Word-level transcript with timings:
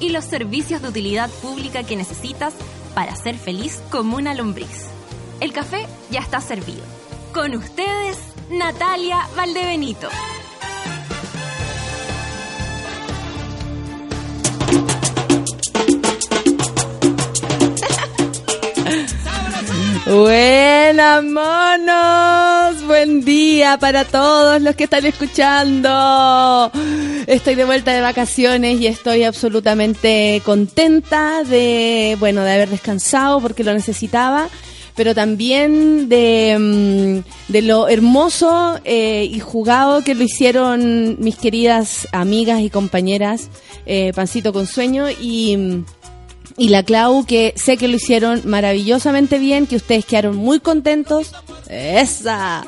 y 0.00 0.10
los 0.10 0.24
servicios 0.24 0.82
de 0.82 0.88
utilidad 0.88 1.30
pública 1.42 1.82
que 1.84 1.96
necesitas 1.96 2.54
para 2.94 3.16
ser 3.16 3.36
feliz 3.36 3.82
como 3.90 4.16
una 4.16 4.34
lombriz. 4.34 4.86
El 5.40 5.52
café 5.52 5.86
ya 6.10 6.20
está 6.20 6.40
servido. 6.40 6.82
Con 7.32 7.54
ustedes, 7.54 8.18
Natalia 8.50 9.28
Valdebenito. 9.36 10.08
Buenas 20.14 21.24
monos, 21.24 22.86
buen 22.86 23.24
día 23.24 23.78
para 23.78 24.04
todos 24.04 24.62
los 24.62 24.76
que 24.76 24.84
están 24.84 25.04
escuchando. 25.06 26.70
Estoy 27.26 27.56
de 27.56 27.64
vuelta 27.64 27.92
de 27.92 28.00
vacaciones 28.00 28.80
y 28.80 28.86
estoy 28.86 29.24
absolutamente 29.24 30.40
contenta 30.44 31.42
de, 31.42 32.16
bueno, 32.20 32.44
de 32.44 32.52
haber 32.52 32.68
descansado 32.68 33.40
porque 33.40 33.64
lo 33.64 33.74
necesitaba, 33.74 34.48
pero 34.94 35.16
también 35.16 36.08
de, 36.08 36.58
mm, 36.60 37.52
de 37.52 37.62
lo 37.62 37.88
hermoso 37.88 38.78
eh, 38.84 39.28
y 39.28 39.40
jugado 39.40 40.04
que 40.04 40.14
lo 40.14 40.22
hicieron 40.22 41.16
mis 41.18 41.36
queridas 41.36 42.06
amigas 42.12 42.60
y 42.60 42.70
compañeras, 42.70 43.48
eh, 43.84 44.12
Pancito 44.14 44.52
con 44.52 44.68
Sueño 44.68 45.08
y 45.10 45.82
y 46.56 46.68
la 46.68 46.82
Clau, 46.82 47.24
que 47.26 47.52
sé 47.56 47.76
que 47.76 47.88
lo 47.88 47.96
hicieron 47.96 48.42
maravillosamente 48.44 49.38
bien, 49.38 49.66
que 49.66 49.76
ustedes 49.76 50.04
quedaron 50.04 50.36
muy 50.36 50.60
contentos. 50.60 51.32
Esa, 51.68 52.64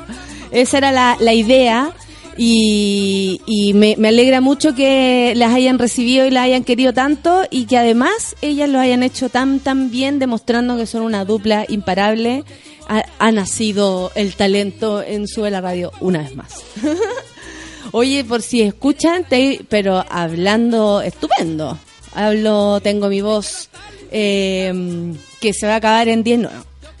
esa 0.51 0.77
era 0.77 0.91
la, 0.91 1.17
la 1.19 1.33
idea. 1.33 1.91
Y, 2.39 3.41
y 3.47 3.73
me, 3.73 3.95
alegra 4.07 4.41
mucho 4.41 4.75
que 4.75 5.33
las 5.35 5.55
hayan 5.55 5.79
recibido 5.79 6.27
y 6.27 6.29
las 6.29 6.43
hayan 6.43 6.63
querido 6.63 6.93
tanto 6.93 7.43
y 7.49 7.65
que 7.65 7.79
además 7.79 8.35
ellas 8.43 8.69
lo 8.69 8.79
hayan 8.79 9.01
hecho 9.01 9.29
tan 9.29 9.59
tan 9.59 9.89
bien 9.89 10.19
demostrando 10.19 10.77
que 10.77 10.85
son 10.85 11.01
una 11.01 11.25
dupla 11.25 11.65
imparable. 11.67 12.43
Ha, 12.87 13.05
ha 13.17 13.31
nacido 13.31 14.11
el 14.13 14.35
talento 14.35 15.01
en 15.01 15.27
Sube 15.27 15.49
la 15.49 15.61
Radio 15.61 15.91
una 15.99 16.19
vez 16.19 16.35
más. 16.35 16.61
Oye, 17.91 18.23
por 18.23 18.43
si 18.43 18.61
escuchan, 18.61 19.25
te, 19.27 19.61
pero 19.67 20.05
hablando 20.07 21.01
estupendo 21.01 21.79
hablo, 22.13 22.79
tengo 22.81 23.09
mi 23.09 23.21
voz 23.21 23.69
eh, 24.11 25.13
que 25.39 25.53
se 25.53 25.67
va 25.67 25.73
a 25.73 25.77
acabar 25.77 26.07
en 26.07 26.23
10, 26.23 26.39
no, 26.39 26.49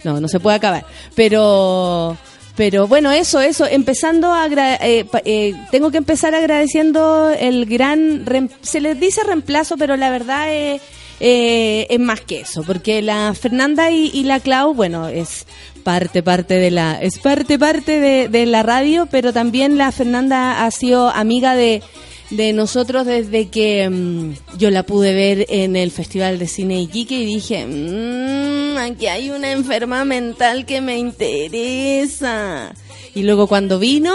no, 0.03 0.21
no 0.21 0.27
se 0.27 0.39
puede 0.39 0.57
acabar, 0.57 0.85
pero... 1.15 2.17
Pero 2.57 2.87
bueno, 2.87 3.11
eso, 3.11 3.39
eso, 3.39 3.67
empezando 3.67 4.33
a... 4.33 4.47
Eh, 4.47 5.05
eh, 5.25 5.53
tengo 5.69 5.91
que 5.91 5.99
empezar 5.99 6.33
agradeciendo 6.33 7.29
el 7.29 7.67
gran... 7.67 8.25
Se 8.61 8.81
les 8.81 8.99
dice 8.99 9.21
reemplazo, 9.23 9.77
pero 9.77 9.95
la 9.95 10.09
verdad 10.09 10.51
es, 10.51 10.81
eh, 11.19 11.85
es 11.87 11.99
más 11.99 12.21
que 12.21 12.39
eso, 12.41 12.63
porque 12.63 13.03
la 13.03 13.35
Fernanda 13.39 13.91
y, 13.91 14.23
la 14.23 14.39
Clau, 14.39 14.73
bueno, 14.73 15.07
es 15.07 15.45
parte, 15.83 16.23
parte 16.23 16.55
de 16.55 16.71
la... 16.71 16.99
Es 16.99 17.19
parte, 17.19 17.59
parte 17.59 18.27
de 18.27 18.45
la 18.47 18.63
radio, 18.63 19.07
pero 19.11 19.31
también 19.33 19.77
la 19.77 19.91
Fernanda 19.91 20.65
ha 20.65 20.71
sido 20.71 21.09
amiga 21.09 21.53
de 21.53 21.83
de 22.29 22.53
nosotros 22.53 23.05
desde 23.05 23.47
que 23.47 23.87
um, 23.87 24.35
yo 24.57 24.69
la 24.69 24.83
pude 24.83 25.13
ver 25.13 25.45
en 25.49 25.75
el 25.75 25.91
Festival 25.91 26.39
de 26.39 26.47
Cine 26.47 26.81
Iquique 26.81 27.15
y 27.15 27.25
dije, 27.25 27.65
mmm, 27.65 28.77
aquí 28.77 29.07
hay 29.07 29.29
una 29.29 29.51
enferma 29.51 30.03
mental 30.05 30.65
que 30.65 30.81
me 30.81 30.97
interesa. 30.97 32.73
Y 33.15 33.23
luego 33.23 33.47
cuando 33.47 33.79
vino, 33.79 34.13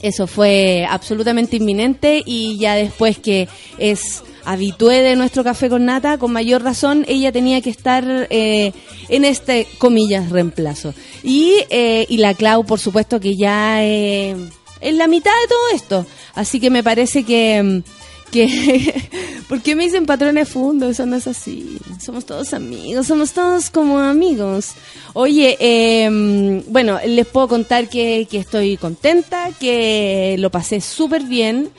eso 0.00 0.26
fue 0.26 0.86
absolutamente 0.88 1.56
inminente 1.56 2.22
y 2.24 2.58
ya 2.58 2.74
después 2.74 3.18
que 3.18 3.48
es 3.78 4.22
habitué 4.44 5.00
de 5.00 5.16
nuestro 5.16 5.42
café 5.42 5.68
con 5.68 5.86
nata, 5.86 6.18
con 6.18 6.30
mayor 6.30 6.62
razón 6.62 7.04
ella 7.08 7.32
tenía 7.32 7.62
que 7.62 7.70
estar 7.70 8.04
eh, 8.28 8.72
en 9.08 9.24
este, 9.24 9.66
comillas, 9.78 10.30
reemplazo. 10.30 10.94
Y, 11.22 11.54
eh, 11.70 12.06
y 12.08 12.18
la 12.18 12.34
Clau, 12.34 12.64
por 12.64 12.78
supuesto, 12.78 13.20
que 13.20 13.36
ya 13.36 13.82
eh, 13.82 14.36
en 14.84 14.98
la 14.98 15.08
mitad 15.08 15.32
de 15.42 15.48
todo 15.48 15.68
esto. 15.74 16.06
Así 16.34 16.60
que 16.60 16.70
me 16.70 16.84
parece 16.84 17.24
que... 17.24 17.82
que 18.30 19.10
¿Por 19.48 19.60
qué 19.60 19.74
me 19.74 19.84
dicen 19.84 20.06
patrones 20.06 20.48
fundos? 20.48 20.92
Eso 20.92 21.06
no 21.06 21.16
es 21.16 21.26
así. 21.26 21.78
Somos 22.00 22.24
todos 22.24 22.54
amigos, 22.54 23.06
somos 23.06 23.32
todos 23.32 23.70
como 23.70 23.98
amigos. 23.98 24.72
Oye, 25.12 25.56
eh, 25.60 26.62
bueno, 26.68 26.98
les 27.06 27.26
puedo 27.26 27.48
contar 27.48 27.88
que, 27.88 28.26
que 28.30 28.38
estoy 28.38 28.76
contenta, 28.76 29.50
que 29.58 30.36
lo 30.38 30.50
pasé 30.50 30.80
súper 30.80 31.24
bien. 31.24 31.70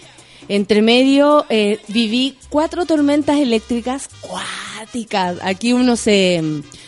Entre 0.47 0.81
medio 0.81 1.45
eh, 1.49 1.79
viví 1.87 2.37
cuatro 2.49 2.85
tormentas 2.85 3.39
eléctricas 3.39 4.09
cuáticas. 4.21 5.37
Aquí 5.41 5.73
uno 5.73 5.95
se... 5.95 6.41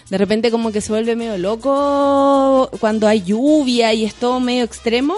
De 0.09 0.17
repente 0.17 0.51
como 0.51 0.71
que 0.71 0.79
se 0.79 0.93
vuelve 0.93 1.17
medio 1.17 1.37
loco 1.37 2.69
cuando 2.79 3.07
hay 3.07 3.23
lluvia 3.23 3.93
y 3.93 4.05
es 4.05 4.15
todo 4.15 4.39
medio 4.39 4.63
extremo. 4.63 5.15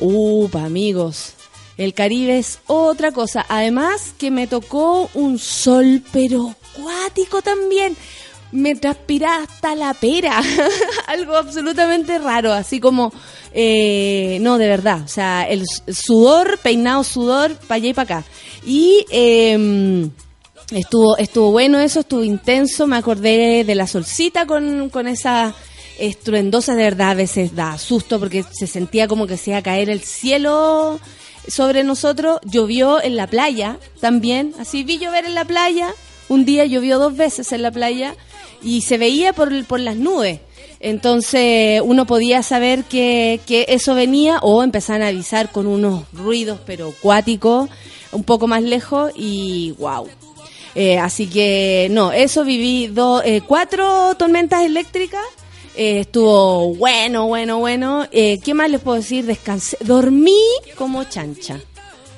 Upa, 0.00 0.64
amigos. 0.64 1.34
El 1.76 1.94
Caribe 1.94 2.38
es 2.38 2.58
otra 2.66 3.12
cosa. 3.12 3.46
Además 3.48 4.14
que 4.18 4.30
me 4.30 4.46
tocó 4.46 5.08
un 5.14 5.38
sol, 5.38 6.02
pero 6.12 6.54
cuático 6.74 7.42
también. 7.42 7.96
Me 8.50 8.74
transpiraba 8.74 9.44
hasta 9.44 9.74
la 9.74 9.94
pera. 9.94 10.40
Algo 11.06 11.36
absolutamente 11.36 12.18
raro. 12.18 12.52
Así 12.52 12.80
como, 12.80 13.12
eh, 13.52 14.38
no, 14.40 14.58
de 14.58 14.68
verdad. 14.68 15.02
O 15.04 15.08
sea, 15.08 15.42
el 15.48 15.64
sudor, 15.92 16.58
peinado 16.62 17.04
sudor, 17.04 17.54
para 17.54 17.76
allá 17.76 17.88
y 17.88 17.94
para 17.94 18.18
acá. 18.18 18.28
Y 18.66 19.04
eh, 19.10 20.08
estuvo, 20.72 21.16
estuvo 21.16 21.52
bueno 21.52 21.78
eso, 21.78 22.00
estuvo 22.00 22.24
intenso. 22.24 22.86
Me 22.86 22.96
acordé 22.96 23.64
de 23.64 23.74
la 23.74 23.86
solcita 23.86 24.46
con, 24.46 24.88
con 24.90 25.06
esa 25.06 25.54
estruendosa 25.98 26.74
de 26.74 26.84
verdad 26.84 27.10
a 27.10 27.14
veces 27.14 27.54
da 27.54 27.76
susto 27.78 28.18
porque 28.18 28.42
se 28.42 28.66
sentía 28.66 29.08
como 29.08 29.26
que 29.26 29.36
se 29.36 29.50
iba 29.50 29.58
a 29.58 29.62
caer 29.62 29.90
el 29.90 30.00
cielo 30.00 31.00
sobre 31.46 31.84
nosotros. 31.84 32.40
Llovió 32.44 33.02
en 33.02 33.16
la 33.16 33.26
playa 33.26 33.78
también, 34.00 34.54
así 34.58 34.84
vi 34.84 34.98
llover 34.98 35.24
en 35.24 35.34
la 35.34 35.44
playa. 35.44 35.94
Un 36.28 36.44
día 36.44 36.66
llovió 36.66 36.98
dos 36.98 37.16
veces 37.16 37.52
en 37.52 37.62
la 37.62 37.70
playa 37.70 38.14
y 38.62 38.82
se 38.82 38.98
veía 38.98 39.32
por, 39.32 39.64
por 39.64 39.80
las 39.80 39.96
nubes. 39.96 40.40
Entonces 40.80 41.80
uno 41.84 42.06
podía 42.06 42.42
saber 42.42 42.84
que, 42.84 43.40
que 43.46 43.66
eso 43.68 43.94
venía 43.94 44.38
o 44.42 44.62
empezaban 44.62 45.02
a 45.02 45.08
avisar 45.08 45.50
con 45.50 45.66
unos 45.66 46.04
ruidos 46.12 46.60
pero 46.64 46.90
acuáticos 46.90 47.68
un 48.12 48.22
poco 48.22 48.46
más 48.46 48.62
lejos 48.62 49.12
y 49.16 49.74
wow. 49.78 50.06
Eh, 50.74 50.98
así 50.98 51.26
que 51.26 51.88
no, 51.90 52.12
eso 52.12 52.44
viví 52.44 52.86
dos, 52.86 53.22
eh, 53.24 53.40
cuatro 53.44 54.14
tormentas 54.14 54.64
eléctricas 54.64 55.24
eh, 55.78 56.00
estuvo 56.00 56.74
bueno, 56.74 57.28
bueno, 57.28 57.60
bueno. 57.60 58.04
Eh, 58.10 58.40
¿Qué 58.44 58.52
más 58.52 58.68
les 58.68 58.80
puedo 58.80 58.96
decir? 58.96 59.24
Descansé. 59.26 59.76
Dormí 59.80 60.42
como 60.76 61.04
chancha. 61.04 61.60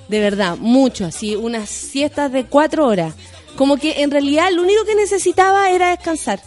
De 0.09 0.19
verdad, 0.19 0.57
mucho, 0.57 1.05
así, 1.05 1.37
unas 1.37 1.69
siestas 1.69 2.33
de 2.33 2.47
cuatro 2.47 2.87
horas. 2.87 3.15
Como 3.57 3.77
que 3.77 4.01
en 4.01 4.11
realidad 4.11 4.51
lo 4.51 4.63
único 4.63 4.87
que 4.87 4.95
necesitaba 4.95 5.71
era 5.71 5.91
descansar. 5.91 6.41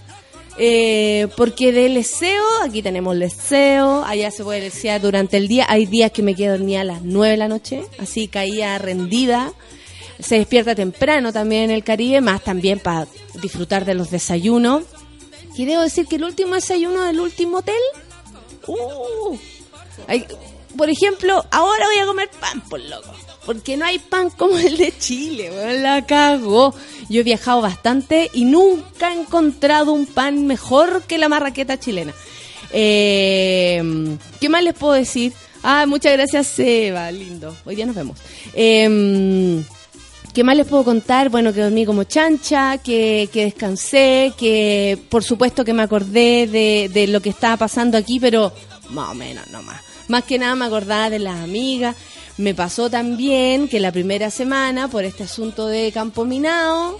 Eh, 0.57 1.27
porque 1.37 1.71
del 1.71 1.93
leseo, 1.93 2.43
aquí 2.63 2.81
tenemos 2.81 3.15
leseo, 3.15 4.03
allá 4.05 4.31
se 4.31 4.43
puede 4.43 4.61
lesear 4.61 4.99
durante 4.99 5.37
el 5.37 5.47
día. 5.47 5.67
Hay 5.69 5.85
días 5.85 6.11
que 6.11 6.23
me 6.23 6.33
quedo 6.33 6.57
dormida 6.57 6.81
a 6.81 6.85
las 6.85 7.03
nueve 7.03 7.33
de 7.33 7.37
la 7.37 7.47
noche, 7.47 7.83
así 7.99 8.27
caía 8.27 8.79
rendida. 8.79 9.53
Se 10.19 10.39
despierta 10.39 10.73
temprano 10.73 11.31
también 11.31 11.65
en 11.65 11.71
el 11.71 11.83
Caribe, 11.83 12.21
más 12.21 12.43
también 12.43 12.79
para 12.79 13.07
disfrutar 13.39 13.85
de 13.85 13.93
los 13.93 14.09
desayunos. 14.09 14.83
Y 15.55 15.65
debo 15.65 15.81
decir 15.81 16.07
que 16.07 16.15
el 16.15 16.23
último 16.23 16.55
desayuno 16.55 17.03
del 17.03 17.19
último 17.19 17.59
hotel, 17.59 17.75
uh, 18.67 19.37
por 20.75 20.89
ejemplo, 20.89 21.45
ahora 21.51 21.85
voy 21.85 21.97
a 21.99 22.05
comer 22.05 22.29
pan, 22.39 22.61
por 22.61 22.79
loco. 22.79 23.13
Porque 23.45 23.75
no 23.77 23.85
hay 23.85 23.99
pan 23.99 24.29
como 24.29 24.57
el 24.57 24.77
de 24.77 24.97
Chile, 24.97 25.51
bueno, 25.51 25.73
la 25.81 26.05
cago. 26.05 26.73
Yo 27.09 27.21
he 27.21 27.23
viajado 27.23 27.61
bastante 27.61 28.29
y 28.33 28.45
nunca 28.45 29.13
he 29.13 29.19
encontrado 29.19 29.91
un 29.91 30.05
pan 30.05 30.47
mejor 30.47 31.03
que 31.03 31.17
la 31.17 31.29
marraqueta 31.29 31.79
chilena. 31.79 32.13
Eh, 32.71 34.17
¿Qué 34.39 34.49
más 34.49 34.63
les 34.63 34.73
puedo 34.73 34.93
decir? 34.93 35.33
Ah, 35.61 35.85
muchas 35.85 36.13
gracias, 36.13 36.47
Seba, 36.47 37.11
lindo. 37.11 37.55
Hoy 37.65 37.75
día 37.75 37.85
nos 37.85 37.95
vemos. 37.95 38.17
Eh, 38.53 39.63
¿Qué 40.33 40.43
más 40.43 40.57
les 40.57 40.65
puedo 40.65 40.83
contar? 40.83 41.29
Bueno, 41.29 41.53
que 41.53 41.61
dormí 41.61 41.85
como 41.85 42.05
chancha, 42.05 42.79
que, 42.79 43.29
que 43.31 43.45
descansé, 43.45 44.33
que 44.35 44.97
por 45.09 45.23
supuesto 45.23 45.63
que 45.63 45.73
me 45.73 45.83
acordé 45.83 46.47
de, 46.47 46.89
de 46.91 47.05
lo 47.05 47.21
que 47.21 47.29
estaba 47.29 47.55
pasando 47.55 47.99
aquí, 47.99 48.19
pero 48.19 48.51
más 48.89 49.11
o 49.11 49.13
menos, 49.13 49.47
no 49.51 49.61
más. 49.61 49.79
Más 50.07 50.23
que 50.23 50.39
nada 50.39 50.55
me 50.55 50.65
acordaba 50.65 51.11
de 51.11 51.19
las 51.19 51.39
amigas. 51.39 51.95
Me 52.37 52.55
pasó 52.55 52.89
también 52.89 53.67
que 53.67 53.79
la 53.79 53.91
primera 53.91 54.31
semana, 54.31 54.87
por 54.87 55.03
este 55.05 55.23
asunto 55.23 55.67
de 55.67 55.91
campo 55.91 56.25
minado, 56.25 56.99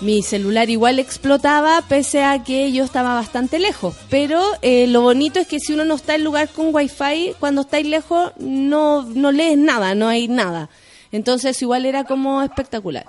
mi 0.00 0.22
celular 0.22 0.70
igual 0.70 0.98
explotaba 0.98 1.82
pese 1.86 2.24
a 2.24 2.42
que 2.42 2.72
yo 2.72 2.82
estaba 2.82 3.14
bastante 3.14 3.58
lejos. 3.58 3.94
Pero 4.08 4.42
eh, 4.62 4.86
lo 4.86 5.02
bonito 5.02 5.38
es 5.38 5.46
que 5.46 5.60
si 5.60 5.74
uno 5.74 5.84
no 5.84 5.96
está 5.96 6.14
en 6.14 6.24
lugar 6.24 6.48
con 6.48 6.74
wifi, 6.74 7.34
cuando 7.38 7.60
estáis 7.60 7.86
lejos 7.86 8.32
no, 8.38 9.02
no 9.02 9.32
lees 9.32 9.58
nada, 9.58 9.94
no 9.94 10.08
hay 10.08 10.28
nada. 10.28 10.70
Entonces 11.14 11.62
igual 11.62 11.86
era 11.86 12.02
como 12.02 12.42
espectacular. 12.42 13.06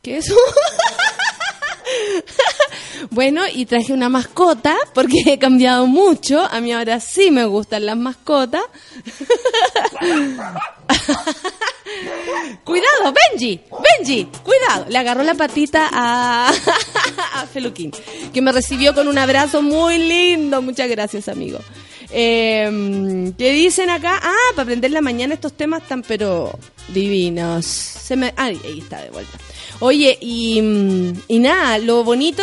¿Qué 0.00 0.18
es 0.18 0.30
bueno, 3.10 3.42
y 3.52 3.66
traje 3.66 3.92
una 3.92 4.08
mascota 4.08 4.76
porque 4.94 5.16
he 5.26 5.36
cambiado 5.36 5.88
mucho. 5.88 6.46
A 6.48 6.60
mí 6.60 6.72
ahora 6.72 7.00
sí 7.00 7.32
me 7.32 7.44
gustan 7.44 7.84
las 7.84 7.96
mascotas. 7.96 8.62
cuidado, 12.62 13.12
Benji, 13.32 13.60
Benji, 13.98 14.28
cuidado. 14.44 14.86
Le 14.88 14.96
agarró 14.96 15.24
la 15.24 15.34
patita 15.34 15.88
a, 15.92 16.52
a 17.34 17.46
Feluquín, 17.48 17.90
que 18.32 18.40
me 18.40 18.52
recibió 18.52 18.94
con 18.94 19.08
un 19.08 19.18
abrazo 19.18 19.62
muy 19.62 19.98
lindo. 19.98 20.62
Muchas 20.62 20.88
gracias, 20.88 21.26
amigo. 21.26 21.58
Eh, 22.10 23.32
¿Qué 23.36 23.52
dicen 23.52 23.90
acá? 23.90 24.20
Ah, 24.22 24.34
para 24.54 24.62
aprender 24.62 24.90
la 24.90 25.00
mañana 25.00 25.34
estos 25.34 25.52
temas 25.52 25.86
tan 25.86 26.02
pero 26.02 26.58
divinos. 26.88 27.66
Se 27.66 28.16
me, 28.16 28.32
ah, 28.36 28.46
ahí 28.46 28.78
está 28.80 29.02
de 29.02 29.10
vuelta. 29.10 29.38
Oye, 29.80 30.16
y, 30.20 30.60
mm, 30.62 31.12
y 31.28 31.38
nada, 31.38 31.78
lo 31.78 32.04
bonito 32.04 32.42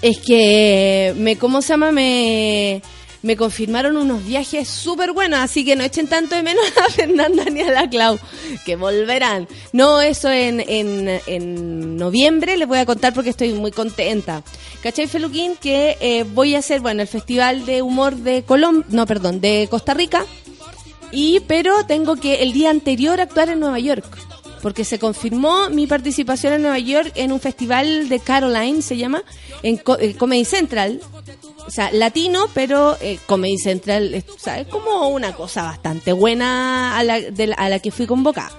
es 0.00 0.18
que 0.18 1.14
me, 1.16 1.36
¿cómo 1.36 1.62
se 1.62 1.68
llama? 1.68 1.92
Me, 1.92 2.82
me 3.22 3.36
confirmaron 3.36 3.96
unos 3.96 4.24
viajes 4.24 4.68
súper 4.68 5.12
buenos, 5.12 5.40
así 5.40 5.64
que 5.64 5.76
no 5.76 5.84
echen 5.84 6.08
tanto 6.08 6.34
de 6.34 6.42
menos 6.42 6.64
a 6.84 6.90
Fernanda 6.90 7.44
ni 7.44 7.60
a 7.60 7.70
la 7.70 7.88
Clau, 7.88 8.18
que 8.64 8.76
volverán. 8.76 9.48
No, 9.72 10.00
eso 10.00 10.30
en, 10.30 10.60
en, 10.60 11.20
en 11.26 11.96
noviembre 11.96 12.56
les 12.56 12.68
voy 12.68 12.78
a 12.78 12.86
contar 12.86 13.14
porque 13.14 13.30
estoy 13.30 13.52
muy 13.52 13.70
contenta. 13.70 14.42
¿Cachai, 14.82 15.06
Feluquín? 15.06 15.54
Que 15.56 15.96
eh, 16.00 16.24
voy 16.24 16.56
a 16.56 16.58
hacer, 16.58 16.80
bueno, 16.80 17.02
el 17.02 17.08
Festival 17.08 17.64
de 17.64 17.82
Humor 17.82 18.16
de 18.16 18.42
Colombia, 18.42 18.84
no, 18.90 19.06
perdón, 19.06 19.40
de 19.40 19.68
Costa 19.70 19.94
Rica, 19.94 20.24
y 21.12 21.40
pero 21.40 21.86
tengo 21.86 22.16
que 22.16 22.42
el 22.42 22.52
día 22.52 22.70
anterior 22.70 23.20
actuar 23.20 23.50
en 23.50 23.60
Nueva 23.60 23.78
York. 23.78 24.04
Porque 24.60 24.84
se 24.84 25.00
confirmó 25.00 25.70
mi 25.70 25.88
participación 25.88 26.52
en 26.52 26.62
Nueva 26.62 26.78
York 26.78 27.12
en 27.16 27.32
un 27.32 27.40
festival 27.40 28.08
de 28.08 28.20
Caroline, 28.20 28.80
se 28.80 28.96
llama, 28.96 29.22
en 29.62 29.80
eh, 29.98 30.14
Comedy 30.14 30.44
Central, 30.44 31.00
o 31.66 31.70
sea, 31.70 31.90
latino, 31.92 32.46
pero 32.54 32.96
eh, 33.00 33.18
Comedy 33.26 33.58
Central 33.58 34.14
es, 34.14 34.24
o 34.28 34.38
sea, 34.38 34.60
es 34.60 34.66
como 34.68 35.08
una 35.08 35.32
cosa 35.34 35.62
bastante 35.62 36.12
buena 36.12 36.98
a 36.98 37.02
la, 37.04 37.78
que 37.78 37.90
fui 37.90 38.06
convocada. 38.06 38.50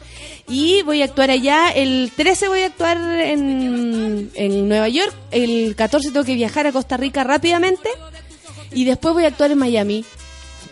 Y 0.48 0.82
voy 0.84 1.02
a 1.02 1.06
actuar 1.06 1.32
allá, 1.32 1.70
el 1.72 2.12
13 2.16 2.48
voy 2.50 2.62
a 2.62 2.66
actuar 2.68 2.98
en, 2.98 4.30
en 4.36 4.68
Nueva 4.68 4.90
York, 4.90 5.14
el 5.32 5.74
14 5.76 6.12
tengo 6.12 6.26
que 6.26 6.36
viajar 6.36 6.68
a 6.68 6.72
Costa 6.72 6.98
Rica 6.98 7.24
rápidamente 7.24 7.90
y 8.74 8.84
después 8.84 9.14
voy 9.14 9.24
a 9.24 9.28
actuar 9.28 9.52
en 9.52 9.60
Miami. 9.60 10.04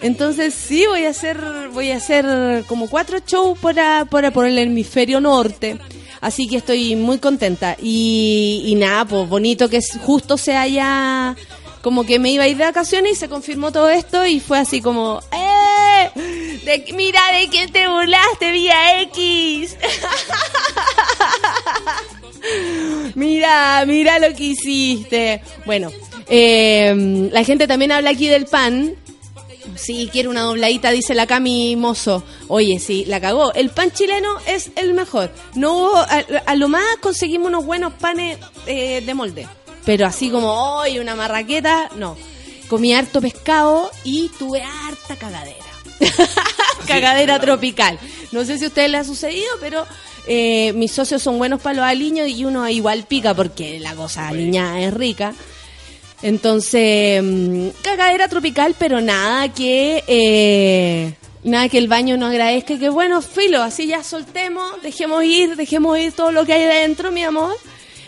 Entonces 0.02 0.54
sí 0.56 0.86
voy 0.88 1.06
a 1.06 1.12
hacer 1.12 1.38
voy 1.74 1.92
a 1.92 1.98
hacer 1.98 2.26
como 2.68 2.90
cuatro 2.90 3.20
shows 3.26 3.58
por, 3.60 3.80
a- 3.80 4.06
por, 4.06 4.46
el 4.46 4.58
hemisferio 4.58 5.22
norte. 5.22 5.78
Así 6.22 6.48
que 6.48 6.58
estoy 6.58 6.96
muy 6.96 7.20
contenta. 7.20 7.78
Y, 7.82 8.64
y 8.66 8.76
nada, 8.76 9.06
pues 9.06 9.30
bonito 9.30 9.70
que 9.70 9.80
justo 10.04 10.38
se 10.38 10.56
haya 10.56 11.36
como 11.82 12.06
que 12.06 12.20
me 12.20 12.32
iba 12.32 12.44
a 12.44 12.48
ir 12.48 12.58
de 12.58 12.64
vacaciones 12.66 13.14
y 13.14 13.16
se 13.16 13.30
confirmó 13.30 13.72
todo 13.72 13.90
esto 13.90 14.26
y 14.26 14.40
fue 14.40 14.60
así 14.60 14.82
como 14.82 15.22
¡Eh! 15.32 16.10
De- 16.66 16.94
mira 16.94 17.22
de 17.38 17.48
quién 17.50 17.72
te 17.72 17.88
burlaste 17.88 18.52
vía 18.52 19.02
X. 19.02 19.76
mira, 23.16 23.84
mira 23.86 24.20
lo 24.20 24.34
que 24.36 24.44
hiciste. 24.44 25.42
Bueno, 25.66 25.92
eh, 26.28 27.30
la 27.32 27.44
gente 27.44 27.68
también 27.68 27.92
habla 27.92 28.12
aquí 28.12 28.28
del 28.28 28.46
pan. 28.46 28.96
Sí, 29.76 30.10
quiere 30.12 30.28
una 30.28 30.42
dobladita, 30.42 30.92
dice 30.92 31.14
la 31.14 31.28
Cami 31.28 31.76
Mozo. 31.76 32.24
Oye, 32.48 32.80
sí, 32.80 33.06
la 33.08 33.22
cagó. 33.22 33.54
El 33.54 33.70
pan 33.70 33.92
chileno 33.92 34.30
es 34.48 34.72
el 34.76 34.94
mejor. 34.94 35.32
No 35.56 35.96
a, 35.96 36.24
a 36.46 36.56
lo 36.56 36.68
más 36.68 36.84
conseguimos 37.00 37.48
unos 37.48 37.66
buenos 37.66 37.94
panes 37.94 38.38
eh, 38.66 39.02
de 39.06 39.14
molde. 39.14 39.48
Pero 39.86 40.06
así 40.06 40.30
como 40.30 40.50
hoy 40.50 41.00
una 41.00 41.16
marraqueta, 41.16 41.90
no. 41.96 42.18
Comí 42.68 42.94
harto 42.94 43.22
pescado 43.22 43.92
y 44.04 44.30
tuve 44.30 44.62
harta 44.62 45.16
cagadera. 45.16 45.66
cagadera 46.88 47.40
tropical. 47.40 48.00
No 48.32 48.46
sé 48.46 48.58
si 48.58 48.66
a 48.66 48.68
ustedes 48.68 48.90
les 48.90 49.02
ha 49.02 49.04
sucedido, 49.04 49.50
pero 49.60 49.86
eh, 50.28 50.72
mis 50.74 50.92
socios 50.92 51.22
son 51.22 51.38
buenos 51.38 51.62
para 51.62 51.76
los 51.76 51.86
aliños 51.86 52.30
y 52.30 52.46
uno 52.46 52.68
igual 52.70 53.06
pica 53.06 53.34
porque 53.34 53.80
la 53.80 53.96
cosa 53.96 54.28
aliñada 54.28 54.80
es 54.80 54.94
rica. 54.94 55.34
Entonces, 56.22 57.22
mm, 57.24 57.70
cagadera 57.82 58.28
tropical, 58.28 58.76
pero 58.78 59.02
nada 59.02 59.52
que 59.52 60.04
eh, 60.08 61.14
nada 61.44 61.68
que 61.70 61.80
el 61.80 61.88
baño 61.88 62.18
no 62.18 62.28
agradezca. 62.28 62.78
Que 62.78 62.90
bueno, 62.90 63.22
filo, 63.22 63.62
así 63.62 63.88
ya 63.88 64.04
soltemos, 64.04 64.82
dejemos 64.82 65.24
ir, 65.24 65.56
dejemos 65.56 65.98
ir 65.98 66.12
todo 66.14 66.32
lo 66.32 66.46
que 66.46 66.54
hay 66.54 66.66
dentro, 66.66 67.12
mi 67.12 67.24
amor. 67.24 67.56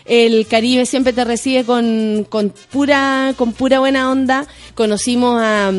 El 0.05 0.47
Caribe 0.47 0.85
siempre 0.85 1.13
te 1.13 1.23
recibe 1.23 1.63
con, 1.63 2.25
con 2.29 2.53
pura 2.71 3.33
con 3.37 3.53
pura 3.53 3.79
buena 3.79 4.11
onda. 4.11 4.45
Conocimos 4.75 5.41
a, 5.41 5.71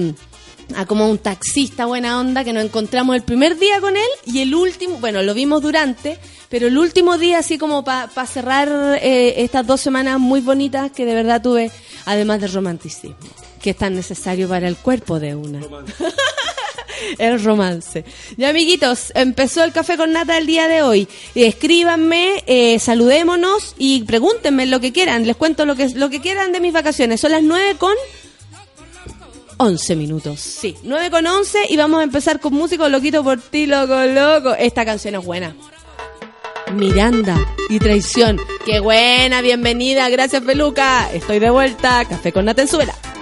como 0.87 1.09
un 1.11 1.19
taxista 1.19 1.87
buena 1.87 2.19
onda 2.19 2.45
que 2.45 2.53
nos 2.53 2.65
encontramos 2.65 3.17
el 3.17 3.23
primer 3.23 3.59
día 3.59 3.81
con 3.81 3.97
él 3.97 4.09
y 4.27 4.41
el 4.41 4.55
último, 4.55 4.99
bueno, 4.99 5.23
lo 5.23 5.35
vimos 5.35 5.63
durante, 5.63 6.19
pero 6.49 6.69
el 6.69 6.79
último 6.79 7.19
día 7.19 7.39
así 7.39 7.59
como 7.59 7.85
para 7.85 8.09
cerrar 8.27 8.99
eh, 9.03 9.43
estas 9.43 9.67
dos 9.67 9.81
semanas 9.81 10.19
muy 10.19 10.41
bonitas 10.41 10.91
que 10.91 11.05
de 11.05 11.15
verdad 11.15 11.43
tuve, 11.43 11.71
además 12.07 12.41
del 12.41 12.53
romanticismo, 12.53 13.17
que 13.61 13.71
es 13.71 13.77
tan 13.77 13.95
necesario 13.95 14.49
para 14.49 14.69
el 14.69 14.77
cuerpo 14.77 15.21
de 15.21 15.35
una. 15.35 15.61
el 17.19 17.43
romance. 17.43 18.05
Ya, 18.37 18.51
amiguitos, 18.51 19.13
empezó 19.15 19.65
el 19.65 19.73
café 19.73 19.97
con 19.97 20.13
nata 20.13 20.39
el 20.39 20.47
día 20.47 20.69
de 20.69 20.83
hoy. 20.83 21.09
Escríbanme, 21.35 22.45
eh, 22.47 22.79
saludémonos 22.79 23.75
y 23.79 24.03
pregúntenme 24.05 24.67
lo 24.67 24.81
que 24.81 24.93
quieran. 24.93 25.27
Les 25.27 25.37
cuento 25.37 25.65
lo 25.67 25.77
que, 25.77 25.89
lo 25.91 26.11
que 26.11 26.21
quieran 26.21 26.53
de 26.53 26.61
mis 26.61 26.73
vacaciones. 26.73 27.21
Son 27.21 27.33
las 27.33 27.43
9 27.43 27.77
con 27.79 27.95
11 29.57 29.97
minutos. 29.97 30.41
Sí, 30.41 30.77
9 30.83 31.11
con 31.11 31.27
11 31.27 31.67
y 31.69 31.77
vamos 31.77 32.01
a 32.01 32.05
empezar 32.05 32.41
con 32.41 32.55
músico 32.55 32.89
loquito 32.89 33.23
por 33.23 33.41
ti, 33.41 33.67
loco, 33.67 34.03
loco. 34.05 34.55
Esta 34.55 34.85
canción 34.85 35.15
es 35.15 35.25
buena. 35.25 35.55
Miranda 36.73 37.39
y 37.69 37.79
traición. 37.79 38.41
Qué 38.65 38.81
buena, 38.81 39.43
bienvenida, 39.43 40.09
gracias 40.09 40.43
Peluca. 40.43 41.13
Estoy 41.13 41.39
de 41.39 41.51
vuelta, 41.51 42.05
café 42.07 42.33
con 42.33 42.47
nata 42.47 42.63
en. 42.63 43.14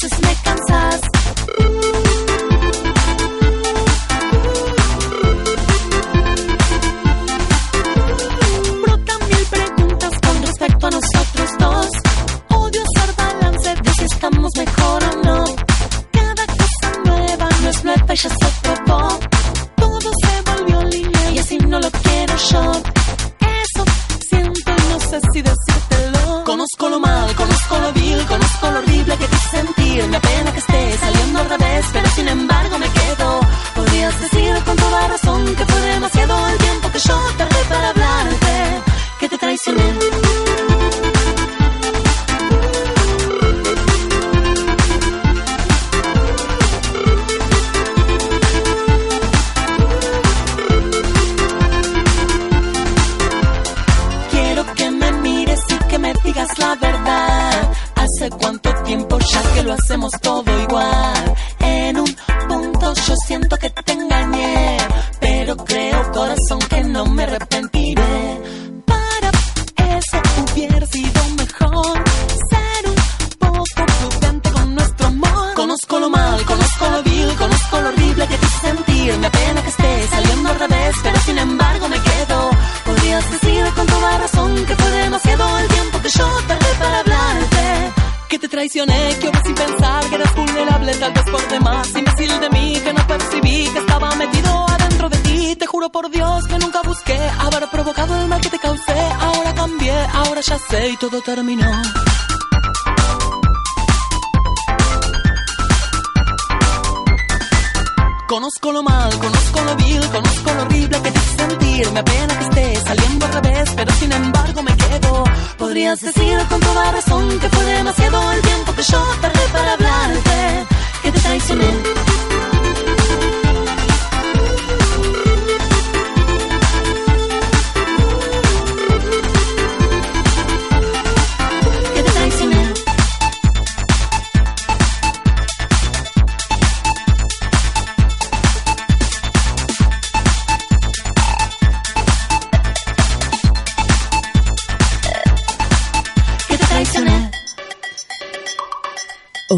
Pero 0.00 0.14
a 0.46 0.49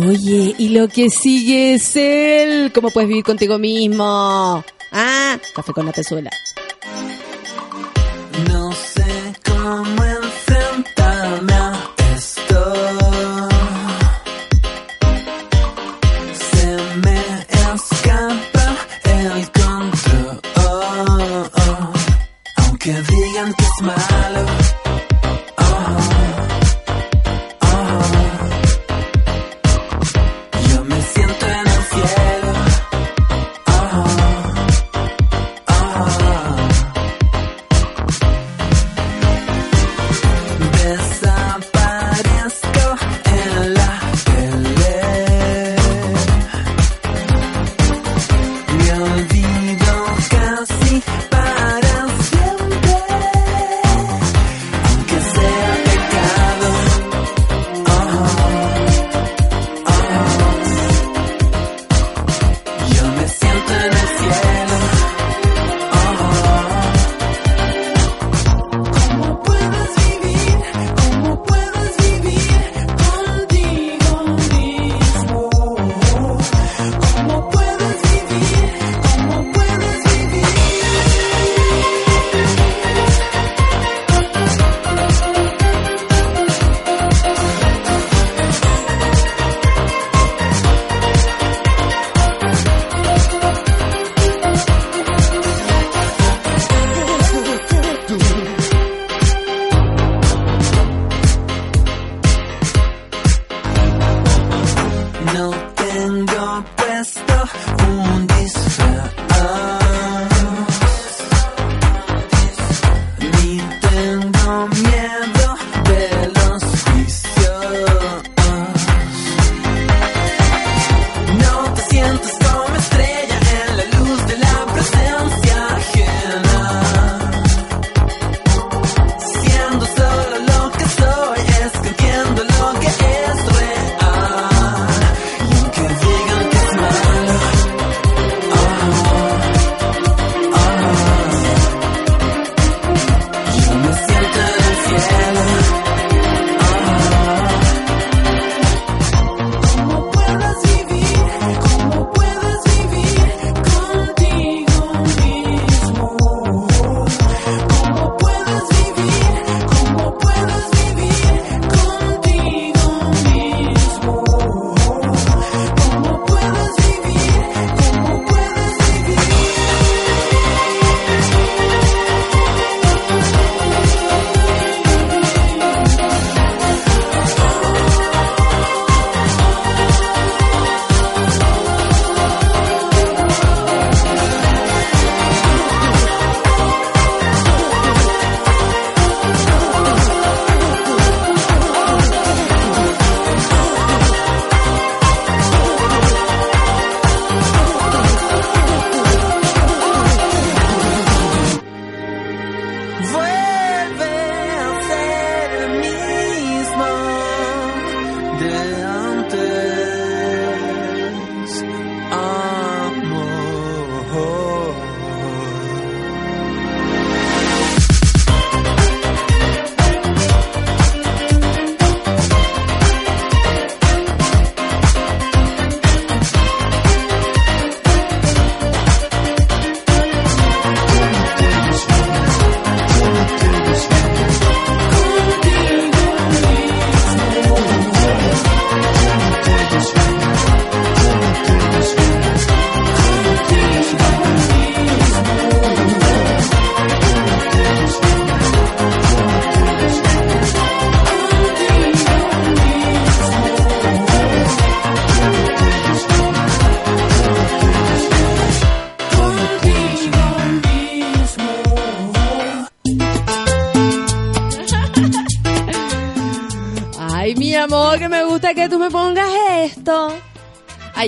Oye, 0.09 0.55
y 0.59 0.71
lo 0.71 0.89
que 0.89 1.11
sigue 1.11 1.75
es 1.75 1.95
él. 1.95 2.73
¿Cómo 2.75 2.91
puedes 2.91 3.09
vivir 3.09 3.25
contigo 3.25 3.59
mismo? 3.59 4.65
Ah, 4.91 5.39
café 5.55 5.73
con 5.73 5.87
la 5.87 5.93
pezuela. 5.93 6.31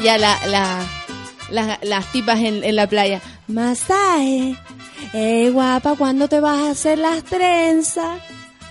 Allá 0.05 0.19
la, 0.19 0.39
la, 0.49 0.87
la- 1.49 1.79
las 1.83 2.13
tipas 2.13 2.39
en, 2.41 2.63
en 2.63 2.77
la 2.77 2.87
playa. 2.87 3.23
Masaje. 3.47 4.55
Eh, 5.15 5.49
guapa, 5.51 5.95
¿cuándo 5.97 6.29
te 6.29 6.41
vas 6.41 6.59
a 6.59 6.71
hacer 6.73 6.99
las 6.99 7.25
trenzas? 7.25 8.21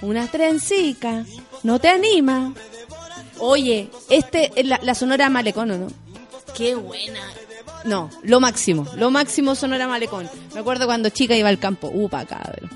Unas 0.03 0.29
trencicas. 0.29 1.27
¿No 1.63 1.79
te 1.79 1.87
anima? 1.89 2.53
Oye, 3.39 3.89
este, 4.11 4.51
la, 4.63 4.79
la 4.83 4.93
Sonora 4.93 5.27
Malecón, 5.31 5.71
¿o 5.71 5.77
no? 5.79 5.87
Qué 6.55 6.75
buena. 6.75 7.21
No, 7.83 8.11
lo 8.21 8.39
máximo, 8.39 8.85
lo 8.95 9.09
máximo 9.09 9.55
Sonora 9.55 9.87
Malecón. 9.87 10.29
Me 10.53 10.59
acuerdo 10.59 10.85
cuando 10.85 11.09
chica 11.09 11.35
iba 11.35 11.49
al 11.49 11.57
campo. 11.57 11.89
Upa, 11.91 12.25
cabrón. 12.25 12.69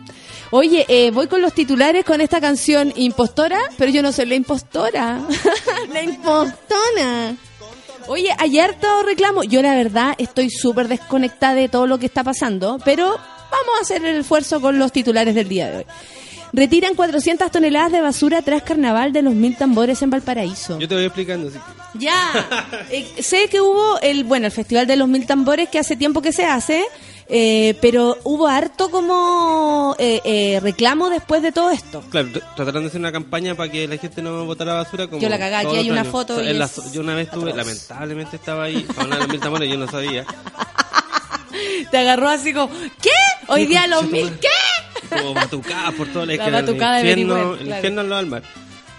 Oye, 0.49 0.83
eh, 0.87 1.11
voy 1.11 1.27
con 1.27 1.43
los 1.43 1.53
titulares 1.53 2.03
con 2.05 2.21
esta 2.21 2.41
canción 2.41 2.91
impostora, 2.95 3.59
pero 3.77 3.91
yo 3.91 4.01
no 4.01 4.11
soy 4.11 4.25
la 4.25 4.35
impostora. 4.35 5.21
la 5.93 6.01
impostona. 6.01 7.35
Oye, 8.07 8.29
hay 8.37 8.59
harto 8.59 8.87
reclamo. 9.03 9.43
Yo 9.43 9.61
la 9.61 9.75
verdad 9.75 10.15
estoy 10.17 10.49
súper 10.49 10.87
desconectada 10.87 11.55
de 11.55 11.69
todo 11.69 11.87
lo 11.87 11.97
que 11.99 12.05
está 12.05 12.23
pasando, 12.23 12.79
pero 12.85 13.05
vamos 13.09 13.75
a 13.79 13.81
hacer 13.81 14.03
el 14.05 14.17
esfuerzo 14.21 14.61
con 14.61 14.79
los 14.79 14.91
titulares 14.91 15.35
del 15.35 15.47
día 15.49 15.69
de 15.69 15.77
hoy. 15.79 15.85
Retiran 16.53 16.95
400 16.95 17.51
toneladas 17.51 17.91
de 17.91 17.99
basura 18.01 18.41
tras 18.41 18.63
carnaval 18.63 19.11
de 19.11 19.21
los 19.21 19.33
mil 19.33 19.55
tambores 19.57 20.01
en 20.01 20.09
Valparaíso. 20.09 20.79
Yo 20.79 20.87
te 20.87 20.95
voy 20.95 21.03
explicando. 21.03 21.51
que- 21.51 21.59
Ya, 21.95 22.15
Eh, 22.89 23.05
sé 23.21 23.49
que 23.49 23.59
hubo 23.59 23.99
el, 24.01 24.23
bueno, 24.23 24.45
el 24.45 24.51
Festival 24.53 24.87
de 24.87 24.95
los 24.95 25.09
Mil 25.09 25.25
Tambores 25.25 25.67
que 25.67 25.77
hace 25.79 25.97
tiempo 25.97 26.21
que 26.21 26.31
se 26.31 26.45
hace, 26.45 26.85
eh, 27.29 27.75
pero 27.81 28.17
hubo 28.23 28.47
harto 28.47 28.89
como 28.89 29.95
eh, 29.99 30.21
eh, 30.23 30.59
reclamo 30.61 31.09
después 31.09 31.41
de 31.41 31.51
todo 31.51 31.71
esto. 31.71 32.03
Claro, 32.09 32.29
tr- 32.29 32.43
trataron 32.55 32.83
de 32.83 32.87
hacer 32.89 32.99
una 32.99 33.11
campaña 33.11 33.55
para 33.55 33.71
que 33.71 33.87
la 33.87 33.97
gente 33.97 34.21
no 34.21 34.45
botara 34.45 34.73
basura 34.73 35.07
como 35.07 35.21
Yo 35.21 35.29
la 35.29 35.37
cagá, 35.37 35.59
aquí 35.59 35.75
hay 35.75 35.89
una 35.91 36.01
años. 36.01 36.11
foto 36.11 36.41
y 36.41 36.53
la 36.53 36.69
yo 36.93 37.01
una 37.01 37.15
vez 37.15 37.27
estuve, 37.27 37.53
lamentablemente 37.53 38.35
estaba 38.37 38.63
ahí, 38.65 38.85
los 39.09 39.27
mil 39.27 39.39
tambores, 39.39 39.69
yo 39.69 39.77
no 39.77 39.87
sabía. 39.89 40.25
Te 41.91 41.97
agarró 41.97 42.29
así 42.29 42.53
como, 42.53 42.69
¿qué? 43.01 43.09
Hoy 43.47 43.65
día 43.65 43.87
los 43.87 44.09
mil, 44.09 44.31
¿qué? 44.39 44.47
Como 45.09 45.33
batucadas 45.33 45.93
por 45.93 46.07
todo 46.09 46.25
La 46.25 46.33
el, 46.33 46.39
que 46.39 46.51
batucada 46.51 46.99
el 46.99 47.03
de 47.05 47.09
infierno, 47.11 47.53
el 47.53 47.59
claro. 47.59 47.75
infierno 47.75 48.01
en 48.01 48.09
los 48.09 48.19
almas. 48.19 48.43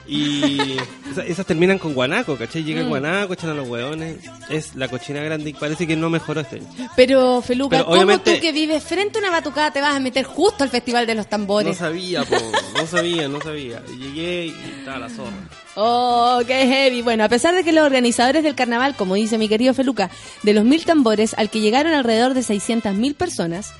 Y 0.08 0.76
esa- 1.12 1.24
esas 1.26 1.44
terminan 1.46 1.78
con 1.78 1.92
guanaco, 1.92 2.36
¿cachai? 2.36 2.64
Llega 2.64 2.80
Mm. 2.80 2.82
el 2.84 2.88
guanaco, 2.88 3.32
echan 3.34 3.50
a 3.50 3.54
los 3.54 3.68
hueones. 3.68 4.16
Es 4.48 4.74
la 4.74 4.88
cochina 4.88 5.20
grande 5.22 5.50
y 5.50 5.52
parece 5.52 5.86
que 5.86 5.96
no 5.96 6.08
mejoró 6.08 6.40
este 6.40 6.56
año. 6.56 6.66
Pero, 6.96 7.42
Feluca, 7.42 7.76
Pero 7.76 7.84
¿cómo 7.84 7.96
obviamente- 7.96 8.34
tú 8.36 8.40
que 8.40 8.52
vives 8.52 8.82
frente 8.82 9.18
a 9.18 9.20
una 9.20 9.30
batucada 9.30 9.70
te 9.70 9.80
vas 9.82 9.94
a 9.94 10.00
meter 10.00 10.24
justo 10.24 10.64
al 10.64 10.70
Festival 10.70 11.06
de 11.06 11.14
los 11.14 11.26
No 11.26 11.30
Tambores? 11.30 11.76
sabía, 11.76 12.24
po, 12.24 12.36
no 12.76 12.86
sabía, 12.86 13.28
no 13.28 13.40
sabía. 13.42 13.82
Llegué 13.98 14.46
y 14.46 14.54
estaba 14.78 14.98
la 15.00 15.08
zorra. 15.10 15.36
Oh, 15.76 16.40
qué 16.46 16.66
heavy. 16.66 17.02
Bueno, 17.02 17.24
a 17.24 17.28
pesar 17.28 17.54
de 17.54 17.62
que 17.62 17.72
los 17.72 17.84
organizadores 17.84 18.42
del 18.42 18.54
carnaval, 18.54 18.96
como 18.96 19.14
dice 19.14 19.36
mi 19.38 19.48
querido 19.48 19.74
Feluca, 19.74 20.10
de 20.42 20.54
los 20.54 20.64
mil 20.64 20.84
tambores, 20.84 21.34
al 21.36 21.50
que 21.50 21.60
llegaron 21.60 21.92
alrededor 21.92 22.34
de 22.34 22.42
600.000 22.42 23.14
personas, 23.14 23.72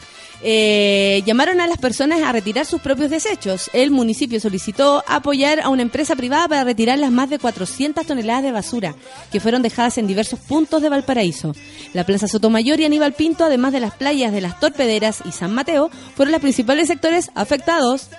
eh, 0.42 1.22
llamaron 1.27 1.61
a 1.61 1.66
las 1.66 1.79
personas 1.79 2.22
a 2.22 2.33
retirar 2.33 2.64
sus 2.66 2.81
propios 2.81 3.11
desechos. 3.11 3.70
El 3.72 3.90
municipio 3.90 4.40
solicitó 4.40 5.03
apoyar 5.07 5.61
a 5.61 5.68
una 5.68 5.83
empresa 5.83 6.16
privada 6.16 6.48
para 6.48 6.64
retirar 6.64 6.98
las 6.98 7.11
más 7.11 7.31
de 7.31 7.38
400 7.38 8.07
toneladas 8.07 8.42
de 8.42 8.53
basura 8.53 8.94
que 9.33 9.40
fueron 9.40 9.62
dejadas 9.62 9.98
en 9.98 10.07
diversos 10.07 10.40
puntos 10.40 10.83
de 10.83 10.88
Valparaíso. 10.88 11.55
La 11.92 12.05
Plaza 12.05 12.29
Sotomayor 12.29 12.81
y 12.81 12.85
Aníbal 12.85 13.14
Pinto, 13.14 13.44
además 13.44 13.72
de 13.72 13.81
las 13.81 13.94
playas 13.94 14.33
de 14.33 14.40
las 14.40 14.61
Torpederas 14.61 15.22
y 15.24 15.33
San 15.33 15.53
Mateo, 15.53 15.90
fueron 16.14 16.33
los 16.33 16.40
principales 16.40 16.88
sectores 16.88 17.31
afectados 17.35 18.11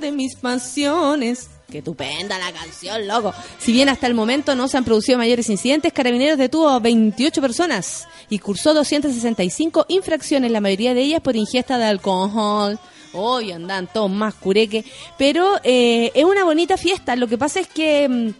de 0.00 0.12
mis 0.12 0.36
pasiones. 0.36 1.48
Qué 1.70 1.78
estupenda 1.78 2.38
la 2.38 2.52
canción, 2.52 3.08
loco. 3.08 3.34
Si 3.58 3.72
bien 3.72 3.88
hasta 3.88 4.06
el 4.06 4.14
momento 4.14 4.54
no 4.54 4.68
se 4.68 4.76
han 4.76 4.84
producido 4.84 5.18
mayores 5.18 5.50
incidentes, 5.50 5.92
Carabineros 5.92 6.38
detuvo 6.38 6.68
a 6.68 6.78
28 6.78 7.40
personas 7.40 8.06
y 8.30 8.38
cursó 8.38 8.72
265 8.72 9.86
infracciones, 9.88 10.52
la 10.52 10.60
mayoría 10.60 10.94
de 10.94 11.02
ellas 11.02 11.20
por 11.20 11.34
ingesta 11.34 11.76
de 11.76 11.86
alcohol. 11.86 12.78
Hoy 13.12 13.50
andan 13.50 13.88
todos 13.92 14.10
más 14.10 14.34
cureque. 14.34 14.84
Pero 15.18 15.56
eh, 15.64 16.12
es 16.14 16.24
una 16.24 16.44
bonita 16.44 16.76
fiesta. 16.76 17.16
Lo 17.16 17.26
que 17.26 17.38
pasa 17.38 17.58
es 17.58 17.66
que 17.66 18.08
mm, 18.08 18.34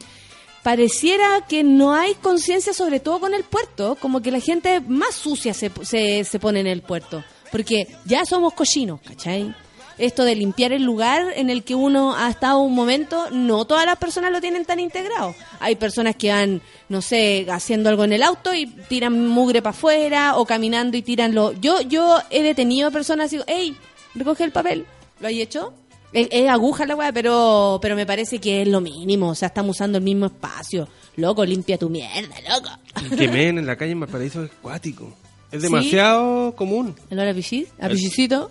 pareciera 0.63 1.45
que 1.49 1.65
no 1.65 1.95
hay 1.95 2.15
conciencia, 2.15 2.73
sobre 2.73 3.01
todo 3.01 3.19
con 3.19 3.35
el 3.35 3.43
puerto. 3.43 3.97
Como 4.01 4.21
que 4.21 4.31
la 4.31 4.41
gente 4.41 4.81
más 4.81 5.15
sucia 5.17 5.53
se, 5.53 5.73
se, 5.83 6.23
se 6.23 6.39
pone 6.39 6.61
en 6.61 6.67
el 6.69 6.83
puerto. 6.83 7.25
Porque 7.51 7.89
ya 8.05 8.25
somos 8.25 8.53
cochinos, 8.53 9.01
¿cachai? 9.01 9.55
Esto 9.99 10.25
de 10.25 10.35
limpiar 10.35 10.73
el 10.73 10.83
lugar 10.83 11.33
en 11.37 11.49
el 11.49 11.65
que 11.65 11.75
uno 11.75 12.15
ha 12.15 12.29
estado 12.29 12.59
un 12.59 12.75
momento, 12.75 13.31
no 13.31 13.65
todas 13.65 13.87
las 13.87 13.97
personas 13.97 14.31
lo 14.31 14.41
tienen 14.41 14.65
tan 14.65 14.79
integrado. 14.79 15.35
Hay 15.59 15.77
personas 15.77 16.17
que 16.17 16.31
van, 16.31 16.61
no 16.89 17.01
sé, 17.01 17.47
haciendo 17.51 17.89
algo 17.89 18.05
en 18.05 18.13
el 18.13 18.23
auto 18.23 18.53
y 18.53 18.67
tiran 18.67 19.27
mugre 19.29 19.63
para 19.63 19.77
afuera 19.77 20.37
o 20.37 20.45
caminando 20.45 20.97
y 20.97 21.03
tiran 21.03 21.35
lo... 21.35 21.53
Yo, 21.53 21.81
yo 21.81 22.19
he 22.31 22.43
detenido 22.43 22.89
a 22.89 22.91
personas 22.91 23.33
y 23.33 23.37
digo, 23.37 23.45
hey, 23.49 23.77
recoge 24.15 24.45
el 24.45 24.53
papel. 24.53 24.85
¿Lo 25.21 25.29
hay 25.29 25.41
hecho? 25.41 25.73
Es, 26.13 26.29
es 26.31 26.49
aguja 26.49 26.87
la 26.87 26.95
weá, 26.95 27.13
pero, 27.13 27.79
pero 27.81 27.97
me 27.97 28.07
parece 28.07 28.39
que 28.39 28.63
es 28.63 28.69
lo 28.69 28.81
mínimo. 28.81 29.31
O 29.31 29.35
sea, 29.35 29.49
estamos 29.49 29.77
usando 29.77 29.99
el 29.99 30.05
mismo 30.05 30.27
espacio. 30.27 30.89
Loco, 31.17 31.45
limpia 31.45 31.79
tu 31.79 31.89
mierda, 31.89 32.37
loco. 32.51 32.71
El 33.11 33.17
que 33.17 33.49
en 33.49 33.67
la 33.67 33.77
calle 33.77 33.93
en 33.93 34.01
Valparaíso 34.01 34.45
es 34.45 34.51
acuático. 34.51 35.13
Es 35.57 35.63
¿Sí? 35.63 35.69
demasiado 35.69 36.55
común. 36.57 36.95
¿El 37.11 37.19
hora 37.19 37.33
pichis? 37.35 37.69
¿A 37.81 37.89
pichicito? 37.89 38.51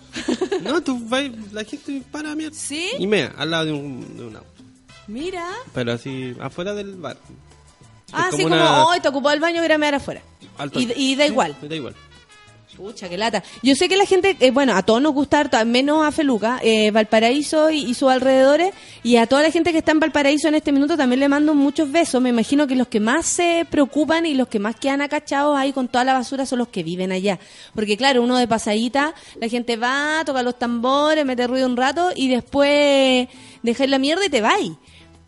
No, 0.62 0.80
tú 0.82 0.98
vas, 1.08 1.24
la 1.52 1.64
gente 1.64 2.02
para 2.10 2.34
mierda. 2.34 2.56
¿Sí? 2.56 2.88
Y 2.98 3.06
mea, 3.06 3.32
al 3.36 3.50
lado 3.50 3.66
de 3.66 3.72
un, 3.72 4.16
de 4.16 4.24
un 4.26 4.36
auto. 4.36 4.48
Mira. 5.06 5.46
Pero 5.72 5.92
así, 5.92 6.34
afuera 6.40 6.74
del 6.74 6.96
bar. 6.96 7.16
Ah, 8.12 8.30
sí, 8.34 8.44
una- 8.44 8.58
como, 8.66 8.86
hoy 8.88 9.00
te 9.00 9.08
ocupó 9.08 9.30
el 9.30 9.40
baño, 9.40 9.60
voy 9.62 9.70
a 9.70 9.74
a 9.74 9.78
mear 9.78 9.94
afuera. 9.94 10.22
Alto. 10.58 10.80
Y, 10.80 10.92
y 10.96 11.16
da 11.16 11.24
Sí, 11.26 11.30
igual. 11.30 11.56
Da 11.62 11.74
igual. 11.74 11.94
Pucha, 12.76 13.08
qué 13.08 13.16
lata. 13.16 13.42
Yo 13.62 13.74
sé 13.74 13.88
que 13.88 13.96
la 13.96 14.04
gente, 14.04 14.36
eh, 14.38 14.50
bueno, 14.50 14.74
a 14.76 14.82
todos 14.82 15.00
nos 15.00 15.14
gusta 15.14 15.40
harto, 15.40 15.56
menos 15.64 16.06
a 16.06 16.12
Feluca, 16.12 16.60
eh, 16.62 16.90
Valparaíso 16.90 17.70
y, 17.70 17.94
sus 17.94 18.10
alrededores, 18.10 18.74
y 19.02 19.16
a 19.16 19.26
toda 19.26 19.42
la 19.42 19.50
gente 19.50 19.72
que 19.72 19.78
está 19.78 19.92
en 19.92 20.00
Valparaíso 20.00 20.48
en 20.48 20.56
este 20.56 20.72
minuto 20.72 20.94
también 20.94 21.20
le 21.20 21.28
mando 21.30 21.54
muchos 21.54 21.90
besos. 21.90 22.20
Me 22.20 22.28
imagino 22.28 22.66
que 22.66 22.76
los 22.76 22.88
que 22.88 23.00
más 23.00 23.24
se 23.24 23.66
preocupan 23.70 24.26
y 24.26 24.34
los 24.34 24.48
que 24.48 24.58
más 24.58 24.76
quedan 24.76 25.00
acachados 25.00 25.56
ahí 25.56 25.72
con 25.72 25.88
toda 25.88 26.04
la 26.04 26.12
basura 26.12 26.44
son 26.44 26.58
los 26.58 26.68
que 26.68 26.82
viven 26.82 27.12
allá. 27.12 27.38
Porque 27.74 27.96
claro, 27.96 28.22
uno 28.22 28.36
de 28.36 28.46
pasadita, 28.46 29.14
la 29.40 29.48
gente 29.48 29.78
va, 29.78 30.22
toca 30.26 30.42
los 30.42 30.58
tambores, 30.58 31.24
mete 31.24 31.46
ruido 31.46 31.66
un 31.66 31.78
rato 31.78 32.10
y 32.14 32.28
después 32.28 33.26
dejáis 33.62 33.88
la 33.88 33.98
mierda 33.98 34.26
y 34.26 34.28
te 34.28 34.42
vais. 34.42 34.72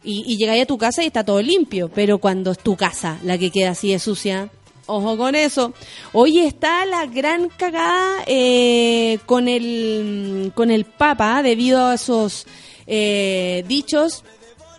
Y, 0.05 0.23
y 0.27 0.37
llegáis 0.37 0.65
a 0.65 0.67
tu 0.67 0.77
casa 0.77 1.03
y 1.03 1.07
está 1.07 1.25
todo 1.25 1.41
limpio. 1.41 1.91
Pero 1.95 2.19
cuando 2.19 2.51
es 2.51 2.59
tu 2.59 2.77
casa 2.77 3.19
la 3.23 3.39
que 3.39 3.51
queda 3.51 3.71
así 3.71 3.91
de 3.91 3.99
sucia, 3.99 4.51
Ojo 4.91 5.19
con 5.19 5.35
eso. 5.35 5.75
Hoy 6.15 6.39
está 6.39 6.87
la 6.87 7.05
gran 7.05 7.51
cagada 7.51 8.25
eh, 8.27 9.19
con 9.27 9.47
el 9.47 10.51
con 10.55 10.71
el 10.71 10.87
Papa 10.87 11.43
debido 11.43 11.85
a 11.85 11.95
esos 11.95 12.47
eh, 12.87 13.65
dichos 13.69 14.25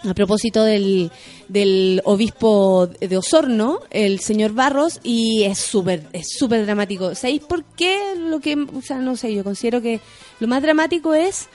a 0.03 0.15
propósito 0.15 0.63
del, 0.63 1.11
del 1.47 2.01
obispo 2.05 2.87
de 2.87 3.17
Osorno, 3.17 3.81
el 3.91 4.19
señor 4.19 4.53
Barros, 4.53 4.99
y 5.03 5.43
es 5.43 5.59
súper 5.59 6.07
es 6.11 6.29
súper 6.39 6.65
dramático. 6.65 7.13
¿Sabéis 7.13 7.41
por 7.41 7.63
qué? 7.63 8.15
Lo 8.17 8.39
que, 8.39 8.55
o 8.55 8.81
sea, 8.81 8.97
no 8.97 9.15
sé, 9.15 9.31
yo 9.31 9.43
considero 9.43 9.79
que 9.79 9.99
lo 10.39 10.47
más 10.47 10.63
dramático 10.63 11.13
es 11.13 11.49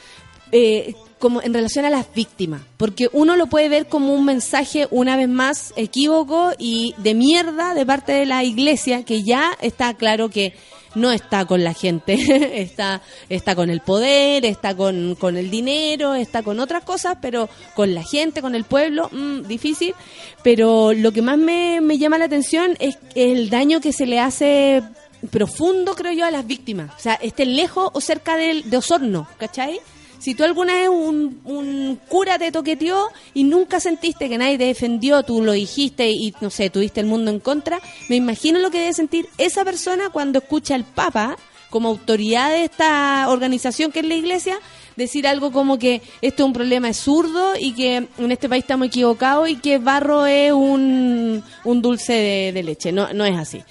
eh, 0.53 0.95
como 1.19 1.43
en 1.43 1.55
relación 1.55 1.85
a 1.85 1.91
las 1.91 2.13
víctimas, 2.15 2.63
porque 2.77 3.09
uno 3.13 3.37
lo 3.37 3.47
puede 3.47 3.69
ver 3.69 3.87
como 3.87 4.15
un 4.15 4.25
mensaje 4.25 4.89
una 4.91 5.17
vez 5.17 5.29
más 5.29 5.73
equívoco 5.77 6.53
y 6.59 6.95
de 6.99 7.15
mierda 7.15 7.75
de 7.75 7.87
parte 7.87 8.13
de 8.13 8.27
la 8.27 8.45
iglesia, 8.45 9.05
que 9.05 9.23
ya 9.23 9.57
está 9.61 9.95
claro 9.95 10.29
que 10.29 10.55
no 10.95 11.11
está 11.11 11.45
con 11.45 11.65
la 11.65 11.75
gente, 11.75 12.15
está, 12.61 13.03
está 13.29 13.55
con 13.55 13.71
el 13.71 13.81
poder, 13.81 14.45
está 14.45 14.77
con, 14.77 15.15
con 15.17 15.37
el 15.37 15.51
dinero, 15.51 16.15
está 16.15 16.43
con 16.43 16.61
otras 16.61 16.85
cosas, 16.85 17.19
pero 17.21 17.49
con 17.75 17.95
la 17.95 18.03
gente, 18.03 18.43
con 18.43 18.55
el 18.55 18.65
pueblo, 18.65 19.09
mm, 19.11 19.43
difícil. 19.43 19.95
Pero 20.43 20.93
lo 20.93 21.13
que 21.13 21.23
más 21.23 21.39
me, 21.39 21.81
me 21.81 21.99
llama 21.99 22.19
la 22.19 22.27
atención 22.27 22.77
es 22.79 22.99
el 23.15 23.51
daño 23.51 23.81
que 23.81 23.93
se 23.93 24.07
le 24.07 24.21
hace 24.21 24.83
profundo, 25.31 25.95
creo 25.95 26.13
yo, 26.13 26.27
a 26.27 26.31
las 26.31 26.47
víctimas. 26.47 26.91
O 26.97 27.01
sea, 27.01 27.15
estén 27.15 27.57
lejos 27.57 27.91
o 27.93 28.01
cerca 28.01 28.37
del, 28.37 28.69
de 28.71 28.77
Osorno, 28.77 29.29
¿cachai? 29.39 29.81
Si 30.25 30.35
tú 30.35 30.43
alguna 30.43 30.73
vez 30.73 30.89
un, 30.89 31.43
un 31.45 32.01
cura 32.09 32.39
te 32.39 32.51
toqueteó 32.51 33.09
y 33.35 33.45
nunca 33.45 33.79
sentiste 33.79 34.31
que 34.31 34.39
nadie 34.39 34.57
te 34.57 34.65
defendió, 34.65 35.23
tú 35.23 35.43
lo 35.43 35.53
dijiste 35.53 36.09
y 36.09 36.33
no 36.41 36.49
sé, 36.49 36.71
tuviste 36.71 37.01
el 37.01 37.07
mundo 37.07 37.31
en 37.31 37.41
contra, 37.41 37.79
me 38.09 38.17
imagino 38.17 38.59
lo 38.59 38.71
que 38.71 38.79
debe 38.79 38.95
sentir 38.95 39.29
esa 39.37 39.67
persona 39.67 40.09
cuando 40.09 40.39
escucha 40.39 40.77
al 40.77 40.85
Papa, 40.85 41.37
como 41.69 41.91
autoridad 41.91 42.49
de 42.49 42.65
esta 42.65 43.27
organización 43.29 43.93
que 43.93 43.99
es 44.01 44.07
la 44.07 44.15
iglesia, 44.15 44.57
decir 44.97 45.27
algo 45.29 45.53
como 45.53 45.79
que 45.79 46.01
esto 46.23 46.45
es 46.45 46.47
un 46.47 46.55
problema 46.55 46.89
es 46.89 46.97
zurdo 46.97 47.53
y 47.61 47.75
que 47.75 48.09
en 48.17 48.33
este 48.33 48.49
país 48.49 48.65
estamos 48.65 48.87
equivocados 48.87 49.51
y 49.51 49.57
que 49.57 49.77
barro 49.77 50.25
es 50.25 50.53
un, 50.55 51.45
dulce 51.67 52.51
de, 52.55 52.63
leche. 52.63 52.93
No, 52.93 53.13
no 53.13 53.27
es 53.27 53.37
así. 53.37 53.63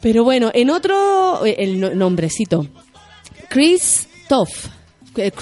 Pero 0.00 0.24
bueno, 0.24 0.50
en 0.54 0.70
otro, 0.70 1.46
eh, 1.46 1.54
el 1.60 1.78
no- 1.78 1.94
nombrecito, 1.94 2.66
Chris 3.48 4.08
Toff. 4.28 4.81
Eh. 5.16 5.32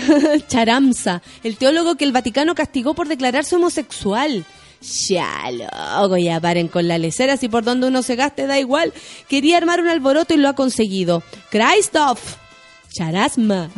Charamsa, 0.48 1.22
el 1.42 1.56
teólogo 1.56 1.96
que 1.96 2.04
el 2.04 2.12
Vaticano 2.12 2.54
castigó 2.54 2.94
por 2.94 3.08
declararse 3.08 3.56
homosexual. 3.56 4.44
Ya, 5.08 5.50
loco, 5.50 6.16
ya 6.16 6.40
paren 6.40 6.68
con 6.68 6.88
la 6.88 6.96
lecera, 6.96 7.36
si 7.36 7.48
por 7.48 7.64
donde 7.64 7.88
uno 7.88 8.02
se 8.02 8.16
gaste 8.16 8.46
da 8.46 8.58
igual. 8.58 8.94
Quería 9.28 9.58
armar 9.58 9.80
un 9.80 9.88
alboroto 9.88 10.32
y 10.32 10.38
lo 10.38 10.48
ha 10.48 10.54
conseguido. 10.54 11.22
Christoph, 11.50 12.36
Charasma, 12.90 13.70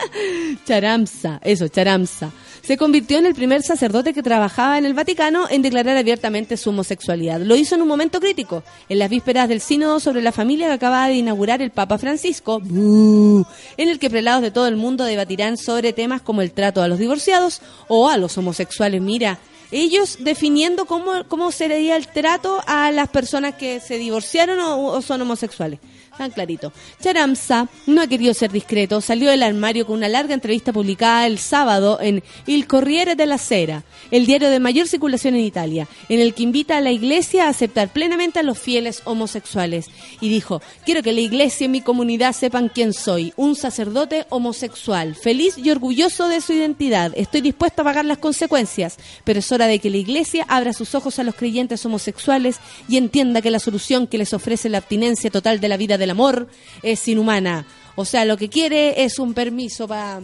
Charamsa, 0.66 1.38
eso, 1.44 1.68
Charamsa. 1.68 2.32
Se 2.62 2.76
convirtió 2.76 3.18
en 3.18 3.26
el 3.26 3.34
primer 3.34 3.62
sacerdote 3.62 4.12
que 4.12 4.22
trabajaba 4.22 4.78
en 4.78 4.84
el 4.84 4.94
Vaticano 4.94 5.46
en 5.48 5.62
declarar 5.62 5.96
abiertamente 5.96 6.56
su 6.56 6.70
homosexualidad. 6.70 7.40
Lo 7.40 7.56
hizo 7.56 7.74
en 7.74 7.82
un 7.82 7.88
momento 7.88 8.20
crítico, 8.20 8.62
en 8.88 8.98
las 8.98 9.10
vísperas 9.10 9.48
del 9.48 9.60
sínodo 9.60 10.00
sobre 10.00 10.22
la 10.22 10.32
familia 10.32 10.66
que 10.66 10.74
acababa 10.74 11.08
de 11.08 11.14
inaugurar 11.14 11.62
el 11.62 11.70
Papa 11.70 11.98
Francisco, 11.98 12.60
en 12.62 13.44
el 13.88 13.98
que 13.98 14.10
prelados 14.10 14.42
de 14.42 14.50
todo 14.50 14.68
el 14.68 14.76
mundo 14.76 15.04
debatirán 15.04 15.56
sobre 15.56 15.92
temas 15.92 16.20
como 16.20 16.42
el 16.42 16.52
trato 16.52 16.82
a 16.82 16.88
los 16.88 16.98
divorciados 16.98 17.62
o 17.88 18.08
a 18.08 18.16
los 18.16 18.36
homosexuales. 18.36 19.00
Mira, 19.00 19.38
ellos 19.70 20.18
definiendo 20.20 20.86
cómo, 20.86 21.24
cómo 21.28 21.52
sería 21.52 21.96
el 21.96 22.08
trato 22.08 22.62
a 22.66 22.90
las 22.90 23.08
personas 23.08 23.54
que 23.54 23.80
se 23.80 23.98
divorciaron 23.98 24.58
o 24.60 25.00
son 25.02 25.22
homosexuales. 25.22 25.78
Tan 26.18 26.32
clarito. 26.32 26.72
Charamsa 27.00 27.68
no 27.86 28.02
ha 28.02 28.08
querido 28.08 28.34
ser 28.34 28.50
discreto. 28.50 29.00
Salió 29.00 29.30
del 29.30 29.44
armario 29.44 29.86
con 29.86 29.96
una 29.96 30.08
larga 30.08 30.34
entrevista 30.34 30.72
publicada 30.72 31.28
el 31.28 31.38
sábado 31.38 32.00
en 32.00 32.24
Il 32.46 32.66
Corriere 32.66 33.14
della 33.14 33.38
Sera, 33.38 33.84
el 34.10 34.26
diario 34.26 34.50
de 34.50 34.58
mayor 34.58 34.88
circulación 34.88 35.36
en 35.36 35.42
Italia, 35.42 35.86
en 36.08 36.18
el 36.18 36.34
que 36.34 36.42
invita 36.42 36.76
a 36.76 36.80
la 36.80 36.90
iglesia 36.90 37.46
a 37.46 37.50
aceptar 37.50 37.92
plenamente 37.92 38.40
a 38.40 38.42
los 38.42 38.58
fieles 38.58 39.02
homosexuales. 39.04 39.86
Y 40.20 40.28
dijo, 40.28 40.60
quiero 40.84 41.04
que 41.04 41.12
la 41.12 41.20
iglesia 41.20 41.66
y 41.66 41.68
mi 41.68 41.82
comunidad 41.82 42.32
sepan 42.32 42.68
quién 42.68 42.92
soy, 42.92 43.32
un 43.36 43.54
sacerdote 43.54 44.26
homosexual, 44.28 45.14
feliz 45.14 45.56
y 45.56 45.70
orgulloso 45.70 46.26
de 46.26 46.40
su 46.40 46.52
identidad. 46.52 47.12
Estoy 47.14 47.42
dispuesto 47.42 47.82
a 47.82 47.84
pagar 47.84 48.04
las 48.04 48.18
consecuencias, 48.18 48.96
pero 49.22 49.38
es 49.38 49.52
hora 49.52 49.68
de 49.68 49.78
que 49.78 49.90
la 49.90 49.98
iglesia 49.98 50.44
abra 50.48 50.72
sus 50.72 50.96
ojos 50.96 51.20
a 51.20 51.22
los 51.22 51.36
creyentes 51.36 51.86
homosexuales 51.86 52.56
y 52.88 52.96
entienda 52.96 53.40
que 53.40 53.52
la 53.52 53.60
solución 53.60 54.08
que 54.08 54.18
les 54.18 54.32
ofrece 54.32 54.68
la 54.68 54.78
abstinencia 54.78 55.30
total 55.30 55.60
de 55.60 55.68
la 55.68 55.76
vida 55.76 55.96
del 56.08 56.12
amor 56.12 56.48
es 56.82 57.06
inhumana. 57.06 57.66
O 57.96 58.04
sea, 58.04 58.24
lo 58.24 58.36
que 58.36 58.48
quiere 58.48 59.04
es 59.04 59.18
un 59.18 59.34
permiso 59.34 59.86
para 59.86 60.20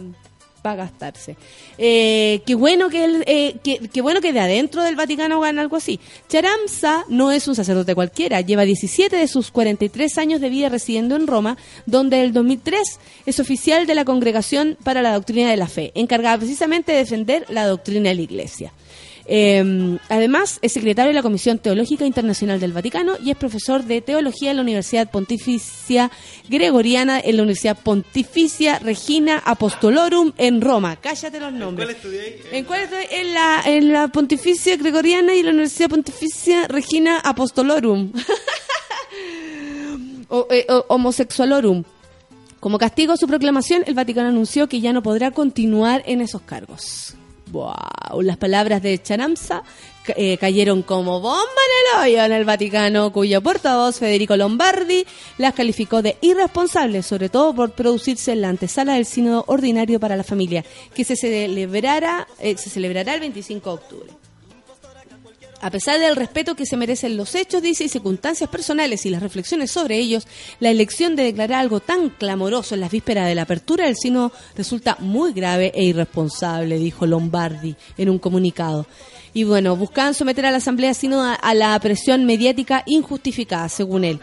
gastarse. 0.63 1.35
Eh, 1.77 2.41
qué 2.43 2.55
bueno 2.55 2.89
que, 2.89 3.05
él, 3.05 3.23
eh, 3.27 3.57
qué, 3.61 4.01
bueno 4.01 4.19
que 4.19 4.33
de 4.33 4.39
adentro 4.39 4.81
del 4.81 4.95
Vaticano 4.95 5.43
hagan 5.43 5.59
algo 5.59 5.75
así. 5.75 5.99
Charamsa 6.27 7.05
no 7.07 7.31
es 7.31 7.47
un 7.47 7.53
sacerdote 7.53 7.93
cualquiera, 7.93 8.41
lleva 8.41 8.63
17 8.63 9.15
de 9.15 9.27
sus 9.27 9.51
43 9.51 10.17
años 10.17 10.41
de 10.41 10.49
vida 10.49 10.69
residiendo 10.69 11.15
en 11.15 11.27
Roma, 11.27 11.57
donde 11.85 12.23
el 12.23 12.33
2003 12.33 12.99
es 13.27 13.39
oficial 13.39 13.85
de 13.85 13.93
la 13.93 14.05
Congregación 14.05 14.75
para 14.83 15.03
la 15.03 15.13
Doctrina 15.13 15.51
de 15.51 15.57
la 15.57 15.67
Fe, 15.67 15.91
encargada 15.93 16.39
precisamente 16.39 16.93
de 16.93 16.97
defender 16.99 17.45
la 17.49 17.67
doctrina 17.67 18.09
de 18.09 18.15
la 18.15 18.21
Iglesia. 18.21 18.73
Eh, 19.27 19.97
además, 20.09 20.59
es 20.61 20.73
secretario 20.73 21.09
de 21.09 21.15
la 21.15 21.23
Comisión 21.23 21.57
Teológica 21.57 22.05
Internacional 22.05 22.59
del 22.59 22.73
Vaticano 22.73 23.13
y 23.23 23.31
es 23.31 23.37
profesor 23.37 23.83
de 23.83 24.01
teología 24.01 24.51
en 24.51 24.57
la 24.57 24.61
Universidad 24.61 25.09
Pontificia 25.09 26.11
Gregoriana 26.47 27.19
en 27.19 27.37
la 27.37 27.41
Universidad 27.43 27.77
Pontificia 27.81 28.77
Regina 28.79 29.41
Apostolorum 29.43 30.33
en 30.37 30.61
Roma. 30.61 30.97
Cállate 30.97 31.39
los 31.39 31.53
nombres. 31.53 31.97
¿En 32.51 32.65
cuál 32.65 32.81
estoy? 32.81 33.05
En 33.09 33.33
la, 33.33 33.63
en 33.65 33.91
la 33.91 34.07
Pontificia 34.09 34.77
Gregoriana 34.77 35.33
y 35.33 35.41
la 35.41 35.49
Universidad 35.49 35.89
Pontificia 35.89 36.67
Regina 36.67 37.17
Apostolorum. 37.19 38.11
o, 40.29 40.47
eh, 40.51 40.65
o- 40.69 40.85
homosexualorum. 40.89 41.83
Como 42.59 42.77
castigo 42.77 43.13
a 43.13 43.17
su 43.17 43.27
proclamación, 43.27 43.83
el 43.85 43.93
Vaticano 43.93 44.29
anunció 44.29 44.67
que 44.67 44.81
ya 44.81 44.91
no 44.93 45.03
podrá 45.03 45.31
continuar 45.31 46.03
en 46.05 46.21
esos 46.21 46.41
cargos. 46.41 47.15
Wow, 47.55 48.21
las 48.21 48.35
palabras 48.35 48.81
de 48.83 49.01
Charamsa 49.01 49.63
ca- 50.05 50.13
eh, 50.17 50.37
cayeron 50.37 50.81
como 50.81 51.21
bomba 51.21 51.39
en 51.39 52.01
el 52.01 52.01
hoyo 52.13 52.25
en 52.25 52.33
el 52.33 52.43
Vaticano, 52.43 53.13
cuyo 53.13 53.41
portavoz 53.41 53.97
Federico 53.97 54.35
Lombardi 54.35 55.05
las 55.37 55.53
calificó 55.53 56.01
de 56.01 56.17
irresponsables, 56.19 57.05
sobre 57.05 57.29
todo 57.29 57.55
por 57.55 57.71
producirse 57.71 58.33
en 58.33 58.41
la 58.41 58.49
antesala 58.49 58.95
del 58.95 59.05
Sínodo 59.05 59.45
Ordinario 59.47 60.01
para 60.01 60.17
la 60.17 60.25
Familia, 60.25 60.65
que 60.93 61.05
se 61.05 61.15
eh, 62.39 62.57
se 62.57 62.69
celebrará 62.69 63.13
el 63.13 63.21
25 63.21 63.69
de 63.69 63.73
octubre. 63.75 64.24
A 65.61 65.71
pesar 65.71 65.99
del 65.99 66.15
respeto 66.15 66.55
que 66.55 66.65
se 66.65 66.77
merecen 66.77 67.17
los 67.17 67.33
hechos, 67.33 67.61
dice, 67.61 67.85
y 67.85 67.89
circunstancias 67.89 68.49
personales 68.49 69.05
y 69.05 69.09
las 69.09 69.23
reflexiones 69.23 69.71
sobre 69.71 69.97
ellos, 69.97 70.27
la 70.59 70.69
elección 70.69 71.15
de 71.15 71.23
declarar 71.23 71.61
algo 71.61 71.79
tan 71.79 72.09
clamoroso 72.09 72.75
en 72.75 72.81
las 72.81 72.91
vísperas 72.91 73.27
de 73.27 73.35
la 73.35 73.43
apertura 73.43 73.85
del 73.85 73.95
sino 73.95 74.31
resulta 74.55 74.97
muy 74.99 75.33
grave 75.33 75.71
e 75.73 75.85
irresponsable, 75.85 76.77
dijo 76.77 77.05
Lombardi 77.05 77.75
en 77.97 78.09
un 78.09 78.19
comunicado. 78.19 78.85
Y 79.33 79.43
bueno, 79.43 79.75
buscaban 79.75 80.13
someter 80.13 80.45
a 80.45 80.51
la 80.51 80.57
Asamblea 80.57 80.93
Sino 80.93 81.23
a, 81.23 81.33
a 81.33 81.53
la 81.53 81.77
presión 81.79 82.25
mediática 82.25 82.83
injustificada, 82.85 83.67
según 83.67 84.05
él. 84.05 84.19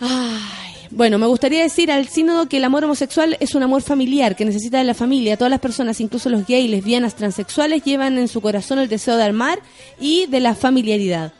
Ay, 0.00 0.67
bueno, 0.90 1.18
me 1.18 1.26
gustaría 1.26 1.62
decir 1.62 1.90
al 1.90 2.08
sínodo 2.08 2.48
que 2.48 2.56
el 2.56 2.64
amor 2.64 2.84
homosexual 2.84 3.36
es 3.40 3.54
un 3.54 3.62
amor 3.62 3.82
familiar 3.82 4.36
que 4.36 4.44
necesita 4.44 4.78
de 4.78 4.84
la 4.84 4.94
familia. 4.94 5.36
Todas 5.36 5.50
las 5.50 5.60
personas, 5.60 6.00
incluso 6.00 6.30
los 6.30 6.46
gays, 6.46 6.70
lesbianas, 6.70 7.14
transexuales, 7.14 7.84
llevan 7.84 8.18
en 8.18 8.28
su 8.28 8.40
corazón 8.40 8.78
el 8.78 8.88
deseo 8.88 9.16
de 9.16 9.24
armar 9.24 9.60
y 10.00 10.26
de 10.26 10.40
la 10.40 10.54
familiaridad. 10.54 11.32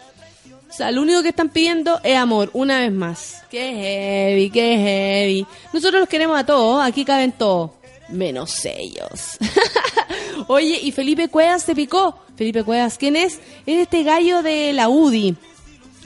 O 0.69 0.73
sea, 0.73 0.91
lo 0.91 1.03
único 1.03 1.23
que 1.23 1.31
están 1.31 1.49
pidiendo 1.49 1.99
es 2.05 2.17
amor, 2.17 2.51
una 2.53 2.81
vez 2.81 2.93
más. 2.93 3.43
Qué 3.51 3.73
heavy, 3.73 4.51
qué 4.51 4.77
heavy. 4.77 5.47
Nosotros 5.73 6.01
los 6.01 6.09
queremos 6.09 6.39
a 6.39 6.45
todos, 6.45 6.85
aquí 6.85 7.05
caben 7.05 7.33
todos, 7.33 7.71
menos 8.11 8.65
ellos. 8.67 9.39
Oye, 10.47 10.79
y 10.83 10.93
Felipe 10.93 11.29
Cuevas 11.29 11.63
se 11.63 11.75
picó. 11.75 12.19
Felipe 12.37 12.63
Cuevas, 12.63 12.99
¿quién 12.99 13.17
es? 13.17 13.41
Es 13.67 13.79
este 13.79 14.03
gallo 14.03 14.43
de 14.43 14.73
la 14.73 14.89
UDI. 14.89 15.37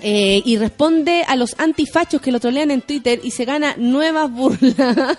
Eh, 0.04 0.42
y 0.44 0.56
responde 0.56 1.22
a 1.28 1.36
los 1.36 1.54
antifachos 1.58 2.20
que 2.20 2.32
lo 2.32 2.40
trolean 2.40 2.72
en 2.72 2.82
Twitter 2.82 3.20
y 3.22 3.30
se 3.30 3.44
gana 3.44 3.76
nuevas 3.78 4.28
burlas. 4.32 4.74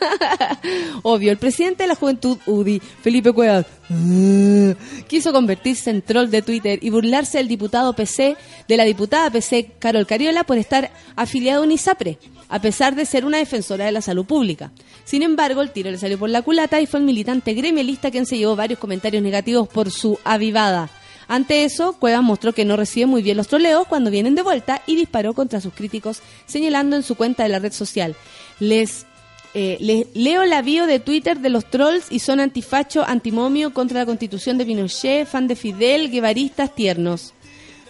Obvio, 1.04 1.32
el 1.32 1.38
presidente 1.38 1.84
de 1.84 1.88
la 1.88 1.96
juventud 1.96 2.38
UDI, 2.46 2.82
Felipe 3.02 3.32
Cuevas, 3.32 3.66
ah, 3.90 4.74
quiso 5.08 5.32
convertirse 5.32 5.90
en 5.90 6.02
troll 6.02 6.30
de 6.30 6.42
Twitter 6.42 6.80
y 6.82 6.90
burlarse 6.90 7.38
del 7.38 7.48
diputado 7.48 7.94
PC, 7.94 8.36
de 8.68 8.78
la 8.78 8.84
diputada 8.84 9.30
PC 9.30 9.72
Carol 9.80 10.06
Cariola 10.06 10.44
por 10.44 10.58
estar 10.58 10.92
afiliado 11.16 11.62
a 11.62 11.66
UNISAPRE, 11.66 12.20
a 12.50 12.60
pesar 12.60 12.94
de 12.94 13.06
ser 13.06 13.24
una 13.24 13.38
defensora 13.38 13.86
de 13.86 13.94
la 13.94 14.02
salud 14.02 14.26
pública. 14.26 14.74
Sin 15.06 15.24
embargo, 15.24 15.62
el 15.62 15.72
tiro 15.72 15.92
le 15.92 15.98
salió 15.98 16.20
por 16.20 16.30
la 16.30 16.42
culata 16.42 16.82
y 16.82 16.88
fue 16.88 17.00
el 17.00 17.06
militante 17.06 17.54
gremialista 17.54 18.12
quien 18.12 18.26
se 18.26 18.38
llevó 18.38 18.58
varios 18.58 18.80
comentarios 18.80 19.24
negativos 19.24 19.70
por 19.70 19.92
su 19.92 20.20
avivada. 20.26 20.90
Ante 21.28 21.64
eso, 21.64 21.94
Cuevas 21.94 22.24
mostró 22.24 22.54
que 22.54 22.66
no 22.66 22.76
recibe 22.76 23.06
muy 23.06 23.22
bien 23.22 23.38
los 23.38 23.48
troleos 23.48 23.88
cuando 23.88 24.12
vienen 24.12 24.36
de 24.36 24.42
vuelta 24.42 24.82
y 24.86 24.96
disparó 24.96 25.34
contra 25.34 25.62
sus 25.62 25.74
críticos, 25.74 26.22
señalando 26.46 26.96
en 26.96 27.04
su 27.04 27.16
cuenta 27.16 27.44
de 27.44 27.50
la 27.50 27.60
red 27.60 27.72
social. 27.74 28.16
Les, 28.60 29.06
eh, 29.54 29.78
les 29.80 30.08
leo 30.14 30.46
la 30.46 30.62
bio 30.62 30.86
de 30.86 31.00
Twitter 31.00 31.40
de 31.40 31.50
los 31.50 31.66
trolls 31.70 32.12
y 32.12 32.20
son 32.20 32.40
antifacho, 32.40 33.04
antimomio, 33.06 33.74
contra 33.74 34.00
la 34.02 34.06
constitución 34.06 34.58
de 34.58 34.66
Pinochet, 34.66 35.28
fan 35.28 35.48
de 35.48 35.56
Fidel, 35.56 36.12
guevaristas 36.12 36.74
tiernos. 36.76 37.34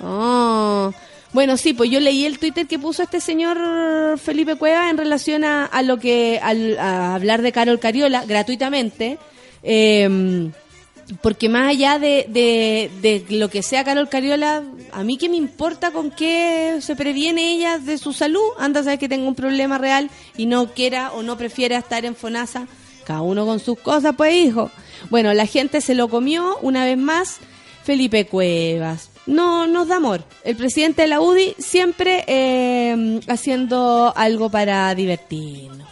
Oh. 0.01 0.91
Bueno, 1.33 1.57
sí, 1.57 1.73
pues 1.73 1.89
yo 1.89 1.99
leí 1.99 2.25
el 2.25 2.37
Twitter 2.37 2.67
que 2.67 2.77
puso 2.77 3.01
este 3.01 3.19
señor 3.19 3.57
Felipe 4.19 4.55
Cueva 4.55 4.91
en 4.91 4.97
relación 4.97 5.43
a, 5.43 5.65
a 5.65 5.81
lo 5.81 5.97
que, 5.97 6.39
al- 6.43 6.77
a 6.77 7.15
hablar 7.15 7.41
de 7.41 7.51
Carol 7.51 7.79
Cariola 7.79 8.23
gratuitamente. 8.25 9.17
Eh, 9.63 10.51
porque 11.21 11.49
más 11.49 11.69
allá 11.69 11.99
de, 11.99 12.25
de, 12.29 12.91
de 13.01 13.37
lo 13.37 13.49
que 13.49 13.63
sea 13.63 13.83
Carol 13.83 14.09
Cariola, 14.09 14.63
a 14.91 15.03
mí 15.03 15.17
qué 15.17 15.29
me 15.29 15.37
importa 15.37 15.91
con 15.91 16.11
qué 16.11 16.77
se 16.81 16.95
previene 16.95 17.53
ella 17.53 17.77
de 17.79 17.97
su 17.97 18.13
salud. 18.13 18.43
Anda 18.57 18.81
a 18.81 18.83
saber 18.83 18.99
que 18.99 19.09
tenga 19.09 19.27
un 19.27 19.35
problema 19.35 19.77
real 19.77 20.09
y 20.37 20.45
no 20.45 20.73
quiera 20.73 21.11
o 21.13 21.23
no 21.23 21.37
prefiera 21.37 21.77
estar 21.77 22.05
en 22.05 22.15
FONASA. 22.15 22.67
Cada 23.05 23.21
uno 23.21 23.45
con 23.45 23.59
sus 23.59 23.77
cosas, 23.79 24.15
pues 24.15 24.33
hijo. 24.33 24.71
Bueno, 25.09 25.33
la 25.33 25.45
gente 25.45 25.81
se 25.81 25.95
lo 25.95 26.07
comió 26.07 26.57
una 26.61 26.85
vez 26.85 26.97
más. 26.97 27.39
Felipe 27.83 28.25
Cuevas. 28.25 29.09
No 29.25 29.67
nos 29.67 29.87
da 29.89 29.97
amor. 29.97 30.23
El 30.43 30.55
presidente 30.55 31.03
de 31.03 31.07
la 31.09 31.21
UDI 31.21 31.55
siempre 31.57 32.23
eh, 32.27 33.19
haciendo 33.27 34.13
algo 34.15 34.49
para 34.49 34.93
divertirnos. 34.95 35.87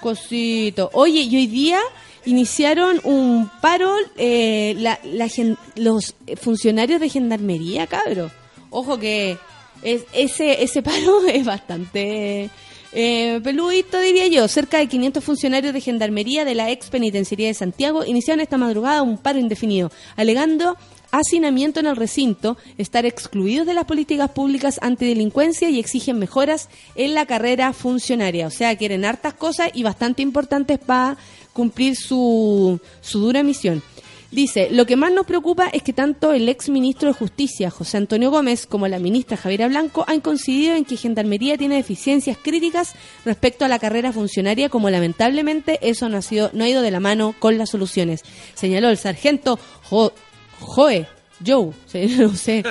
Cosito. 0.00 0.90
Oye, 0.92 1.20
y 1.22 1.36
hoy 1.36 1.46
día 1.46 1.78
iniciaron 2.24 3.00
un 3.04 3.50
paro 3.60 3.94
eh, 4.16 4.74
la- 4.78 4.98
la 5.04 5.28
los 5.76 6.14
funcionarios 6.40 7.00
de 7.00 7.08
gendarmería, 7.08 7.86
cabro. 7.86 8.30
Ojo 8.70 8.98
que 8.98 9.36
es, 9.82 10.02
ese, 10.12 10.62
ese 10.62 10.82
paro 10.82 11.26
es 11.32 11.44
bastante 11.44 12.50
eh, 12.92 13.40
peludito, 13.42 13.98
diría 14.00 14.26
yo. 14.28 14.46
Cerca 14.48 14.78
de 14.78 14.86
500 14.86 15.22
funcionarios 15.24 15.72
de 15.72 15.80
gendarmería 15.80 16.44
de 16.44 16.54
la 16.54 16.70
ex 16.70 16.88
penitenciaría 16.90 17.48
de 17.48 17.54
Santiago 17.54 18.04
iniciaron 18.04 18.40
esta 18.40 18.58
madrugada 18.58 19.02
un 19.02 19.18
paro 19.18 19.38
indefinido, 19.38 19.90
alegando 20.16 20.76
hacinamiento 21.14 21.78
en 21.80 21.86
el 21.86 21.96
recinto, 21.96 22.56
estar 22.78 23.04
excluidos 23.04 23.66
de 23.66 23.74
las 23.74 23.84
políticas 23.84 24.30
públicas 24.30 24.78
antidelincuencia 24.80 25.68
y 25.68 25.78
exigen 25.78 26.18
mejoras 26.18 26.70
en 26.94 27.12
la 27.14 27.26
carrera 27.26 27.74
funcionaria. 27.74 28.46
O 28.46 28.50
sea, 28.50 28.74
quieren 28.76 29.04
hartas 29.04 29.34
cosas 29.34 29.68
y 29.74 29.82
bastante 29.82 30.22
importantes 30.22 30.78
para 30.78 31.18
cumplir 31.52 31.96
su, 31.96 32.78
su 33.00 33.20
dura 33.20 33.42
misión. 33.42 33.82
Dice, 34.30 34.68
lo 34.70 34.86
que 34.86 34.96
más 34.96 35.12
nos 35.12 35.26
preocupa 35.26 35.68
es 35.68 35.82
que 35.82 35.92
tanto 35.92 36.32
el 36.32 36.48
ex 36.48 36.70
ministro 36.70 37.08
de 37.08 37.12
Justicia, 37.14 37.68
José 37.70 37.98
Antonio 37.98 38.30
Gómez, 38.30 38.66
como 38.66 38.88
la 38.88 38.98
ministra 38.98 39.36
Javiera 39.36 39.68
Blanco 39.68 40.06
han 40.08 40.22
coincidido 40.22 40.74
en 40.74 40.86
que 40.86 40.96
Gendarmería 40.96 41.58
tiene 41.58 41.76
deficiencias 41.76 42.38
críticas 42.42 42.94
respecto 43.26 43.66
a 43.66 43.68
la 43.68 43.78
carrera 43.78 44.10
funcionaria, 44.10 44.70
como 44.70 44.88
lamentablemente 44.88 45.78
eso 45.82 46.08
no 46.08 46.16
ha, 46.16 46.22
sido, 46.22 46.48
no 46.54 46.64
ha 46.64 46.68
ido 46.70 46.80
de 46.80 46.90
la 46.90 46.98
mano 47.00 47.34
con 47.38 47.58
las 47.58 47.68
soluciones. 47.68 48.22
Señaló 48.54 48.88
el 48.88 48.96
sargento 48.96 49.58
Jo- 49.82 50.14
Joe, 50.60 51.06
Joe, 51.46 51.72
no 52.18 52.34
sé, 52.34 52.62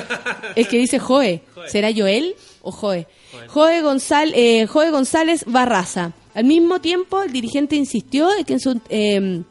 es 0.55 0.67
que 0.67 0.77
dice 0.79 0.97
Joe, 0.97 1.43
¿será 1.67 1.89
Joel 1.95 2.33
o 2.63 2.71
Joe? 2.71 3.05
Joe, 3.49 3.83
Gonzal- 3.83 4.33
eh, 4.33 4.65
Joe 4.65 4.89
González 4.89 5.43
Barraza. 5.45 6.13
Al 6.33 6.45
mismo 6.45 6.79
tiempo, 6.79 7.21
el 7.21 7.31
dirigente 7.31 7.75
insistió 7.75 8.29
en 8.37 8.45
que 8.45 8.53
en 8.53 8.59
su... 8.59 8.81
eh, 8.89 9.43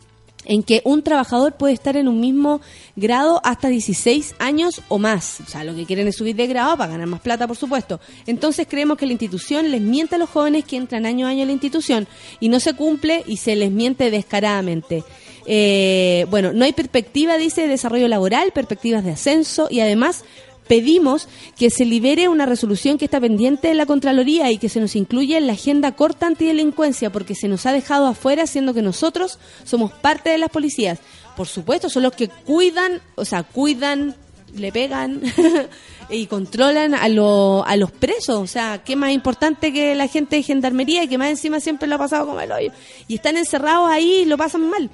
en 0.45 0.63
que 0.63 0.81
un 0.85 1.03
trabajador 1.03 1.55
puede 1.55 1.75
estar 1.75 1.97
en 1.97 2.09
un 2.09 2.21
mismo 2.21 2.61
grado 2.97 3.41
hasta 3.45 3.69
16 3.69 4.35
años 4.39 4.83
o 4.89 4.99
más. 4.99 5.41
O 5.41 5.47
sea, 5.47 5.65
lo 5.65 5.75
que 5.75 5.87
quieren 5.87 6.09
es 6.09 6.17
subir 6.17 6.37
de 6.37 6.47
grado 6.47 6.77
para 6.77 6.93
ganar 6.93 7.07
más 7.07 7.21
plata, 7.21 7.47
por 7.47 7.57
supuesto. 7.57 8.01
Entonces 8.27 8.67
creemos 8.69 8.97
que 8.97 9.07
la 9.07 9.13
institución 9.13 9.71
les 9.71 9.81
miente 9.81 10.15
a 10.15 10.19
los 10.19 10.31
jóvenes 10.31 10.65
que 10.65 10.77
entran 10.77 11.07
año 11.07 11.27
a 11.27 11.31
año 11.31 11.43
a 11.43 11.47
la 11.47 11.53
institución 11.53 12.07
y 12.41 12.49
no 12.49 12.61
se 12.61 12.75
cumple 12.75 13.23
y 13.27 13.37
se 13.37 13.55
les 13.57 13.71
miente 13.71 14.11
descaradamente. 14.11 15.05
Eh, 15.47 16.27
bueno, 16.31 16.53
no 16.53 16.65
hay 16.65 16.73
perspectiva, 16.73 17.37
dice, 17.37 17.63
de 17.63 17.69
desarrollo 17.69 18.09
laboral, 18.09 18.53
perspectivas 18.53 19.05
de 19.05 19.13
ascenso 19.13 19.69
y 19.71 19.81
además 19.81 20.25
pedimos 20.71 21.27
que 21.59 21.69
se 21.69 21.85
libere 21.85 22.29
una 22.29 22.47
resolución 22.47 22.97
que 22.97 23.07
está 23.07 23.19
pendiente 23.21 23.67
de 23.67 23.75
la 23.75 23.87
Contraloría 23.87 24.53
y 24.53 24.59
que 24.59 24.69
se 24.69 24.79
nos 24.79 24.95
incluya 24.95 25.37
en 25.37 25.49
la 25.49 25.55
agenda 25.55 25.91
corta 25.97 26.29
antidelincuencia 26.29 27.11
porque 27.11 27.35
se 27.35 27.49
nos 27.49 27.67
ha 27.67 27.73
dejado 27.73 28.07
afuera 28.07 28.47
siendo 28.47 28.73
que 28.73 28.81
nosotros 28.81 29.41
somos 29.65 29.91
parte 29.91 30.31
de 30.31 30.39
las 30.39 30.49
policías. 30.51 31.01
Por 31.37 31.49
supuesto, 31.49 31.91
son 31.91 32.05
los 32.05 32.13
que 32.13 32.29
cuidan, 32.29 33.01
o 33.17 33.25
sea, 33.25 33.43
cuidan, 33.43 34.15
le 34.55 34.71
pegan 34.71 35.21
y 36.09 36.27
controlan 36.27 36.95
a, 36.95 37.09
lo- 37.09 37.65
a 37.67 37.75
los 37.77 37.91
presos. 37.91 38.37
O 38.39 38.47
sea, 38.47 38.83
qué 38.85 38.95
más 38.95 39.11
importante 39.11 39.73
que 39.73 39.97
la 39.97 40.07
gente 40.07 40.37
de 40.37 40.45
gendarmería 40.45 41.03
y 41.03 41.09
que 41.09 41.19
más 41.19 41.31
encima 41.31 41.59
siempre 41.59 41.89
lo 41.89 41.97
ha 41.97 41.99
pasado 41.99 42.27
como 42.29 42.41
el 42.41 42.53
hoyo. 42.53 42.71
Y 43.09 43.17
están 43.17 43.37
encerrados 43.37 43.91
ahí 43.91 44.21
y 44.23 44.25
lo 44.27 44.37
pasan 44.37 44.71
mal 44.71 44.89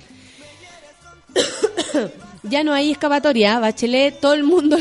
ya 2.49 2.65
no 2.65 2.73
hay 2.73 2.93
escapatoria, 2.93 3.59
Bachelet, 3.59 4.21
todo 4.21 4.35
el 4.35 4.45
mundo 4.45 4.77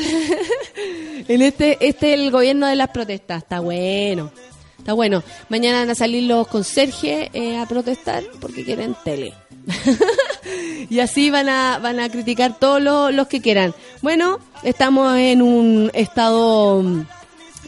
en 1.27 1.41
este 1.41 1.77
este 1.85 2.13
es 2.13 2.19
el 2.19 2.31
gobierno 2.31 2.67
de 2.67 2.75
las 2.75 2.89
protestas, 2.89 3.43
está 3.43 3.59
bueno. 3.59 4.31
Está 4.85 4.93
bueno. 4.93 5.23
Mañana 5.49 5.79
van 5.79 5.89
a 5.89 5.95
salir 5.95 6.23
los 6.25 6.47
conserjes 6.47 7.29
eh, 7.33 7.57
a 7.57 7.65
protestar 7.65 8.23
porque 8.39 8.63
quieren 8.63 8.95
tele. 9.03 9.33
y 10.91 10.99
así 10.99 11.31
van 11.31 11.49
a 11.49 11.79
van 11.79 11.99
a 11.99 12.07
criticar 12.09 12.59
todos 12.59 12.79
los, 12.79 13.11
los 13.11 13.27
que 13.27 13.41
quieran. 13.41 13.73
Bueno, 14.03 14.39
estamos 14.61 15.17
en 15.17 15.41
un 15.41 15.89
estado 15.95 16.83
mm, 16.83 17.05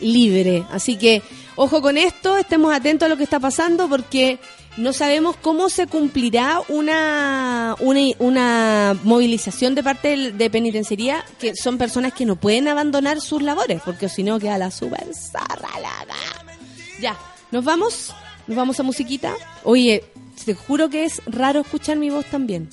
libre, 0.01 0.63
así 0.71 0.95
que 0.95 1.23
ojo 1.55 1.81
con 1.81 1.97
esto, 1.97 2.37
estemos 2.37 2.71
atentos 2.71 3.07
a 3.07 3.09
lo 3.09 3.17
que 3.17 3.23
está 3.23 3.39
pasando 3.39 3.89
porque 3.89 4.37
no 4.77 4.93
sabemos 4.93 5.35
cómo 5.37 5.69
se 5.69 5.87
cumplirá 5.87 6.61
una, 6.69 7.75
una, 7.79 8.95
movilización 9.03 9.73
de 9.75 9.83
parte 9.83 10.09
del- 10.09 10.37
de 10.37 10.49
penitenciaría, 10.49 11.25
que 11.39 11.55
son 11.55 11.77
personas 11.77 12.13
que 12.13 12.25
no 12.25 12.35
pueden 12.35 12.67
abandonar 12.67 13.19
sus 13.21 13.41
labores, 13.41 13.81
porque 13.83 14.07
si 14.09 14.23
no 14.23 14.39
queda 14.39 14.57
la 14.57 14.69
super 14.71 15.05
zarra 15.13 15.79
la 15.81 16.05
ga- 16.05 16.55
Ya, 17.01 17.17
nos 17.51 17.63
vamos, 17.63 18.13
nos 18.47 18.55
vamos 18.55 18.79
a 18.79 18.83
musiquita. 18.83 19.33
Oye, 19.63 20.03
te 20.45 20.53
juro 20.53 20.89
que 20.89 21.05
es 21.05 21.21
raro 21.25 21.61
escuchar 21.61 21.97
mi 21.97 22.09
voz 22.09 22.25
también. 22.27 22.69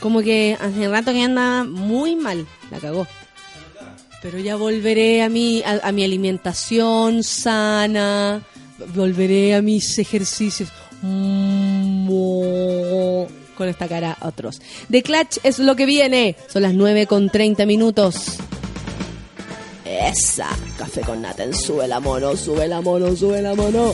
Como 0.00 0.22
que 0.22 0.56
hace 0.60 0.88
rato 0.88 1.12
que 1.12 1.22
anda 1.22 1.62
muy 1.64 2.16
mal, 2.16 2.46
la 2.70 2.78
cagó. 2.78 3.06
Pero 4.22 4.38
ya 4.38 4.56
volveré 4.56 5.22
a 5.22 5.28
mi, 5.28 5.62
a 5.64 5.92
mi 5.92 6.04
alimentación 6.04 7.22
sana, 7.22 8.42
volveré 8.94 9.54
a 9.54 9.62
mis 9.62 9.98
ejercicios. 9.98 10.68
Mo- 11.02 13.26
Con 13.56 13.68
esta 13.68 13.88
cara 13.88 14.16
atroz. 14.20 14.60
The 14.90 15.02
Clutch 15.02 15.38
es 15.42 15.58
lo 15.58 15.76
que 15.76 15.86
viene. 15.86 16.36
Son 16.48 16.62
las 16.62 16.74
9 16.74 17.06
con 17.06 17.30
30 17.30 17.66
minutos. 17.66 18.36
Esa. 19.84 20.48
Café 20.78 21.00
con 21.02 21.22
Naten. 21.22 21.54
Sube 21.54 21.86
la 21.88 22.00
mono, 22.00 22.36
sube 22.36 22.66
la 22.68 22.80
mono, 22.80 23.14
sube 23.16 23.42
la 23.42 23.54
mono. 23.54 23.92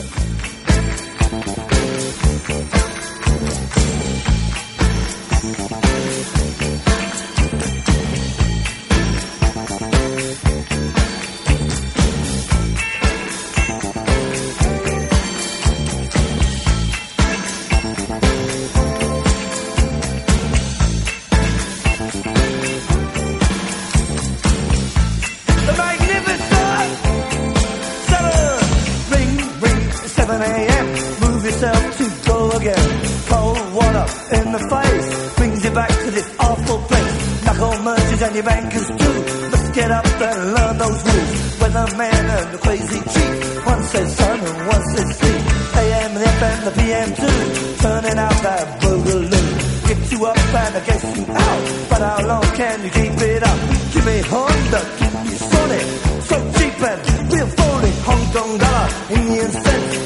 The 34.57 34.69
face 34.69 35.35
brings 35.35 35.63
you 35.63 35.71
back 35.71 35.89
to 35.89 36.11
this 36.11 36.29
awful 36.39 36.79
place. 36.89 37.43
Knuckle 37.45 37.77
merchants 37.83 38.21
and 38.21 38.35
your 38.35 38.43
bankers 38.43 38.87
too. 38.87 39.17
Let's 39.53 39.69
get 39.71 39.91
up 39.91 40.05
and 40.05 40.39
learn 40.55 40.77
those 40.77 40.99
rules. 41.07 41.33
Weatherman 41.61 42.23
and 42.37 42.53
the 42.53 42.57
crazy 42.65 43.01
chief. 43.13 43.65
One 43.65 43.83
says 43.83 44.15
sun 44.17 44.39
and 44.39 44.67
one 44.67 44.83
says 44.93 45.09
sea. 45.19 45.37
AM, 45.81 46.13
the 46.13 46.23
FM, 46.37 46.57
the 46.67 46.73
PM 46.79 47.09
too. 47.21 47.39
Turning 47.83 48.17
out 48.25 48.37
that 48.47 48.81
boogaloo. 48.81 49.87
Get 49.87 50.11
you 50.11 50.25
up 50.25 50.37
and 50.37 50.75
I 50.75 50.81
guess 50.85 51.03
you 51.17 51.25
out. 51.45 51.61
But 51.89 52.01
how 52.01 52.27
long 52.27 52.47
can 52.59 52.83
you 52.83 52.89
keep 52.89 53.15
it 53.29 53.43
up? 53.43 53.59
Give 53.93 54.05
me 54.05 54.17
Honda, 54.31 54.81
keep 54.99 55.13
me 55.25 55.35
solid. 55.51 55.85
So 56.29 56.35
cheap 56.57 56.77
and 56.91 57.01
we're 57.31 57.51
folding. 57.57 57.97
Hong 58.07 58.25
Kong 58.33 58.57
dollar, 58.57 58.87
Indian 59.17 59.51
cents, 59.51 59.96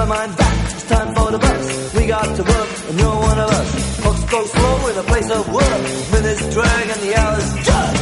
Never 0.00 0.14
mind 0.14 0.32
that, 0.32 0.72
it's 0.72 0.88
time 0.88 1.14
for 1.14 1.30
the 1.30 1.38
bus. 1.38 1.94
We 1.94 2.06
got 2.06 2.24
to 2.24 2.42
work, 2.42 2.68
and 2.88 2.98
you're 3.00 3.20
one 3.20 3.38
of 3.38 3.50
us. 3.50 4.00
Folks 4.00 4.24
go 4.32 4.46
slow 4.46 4.88
in 4.88 4.96
a 4.96 5.02
place 5.02 5.30
of 5.30 5.52
work. 5.52 5.80
Minutes 6.10 6.54
drag 6.54 6.88
and 6.88 7.00
the 7.04 7.16
hours 7.20 7.52
judge. 7.68 8.00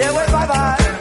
Yeah, 0.00 0.16
wait, 0.16 0.30
bye 0.32 0.46
bye. 0.46 1.00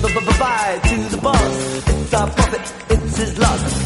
Bye 0.00 0.14
bye 0.14 0.38
bye 0.38 0.80
to 0.88 0.96
the 1.14 1.20
boss. 1.20 1.86
It's 1.86 2.14
our 2.14 2.30
profit, 2.30 2.72
it's 2.88 3.16
his 3.18 3.38
loss. 3.38 3.77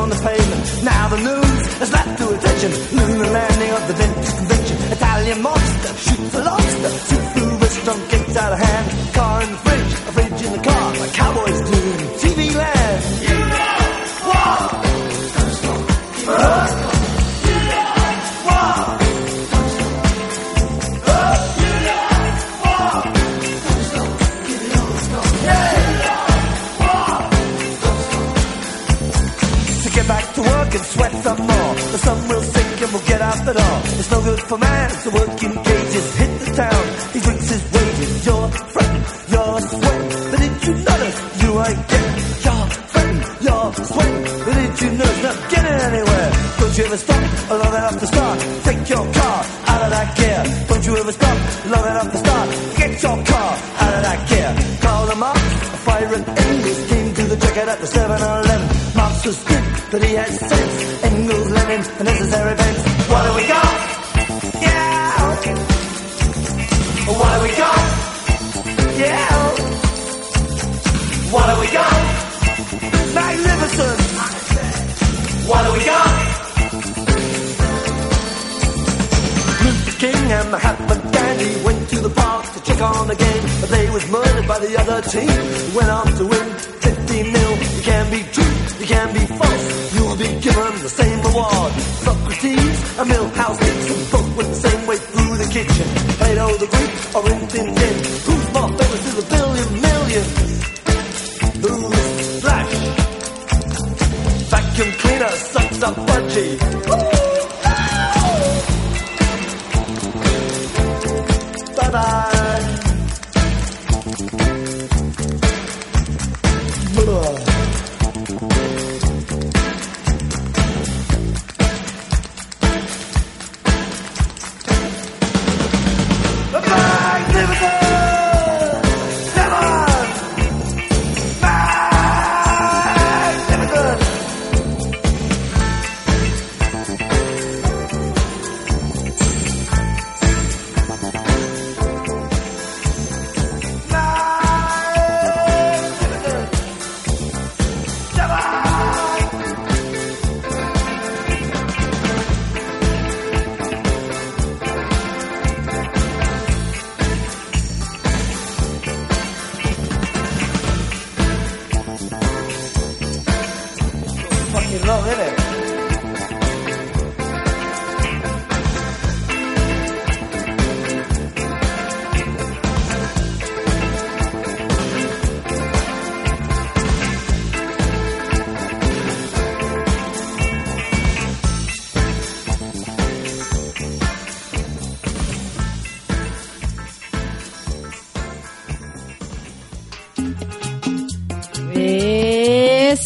On 0.00 0.08
the 0.10 0.16
pavement. 0.16 0.64
Now 0.84 1.08
the 1.08 1.20
news 1.28 1.62
has 1.80 1.92
lapped 1.92 2.18
to 2.18 2.26
attention. 2.36 2.70
Lunar 2.96 3.30
landing 3.30 3.70
of 3.70 3.82
the 3.88 3.94
dentist 3.94 4.36
convention. 4.36 4.76
Italian 4.92 5.42
monster 5.42 5.92
shoots 6.04 6.34
a 6.34 6.42
lobster. 6.44 6.90
Seafood 7.08 7.60
restaurant 7.62 8.10
gets 8.10 8.36
out 8.36 8.52
of 8.52 8.58
hand. 8.58 8.63
working 35.06 35.63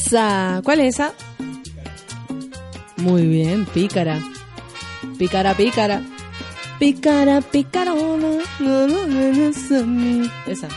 Esa. 0.09 0.63
¿Cuál 0.65 0.81
es 0.81 0.95
esa? 0.95 1.13
Muy 2.97 3.27
bien, 3.27 3.67
pícara. 3.67 4.19
Pícara, 5.19 5.55
pícara. 5.55 6.01
Pícara, 6.79 7.43
pícarona. 7.43 8.43
No, 8.59 8.87
no, 8.89 9.07
no, 9.07 9.33
no, 9.33 9.49
es 9.51 9.71
a 9.71 9.85
mí. 9.85 10.31
Esa. 10.47 10.69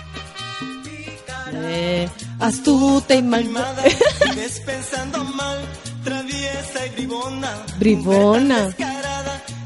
Eh, 1.53 2.09
astuta 2.41 3.15
y 3.15 3.23
mal. 3.23 3.45
Pensando 4.65 5.23
mal, 5.23 5.59
traviesa 6.03 6.85
y 6.87 6.89
bribona. 6.89 7.51
Bribona. 7.79 8.75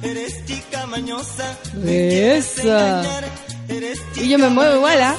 Eres 0.04 0.46
chica 0.46 0.86
mañosa. 0.86 1.58
Esa. 1.84 3.02
Y 4.16 4.30
yo 4.30 4.38
me 4.38 4.50
muevo 4.50 4.76
igual, 4.76 5.02
¿ah? 5.02 5.16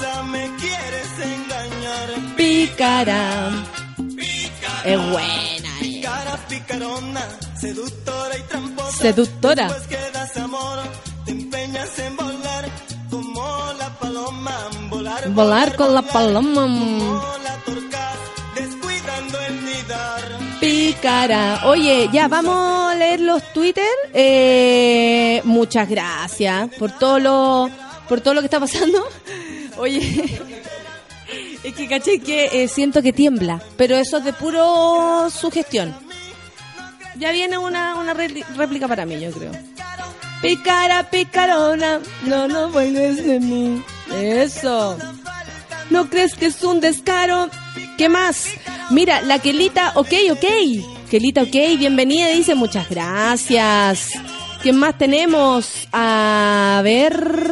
engañar. 1.18 2.36
Pícara. 2.36 3.36
Seductora. 9.07 9.68
Volar 15.28 15.76
con 15.76 15.94
la 15.94 16.02
paloma. 16.02 16.66
Pícara. 20.59 21.61
Oye, 21.66 22.09
ya 22.12 22.26
vamos 22.26 22.90
a 22.92 22.96
leer 22.96 23.20
los 23.20 23.44
Twitter. 23.52 23.84
Eh, 24.12 25.40
muchas 25.44 25.88
gracias 25.88 26.68
por 26.76 26.90
todo 26.90 27.20
lo 27.20 27.70
por 28.09 28.20
todo 28.20 28.34
lo 28.34 28.40
que 28.40 28.46
está 28.46 28.59
pasando. 28.59 29.07
Oye, 29.78 30.40
es 31.62 31.74
que 31.76 31.86
caché 31.86 32.18
que 32.18 32.64
eh, 32.64 32.66
siento 32.66 33.02
que 33.02 33.12
tiembla, 33.12 33.62
pero 33.76 33.94
eso 33.94 34.16
es 34.16 34.24
de 34.24 34.32
puro 34.32 35.30
sugestión. 35.30 36.05
Ya 37.18 37.32
viene 37.32 37.58
una, 37.58 37.96
una 37.96 38.14
réplica 38.14 38.88
para 38.88 39.06
mí, 39.06 39.18
yo 39.20 39.30
creo. 39.30 39.52
Picara, 40.42 41.10
picarona, 41.10 42.00
no, 42.24 42.46
no 42.46 42.70
vuelves 42.70 43.24
de 43.24 43.40
mí. 43.40 43.82
Eso. 44.14 44.98
¿No 45.90 46.08
crees 46.10 46.34
que 46.34 46.46
es 46.46 46.62
un 46.62 46.80
descaro? 46.80 47.48
¿Qué 47.96 48.08
más? 48.08 48.46
Mira, 48.90 49.22
la 49.22 49.38
Kelita, 49.38 49.92
ok, 49.94 50.12
ok. 50.32 50.44
Kelita, 51.10 51.42
ok, 51.42 51.78
bienvenida, 51.78 52.28
dice 52.28 52.54
muchas 52.54 52.88
gracias. 52.88 54.10
¿Qué 54.62 54.72
más 54.72 54.98
tenemos? 54.98 55.88
A 55.92 56.80
ver. 56.84 57.46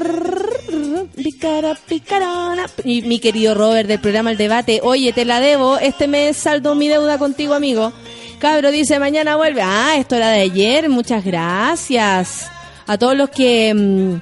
Picara, 1.15 1.75
picarona. 1.75 2.67
Y 2.85 3.03
mi 3.03 3.19
querido 3.21 3.55
Robert 3.55 3.89
del 3.89 4.01
programa 4.01 4.31
El 4.31 4.37
Debate. 4.37 4.81
Oye, 4.83 5.13
te 5.13 5.25
la 5.25 5.41
debo. 5.41 5.79
Este 5.79 6.09
mes 6.09 6.37
saldo 6.37 6.75
mi 6.75 6.89
deuda 6.89 7.19
contigo, 7.19 7.55
amigo. 7.55 7.93
Cabro 8.45 8.71
dice, 8.71 8.99
mañana 8.99 9.37
vuelve. 9.37 9.63
Ah, 9.63 9.95
esto 9.97 10.17
era 10.17 10.29
de 10.29 10.43
ayer. 10.43 10.91
Muchas 10.91 11.25
gracias. 11.25 12.47
A 12.87 12.99
todos 12.99 13.17
los 13.17 13.31
que... 13.31 13.73
mm, 13.75 14.17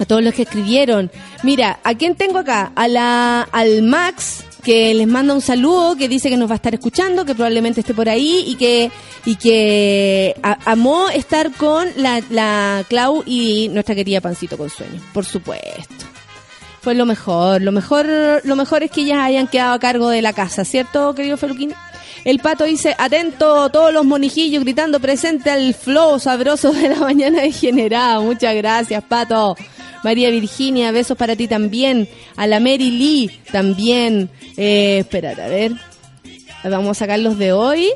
a 0.00 0.04
todos 0.06 0.22
los 0.22 0.32
que 0.32 0.42
escribieron. 0.44 1.10
Mira, 1.42 1.78
¿a 1.84 1.94
quién 1.94 2.14
tengo 2.14 2.38
acá? 2.38 2.72
A 2.74 2.88
la, 2.88 3.42
al 3.52 3.82
Max, 3.82 4.44
que 4.64 4.94
les 4.94 5.06
manda 5.06 5.34
un 5.34 5.42
saludo, 5.42 5.94
que 5.94 6.08
dice 6.08 6.30
que 6.30 6.38
nos 6.38 6.48
va 6.48 6.54
a 6.54 6.56
estar 6.56 6.72
escuchando, 6.72 7.26
que 7.26 7.34
probablemente 7.34 7.80
esté 7.80 7.92
por 7.92 8.08
ahí 8.08 8.44
y 8.46 8.54
que, 8.54 8.90
y 9.26 9.36
que 9.36 10.34
a- 10.42 10.58
amó 10.72 11.10
estar 11.10 11.50
con 11.52 11.86
la, 11.96 12.22
la 12.30 12.82
Clau 12.88 13.24
y 13.26 13.68
nuestra 13.68 13.94
querida 13.94 14.22
Pancito 14.22 14.56
con 14.56 14.70
sueño, 14.70 15.00
por 15.12 15.26
supuesto. 15.26 16.06
Fue 16.80 16.94
lo 16.94 17.04
mejor, 17.04 17.60
lo 17.60 17.72
mejor, 17.72 18.06
lo 18.42 18.56
mejor 18.56 18.82
es 18.84 18.90
que 18.90 19.02
ellas 19.02 19.18
hayan 19.20 19.48
quedado 19.48 19.74
a 19.74 19.78
cargo 19.78 20.08
de 20.08 20.22
la 20.22 20.32
casa, 20.32 20.64
¿cierto, 20.64 21.14
querido 21.14 21.36
Feluquín? 21.36 21.74
El 22.26 22.40
pato 22.40 22.64
dice, 22.64 22.92
atento, 22.98 23.68
todos 23.68 23.92
los 23.92 24.04
monijillos 24.04 24.64
gritando 24.64 24.98
presente 24.98 25.48
al 25.48 25.74
flow 25.74 26.18
sabroso 26.18 26.72
de 26.72 26.88
la 26.88 26.96
mañana 27.00 27.40
degenerada. 27.40 28.18
Muchas 28.18 28.52
gracias, 28.56 29.04
pato. 29.04 29.54
María 30.02 30.28
Virginia, 30.30 30.90
besos 30.90 31.16
para 31.16 31.36
ti 31.36 31.46
también. 31.46 32.08
A 32.34 32.48
la 32.48 32.58
Mary 32.58 32.90
Lee 32.90 33.30
también. 33.52 34.28
Eh, 34.56 35.04
a 35.08 35.48
ver. 35.48 35.74
Vamos 36.64 36.90
a 36.90 36.94
sacar 36.94 37.20
los 37.20 37.38
de 37.38 37.52
hoy. 37.52 37.92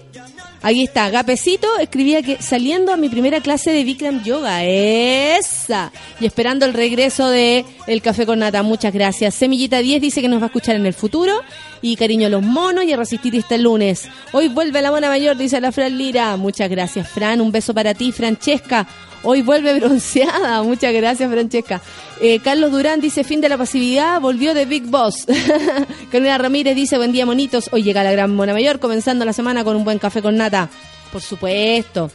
Aquí 0.62 0.84
está, 0.84 1.08
Gapecito 1.08 1.78
escribía 1.78 2.22
que 2.22 2.36
saliendo 2.42 2.92
a 2.92 2.98
mi 2.98 3.08
primera 3.08 3.40
clase 3.40 3.72
de 3.72 3.82
Bikram 3.82 4.22
Yoga, 4.22 4.62
esa, 4.62 5.90
y 6.20 6.26
esperando 6.26 6.66
el 6.66 6.74
regreso 6.74 7.30
de 7.30 7.64
El 7.86 8.02
Café 8.02 8.26
con 8.26 8.40
Nata, 8.40 8.62
muchas 8.62 8.92
gracias. 8.92 9.34
Semillita 9.34 9.78
10 9.78 10.02
dice 10.02 10.20
que 10.20 10.28
nos 10.28 10.38
va 10.40 10.44
a 10.44 10.46
escuchar 10.48 10.76
en 10.76 10.84
el 10.84 10.92
futuro, 10.92 11.40
y 11.80 11.96
cariño 11.96 12.26
a 12.26 12.30
los 12.30 12.42
monos 12.42 12.84
y 12.84 12.92
a 12.92 12.98
resistir 12.98 13.34
este 13.34 13.56
lunes. 13.56 14.06
Hoy 14.32 14.48
vuelve 14.48 14.82
la 14.82 14.90
mona 14.90 15.08
mayor, 15.08 15.38
dice 15.38 15.62
la 15.62 15.72
Fran 15.72 15.96
Lira, 15.96 16.36
muchas 16.36 16.68
gracias 16.68 17.08
Fran, 17.08 17.40
un 17.40 17.52
beso 17.52 17.72
para 17.72 17.94
ti, 17.94 18.12
Francesca. 18.12 18.86
Hoy 19.22 19.42
vuelve 19.42 19.74
bronceada, 19.80 20.62
muchas 20.62 20.92
gracias 20.92 21.30
Francesca. 21.30 21.80
Eh, 22.20 22.40
Carlos 22.40 22.72
Durán 22.72 23.00
dice 23.00 23.24
fin 23.24 23.40
de 23.40 23.48
la 23.48 23.58
pasividad, 23.58 24.20
volvió 24.20 24.54
de 24.54 24.64
Big 24.64 24.86
Boss. 24.86 25.26
Carolina 26.10 26.38
Ramírez 26.38 26.76
dice 26.76 26.96
buen 26.96 27.12
día 27.12 27.26
monitos, 27.26 27.68
hoy 27.72 27.82
llega 27.82 28.04
la 28.04 28.12
gran 28.12 28.34
mona 28.34 28.52
mayor, 28.52 28.80
comenzando 28.80 29.24
la 29.24 29.32
semana 29.32 29.64
con 29.64 29.76
un 29.76 29.84
buen 29.84 29.98
café 29.98 30.22
con 30.22 30.36
nata. 30.36 30.68
Por 31.12 31.22
supuesto. 31.22 32.10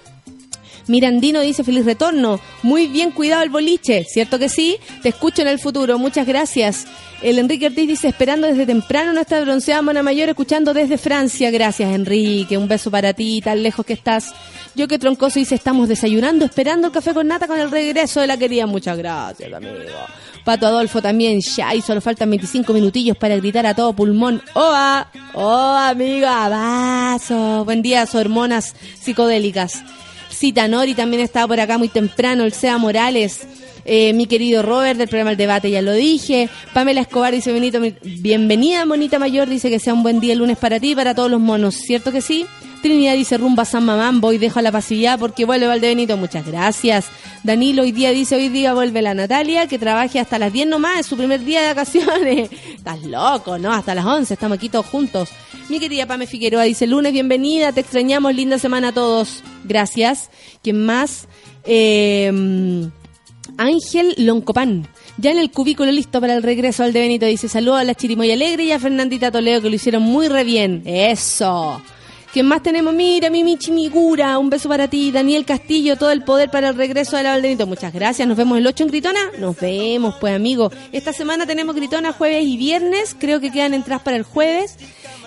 Mirandino 0.88 1.42
dice 1.42 1.64
feliz 1.64 1.86
retorno. 1.86 2.40
Muy 2.62 2.88
bien 2.88 3.12
cuidado 3.12 3.44
el 3.44 3.50
boliche, 3.50 4.06
¿cierto 4.08 4.38
que 4.38 4.50
sí? 4.50 4.78
Te 5.02 5.10
escucho 5.10 5.42
en 5.42 5.48
el 5.48 5.60
futuro, 5.60 5.98
muchas 5.98 6.28
gracias. 6.28 6.86
El 7.22 7.40
Enrique 7.40 7.68
Ortiz 7.68 7.88
dice 7.88 8.10
esperando 8.10 8.48
desde 8.48 8.66
temprano 8.66 9.14
nuestra 9.14 9.42
bronceada 9.42 9.82
mona 9.82 10.04
mayor, 10.04 10.30
escuchando 10.30 10.74
desde 10.74 10.98
Francia. 10.98 11.50
Gracias 11.50 11.94
Enrique, 11.94 12.58
un 12.58 12.68
beso 12.68 12.92
para 12.92 13.14
ti, 13.14 13.42
tan 13.42 13.64
lejos 13.64 13.86
que 13.86 13.94
estás. 13.94 14.34
Yo 14.76 14.88
que 14.88 15.00
troncoso 15.00 15.40
dice 15.40 15.56
estamos 15.56 15.88
desayunando, 15.88 16.46
esperando 16.46 16.88
el 16.88 16.94
café 16.94 17.14
con 17.14 17.28
nata 17.28 17.48
con 17.48 17.60
el 17.60 17.72
regreso 17.72 18.22
de 18.22 18.28
la 18.28 18.38
querida. 18.38 18.68
Muchas 18.68 18.98
gracias, 18.98 19.52
amigo. 19.52 19.74
Pato 20.44 20.68
Adolfo 20.68 21.02
también, 21.02 21.42
ya, 21.42 21.74
y 21.74 21.82
solo 21.82 22.02
faltan 22.02 22.30
25 22.30 22.72
minutillos 22.72 23.18
para 23.18 23.36
gritar 23.38 23.66
a 23.66 23.74
todo 23.74 23.94
pulmón. 23.94 24.44
¡Oa! 24.54 25.08
¡Oh, 25.34 25.76
amiga! 25.76 26.48
¡Vaso! 26.50 27.66
Buen 27.66 27.82
día, 27.82 28.06
hormonas 28.14 28.76
psicodélicas. 29.02 29.84
Cita 30.30 30.68
Nori 30.68 30.94
también 30.94 31.24
estaba 31.24 31.48
por 31.48 31.60
acá 31.60 31.80
muy 31.80 31.88
temprano, 31.88 32.44
el 32.44 32.54
Sea 32.54 32.78
Morales, 32.78 33.48
eh, 33.86 34.14
mi 34.14 34.26
querido 34.26 34.64
Robert 34.64 34.98
del 34.98 35.08
programa 35.08 35.32
El 35.32 35.38
Debate, 35.38 35.70
ya 35.70 35.82
lo 35.84 35.94
dije. 35.94 36.50
Pamela 36.74 37.02
Escobar 37.02 37.34
dice, 37.34 37.52
Benito, 37.52 37.80
bienvenida, 38.02 38.84
monita 38.86 39.20
mayor, 39.20 39.48
dice 39.48 39.70
que 39.70 39.80
sea 39.80 39.94
un 39.94 40.02
buen 40.02 40.20
día 40.20 40.34
el 40.34 40.40
lunes 40.40 40.58
para 40.58 40.80
ti 40.80 40.92
y 40.92 40.96
para 40.96 41.14
todos 41.14 41.30
los 41.30 41.40
monos, 41.40 41.76
¿cierto 41.76 42.12
que 42.12 42.22
sí? 42.22 42.48
Trinidad 42.82 43.14
dice, 43.14 43.38
rumba 43.38 43.66
San 43.66 43.86
Mamán, 43.86 44.22
voy, 44.22 44.38
dejo 44.38 44.60
a 44.60 44.62
la 44.62 44.72
pasividad 44.72 45.18
porque 45.20 45.46
vuelve 45.46 45.68
Valdebenito, 45.68 46.18
muchas 46.18 46.46
gracias. 46.46 47.08
Danilo 47.44 47.84
hoy 47.84 47.92
día 47.92 48.12
dice, 48.12 48.36
hoy 48.36 48.50
día 48.50 48.74
vuelve 48.74 49.02
la 49.02 49.14
Natalia, 49.14 49.68
que 49.68 49.80
trabaje 49.80 50.20
hasta 50.20 50.40
las 50.40 50.52
10 50.52 50.68
nomás, 50.68 51.00
es 51.00 51.06
su 51.06 51.16
primer 51.18 51.44
día 51.44 51.62
de 51.62 51.68
vacaciones. 51.68 52.50
Estás 52.76 53.04
loco, 53.04 53.58
¿no? 53.58 53.72
Hasta 53.72 53.96
las 53.96 54.06
11, 54.06 54.34
estamos 54.34 54.58
aquí 54.58 54.70
todos 54.70 54.86
juntos. 54.88 55.30
Mi 55.70 55.80
querida 55.80 56.06
Pame 56.06 56.28
Figueroa 56.28 56.64
dice, 56.64 56.86
lunes, 56.86 57.14
bienvenida, 57.14 57.72
te 57.72 57.82
extrañamos, 57.82 58.36
linda 58.36 58.60
semana 58.60 58.90
a 58.90 58.92
todos. 58.94 59.44
Gracias. 59.64 60.30
¿Quién 60.62 60.86
más? 60.86 61.28
Eh, 61.66 62.32
Ángel 63.58 64.14
Loncopan. 64.18 64.88
Ya 65.18 65.32
en 65.32 65.38
el 65.38 65.52
cubículo 65.52 65.92
listo 65.92 66.20
para 66.20 66.36
el 66.36 66.44
regreso 66.44 66.84
al 66.84 66.94
de 66.94 67.02
Benito 67.02 67.26
dice 67.26 67.48
saludos 67.48 67.80
a 67.80 67.84
la 67.84 67.96
Chirimoya 67.96 68.34
Alegre 68.34 68.66
y 68.66 68.72
a 68.72 68.80
Fernandita 68.80 69.32
Toledo 69.32 69.62
que 69.62 69.70
lo 69.70 69.76
hicieron 69.76 70.04
muy 70.04 70.28
re 70.28 70.44
bien. 70.44 70.84
Eso. 70.86 71.82
¿Quién 72.36 72.48
más 72.48 72.62
tenemos? 72.62 72.94
Mira, 72.94 73.30
mi 73.30 73.46
Michi 73.46 73.72
Migura, 73.72 74.38
un 74.38 74.50
beso 74.50 74.68
para 74.68 74.90
ti. 74.90 75.10
Daniel 75.10 75.46
Castillo, 75.46 75.96
todo 75.96 76.12
el 76.12 76.22
poder 76.26 76.50
para 76.52 76.68
el 76.68 76.76
regreso 76.76 77.16
de 77.16 77.24
la 77.24 77.30
Valdenito. 77.30 77.66
Muchas 77.66 77.94
gracias. 77.94 78.28
Nos 78.28 78.36
vemos 78.36 78.58
el 78.58 78.68
8 78.68 78.84
en 78.84 78.90
Gritona. 78.90 79.20
Nos 79.40 79.58
vemos, 79.58 80.16
pues, 80.20 80.36
amigo. 80.36 80.70
Esta 80.92 81.14
semana 81.14 81.46
tenemos 81.46 81.74
Gritona 81.78 82.12
jueves 82.12 82.44
y 82.46 82.58
viernes. 82.58 83.16
Creo 83.18 83.40
que 83.40 83.54
quedan 83.54 83.74
entradas 83.74 84.04
para 84.04 84.18
el 84.18 84.24
jueves. 84.24 84.76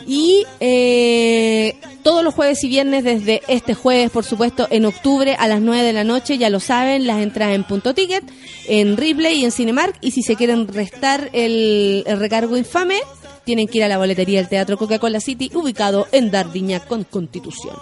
Y 0.06 0.44
eh, 0.60 1.76
todos 2.02 2.22
los 2.22 2.34
jueves 2.34 2.62
y 2.64 2.68
viernes, 2.68 3.04
desde 3.04 3.40
este 3.48 3.72
jueves, 3.72 4.10
por 4.10 4.26
supuesto, 4.26 4.66
en 4.68 4.84
octubre 4.84 5.34
a 5.38 5.48
las 5.48 5.62
9 5.62 5.82
de 5.82 5.94
la 5.94 6.04
noche, 6.04 6.36
ya 6.36 6.50
lo 6.50 6.60
saben, 6.60 7.06
las 7.06 7.22
entradas 7.22 7.54
en 7.54 7.64
punto 7.64 7.94
ticket, 7.94 8.22
en 8.66 8.98
Ripley 8.98 9.40
y 9.40 9.44
en 9.46 9.52
Cinemark. 9.52 9.96
Y 10.02 10.10
si 10.10 10.22
se 10.22 10.36
quieren 10.36 10.68
restar 10.68 11.30
el, 11.32 12.04
el 12.06 12.18
recargo 12.18 12.58
infame, 12.58 13.00
tienen 13.48 13.66
que 13.66 13.78
ir 13.78 13.84
a 13.84 13.88
la 13.88 13.96
boletería 13.96 14.40
del 14.40 14.48
Teatro 14.50 14.76
Coca-Cola 14.76 15.20
City, 15.20 15.50
ubicado 15.54 16.06
en 16.12 16.30
Dardiña 16.30 16.80
con 16.80 17.04
Constitución. 17.04 17.74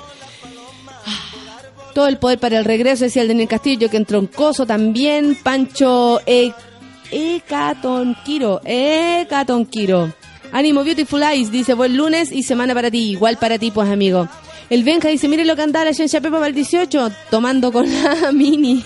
Todo 1.93 2.07
el 2.07 2.19
poder 2.19 2.39
para 2.39 2.57
el 2.57 2.65
regreso, 2.65 3.03
decía 3.03 3.23
el 3.23 3.29
Daniel 3.29 3.49
Castillo, 3.49 3.91
que 3.91 3.97
en 3.97 4.05
Troncoso 4.05 4.65
también, 4.65 5.37
Pancho 5.43 6.21
e 6.25 6.53
Ecatonquiro, 7.11 8.61
Ecatonquiro. 8.65 10.13
Ánimo 10.53 10.85
Beautiful 10.85 11.25
Eyes, 11.25 11.51
dice 11.51 11.75
buen 11.75 11.97
lunes 11.97 12.31
y 12.31 12.45
semana 12.45 12.73
para 12.73 12.89
ti, 12.89 13.11
igual 13.11 13.37
para 13.37 13.59
ti, 13.59 13.73
pues 13.73 13.91
amigo. 13.91 14.29
El 14.71 14.85
Benja 14.85 15.09
dice, 15.09 15.27
mire 15.27 15.45
lo 15.45 15.57
que 15.57 15.63
andaba 15.63 15.87
la 15.87 15.91
Shencha 15.91 16.21
Pepa 16.21 16.37
para 16.37 16.47
el 16.47 16.55
18, 16.55 17.11
tomando 17.29 17.73
con 17.73 17.93
la 17.93 18.31
mini. 18.33 18.85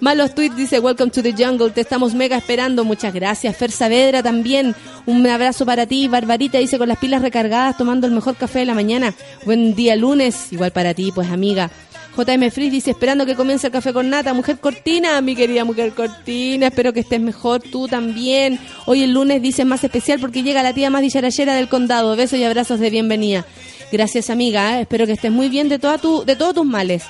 Malos 0.00 0.32
tweets 0.32 0.54
dice 0.54 0.78
Welcome 0.78 1.10
to 1.10 1.22
the 1.24 1.32
Jungle, 1.32 1.70
te 1.70 1.80
estamos 1.80 2.14
mega 2.14 2.36
esperando, 2.36 2.84
muchas 2.84 3.12
gracias. 3.12 3.56
Fer 3.56 3.72
Saavedra 3.72 4.22
también, 4.22 4.76
un 5.06 5.26
abrazo 5.26 5.66
para 5.66 5.86
ti. 5.86 6.06
Barbarita 6.06 6.58
dice 6.58 6.78
con 6.78 6.86
las 6.86 6.98
pilas 6.98 7.20
recargadas, 7.20 7.76
tomando 7.76 8.06
el 8.06 8.12
mejor 8.12 8.36
café 8.36 8.60
de 8.60 8.66
la 8.66 8.74
mañana. 8.74 9.12
Buen 9.44 9.74
día 9.74 9.96
lunes, 9.96 10.52
igual 10.52 10.70
para 10.70 10.94
ti, 10.94 11.10
pues 11.12 11.28
amiga. 11.30 11.68
JM 12.16 12.50
Frizz 12.50 12.70
dice 12.70 12.90
esperando 12.92 13.26
que 13.26 13.34
comience 13.34 13.66
el 13.66 13.72
café 13.72 13.92
con 13.92 14.08
nata. 14.08 14.32
Mujer 14.34 14.58
Cortina, 14.58 15.20
mi 15.20 15.34
querida 15.34 15.64
Mujer 15.64 15.92
Cortina, 15.92 16.68
espero 16.68 16.92
que 16.92 17.00
estés 17.00 17.20
mejor 17.20 17.60
tú 17.60 17.88
también. 17.88 18.60
Hoy 18.86 19.02
el 19.02 19.12
lunes 19.12 19.42
dice 19.42 19.64
más 19.64 19.82
especial 19.82 20.20
porque 20.20 20.44
llega 20.44 20.62
la 20.62 20.72
tía 20.72 20.90
más 20.90 21.02
dicharachera 21.02 21.56
del 21.56 21.68
condado. 21.68 22.14
Besos 22.14 22.38
y 22.38 22.44
abrazos 22.44 22.78
de 22.78 22.90
bienvenida. 22.90 23.44
Gracias 23.90 24.30
amiga, 24.30 24.78
¿eh? 24.78 24.82
espero 24.82 25.06
que 25.06 25.12
estés 25.12 25.32
muy 25.32 25.48
bien 25.48 25.68
de, 25.68 25.80
toda 25.80 25.98
tu, 25.98 26.24
de 26.24 26.36
todos 26.36 26.54
tus 26.54 26.66
males. 26.66 27.04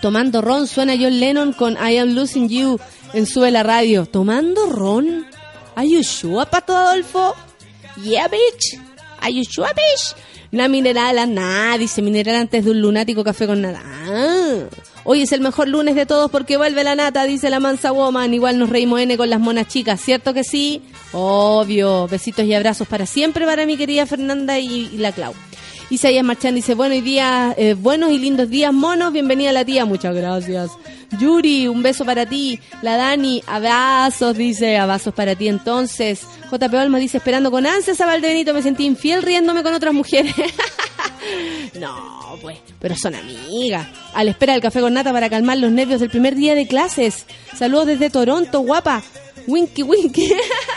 Tomando 0.00 0.40
ron 0.40 0.66
suena 0.66 0.94
John 0.98 1.18
Lennon 1.18 1.52
con 1.52 1.74
I 1.74 1.98
Am 1.98 2.14
Losing 2.14 2.48
You 2.48 2.78
en 3.14 3.26
Sube 3.26 3.50
la 3.50 3.62
Radio. 3.62 4.06
¿Tomando 4.06 4.66
ron? 4.66 5.26
¿Are 5.74 5.88
Pato 6.50 6.76
Adolfo? 6.76 7.34
Yeah, 8.02 8.28
bitch. 8.28 8.80
¿Are 9.20 9.32
bitch? 9.32 10.16
Una 10.50 10.66
mineral, 10.68 11.34
nada, 11.34 11.76
dice 11.76 12.00
mineral 12.00 12.36
antes 12.36 12.64
de 12.64 12.70
un 12.70 12.80
lunático 12.80 13.22
café 13.22 13.46
con 13.46 13.60
nada. 13.60 13.82
Ah. 13.84 14.64
Hoy 15.04 15.22
es 15.22 15.32
el 15.32 15.40
mejor 15.40 15.68
lunes 15.68 15.94
de 15.94 16.06
todos 16.06 16.30
porque 16.30 16.56
vuelve 16.56 16.84
la 16.84 16.94
nata, 16.94 17.24
dice 17.24 17.50
la 17.50 17.60
mansa 17.60 17.92
woman. 17.92 18.32
Igual 18.32 18.58
nos 18.58 18.70
reímos 18.70 19.00
N 19.00 19.16
con 19.16 19.28
las 19.28 19.40
monas 19.40 19.68
chicas, 19.68 20.00
¿cierto 20.00 20.32
que 20.32 20.44
sí? 20.44 20.82
Obvio. 21.12 22.08
Besitos 22.08 22.44
y 22.44 22.54
abrazos 22.54 22.88
para 22.88 23.04
siempre 23.04 23.44
para 23.44 23.66
mi 23.66 23.76
querida 23.76 24.06
Fernanda 24.06 24.58
y 24.58 24.96
la 24.96 25.12
Clau. 25.12 25.34
Isaías 25.90 26.22
Marchán 26.22 26.54
dice, 26.54 26.74
buenos 26.74 27.02
días, 27.02 27.54
eh, 27.56 27.72
buenos 27.72 28.10
y 28.12 28.18
lindos 28.18 28.50
días, 28.50 28.74
monos, 28.74 29.10
bienvenida 29.10 29.52
la 29.52 29.64
tía, 29.64 29.86
muchas 29.86 30.14
gracias. 30.14 30.70
Yuri, 31.18 31.66
un 31.66 31.82
beso 31.82 32.04
para 32.04 32.26
ti. 32.26 32.60
La 32.82 32.98
Dani, 32.98 33.42
abrazos, 33.46 34.36
dice, 34.36 34.76
abrazos 34.76 35.14
para 35.14 35.34
ti 35.34 35.48
entonces. 35.48 36.26
JP 36.50 36.74
Olmo 36.74 36.98
dice, 36.98 37.16
esperando 37.16 37.50
con 37.50 37.66
ansias 37.66 38.00
a 38.02 38.06
Valdebenito, 38.06 38.52
me 38.52 38.62
sentí 38.62 38.84
infiel 38.84 39.22
riéndome 39.22 39.62
con 39.62 39.72
otras 39.72 39.94
mujeres. 39.94 40.34
no, 41.80 42.38
pues, 42.42 42.58
pero 42.78 42.94
son 42.94 43.14
amigas. 43.14 43.86
A 44.12 44.24
la 44.24 44.32
espera 44.32 44.52
del 44.52 44.62
café 44.62 44.80
con 44.80 44.92
nata 44.92 45.10
para 45.12 45.30
calmar 45.30 45.56
los 45.56 45.72
nervios 45.72 46.00
del 46.00 46.10
primer 46.10 46.34
día 46.34 46.54
de 46.54 46.66
clases. 46.66 47.24
Saludos 47.56 47.86
desde 47.86 48.10
Toronto, 48.10 48.60
guapa. 48.60 49.02
Winky, 49.48 49.82
winky. 49.82 50.30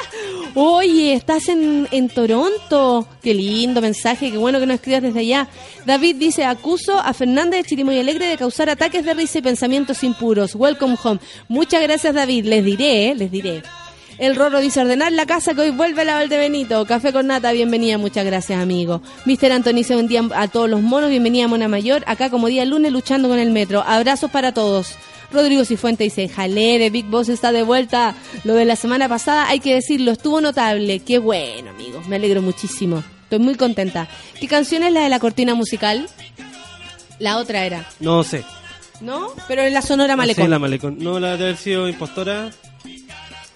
Oye, 0.55 1.13
estás 1.13 1.49
en, 1.49 1.89
en 1.91 2.07
Toronto. 2.07 3.05
Qué 3.21 3.33
lindo 3.33 3.81
mensaje, 3.81 4.31
qué 4.31 4.37
bueno 4.37 4.61
que 4.61 4.65
nos 4.65 4.75
escribas 4.75 5.01
desde 5.01 5.19
allá. 5.19 5.49
David 5.85 6.15
dice, 6.15 6.45
acuso 6.45 6.97
a 6.97 7.13
Fernanda 7.13 7.57
de 7.57 7.65
Chirimoy 7.65 7.99
Alegre 7.99 8.27
de 8.27 8.37
causar 8.37 8.69
ataques 8.69 9.03
de 9.03 9.13
risa 9.13 9.39
y 9.39 9.41
pensamientos 9.41 10.03
impuros. 10.05 10.55
Welcome 10.55 10.95
home. 11.03 11.19
Muchas 11.49 11.81
gracias, 11.81 12.15
David. 12.15 12.45
Les 12.45 12.63
diré, 12.63 13.09
eh, 13.09 13.15
les 13.15 13.29
diré. 13.29 13.61
El 14.17 14.37
Rorro 14.37 14.61
dice 14.61 14.79
ordenar 14.79 15.11
la 15.11 15.25
casa 15.25 15.53
que 15.53 15.61
hoy 15.61 15.71
vuelve 15.71 16.05
la 16.05 16.15
Valdebenito. 16.15 16.85
Café 16.85 17.11
con 17.11 17.27
nata, 17.27 17.51
bienvenida, 17.51 17.97
muchas 17.97 18.23
gracias, 18.23 18.61
amigo. 18.61 19.01
Mr. 19.25 19.51
Antonice, 19.51 19.95
buen 19.95 20.07
día 20.07 20.23
a 20.33 20.47
todos 20.47 20.69
los 20.69 20.81
monos, 20.81 21.09
bienvenida, 21.09 21.47
Mona 21.49 21.67
Mayor. 21.67 22.03
Acá 22.07 22.29
como 22.29 22.47
día 22.47 22.63
lunes 22.63 22.93
luchando 22.93 23.27
con 23.27 23.39
el 23.39 23.51
metro. 23.51 23.83
Abrazos 23.85 24.31
para 24.31 24.53
todos. 24.53 24.95
Rodrigo 25.31 25.63
Cifuente 25.65 26.03
dice, 26.03 26.27
jale, 26.27 26.77
de 26.79 26.89
Big 26.89 27.05
Boss 27.05 27.29
está 27.29 27.51
de 27.51 27.63
vuelta. 27.63 28.15
Lo 28.43 28.53
de 28.55 28.65
la 28.65 28.75
semana 28.75 29.07
pasada, 29.07 29.47
hay 29.47 29.59
que 29.59 29.73
decirlo, 29.75 30.11
estuvo 30.11 30.41
notable. 30.41 30.99
Qué 30.99 31.19
bueno, 31.19 31.69
amigos, 31.71 32.07
me 32.07 32.17
alegro 32.17 32.41
muchísimo. 32.41 33.03
Estoy 33.23 33.39
muy 33.39 33.55
contenta. 33.55 34.07
¿Qué 34.39 34.47
canción 34.47 34.83
es 34.83 34.91
la 34.91 35.01
de 35.03 35.09
la 35.09 35.19
cortina 35.19 35.55
musical? 35.55 36.07
La 37.19 37.37
otra 37.37 37.65
era, 37.65 37.85
No 37.99 38.23
sé. 38.23 38.43
¿no? 38.99 39.29
Pero 39.47 39.61
en 39.63 39.73
la 39.73 39.81
sonora 39.81 40.13
Sí, 40.13 40.17
malecón. 40.17 40.49
la 40.49 40.59
malecón. 40.59 40.97
No, 40.99 41.19
la 41.19 41.37
de 41.37 41.43
haber 41.45 41.57
sido 41.57 41.87
impostora. 41.87 42.51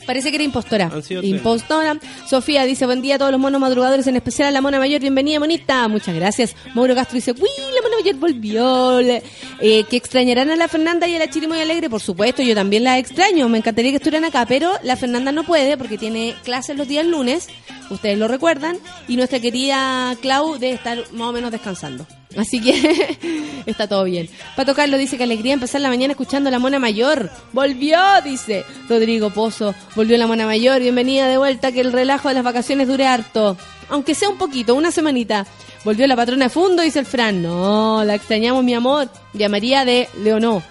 Parece 0.05 0.29
que 0.29 0.35
era 0.35 0.43
impostora. 0.43 0.89
Tres. 0.89 1.11
Impostora. 1.23 1.97
Sofía 2.29 2.65
dice, 2.65 2.85
buen 2.85 3.01
día 3.01 3.15
a 3.15 3.17
todos 3.17 3.31
los 3.31 3.39
monos 3.39 3.59
madrugadores, 3.59 4.05
en 4.07 4.15
especial 4.15 4.49
a 4.49 4.51
la 4.51 4.61
mona 4.61 4.79
mayor. 4.79 5.01
Bienvenida, 5.01 5.39
monita. 5.39 5.87
Muchas 5.87 6.15
gracias. 6.15 6.55
Mauro 6.73 6.95
Castro 6.95 7.15
dice, 7.15 7.31
uy, 7.31 7.49
la 7.73 7.81
mona 7.81 7.97
mayor 8.01 8.15
volvió. 8.15 8.99
Eh, 8.99 9.83
que 9.89 9.97
extrañarán 9.97 10.49
a 10.49 10.55
la 10.55 10.67
Fernanda 10.67 11.07
y 11.07 11.15
a 11.15 11.19
la 11.19 11.29
Chirimoy 11.29 11.59
Alegre. 11.59 11.89
Por 11.89 12.01
supuesto, 12.01 12.43
yo 12.43 12.53
también 12.55 12.83
la 12.83 12.99
extraño. 12.99 13.49
Me 13.49 13.57
encantaría 13.57 13.91
que 13.91 13.97
estuvieran 13.97 14.25
acá, 14.25 14.45
pero 14.45 14.71
la 14.83 14.95
Fernanda 14.95 15.31
no 15.31 15.43
puede 15.43 15.77
porque 15.77 15.97
tiene 15.97 16.35
clases 16.43 16.77
los 16.77 16.87
días 16.87 17.05
lunes. 17.05 17.47
Ustedes 17.89 18.17
lo 18.17 18.27
recuerdan. 18.27 18.77
Y 19.07 19.15
nuestra 19.15 19.39
querida 19.39 20.15
Clau 20.21 20.57
debe 20.57 20.73
estar 20.73 20.97
más 21.13 21.29
o 21.29 21.31
menos 21.31 21.51
descansando. 21.51 22.05
Así 22.37 22.61
que 22.61 23.17
está 23.65 23.87
todo 23.87 24.03
bien. 24.03 24.29
Pato 24.55 24.75
Carlos 24.75 24.99
dice 24.99 25.17
que 25.17 25.23
alegría 25.23 25.53
empezar 25.53 25.81
la 25.81 25.89
mañana 25.89 26.11
escuchando 26.11 26.51
la 26.51 26.59
mona 26.59 26.79
mayor. 26.79 27.29
Volvió, 27.53 27.99
dice 28.23 28.65
Rodrigo 28.89 29.29
Pozo. 29.29 29.73
Volvió 29.95 30.17
la 30.17 30.27
mona 30.27 30.45
mayor. 30.45 30.81
Bienvenida 30.81 31.27
de 31.27 31.37
vuelta. 31.37 31.71
Que 31.71 31.81
el 31.81 31.93
relajo 31.93 32.27
de 32.29 32.35
las 32.35 32.43
vacaciones 32.43 32.87
dure 32.87 33.07
harto. 33.07 33.57
Aunque 33.89 34.15
sea 34.15 34.29
un 34.29 34.37
poquito, 34.37 34.75
una 34.75 34.91
semanita. 34.91 35.45
Volvió 35.83 36.07
la 36.07 36.15
patrona 36.15 36.45
de 36.45 36.49
Fundo, 36.49 36.81
dice 36.81 36.99
el 36.99 37.05
Fran. 37.05 37.41
No, 37.41 38.03
la 38.03 38.15
extrañamos, 38.15 38.63
mi 38.63 38.73
amor. 38.73 39.09
Llamaría 39.33 39.85
de 39.85 40.09
Leonó. 40.23 40.63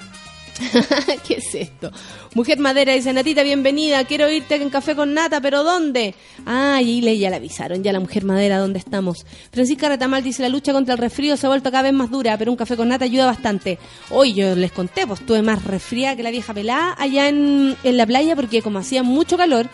¿Qué 1.27 1.35
es 1.35 1.55
esto? 1.55 1.91
Mujer 2.35 2.59
Madera 2.59 2.93
dice, 2.93 3.13
Natita, 3.13 3.45
bienvenida, 3.45 4.03
quiero 4.05 4.29
irte 4.29 4.57
en 4.57 4.69
café 4.69 4.97
con 4.97 5.15
nata, 5.15 5.41
pero 5.41 5.63
¿dónde? 5.63 6.17
Ah, 6.45 6.83
y 6.83 7.01
le 7.01 7.17
ya 7.17 7.31
la 7.31 7.37
avisaron, 7.37 7.85
ya 7.85 7.93
la 7.93 8.01
Mujer 8.01 8.25
Madera, 8.25 8.59
¿dónde 8.59 8.81
estamos? 8.81 9.25
Francisca 9.53 9.89
Retamal 9.89 10.25
dice, 10.25 10.43
la 10.43 10.49
lucha 10.49 10.73
contra 10.73 10.95
el 10.95 10.99
resfrío 10.99 11.37
se 11.37 11.47
ha 11.47 11.49
vuelto 11.49 11.71
cada 11.71 11.85
vez 11.85 11.93
más 11.93 12.11
dura, 12.11 12.37
pero 12.37 12.51
un 12.51 12.57
café 12.57 12.77
con 12.77 12.89
nata 12.89 13.05
ayuda 13.05 13.27
bastante. 13.27 13.79
Hoy 14.11 14.35
yo 14.35 14.57
les 14.57 14.73
conté, 14.73 15.07
pues 15.07 15.21
estuve 15.21 15.43
más 15.43 15.63
resfriada 15.63 16.17
que 16.17 16.25
la 16.25 16.33
vieja 16.33 16.53
pelada 16.53 16.97
allá 16.99 17.29
en, 17.29 17.77
en 17.85 17.97
la 17.97 18.05
playa, 18.05 18.35
porque 18.35 18.63
como 18.63 18.81
hacía 18.81 19.05
mucho 19.05 19.37
calor, 19.37 19.69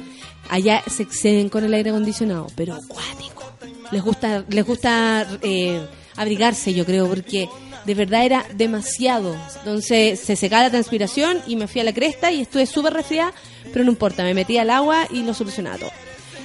allá 0.51 0.83
se 0.87 1.03
exceden 1.03 1.49
con 1.49 1.65
el 1.65 1.73
aire 1.73 1.89
acondicionado, 1.89 2.47
pero 2.57 2.75
acuático. 2.75 3.45
Les 3.91 4.03
gusta, 4.03 4.45
les 4.51 4.67
gusta 4.67 5.27
eh, 5.41 5.81
abrigarse, 6.17 6.75
yo 6.75 6.85
creo, 6.85 7.09
porque 7.09 7.49
de 7.85 7.95
verdad 7.95 8.25
era 8.25 8.47
demasiado. 8.55 9.37
Entonces 9.59 10.21
se 10.21 10.37
secaba 10.37 10.65
la 10.65 10.71
transpiración 10.71 11.39
y 11.47 11.57
me 11.57 11.69
fui 11.69 11.81
a 11.81 11.85
la 11.85 11.93
cresta 11.93 12.31
y 12.33 12.41
estuve 12.41 12.67
súper 12.67 12.93
resfriada, 12.93 13.33
pero 13.73 13.85
no 13.85 13.91
importa, 13.91 14.23
me 14.23 14.35
metí 14.35 14.59
al 14.59 14.71
agua 14.71 15.07
y 15.11 15.23
lo 15.23 15.35
solucionaba 15.35 15.79
todo. 15.79 15.91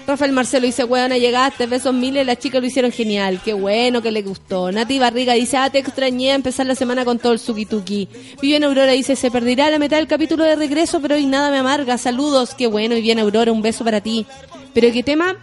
Rafael 0.08 0.34
Marcelo 0.34 0.68
dice, 0.68 0.84
weona, 0.84 1.18
llegaste, 1.18 1.66
besos 1.66 1.94
miles, 1.94 2.28
las 2.28 2.38
chicas 2.38 2.62
lo 2.62 2.68
hicieron 2.68 2.92
genial, 2.92 3.42
qué 3.44 3.54
bueno 3.54 4.04
que 4.04 4.12
le 4.12 4.22
gustó. 4.22 4.72
Nati 4.72 5.00
Barriga 5.00 5.34
dice, 5.34 5.58
ah, 5.58 5.72
te 5.72 5.80
extrañé 5.80 6.34
empezar 6.34 6.68
la 6.68 6.76
semana 6.76 7.04
con 7.04 7.18
todo 7.18 7.34
el 7.34 7.40
suki 7.40 7.66
tuki. 7.66 8.08
Vivian 8.40 8.64
Aurora 8.64 8.92
dice, 8.92 9.16
se 9.16 9.32
perderá 9.32 9.72
la 9.72 9.80
mitad 9.80 9.98
del 9.98 10.06
capítulo 10.06 10.44
de 10.44 10.56
regreso, 10.56 11.02
pero 11.02 11.16
hoy 11.16 11.26
nada 11.26 11.50
me 11.50 11.58
amarga, 11.58 11.98
saludos, 11.98 12.54
qué 12.54 12.68
bueno, 12.68 12.94
Vivian 12.94 13.18
Aurora, 13.18 13.52
un 13.52 13.64
beso 13.64 13.84
para 13.84 14.00
ti. 14.00 14.28
Pero 14.76 14.92
qué 14.94 15.02
tema, 15.02 15.38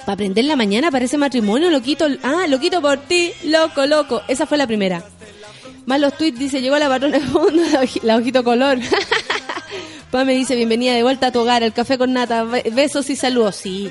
para 0.00 0.12
aprender 0.14 0.44
la 0.44 0.56
mañana 0.56 0.90
parece 0.90 1.16
matrimonio, 1.18 1.70
loquito, 1.70 2.06
ah, 2.22 2.46
loquito 2.48 2.80
por 2.80 2.98
ti, 2.98 3.32
loco, 3.44 3.86
loco. 3.86 4.22
Esa 4.28 4.46
fue 4.46 4.58
la 4.58 4.66
primera. 4.66 5.02
Más 5.86 6.00
los 6.00 6.16
tweets 6.16 6.38
dice, 6.38 6.60
llegó 6.60 6.78
la 6.78 6.88
patrona 6.88 7.18
de 7.18 7.26
fondo, 7.26 7.62
la, 7.72 7.82
oji- 7.82 8.02
la 8.02 8.16
ojito 8.16 8.44
color. 8.44 8.78
Pame 10.10 10.34
dice, 10.34 10.56
bienvenida 10.56 10.92
de 10.94 11.02
vuelta 11.02 11.28
a 11.28 11.32
tu 11.32 11.40
hogar, 11.40 11.62
el 11.62 11.72
café 11.72 11.96
con 11.98 12.12
nata, 12.12 12.44
be- 12.44 12.64
besos 12.72 13.08
y 13.10 13.16
saludos. 13.16 13.56
Sí, 13.56 13.90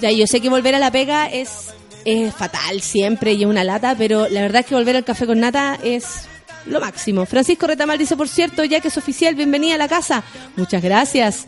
ya 0.00 0.10
yo 0.10 0.26
sé 0.26 0.40
que 0.40 0.48
volver 0.50 0.74
a 0.74 0.78
la 0.78 0.90
pega 0.90 1.26
es, 1.26 1.70
es 2.04 2.34
fatal 2.34 2.80
siempre 2.82 3.32
y 3.32 3.42
es 3.42 3.48
una 3.48 3.64
lata, 3.64 3.94
pero 3.96 4.28
la 4.28 4.42
verdad 4.42 4.60
es 4.60 4.66
que 4.66 4.74
volver 4.74 4.96
al 4.96 5.04
café 5.04 5.26
con 5.26 5.40
nata 5.40 5.78
es 5.82 6.26
lo 6.66 6.80
máximo. 6.80 7.26
Francisco 7.26 7.66
Retamal 7.66 7.98
dice, 7.98 8.16
por 8.16 8.28
cierto, 8.28 8.64
ya 8.64 8.80
que 8.80 8.88
es 8.88 8.96
oficial, 8.96 9.34
bienvenida 9.34 9.74
a 9.74 9.78
la 9.78 9.88
casa. 9.88 10.24
Muchas 10.56 10.82
gracias. 10.82 11.46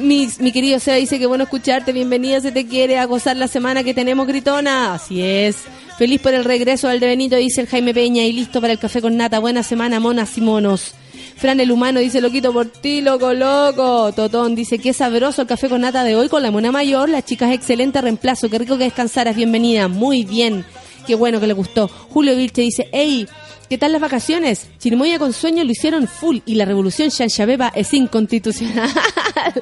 Mi, 0.00 0.28
mi 0.38 0.52
querido 0.52 0.78
Seba 0.78 0.96
dice 0.96 1.18
que 1.18 1.26
bueno 1.26 1.44
escucharte, 1.44 1.92
bienvenida, 1.92 2.40
se 2.40 2.52
te 2.52 2.66
quiere 2.66 2.98
a 2.98 3.04
gozar 3.04 3.36
la 3.36 3.48
semana 3.48 3.84
que 3.84 3.94
tenemos 3.94 4.26
gritona. 4.26 4.94
Así 4.94 5.22
es. 5.22 5.56
Feliz 5.98 6.20
por 6.20 6.34
el 6.34 6.44
regreso 6.44 6.88
al 6.88 6.98
de 6.98 7.06
Benito, 7.06 7.36
dice 7.36 7.60
el 7.60 7.68
Jaime 7.68 7.94
Peña, 7.94 8.24
y 8.24 8.32
listo 8.32 8.60
para 8.60 8.72
el 8.72 8.78
café 8.78 9.00
con 9.00 9.16
nata. 9.16 9.38
Buena 9.38 9.62
semana, 9.62 10.00
monas 10.00 10.36
y 10.36 10.40
monos. 10.40 10.94
Fran 11.36 11.60
el 11.60 11.70
humano 11.70 12.00
dice, 12.00 12.20
loquito 12.20 12.52
por 12.52 12.66
ti, 12.66 13.00
loco, 13.00 13.32
loco. 13.34 14.12
Totón 14.12 14.54
dice, 14.54 14.78
qué 14.78 14.92
sabroso 14.92 15.42
el 15.42 15.48
café 15.48 15.68
con 15.68 15.82
nata 15.82 16.04
de 16.04 16.16
hoy 16.16 16.28
con 16.28 16.42
la 16.42 16.50
mona 16.50 16.72
mayor. 16.72 17.08
La 17.08 17.22
chica 17.22 17.48
es 17.48 17.54
excelente 17.54 18.00
reemplazo, 18.00 18.48
qué 18.48 18.58
rico 18.58 18.78
que 18.78 18.84
descansaras, 18.84 19.36
bienvenida. 19.36 19.88
Muy 19.88 20.24
bien, 20.24 20.64
qué 21.06 21.14
bueno 21.14 21.40
que 21.40 21.46
le 21.46 21.52
gustó. 21.52 21.88
Julio 21.88 22.36
Vilche 22.36 22.62
dice, 22.62 22.88
hey, 22.92 23.28
¿qué 23.68 23.78
tal 23.78 23.92
las 23.92 24.00
vacaciones? 24.00 24.68
Chirimoya 24.78 25.18
con 25.18 25.32
sueño 25.32 25.64
lo 25.64 25.70
hicieron 25.70 26.08
full 26.08 26.38
y 26.46 26.54
la 26.54 26.64
revolución 26.64 27.08
Shanshabeba 27.08 27.72
es 27.74 27.92
inconstitucional. 27.94 28.90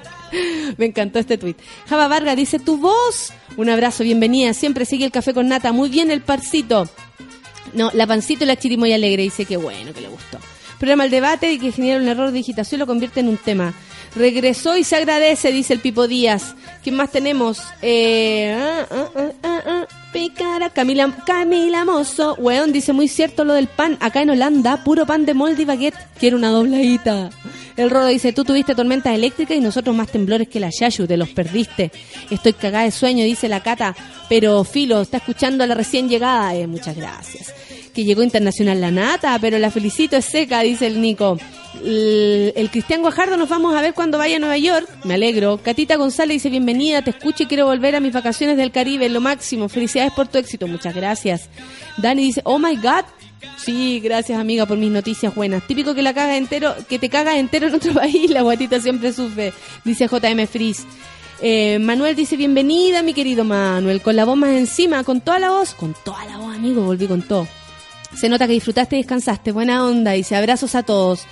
Me 0.77 0.87
encantó 0.87 1.19
este 1.19 1.39
tweet. 1.39 1.57
Java 1.89 2.09
Vargas 2.09 2.37
dice, 2.37 2.59
tu 2.59 2.79
voz. 2.79 3.33
Un 3.57 3.69
abrazo, 3.69 4.05
bienvenida. 4.05 4.55
Siempre 4.55 4.85
sigue 4.85 5.05
el 5.05 5.13
café 5.13 5.35
con 5.35 5.49
nata. 5.49 5.73
Muy 5.73 5.89
bien 5.89 6.11
el 6.11 6.23
parcito. 6.23 6.89
No, 7.75 7.91
la 7.95 8.07
pancito 8.07 8.45
y 8.45 8.47
la 8.47 8.57
chirimoya 8.57 8.95
alegre. 8.97 9.23
Dice 9.23 9.45
que 9.45 9.57
bueno, 9.57 9.93
que 9.93 10.01
le 10.01 10.09
gustó. 10.09 10.39
Programa 10.79 11.05
el 11.05 11.11
debate 11.11 11.53
y 11.53 11.59
que 11.59 11.73
genera 11.73 12.01
un 12.01 12.09
error 12.09 12.27
de 12.27 12.39
digitación 12.39 12.81
lo 12.81 12.87
convierte 12.87 13.21
en 13.21 13.29
un 13.29 13.37
tema. 13.37 13.73
Regresó 14.15 14.77
y 14.77 14.85
se 14.85 14.97
agradece, 14.97 15.53
dice 15.53 15.73
el 15.73 15.81
Pipo 15.81 16.07
Díaz. 16.07 16.55
¿Quién 16.83 16.97
más 16.97 17.11
tenemos? 17.11 17.61
Eh, 17.81 18.55
ah, 18.55 18.87
ah, 18.91 19.09
ah, 19.15 19.31
ah, 19.43 19.63
ah, 19.67 19.87
Picara, 20.13 20.69
Camila, 20.69 21.17
Camila 21.25 21.85
Mozo. 21.85 22.35
Weón, 22.35 22.73
dice 22.73 22.93
muy 22.93 23.09
cierto 23.09 23.45
lo 23.45 23.55
del 23.55 23.69
pan. 23.69 23.97
Acá 24.01 24.21
en 24.21 24.31
Holanda, 24.31 24.85
puro 24.85 25.07
pan 25.07 25.25
de 25.25 25.33
molde 25.33 25.63
y 25.63 25.65
baguette. 25.65 25.97
Quiero 26.19 26.37
una 26.37 26.51
dobladita. 26.51 27.31
El 27.77 27.89
Rodo 27.89 28.09
dice, 28.09 28.35
tú 28.35 28.45
tuviste 28.45 28.75
tormentas 28.75 29.15
eléctricas 29.15 29.57
y 29.57 29.61
nosotros 29.61 29.97
más 29.97 30.09
temblores 30.09 30.49
que 30.49 30.61
la 30.61 30.69
Yayu, 30.69 31.07
te 31.07 31.17
los 31.17 31.31
perdiste. 31.31 31.91
Estoy 32.31 32.53
cagada 32.53 32.85
de 32.85 32.91
sueño, 32.91 33.25
dice 33.25 33.49
la 33.49 33.63
Cata. 33.63 33.97
Pero 34.29 34.63
Filo, 34.65 35.01
está 35.01 35.17
escuchando 35.17 35.65
a 35.65 35.67
la 35.67 35.75
recién 35.75 36.11
llegada. 36.11 36.55
Eh, 36.55 36.67
muchas 36.67 36.97
gracias 36.97 37.55
que 37.93 38.05
llegó 38.05 38.23
internacional 38.23 38.81
la 38.81 38.91
nata, 38.91 39.39
pero 39.41 39.59
la 39.59 39.71
felicito 39.71 40.17
es 40.17 40.25
seca, 40.25 40.61
dice 40.61 40.87
el 40.87 41.01
Nico. 41.01 41.39
El, 41.85 42.53
el 42.57 42.71
Cristian 42.71 43.01
Guajardo 43.01 43.37
nos 43.37 43.49
vamos 43.49 43.75
a 43.75 43.81
ver 43.81 43.95
cuando 43.95 44.19
vaya 44.19 44.37
a 44.37 44.39
Nueva 44.39 44.59
York. 44.59 44.89
Me 45.05 45.15
alegro. 45.15 45.59
Catita 45.59 45.97
González 45.97 46.37
dice 46.37 46.51
bienvenida, 46.51 47.03
te 47.03 47.11
escucho 47.11 47.43
y 47.45 47.47
quiero 47.47 47.67
volver 47.67 47.97
a 47.97 48.01
mis 48.01 48.13
vacaciones 48.13 48.57
del 48.57 48.73
Caribe, 48.73 49.09
lo 49.09 49.21
máximo. 49.21 49.69
Felicidades 49.69 50.13
por 50.13 50.29
tu 50.29 50.39
éxito, 50.39 50.67
muchas 50.67 50.95
gracias. 50.95 51.49
Dani 51.99 52.23
dice, 52.23 52.41
oh 52.45 52.59
my 52.59 52.77
god. 52.77 53.05
Sí, 53.57 54.01
gracias 54.01 54.39
amiga 54.39 54.67
por 54.67 54.79
mis 54.79 54.91
noticias 54.91 55.35
buenas. 55.35 55.67
Típico 55.67 55.95
que 55.95 56.03
la 56.03 56.15
caga 56.15 56.37
entero, 56.37 56.75
que 56.89 56.99
te 56.99 57.09
cagas 57.09 57.37
entero 57.37 57.69
en 57.69 57.75
otro 57.75 57.93
país, 57.95 58.31
la 58.31 58.43
guatita 58.43 58.81
siempre 58.81 59.13
sufre, 59.13 59.53
dice 59.85 60.07
JM 60.07 60.47
Frizz. 60.47 60.85
Eh, 61.45 61.81
Manuel 61.81 62.15
dice, 62.15 62.37
bienvenida 62.37 63.03
mi 63.03 63.15
querido 63.15 63.43
Manuel, 63.43 64.01
con 64.01 64.15
la 64.15 64.25
voz 64.25 64.37
más 64.37 64.51
encima, 64.51 65.03
con 65.03 65.21
toda 65.21 65.41
la 65.41 65.51
voz, 65.51 65.75
con 65.75 65.93
toda 66.05 66.25
la 66.27 66.39
voz 66.39 66.55
amigo, 66.55 66.83
volví 66.83 67.09
con 67.09 67.23
todo. 67.23 67.49
Se 68.15 68.29
nota 68.29 68.47
que 68.47 68.53
disfrutaste 68.55 68.97
y 68.97 69.01
descansaste. 69.01 69.53
Buena 69.53 69.85
onda. 69.85 70.13
Dice 70.13 70.37
abrazos 70.37 70.75
a 70.75 70.83
todos. 70.83 71.25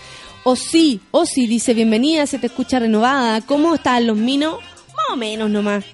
O 0.44 0.56
sí, 0.56 1.00
o 1.10 1.26
sí, 1.26 1.46
dice 1.46 1.74
bienvenida, 1.74 2.26
se 2.26 2.38
te 2.38 2.46
escucha 2.46 2.78
renovada. 2.78 3.40
¿Cómo 3.42 3.74
están 3.74 4.06
los 4.06 4.16
minos? 4.16 4.58
Más 4.88 5.10
o 5.12 5.16
menos 5.16 5.50
nomás. 5.50 5.84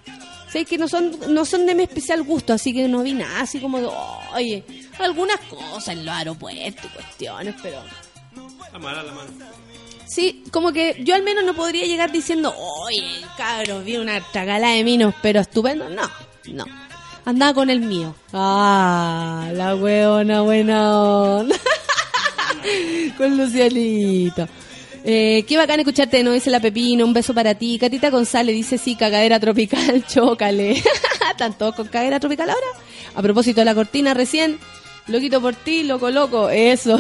Sé 0.51 0.65
que 0.65 0.79
no 0.79 0.87
son, 0.87 1.17
no 1.29 1.45
son 1.45 1.67
de 1.67 1.75
mi 1.75 1.83
especial 1.83 2.23
gusto, 2.23 2.53
así 2.53 2.73
que 2.73 2.87
no 2.87 3.03
vi 3.03 3.13
nada 3.13 3.41
así 3.41 3.59
como 3.59 3.81
de, 3.81 3.89
oye, 4.35 4.65
algunas 5.01 5.39
cosas 5.41 5.89
en 5.89 6.07
los 6.07 6.15
aeropuertos 6.15 6.85
y 6.85 6.89
cuestiones, 6.95 7.55
pero 7.61 7.83
Amara 8.73 9.03
la 9.03 9.13
mano. 9.13 9.31
Sí, 10.07 10.45
como 10.53 10.73
que 10.73 11.03
yo 11.03 11.15
al 11.15 11.23
menos 11.23 11.45
no 11.45 11.55
podría 11.55 11.85
llegar 11.85 12.13
diciendo, 12.13 12.55
oye, 12.57 13.03
cabros, 13.37 13.85
vi 13.85 13.97
una 13.97 14.21
tragala 14.33 14.69
de 14.71 14.85
minos, 14.85 15.15
pero 15.23 15.41
estupendo. 15.41 15.89
No, 15.89 16.09
no. 16.53 16.65
Andaba 17.27 17.55
con 17.55 17.71
el 17.71 17.81
mío. 17.81 18.15
Ah, 18.33 19.51
la 19.53 19.75
hueona 19.75 20.43
buena 20.43 21.45
con 23.19 23.37
Lucianito. 23.37 24.47
Eh, 25.03 25.45
qué 25.49 25.57
bacán 25.57 25.81
escucharte, 25.81 26.23
no 26.23 26.31
dice 26.31 26.51
la 26.51 26.61
Pepino, 26.61 27.05
un 27.05 27.13
beso 27.13 27.35
para 27.35 27.57
ti. 27.57 27.79
Catita 27.81 28.11
González 28.11 28.55
dice 28.55 28.79
sí, 28.79 28.95
cagadera 28.95 29.41
tropical, 29.41 30.07
chócale. 30.09 30.81
¿Están 31.31 31.59
todos 31.59 31.75
con 31.75 31.89
cagadera 31.89 32.21
tropical 32.21 32.49
ahora? 32.49 32.67
A 33.17 33.23
propósito 33.23 33.61
de 33.61 33.65
la 33.65 33.75
cortina 33.75 34.15
recién, 34.15 34.61
loquito 35.09 35.41
por 35.41 35.57
ti, 35.57 35.83
loco, 35.83 36.11
loco, 36.11 36.49
eso. 36.49 36.97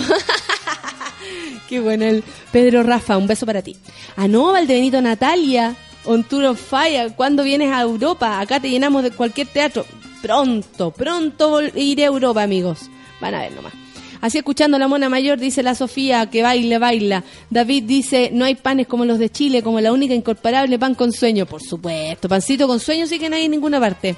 Qué 1.68 1.78
bueno 1.78 2.04
el 2.04 2.24
Pedro 2.50 2.82
Rafa, 2.82 3.16
un 3.16 3.28
beso 3.28 3.46
para 3.46 3.62
ti. 3.62 3.76
Ah, 4.16 4.26
no, 4.26 4.50
Valdebenito 4.50 5.00
Natalia, 5.00 5.76
on 6.04 6.24
Tour 6.24 6.46
of 6.46 6.60
Fire, 6.60 7.12
¿cuándo 7.14 7.44
vienes 7.44 7.72
a 7.72 7.82
Europa? 7.82 8.40
Acá 8.40 8.58
te 8.58 8.68
llenamos 8.70 9.04
de 9.04 9.12
cualquier 9.12 9.46
teatro. 9.46 9.86
Pronto, 10.22 10.90
pronto 10.90 11.60
iré 11.74 12.04
a 12.04 12.06
Europa, 12.06 12.42
amigos. 12.42 12.90
Van 13.20 13.34
a 13.34 13.40
ver 13.40 13.52
nomás. 13.52 13.72
Así 14.20 14.38
escuchando 14.38 14.78
la 14.78 14.88
mona 14.88 15.08
mayor, 15.08 15.38
dice 15.38 15.62
la 15.62 15.74
Sofía, 15.74 16.26
que 16.30 16.42
baile, 16.42 16.78
baila. 16.78 17.22
David 17.50 17.84
dice, 17.84 18.30
no 18.32 18.44
hay 18.44 18.54
panes 18.54 18.86
como 18.86 19.04
los 19.04 19.18
de 19.18 19.30
Chile, 19.30 19.62
como 19.62 19.80
la 19.80 19.92
única 19.92 20.14
incorporable 20.14 20.78
pan 20.78 20.94
con 20.94 21.12
sueño. 21.12 21.46
Por 21.46 21.62
supuesto, 21.62 22.28
pancito 22.28 22.66
con 22.66 22.80
sueño 22.80 23.06
sí 23.06 23.18
que 23.18 23.28
no 23.28 23.36
hay 23.36 23.44
en 23.44 23.50
ninguna 23.50 23.78
parte. 23.78 24.16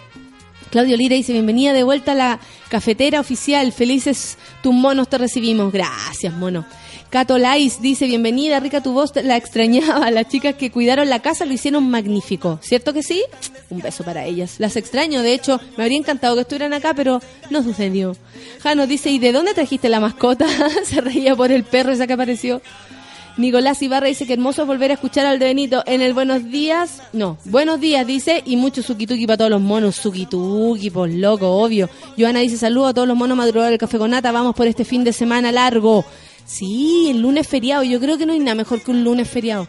Claudio 0.71 0.97
Lira 0.97 1.17
dice, 1.17 1.33
bienvenida 1.33 1.73
de 1.73 1.83
vuelta 1.83 2.13
a 2.13 2.15
la 2.15 2.41
cafetera 2.69 3.21
oficial. 3.21 3.73
Felices 3.73 4.39
tus 4.63 4.75
monos 4.75 5.09
te 5.09 5.19
recibimos. 5.19 5.73
Gracias, 5.73 6.33
mono. 6.35 6.67
Cato 7.11 7.39
Lais 7.39 7.81
dice, 7.81 8.05
bienvenida, 8.07 8.61
rica 8.61 8.83
tu 8.83 8.93
voz, 8.93 9.13
la 9.17 9.37
extrañaba. 9.39 10.11
Las 10.11 10.29
chicas 10.29 10.57
que 10.57 10.71
cuidaron 10.71 11.09
la 11.09 11.21
casa 11.21 11.47
lo 11.47 11.55
hicieron 11.55 11.89
magnífico. 11.89 12.59
¿Cierto 12.63 12.93
que 12.93 13.03
sí? 13.03 13.25
Un 13.71 13.81
beso 13.81 14.05
para 14.05 14.27
ellas. 14.27 14.57
Las 14.59 14.77
extraño, 14.77 15.23
de 15.23 15.33
hecho, 15.33 15.59
me 15.79 15.85
habría 15.85 15.99
encantado 15.99 16.35
que 16.35 16.43
estuvieran 16.43 16.75
acá, 16.75 16.93
pero 16.93 17.23
no 17.49 17.63
sucedió. 17.63 18.15
Jano 18.63 18.87
dice, 18.87 19.11
¿y 19.11 19.19
de 19.19 19.33
dónde 19.33 19.55
trajiste 19.55 19.89
la 19.89 20.01
mascota? 20.01 20.47
Se 20.85 21.01
reía 21.01 21.35
por 21.35 21.51
el 21.51 21.65
perro 21.65 21.93
esa 21.93 22.07
que 22.07 22.13
apareció. 22.13 22.61
Nicolás 23.39 23.81
Ibarra 23.81 24.09
dice 24.09 24.27
que 24.27 24.33
hermoso 24.33 24.67
volver 24.67 24.91
a 24.91 24.95
escuchar 24.95 25.25
al 25.25 25.39
de 25.39 25.47
Benito 25.47 25.85
en 25.87 26.03
el 26.03 26.13
Buenos 26.13 26.51
Días. 26.51 27.01
No, 27.13 27.39
Buenos 27.45 27.81
Días 27.81 28.05
dice 28.05 28.43
y 28.45 28.57
mucho 28.57 28.83
suquituki 28.83 29.27
para 29.27 29.39
todos 29.39 29.51
los 29.51 29.61
monos. 29.63 29.95
Suquituki, 29.95 30.91
pues 30.91 31.15
loco, 31.15 31.49
obvio. 31.49 31.89
Joana 32.19 32.41
dice 32.41 32.59
saludo 32.59 32.89
a 32.89 32.95
todos 32.95 33.07
los 33.07 33.17
monos 33.17 33.39
madrugadores 33.39 33.71
del 33.71 33.79
Café 33.79 33.97
con 33.97 34.11
Nata. 34.11 34.33
Vamos 34.33 34.57
por 34.57 34.67
este 34.67 34.85
fin 34.85 35.05
de 35.05 35.13
semana 35.13 35.53
largo. 35.53 36.05
Sí, 36.49 37.11
el 37.11 37.21
lunes 37.21 37.47
feriado. 37.47 37.83
Yo 37.85 38.01
creo 38.01 38.17
que 38.17 38.25
no 38.25 38.33
hay 38.33 38.39
nada 38.39 38.55
mejor 38.55 38.83
que 38.83 38.91
un 38.91 39.05
lunes 39.05 39.29
feriado. 39.29 39.69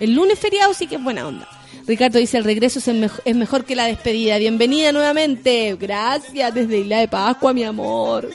El 0.00 0.14
lunes 0.14 0.38
feriado 0.38 0.72
sí 0.72 0.86
que 0.86 0.96
es 0.96 1.04
buena 1.04 1.28
onda. 1.28 1.46
Ricardo 1.86 2.18
dice, 2.18 2.38
el 2.38 2.44
regreso 2.44 2.80
es, 2.80 3.36
mejor 3.36 3.64
que 3.64 3.76
la 3.76 3.84
despedida. 3.84 4.38
Bienvenida 4.38 4.92
nuevamente. 4.92 5.76
Gracias 5.78 6.54
desde 6.54 6.78
Isla 6.78 7.00
de 7.00 7.08
Pascua, 7.08 7.52
mi 7.52 7.64
amor. 7.64 8.30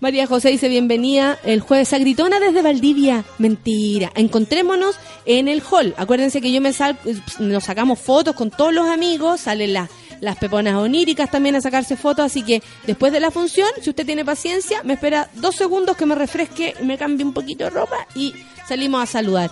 María 0.00 0.26
José 0.26 0.50
dice, 0.50 0.68
bienvenida 0.68 1.38
el 1.44 1.60
jueves 1.60 1.92
a 1.92 1.98
Gritona 1.98 2.40
desde 2.40 2.60
Valdivia. 2.60 3.24
Mentira. 3.38 4.10
Encontrémonos 4.16 4.96
en 5.24 5.46
el 5.46 5.62
hall. 5.70 5.94
Acuérdense 5.96 6.40
que 6.40 6.50
yo 6.50 6.60
me 6.60 6.72
sal, 6.72 6.98
nos 7.38 7.62
sacamos 7.62 8.00
fotos 8.00 8.34
con 8.34 8.50
todos 8.50 8.74
los 8.74 8.88
amigos, 8.88 9.42
salen 9.42 9.74
las, 9.74 9.88
las 10.22 10.36
peponas 10.36 10.76
oníricas 10.76 11.28
también 11.32 11.56
a 11.56 11.60
sacarse 11.60 11.96
fotos, 11.96 12.24
así 12.24 12.44
que 12.44 12.62
después 12.86 13.12
de 13.12 13.18
la 13.18 13.32
función, 13.32 13.68
si 13.80 13.90
usted 13.90 14.06
tiene 14.06 14.24
paciencia, 14.24 14.80
me 14.84 14.94
espera 14.94 15.28
dos 15.34 15.56
segundos 15.56 15.96
que 15.96 16.06
me 16.06 16.14
refresque, 16.14 16.74
me 16.80 16.96
cambie 16.96 17.26
un 17.26 17.32
poquito 17.32 17.64
de 17.64 17.70
ropa 17.70 18.06
y 18.14 18.32
salimos 18.68 19.02
a 19.02 19.06
saludar. 19.06 19.50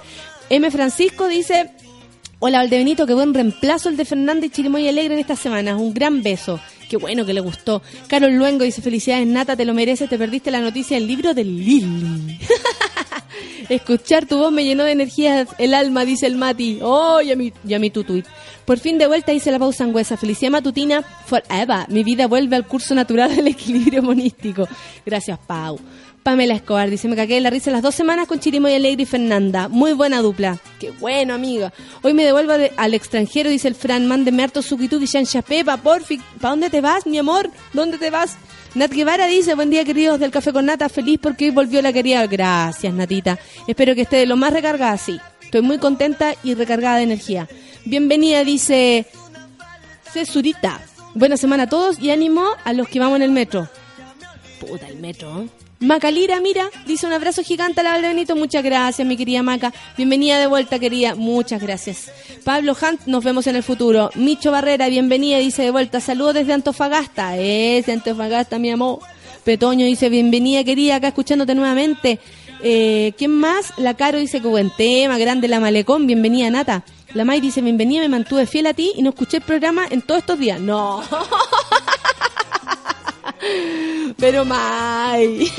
M. 0.49 0.71
Francisco 0.71 1.27
dice, 1.27 1.73
Hola 2.39 2.59
Valdebenito, 2.59 3.05
qué 3.05 3.15
buen 3.15 3.35
reemplazo 3.35 3.89
el 3.89 3.97
de 3.97 4.05
Fernández 4.05 4.53
Chirimoy 4.53 4.87
Alegre 4.87 5.15
en 5.15 5.21
estas 5.21 5.41
semanas. 5.41 5.75
Un 5.77 5.93
gran 5.93 6.23
beso. 6.23 6.61
Qué 6.89 6.97
bueno 6.97 7.27
que 7.27 7.35
le 7.35 7.41
gustó. 7.41 7.83
Carol 8.07 8.33
Luengo 8.35 8.65
dice, 8.65 8.81
felicidades 8.81 9.27
Nata, 9.27 9.57
te 9.57 9.65
lo 9.65 9.75
mereces, 9.75 10.09
te 10.09 10.19
perdiste 10.19 10.53
la 10.53 10.61
noticia 10.61 10.97
del 10.97 11.09
libro 11.09 11.35
de 11.35 11.45
Lili. 11.45 12.39
Escuchar 13.69 14.27
tu 14.27 14.39
voz 14.39 14.53
me 14.53 14.65
llenó 14.65 14.85
de 14.85 14.93
energía 14.93 15.47
el 15.59 15.75
alma, 15.75 16.05
dice 16.05 16.27
el 16.27 16.37
Mati. 16.37 16.79
Oh, 16.83 17.21
ya 17.21 17.37
mi, 17.37 17.53
ya 17.65 17.79
mi 17.79 17.91
tu 17.91 18.05
tuit. 18.05 18.27
Por 18.65 18.79
fin 18.79 18.99
de 18.99 19.07
vuelta 19.07 19.33
hice 19.33 19.51
la 19.51 19.59
pausa 19.59 19.85
angüesa. 19.85 20.17
Felicidad 20.17 20.51
matutina 20.51 21.03
forever. 21.03 21.89
Mi 21.89 22.05
vida 22.05 22.27
vuelve 22.27 22.57
al 22.57 22.67
curso 22.67 22.95
natural 22.95 23.35
del 23.35 23.49
equilibrio 23.49 24.03
monístico. 24.03 24.69
Gracias, 25.05 25.39
Pau. 25.47 25.79
Pamela 26.23 26.55
Escobar 26.55 26.91
dice, 26.91 27.09
me 27.09 27.17
cagué 27.17 27.37
de 27.37 27.41
la 27.41 27.49
risa 27.51 27.71
las 27.71 27.81
dos 27.83 27.95
semanas 27.95 28.27
con 28.29 28.39
Chirimoy 28.41 28.75
Alegre 28.75 29.05
y 29.05 29.07
Fernanda. 29.07 29.69
Muy 29.69 29.95
buena 29.95 30.21
dupla. 30.21 30.59
Qué 30.79 30.91
bueno, 30.91 31.33
amiga. 31.35 31.73
Hoy 32.03 32.13
me 32.13 32.25
devuelvo 32.25 32.53
de- 32.59 32.73
al 32.77 32.93
extranjero, 32.93 33.49
dice 33.49 33.69
el 33.69 33.75
Fran. 33.75 34.07
Mándeme 34.07 34.43
harto 34.43 34.61
suquituki, 34.61 35.07
chancha 35.09 35.41
pepa, 35.41 35.79
porfi. 35.79 36.19
¿Para 36.41 36.51
dónde 36.51 36.69
te 36.69 36.83
vas, 36.83 37.07
mi 37.07 37.17
amor? 37.19 37.51
¿Dónde 37.73 37.97
te 37.97 38.11
vas? 38.11 38.37
Nat 38.75 38.93
Guevara 38.93 39.27
dice, 39.27 39.55
buen 39.55 39.71
día 39.71 39.85
queridos 39.85 40.21
del 40.21 40.31
Café 40.31 40.53
con 40.53 40.67
Nata, 40.67 40.89
feliz 40.91 41.19
porque 41.23 41.47
hoy 41.47 41.51
volvió 41.53 41.81
la 41.81 41.93
querida. 41.93 42.27
Gracias, 42.27 42.93
Natita. 42.93 43.39
Espero 43.67 43.95
que 43.95 44.03
esté 44.03 44.17
de 44.17 44.27
lo 44.27 44.37
más 44.37 44.53
recargada, 44.53 44.97
sí. 44.99 45.19
Estoy 45.43 45.63
muy 45.63 45.79
contenta 45.79 46.35
y 46.45 46.55
recargada 46.55 46.99
de 46.99 47.05
energía. 47.05 47.49
Bienvenida, 47.87 48.45
dice 48.45 49.07
Cesurita. 50.13 50.81
Buena 51.15 51.37
semana 51.39 51.63
a 51.65 51.69
todos 51.69 51.99
y 51.99 52.11
ánimo 52.11 52.45
a 52.65 52.73
los 52.75 52.89
que 52.89 53.01
vamos 53.01 53.17
en 53.17 53.23
el 53.23 53.31
metro. 53.33 53.69
Puta, 54.61 54.87
el 54.87 54.99
metro. 54.99 55.43
¿eh? 55.43 55.49
Macalira, 55.81 56.41
mira, 56.41 56.69
dice 56.87 57.07
un 57.07 57.15
abrazo 57.15 57.43
gigante 57.43 57.81
a 57.81 57.83
la 57.83 57.93
Valdebenito. 57.93 58.37
Muchas 58.37 58.63
gracias, 58.63 59.09
mi 59.09 59.17
querida 59.17 59.43
Maca. 59.43 59.73
Bienvenida 59.97 60.39
de 60.39 60.47
vuelta, 60.47 60.79
querida. 60.79 61.15
Muchas 61.15 61.63
gracias. 61.63 62.13
Pablo 62.45 62.77
Hunt, 62.81 63.07
nos 63.07 63.25
vemos 63.25 63.47
en 63.47 63.57
el 63.57 63.63
futuro. 63.63 64.11
Micho 64.15 64.51
Barrera, 64.53 64.91
bienvenida, 64.91 65.39
dice 65.39 65.63
de 65.63 65.71
vuelta. 65.71 66.01
Saludos 66.01 66.35
desde 66.35 66.53
Antofagasta. 66.53 67.39
Es 67.39 67.87
de 67.87 67.93
Antofagasta, 67.93 68.59
mi 68.59 68.71
amor. 68.71 68.99
Petoño 69.43 69.87
dice, 69.87 70.11
bienvenida, 70.11 70.65
querida, 70.65 70.97
acá 70.97 71.09
escuchándote 71.09 71.55
nuevamente. 71.55 72.21
Eh, 72.63 73.15
¿Quién 73.17 73.31
más? 73.31 73.73
La 73.79 73.95
Caro 73.95 74.19
dice 74.19 74.43
que 74.43 74.49
buen 74.49 74.71
tema, 74.77 75.17
grande 75.17 75.49
la 75.49 75.61
Malecón, 75.61 76.07
bienvenida, 76.07 76.51
Nata. 76.51 76.85
La 77.15 77.25
May 77.25 77.41
dice, 77.41 77.63
bienvenida, 77.63 78.03
me 78.03 78.09
mantuve 78.11 78.47
fiel 78.47 78.67
a 78.67 78.75
ti 78.75 78.93
y 78.97 79.03
no 79.03 79.11
escuché 79.11 79.39
el 79.39 79.45
programa 79.45 79.87
en 79.89 80.03
todos 80.03 80.21
estos 80.21 80.39
días. 80.39 80.61
No. 80.61 81.03
Pero 84.19 84.45
May. 84.45 85.51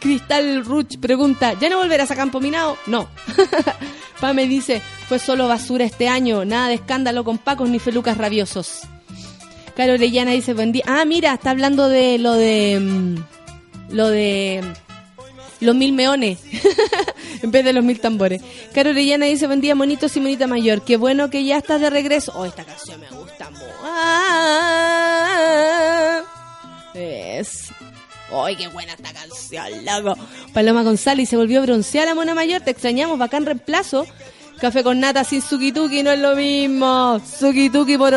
Cristal 0.00 0.64
Ruch 0.64 0.98
pregunta, 0.98 1.54
¿ya 1.60 1.68
no 1.68 1.78
volverás 1.78 2.10
a 2.10 2.16
Campo 2.16 2.40
Minado? 2.40 2.76
No. 2.86 3.08
Pame 4.20 4.46
dice, 4.46 4.80
fue 5.08 5.18
solo 5.18 5.48
basura 5.48 5.84
este 5.84 6.08
año, 6.08 6.44
nada 6.44 6.68
de 6.68 6.74
escándalo 6.74 7.24
con 7.24 7.38
pacos 7.38 7.68
ni 7.68 7.78
felucas 7.78 8.16
rabiosos. 8.18 8.80
Caro 9.76 9.94
Orellana 9.94 10.32
dice, 10.32 10.52
buen 10.54 10.72
día. 10.72 10.84
Ah, 10.86 11.04
mira, 11.04 11.32
está 11.34 11.50
hablando 11.50 11.88
de 11.88 12.18
lo 12.18 12.32
de... 12.34 12.78
mm, 12.80 13.94
Lo 13.94 14.08
de... 14.08 14.62
Los 15.60 15.74
mil 15.74 15.92
meones. 15.92 16.38
en 17.42 17.50
vez 17.50 17.64
de 17.64 17.72
los 17.74 17.84
mil 17.84 18.00
tambores. 18.00 18.40
Caro 18.74 18.90
Orellana 18.90 19.26
dice, 19.26 19.46
buen 19.46 19.60
día, 19.60 19.74
monitos 19.74 20.16
y 20.16 20.20
monita 20.20 20.46
mayor. 20.46 20.82
Qué 20.82 20.96
bueno 20.96 21.28
que 21.30 21.44
ya 21.44 21.58
estás 21.58 21.80
de 21.80 21.90
regreso. 21.90 22.32
Oh, 22.34 22.44
esta 22.46 22.64
canción 22.64 23.00
me 23.00 23.08
gusta. 23.10 23.50
Ah, 23.84 25.09
es... 26.94 27.72
¡Ay, 28.32 28.54
qué 28.56 28.68
buena 28.68 28.92
esta 28.92 29.12
canción, 29.12 29.84
loco! 29.84 30.16
Paloma 30.52 30.84
González 30.84 31.28
se 31.28 31.36
volvió 31.36 31.62
bronceada 31.62 32.06
la 32.06 32.14
mona 32.14 32.34
mayor. 32.34 32.60
Te 32.60 32.70
extrañamos, 32.70 33.18
bacán 33.18 33.44
reemplazo. 33.44 34.06
Café 34.60 34.84
con 34.84 35.00
nata 35.00 35.24
sin 35.24 35.40
sukituki 35.40 36.02
no 36.02 36.10
es 36.10 36.20
lo 36.20 36.36
mismo. 36.36 37.18
Sukituki 37.20 37.96
por 37.96 38.12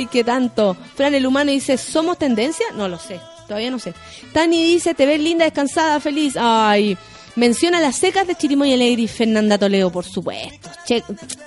y 0.00 0.06
qué 0.06 0.24
tanto. 0.24 0.76
Fran 0.94 1.14
el 1.14 1.26
humano 1.26 1.50
dice, 1.50 1.76
¿somos 1.76 2.18
tendencia? 2.18 2.64
No 2.74 2.88
lo 2.88 2.98
sé, 2.98 3.20
todavía 3.46 3.70
no 3.70 3.78
sé. 3.78 3.92
Tani 4.32 4.64
dice, 4.64 4.94
te 4.94 5.04
ves 5.04 5.20
linda, 5.20 5.44
descansada, 5.44 6.00
feliz. 6.00 6.34
Ay, 6.38 6.96
menciona 7.36 7.80
las 7.80 7.96
secas 7.96 8.26
de 8.26 8.34
Chirimoy 8.34 8.72
Alegre 8.72 9.06
Fernanda 9.08 9.58
Toledo, 9.58 9.92
por 9.92 10.04
supuesto. 10.04 10.68
Che, 10.86 11.02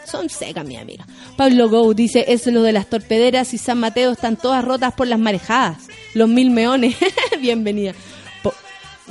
son 0.05 0.29
secas, 0.29 0.65
mi 0.65 0.77
amiga. 0.77 1.05
Pablo 1.35 1.69
Go 1.69 1.93
dice, 1.93 2.25
es 2.27 2.47
lo 2.47 2.63
de 2.63 2.71
las 2.71 2.87
torpederas 2.89 3.53
y 3.53 3.57
San 3.57 3.79
Mateo 3.79 4.11
están 4.11 4.37
todas 4.37 4.63
rotas 4.63 4.93
por 4.93 5.07
las 5.07 5.19
marejadas. 5.19 5.77
Los 6.13 6.29
mil 6.29 6.51
meones. 6.51 6.95
Bienvenida. 7.41 7.93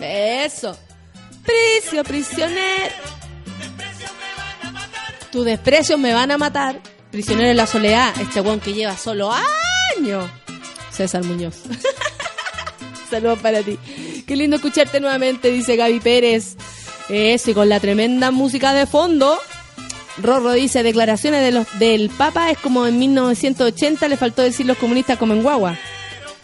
Eso. 0.00 0.76
Pricio, 1.44 2.04
prisionero. 2.04 2.94
Tus 5.32 5.44
desprecios 5.44 5.98
me 5.98 6.12
van 6.12 6.30
a 6.30 6.38
matar. 6.38 6.80
Prisionero 7.10 7.48
de 7.48 7.54
la 7.54 7.66
soledad, 7.66 8.12
este 8.20 8.40
weón 8.40 8.60
que 8.60 8.74
lleva 8.74 8.96
solo 8.96 9.30
años. 9.96 10.30
César 10.90 11.24
Muñoz. 11.24 11.62
Saludos 13.10 13.38
para 13.40 13.62
ti. 13.62 13.78
Qué 14.26 14.36
lindo 14.36 14.56
escucharte 14.56 15.00
nuevamente, 15.00 15.50
dice 15.50 15.76
Gaby 15.76 16.00
Pérez. 16.00 16.56
Eso, 17.08 17.50
y 17.50 17.54
con 17.54 17.68
la 17.68 17.80
tremenda 17.80 18.30
música 18.30 18.74
de 18.74 18.86
fondo. 18.86 19.38
Rorro 20.18 20.52
dice, 20.52 20.82
declaraciones 20.82 21.42
de 21.42 21.52
los, 21.52 21.66
del 21.78 22.10
Papa 22.10 22.50
es 22.50 22.58
como 22.58 22.86
en 22.86 22.98
1980 22.98 24.08
le 24.08 24.16
faltó 24.16 24.42
decir 24.42 24.66
los 24.66 24.76
comunistas 24.76 25.16
como 25.16 25.32
en 25.32 25.42
guagua. 25.42 25.78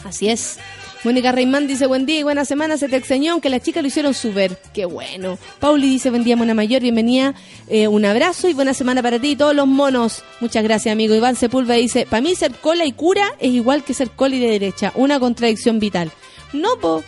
Así 0.05 0.29
es. 0.29 0.59
Mónica 1.03 1.33
Reimán 1.33 1.67
dice, 1.67 1.87
buen 1.87 2.07
día 2.07 2.21
y 2.21 2.23
buena 2.23 2.47
semana, 2.47 2.79
se 2.79 2.89
te 2.89 2.97
extrañó, 2.97 3.33
aunque 3.33 3.51
las 3.51 3.61
chicas 3.61 3.83
lo 3.83 3.89
hicieron 3.89 4.15
súper. 4.15 4.59
Qué 4.73 4.87
bueno. 4.87 5.39
Pauli 5.59 5.87
dice, 5.91 6.09
buen 6.09 6.25
día, 6.25 6.35
Mona 6.35 6.55
Mayor, 6.55 6.81
bienvenida, 6.81 7.35
eh, 7.69 7.89
un 7.89 8.07
abrazo 8.07 8.49
y 8.49 8.55
buena 8.55 8.73
semana 8.73 9.03
para 9.03 9.19
ti 9.19 9.33
y 9.33 9.37
todos 9.37 9.55
los 9.55 9.67
monos. 9.67 10.23
Muchas 10.41 10.65
gracias, 10.65 10.91
amigo. 10.93 11.15
Iván 11.15 11.37
Sepúlveda 11.37 11.77
dice, 11.77 12.07
para 12.09 12.23
mí 12.23 12.35
ser 12.35 12.53
cola 12.53 12.87
y 12.87 12.93
cura 12.93 13.35
es 13.39 13.51
igual 13.51 13.85
que 13.85 13.93
ser 13.93 14.11
cola 14.13 14.37
y 14.37 14.41
de 14.41 14.49
derecha, 14.49 14.93
una 14.95 15.21
contradicción 15.21 15.79
vital. 15.79 16.11
No, 16.55 16.79
po, 16.81 17.05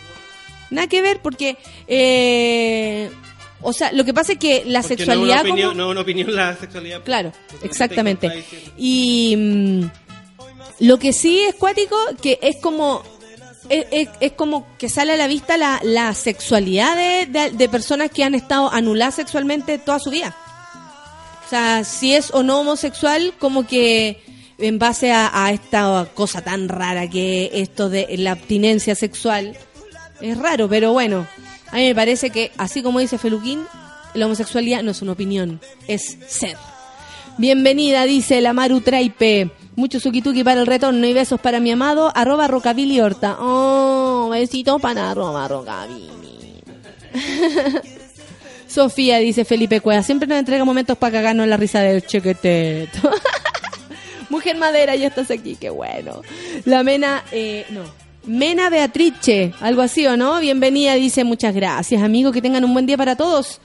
nada 0.71 0.87
que 0.89 1.01
ver, 1.03 1.21
porque, 1.23 1.57
eh, 1.87 3.11
o 3.63 3.73
sea, 3.73 3.93
lo 3.93 4.05
que 4.05 4.13
pasa 4.13 4.33
es 4.33 4.39
que 4.39 4.65
la 4.67 4.83
Porque 4.83 4.97
sexualidad... 4.97 5.37
No 5.37 5.41
una 5.43 5.51
opinión, 5.51 5.69
como- 5.71 5.83
no 5.83 5.91
una 5.91 6.01
opinión 6.01 6.35
la 6.37 6.57
sexualidad. 6.57 7.03
Claro, 7.05 7.33
Porque 7.49 7.65
no 7.67 7.71
exactamente. 7.71 8.45
Y 8.77 9.35
mm, 9.37 9.85
lo 10.81 10.99
que 10.99 11.13
sí 11.13 11.41
es 11.41 11.55
cuático, 11.55 11.97
que 12.21 12.39
es 12.43 12.57
como 12.61 13.03
es, 13.69 13.87
es- 13.91 14.09
es 14.21 14.33
como 14.33 14.67
que 14.79 14.89
sale 14.89 15.13
a 15.15 15.17
la 15.17 15.27
vista 15.27 15.57
la, 15.57 15.81
la 15.83 16.15
sexualidad 16.15 16.95
de, 16.97 17.27
de- 17.27 17.51
de 17.51 17.69
personas 17.69 18.11
que 18.11 18.23
han 18.25 18.35
estado 18.35 18.73
anuladas 18.73 19.17
sexualmente 19.17 19.79
toda 19.79 19.99
su 19.99 20.11
vida. 20.11 20.37
O 21.47 21.49
sea, 21.49 21.83
si 21.85 22.15
es 22.15 22.31
o 22.33 22.43
no 22.43 22.61
homosexual, 22.61 23.33
como 23.39 23.67
que 23.67 24.23
en 24.59 24.79
base 24.79 25.13
a, 25.13 25.51
esta 25.53 26.09
cosa 26.15 26.41
tan 26.43 26.69
rara 26.69 27.09
que 27.09 27.51
esto 27.53 27.89
de 27.89 28.07
la 28.19 28.33
abstinencia 28.33 28.95
sexual, 28.95 29.57
es 30.21 30.39
raro, 30.39 30.69
pero 30.69 30.93
bueno, 30.93 31.27
a 31.71 31.77
mí 31.77 31.89
me 31.89 31.95
parece 31.95 32.31
que, 32.31 32.53
así 32.57 32.83
como 32.83 33.01
dice 33.01 33.19
Feluquín, 33.19 33.65
la 34.15 34.27
homosexualidad 34.27 34.83
no 34.83 34.93
es 34.93 35.03
una 35.03 35.13
opinión, 35.13 35.61
es 35.89 36.17
ser. 36.27 36.57
Bienvenida, 37.39 38.05
dice 38.05 38.41
la 38.41 38.55
Maru 38.55 38.81
Traipe. 38.81 39.51
Mucho 39.75 40.01
suquituki 40.01 40.43
para 40.43 40.63
el 40.63 40.67
retorno 40.67 41.07
y 41.07 41.13
besos 41.13 41.39
para 41.39 41.61
mi 41.61 41.71
amado, 41.71 42.11
arroba 42.15 42.49
rocabili 42.49 42.99
horta. 42.99 43.37
Oh, 43.39 44.31
besito 44.31 44.79
para 44.79 45.11
arroba 45.11 45.47
rocabili. 45.47 46.11
Sofía, 48.67 49.19
dice 49.19 49.45
Felipe 49.45 49.83
Cueva, 49.83 50.03
siempre 50.03 50.27
nos 50.27 50.39
entrega 50.39 50.65
momentos 50.65 50.97
para 50.97 51.13
cagarnos 51.13 51.47
la 51.47 51.59
risa 51.59 51.81
del 51.81 52.07
chequeteto. 52.07 53.11
Mujer 54.29 54.57
Madera, 54.57 54.95
ya 54.97 55.09
estás 55.09 55.31
aquí, 55.31 55.57
qué 55.57 55.71
bueno. 55.71 56.23
La 56.65 56.83
Mena, 56.83 57.25
eh, 57.33 57.67
no. 57.71 57.83
Mena 58.25 58.71
Beatrice, 58.71 59.53
algo 59.61 59.83
así 59.83 60.07
o 60.07 60.17
no. 60.17 60.41
Bienvenida, 60.41 60.95
dice 60.95 61.23
muchas 61.23 61.55
gracias, 61.55 62.03
amigo. 62.03 62.33
Que 62.33 62.43
tengan 62.43 62.65
un 62.65 62.73
buen 62.73 62.87
día 62.87 62.97
para 62.97 63.17
todos. 63.17 63.61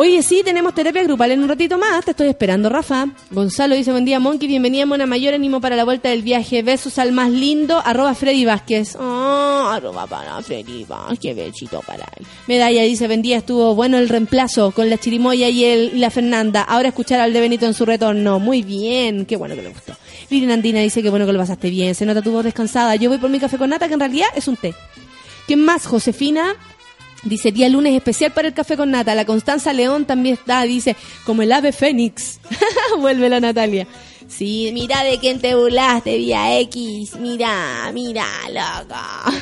Oye, 0.00 0.22
sí, 0.22 0.42
tenemos 0.44 0.74
terapia 0.74 1.02
grupal 1.02 1.32
en 1.32 1.42
un 1.42 1.48
ratito 1.48 1.76
más. 1.76 2.04
Te 2.04 2.12
estoy 2.12 2.28
esperando, 2.28 2.68
Rafa. 2.68 3.08
Gonzalo 3.32 3.74
dice, 3.74 3.90
buen 3.90 4.04
día, 4.04 4.20
Monkey. 4.20 4.46
Bienvenida, 4.46 4.86
Mona 4.86 5.06
Mayor. 5.06 5.34
Ánimo 5.34 5.60
para 5.60 5.74
la 5.74 5.82
vuelta 5.82 6.08
del 6.08 6.22
viaje. 6.22 6.62
Besos 6.62 7.00
al 7.00 7.10
más 7.10 7.30
lindo. 7.30 7.82
Arroba 7.84 8.14
Freddy 8.14 8.44
Vázquez. 8.44 8.94
Oh, 8.94 9.68
arroba 9.68 10.06
para 10.06 10.40
Freddy 10.40 10.84
Vázquez. 10.84 11.34
Besito 11.34 11.80
para 11.84 12.04
él. 12.16 12.24
Medalla 12.46 12.84
dice, 12.84 13.08
buen 13.08 13.22
día. 13.22 13.38
Estuvo 13.38 13.74
bueno 13.74 13.98
el 13.98 14.08
reemplazo 14.08 14.70
con 14.70 14.88
la 14.88 14.98
chirimoya 14.98 15.48
y, 15.48 15.64
el, 15.64 16.00
la 16.00 16.10
Fernanda. 16.10 16.62
Ahora 16.62 16.90
escuchar 16.90 17.18
al 17.18 17.32
de 17.32 17.40
Benito 17.40 17.66
en 17.66 17.74
su 17.74 17.84
retorno. 17.84 18.38
Muy 18.38 18.62
bien. 18.62 19.26
Qué 19.26 19.34
bueno 19.34 19.56
que 19.56 19.62
le 19.62 19.70
gustó. 19.70 19.94
Lilian 20.30 20.52
Andina 20.52 20.78
dice 20.78 21.02
que 21.02 21.10
bueno 21.10 21.26
que 21.26 21.32
lo 21.32 21.40
pasaste 21.40 21.70
bien. 21.70 21.96
Se 21.96 22.06
nota 22.06 22.22
tu 22.22 22.30
voz 22.30 22.44
descansada. 22.44 22.94
Yo 22.94 23.10
voy 23.10 23.18
por 23.18 23.30
mi 23.30 23.40
café 23.40 23.58
con 23.58 23.70
nata, 23.70 23.88
que 23.88 23.94
en 23.94 24.00
realidad 24.00 24.28
es 24.36 24.46
un 24.46 24.54
té. 24.54 24.76
¿Quién 25.48 25.64
más? 25.64 25.86
Josefina 25.86 26.54
Dice, 27.24 27.50
día 27.50 27.68
lunes 27.68 27.94
especial 27.94 28.32
para 28.32 28.48
el 28.48 28.54
café 28.54 28.76
con 28.76 28.90
nata. 28.90 29.14
La 29.14 29.24
Constanza 29.24 29.72
León 29.72 30.04
también 30.04 30.34
está, 30.34 30.62
dice, 30.62 30.96
como 31.24 31.42
el 31.42 31.52
ave 31.52 31.72
fénix. 31.72 32.38
Vuelve 32.98 33.28
la 33.28 33.40
Natalia. 33.40 33.86
Sí, 34.28 34.70
mira 34.72 35.02
de 35.04 35.18
quién 35.18 35.40
te 35.40 35.54
burlaste, 35.54 36.16
vía 36.18 36.58
X. 36.60 37.16
Mira, 37.16 37.90
mira, 37.92 38.26
loco. 38.48 39.38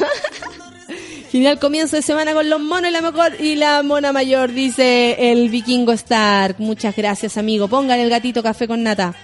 Genial 1.33 1.59
comienzo 1.59 1.97
de 1.97 2.03
semana 2.03 2.33
con 2.33 2.49
los 2.49 2.61
monos 2.61 2.89
y 2.89 2.93
la 2.93 3.03
mejor 3.03 3.41
y 3.41 3.57
la 3.57 3.83
mona 3.83 4.13
mayor, 4.13 4.53
dice 4.53 5.33
el 5.33 5.51
vikingo 5.51 5.93
Stark. 5.93 6.57
Muchas 6.59 6.95
gracias, 6.97 7.37
amigo. 7.37 7.69
Pongan 7.69 7.99
el 7.99 8.09
gatito 8.09 8.43
café 8.43 8.69
con 8.69 8.83
nata. 8.83 9.15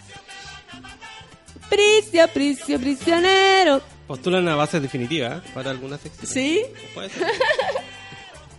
Pricio, 1.71 2.29
pricio, 2.29 2.79
prisionero. 2.79 3.81
Postulan 4.07 4.47
a 4.49 4.57
base 4.57 4.81
definitiva 4.81 5.37
¿eh? 5.37 5.51
para 5.55 5.71
alguna 5.71 5.97
sección. 5.97 6.27
¿Sí? 6.27 6.63
Puede 6.93 7.09
ser. 7.09 7.23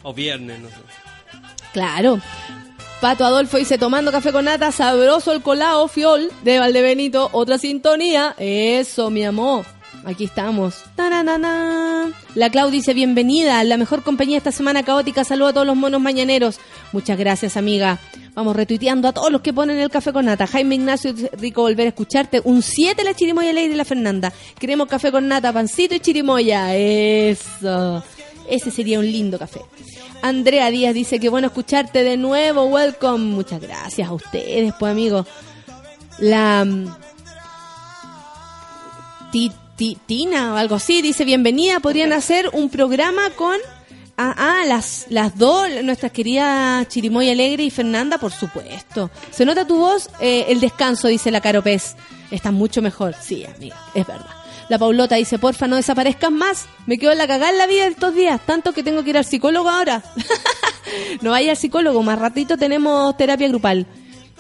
o 0.04 0.14
viernes, 0.14 0.60
no 0.60 0.70
sé. 0.70 0.76
Claro. 1.74 2.20
Pato 3.02 3.26
Adolfo 3.26 3.58
dice, 3.58 3.78
tomando 3.78 4.12
café 4.12 4.32
con 4.32 4.46
nata, 4.46 4.72
sabroso 4.72 5.34
el 5.34 5.42
colado, 5.42 5.88
fiol, 5.90 6.32
de 6.44 6.60
Valdebenito, 6.60 7.30
otra 7.34 7.58
sintonía. 7.58 8.36
Eso, 8.38 9.10
mi 9.10 9.26
amor. 9.26 9.66
Aquí 10.06 10.26
estamos. 10.26 10.84
La 12.36 12.50
Clau 12.50 12.70
dice, 12.70 12.94
bienvenida, 12.94 13.64
la 13.64 13.78
mejor 13.78 14.04
compañía 14.04 14.38
esta 14.38 14.52
semana 14.52 14.84
caótica. 14.84 15.24
Saludo 15.24 15.50
a 15.50 15.54
todos 15.54 15.68
los 15.68 15.76
monos 15.76 16.02
mañaneros. 16.02 16.60
Muchas 16.92 17.18
gracias, 17.18 17.58
amiga. 17.58 18.00
Vamos 18.34 18.56
retuiteando 18.56 19.08
a 19.08 19.14
todos 19.14 19.32
los 19.32 19.42
que 19.42 19.54
ponen 19.54 19.78
el 19.78 19.90
café 19.90 20.12
con 20.12 20.26
nata. 20.26 20.48
Jaime 20.48 20.76
Ignacio, 20.76 21.14
rico 21.34 21.62
volver 21.62 21.88
a 21.88 21.90
escucharte. 21.90 22.42
Un 22.44 22.62
7 22.62 23.04
la 23.04 23.14
chirimoya 23.14 23.54
ley 23.54 23.68
de 23.68 23.76
la 23.76 23.86
Fernanda. 23.86 24.34
Queremos 24.60 24.88
café 24.88 25.12
con 25.12 25.28
nata, 25.28 25.54
pancito 25.54 25.96
y 25.96 26.00
chirimoya. 26.00 26.76
Eso. 26.76 28.04
Ese 28.50 28.72
sería 28.72 29.00
un 29.00 29.06
lindo 29.06 29.38
café. 29.40 29.62
Andrea 30.22 30.70
Díaz 30.72 30.94
dice 30.94 31.20
que 31.20 31.30
bueno 31.30 31.48
escucharte 31.48 32.04
de 32.04 32.18
nuevo. 32.18 32.66
Welcome. 32.66 33.26
Muchas 33.26 33.62
gracias 33.62 34.08
a 34.08 34.14
ustedes, 34.14 34.74
pues 34.80 34.92
amigo. 34.92 35.26
La 36.20 36.64
mm, 36.66 36.88
Ti- 39.32 39.52
Ti- 39.76 39.98
Tina 40.06 40.54
o 40.54 40.58
algo 40.58 40.76
así 40.76 41.02
dice 41.02 41.26
bienvenida. 41.26 41.80
Podrían 41.80 42.14
hacer 42.14 42.50
un 42.54 42.70
programa 42.70 43.30
con 43.36 43.58
ah, 44.18 44.36
ah, 44.38 44.66
las 44.66 45.08
las 45.10 45.38
dos, 45.38 45.68
nuestras 45.84 46.12
queridas 46.12 46.88
Chirimoya 46.88 47.32
Alegre 47.32 47.64
y 47.64 47.70
Fernanda, 47.72 48.18
por 48.20 48.32
supuesto. 48.32 49.10
Se 49.32 49.46
nota 49.46 49.66
tu 49.66 49.78
voz, 49.78 50.10
eh, 50.20 50.46
el 50.50 50.60
descanso, 50.60 51.08
dice 51.08 51.32
la 51.32 51.42
Caro 51.42 51.64
Pez. 51.64 51.96
Está 52.30 52.52
mucho 52.52 52.82
mejor. 52.82 53.16
Sí, 53.20 53.46
amiga, 53.46 53.76
es 53.96 54.06
verdad. 54.06 54.26
La 54.70 54.80
Paulota 54.80 55.16
dice, 55.16 55.40
porfa, 55.40 55.68
no 55.68 55.76
desaparezcas 55.76 56.32
más. 56.32 56.66
Me 56.86 56.98
quedo 56.98 57.12
en 57.12 57.18
la 57.18 57.28
cagada 57.28 57.52
en 57.52 57.58
la 57.58 57.68
vida 57.68 57.88
estos 57.88 58.16
días. 58.16 58.42
Tanto 58.46 58.74
que 58.74 58.84
tengo 58.84 59.04
que 59.04 59.12
ir 59.12 59.18
al 59.18 59.26
psicólogo 59.26 59.70
ahora. 59.70 60.04
no 61.22 61.32
vaya 61.32 61.52
al 61.52 61.58
psicólogo. 61.58 62.02
Más 62.04 62.20
ratito 62.20 62.58
tenemos 62.58 63.16
terapia 63.18 63.48
grupal 63.48 63.86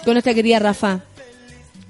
con 0.03 0.13
nuestra 0.13 0.33
querida 0.33 0.59
Rafa. 0.59 1.01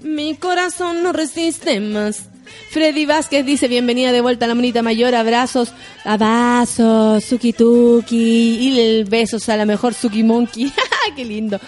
Mi 0.02 0.36
corazón 0.36 1.04
no 1.04 1.14
resiste 1.14 1.80
más. 1.80 2.30
Freddy 2.72 3.06
Vázquez 3.06 3.46
dice, 3.46 3.68
bienvenida 3.68 4.12
de 4.12 4.22
vuelta 4.22 4.46
a 4.46 4.48
la 4.48 4.56
monita 4.56 4.82
mayor, 4.82 5.16
abrazos, 5.16 5.72
abrazos, 6.04 7.24
Suki 7.24 7.54
Tuki, 7.54 8.18
y 8.18 9.04
besos 9.04 9.48
a 9.50 9.58
la 9.58 9.66
mejor 9.66 9.94
Suki 9.94 10.24
Monkey. 10.24 10.72
Qué 11.16 11.24
lindo. 11.24 11.60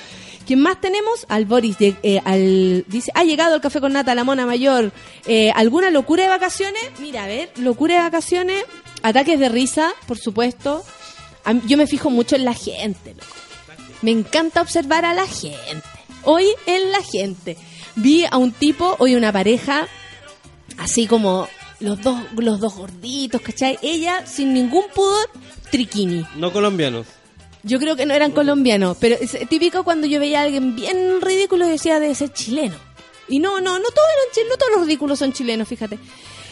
¿Quién 0.45 0.61
más 0.61 0.79
tenemos? 0.79 1.25
Al 1.27 1.45
Boris, 1.45 1.77
eh, 1.79 2.83
dice, 2.87 3.11
ha 3.15 3.23
llegado 3.23 3.55
el 3.55 3.61
café 3.61 3.81
con 3.81 3.93
nata, 3.93 4.13
la 4.13 4.23
mona 4.23 4.45
mayor. 4.45 4.91
Eh, 5.25 5.51
¿Alguna 5.55 5.89
locura 5.89 6.23
de 6.23 6.29
vacaciones? 6.29 6.83
Mira, 6.99 7.23
a 7.23 7.27
ver, 7.27 7.51
locura 7.57 7.95
de 7.95 8.01
vacaciones, 8.01 8.63
ataques 9.01 9.39
de 9.39 9.49
risa, 9.49 9.93
por 10.07 10.19
supuesto. 10.19 10.83
Yo 11.65 11.77
me 11.77 11.87
fijo 11.87 12.09
mucho 12.09 12.35
en 12.35 12.45
la 12.45 12.53
gente, 12.53 13.13
loco. 13.13 13.25
Me 14.01 14.11
encanta 14.11 14.61
observar 14.61 15.05
a 15.05 15.13
la 15.13 15.25
gente. 15.25 15.83
Hoy 16.23 16.45
en 16.65 16.91
la 16.91 17.01
gente. 17.01 17.57
Vi 17.95 18.25
a 18.29 18.37
un 18.37 18.51
tipo, 18.51 18.95
hoy 18.99 19.15
una 19.15 19.31
pareja, 19.31 19.87
así 20.77 21.07
como 21.07 21.47
los 21.79 22.01
dos, 22.01 22.19
los 22.35 22.59
dos 22.59 22.75
gorditos, 22.75 23.41
¿cachai? 23.41 23.79
Ella 23.81 24.25
sin 24.25 24.53
ningún 24.53 24.85
pudor, 24.93 25.29
triquini. 25.71 26.25
No 26.35 26.51
colombianos. 26.51 27.07
Yo 27.65 27.79
creo 27.79 27.95
que 27.95 28.05
no 28.05 28.13
eran 28.13 28.31
colombianos, 28.31 28.95
pero 28.99 29.15
es 29.19 29.37
típico 29.49 29.83
cuando 29.83 30.05
yo 30.05 30.19
veía 30.19 30.41
a 30.41 30.43
alguien 30.43 30.75
bien 30.75 31.19
ridículo 31.19 31.65
y 31.65 31.71
decía 31.71 31.99
debe 31.99 32.13
ser 32.13 32.31
chileno. 32.31 32.75
Y 33.27 33.39
no, 33.39 33.59
no, 33.59 33.79
no 33.79 33.85
todos 33.85 34.07
eran 34.17 34.33
chilenos, 34.33 34.51
no 34.51 34.57
todos 34.57 34.71
los 34.77 34.85
ridículos 34.85 35.17
son 35.17 35.33
chilenos, 35.33 35.67
fíjate. 35.67 35.97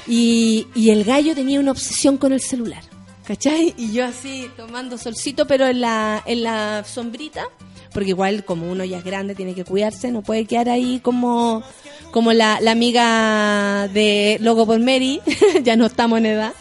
Y, 0.08 0.68
y 0.74 0.90
el 0.90 1.04
gallo 1.04 1.36
tenía 1.36 1.60
una 1.60 1.70
obsesión 1.70 2.18
con 2.18 2.34
el 2.34 2.42
celular, 2.42 2.82
¿cachai? 3.28 3.76
Y 3.78 3.92
yo 3.92 4.06
así 4.06 4.50
tomando 4.58 4.98
solcito, 4.98 5.46
pero 5.46 5.68
en 5.68 5.82
la, 5.82 6.24
en 6.26 6.42
la 6.42 6.84
sombrita, 6.84 7.46
porque 7.94 8.10
igual 8.10 8.44
como 8.44 8.72
uno 8.72 8.84
ya 8.84 8.98
es 8.98 9.04
grande 9.04 9.36
tiene 9.36 9.54
que 9.54 9.66
cuidarse, 9.66 10.12
no 10.12 10.24
puede 10.24 10.46
quedar 10.46 10.70
ahí 10.70 11.00
como, 11.00 11.62
como 12.10 12.34
la, 12.34 12.60
la 12.60 12.72
amiga 12.72 13.88
de 13.90 14.40
Logo 14.42 14.66
por 14.66 14.80
Mary, 14.80 15.22
ya 15.64 15.76
no 15.76 15.86
estamos 15.86 16.18
en 16.18 16.26
edad. 16.26 16.54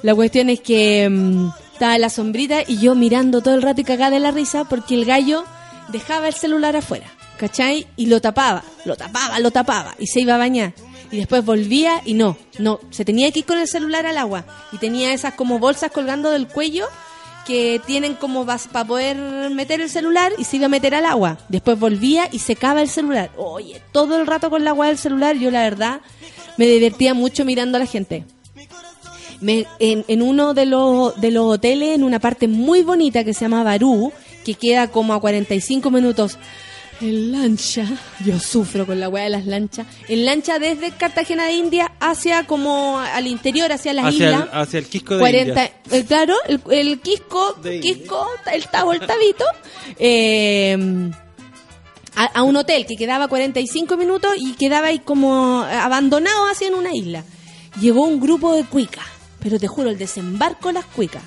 La 0.00 0.14
cuestión 0.14 0.48
es 0.48 0.60
que 0.60 1.10
mm, 1.10 1.50
estaba 1.72 1.98
la 1.98 2.10
sombrita 2.10 2.62
y 2.66 2.78
yo 2.78 2.94
mirando 2.94 3.40
todo 3.40 3.54
el 3.54 3.62
rato 3.62 3.80
y 3.80 3.84
cagada 3.84 4.10
de 4.10 4.20
la 4.20 4.30
risa 4.30 4.64
porque 4.64 4.94
el 4.94 5.04
gallo 5.04 5.44
dejaba 5.88 6.28
el 6.28 6.34
celular 6.34 6.76
afuera, 6.76 7.06
¿cachai? 7.38 7.86
Y 7.96 8.06
lo 8.06 8.20
tapaba, 8.20 8.62
lo 8.84 8.96
tapaba, 8.96 9.38
lo 9.38 9.50
tapaba 9.50 9.94
y 9.98 10.06
se 10.06 10.20
iba 10.20 10.34
a 10.34 10.38
bañar. 10.38 10.74
Y 11.10 11.16
después 11.18 11.44
volvía 11.44 12.00
y 12.04 12.14
no, 12.14 12.36
no, 12.58 12.80
se 12.90 13.04
tenía 13.04 13.30
que 13.32 13.40
ir 13.40 13.44
con 13.44 13.58
el 13.58 13.68
celular 13.68 14.06
al 14.06 14.16
agua 14.16 14.44
y 14.72 14.78
tenía 14.78 15.12
esas 15.12 15.34
como 15.34 15.58
bolsas 15.58 15.90
colgando 15.90 16.30
del 16.30 16.48
cuello 16.48 16.86
que 17.46 17.80
tienen 17.86 18.14
como 18.14 18.46
para 18.46 18.86
poder 18.86 19.50
meter 19.50 19.80
el 19.80 19.90
celular 19.90 20.32
y 20.38 20.44
se 20.44 20.56
iba 20.56 20.66
a 20.66 20.70
meter 20.70 20.94
al 20.94 21.06
agua. 21.06 21.38
Después 21.48 21.78
volvía 21.78 22.28
y 22.30 22.38
secaba 22.38 22.80
el 22.80 22.88
celular. 22.88 23.30
Oye, 23.36 23.82
todo 23.92 24.20
el 24.20 24.26
rato 24.26 24.48
con 24.48 24.62
el 24.62 24.68
agua 24.68 24.86
del 24.86 24.98
celular, 24.98 25.36
yo 25.36 25.50
la 25.50 25.62
verdad 25.62 26.00
me 26.56 26.66
divertía 26.66 27.14
mucho 27.14 27.44
mirando 27.44 27.76
a 27.76 27.80
la 27.80 27.86
gente. 27.86 28.24
Me- 29.42 29.66
en, 29.78 30.04
en 30.08 30.22
uno 30.22 30.54
de 30.54 30.64
los, 30.66 31.20
de 31.20 31.30
los 31.30 31.44
hoteles, 31.54 31.94
en 31.94 32.04
una 32.04 32.18
parte 32.20 32.48
muy 32.48 32.82
bonita 32.82 33.24
que 33.24 33.34
se 33.34 33.40
llama 33.42 33.62
Barú, 33.62 34.12
que 34.44 34.54
queda 34.54 34.88
como 34.88 35.12
a 35.14 35.20
45 35.20 35.90
minutos 35.90 36.38
en 37.00 37.32
lancha. 37.32 37.84
Yo 38.24 38.38
sufro 38.38 38.86
con 38.86 39.00
la 39.00 39.08
weá 39.08 39.24
de 39.24 39.30
las 39.30 39.44
lanchas. 39.46 39.86
En 40.08 40.24
lancha 40.24 40.58
desde 40.60 40.92
Cartagena 40.92 41.46
de 41.46 41.52
India 41.54 41.90
hacia 41.98 42.46
como 42.46 42.98
al 43.00 43.26
interior, 43.26 43.72
hacia 43.72 43.92
las 43.92 44.06
Hacia 44.06 44.26
islas. 44.30 44.42
el, 44.52 44.58
hacia 44.60 44.78
el 44.78 44.86
Quisco 44.86 45.14
de 45.14 45.20
40, 45.20 45.48
Indias. 45.50 45.70
eh, 45.90 46.04
claro, 46.06 46.34
el, 46.46 46.60
el 46.70 47.00
Quisco, 47.00 47.56
Quisco, 47.80 48.26
el 48.52 48.66
Tabo, 48.68 48.92
el 48.92 49.00
Tabito, 49.00 49.44
eh, 49.98 51.10
a, 52.14 52.24
a 52.26 52.42
un 52.42 52.56
hotel 52.56 52.86
que 52.86 52.96
quedaba 52.96 53.26
45 53.28 53.96
minutos 53.96 54.30
y 54.38 54.52
quedaba 54.52 54.88
ahí 54.88 54.98
como 55.00 55.60
abandonado 55.62 56.46
así 56.46 56.66
en 56.66 56.74
una 56.74 56.94
isla. 56.94 57.24
Llegó 57.80 58.02
un 58.04 58.20
grupo 58.20 58.54
de 58.54 58.64
cuicas, 58.64 59.04
pero 59.42 59.58
te 59.58 59.68
juro, 59.68 59.90
el 59.90 59.98
desembarco 59.98 60.68
de 60.68 60.74
las 60.74 60.84
cuicas. 60.86 61.22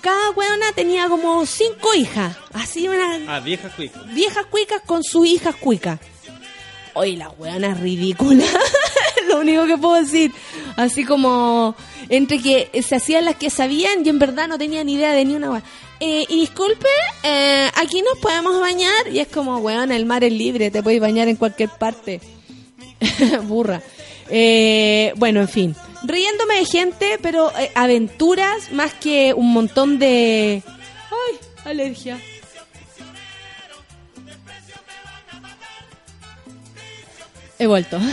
Cada 0.00 0.30
weona 0.30 0.72
tenía 0.74 1.08
como 1.08 1.46
cinco 1.46 1.94
hijas, 1.94 2.36
así 2.52 2.88
una 2.88 3.36
Ah, 3.36 3.40
vieja 3.40 3.68
cuica. 3.70 4.02
viejas 4.12 4.46
cuicas 4.46 4.82
con 4.84 5.04
sus 5.04 5.26
hijas 5.26 5.54
cuicas. 5.56 6.00
Oye, 6.94 7.16
la 7.16 7.30
weona 7.30 7.68
es 7.72 7.80
ridícula. 7.80 8.44
Lo 9.28 9.40
único 9.40 9.66
que 9.66 9.76
puedo 9.78 9.94
decir. 10.02 10.32
Así 10.76 11.04
como 11.04 11.76
entre 12.08 12.40
que 12.40 12.82
se 12.82 12.96
hacían 12.96 13.24
las 13.24 13.36
que 13.36 13.50
sabían 13.50 14.04
y 14.04 14.08
en 14.08 14.18
verdad 14.18 14.48
no 14.48 14.58
tenían 14.58 14.88
idea 14.88 15.12
de 15.12 15.24
ni 15.24 15.34
una 15.34 15.50
weá. 15.52 15.62
Eh, 16.00 16.24
y 16.28 16.40
disculpe, 16.40 16.88
eh, 17.22 17.70
aquí 17.76 18.02
nos 18.02 18.18
podemos 18.18 18.58
bañar. 18.60 19.06
Y 19.12 19.20
es 19.20 19.28
como, 19.28 19.58
weón, 19.58 19.92
el 19.92 20.06
mar 20.06 20.24
es 20.24 20.32
libre, 20.32 20.70
te 20.72 20.82
puedes 20.82 21.00
bañar 21.00 21.28
en 21.28 21.36
cualquier 21.36 21.68
parte. 21.70 22.20
Burra. 23.44 23.80
Eh, 24.30 25.12
bueno, 25.16 25.40
en 25.40 25.48
fin. 25.48 25.76
Riéndome 26.02 26.56
de 26.56 26.64
gente, 26.64 27.18
pero 27.22 27.52
eh, 27.58 27.70
aventuras 27.74 28.72
más 28.72 28.94
que 28.94 29.34
un 29.34 29.52
montón 29.52 29.98
de... 29.98 30.62
¡Ay! 31.10 31.38
Alergia. 31.64 32.18
He 37.58 37.66
vuelto. 37.66 37.98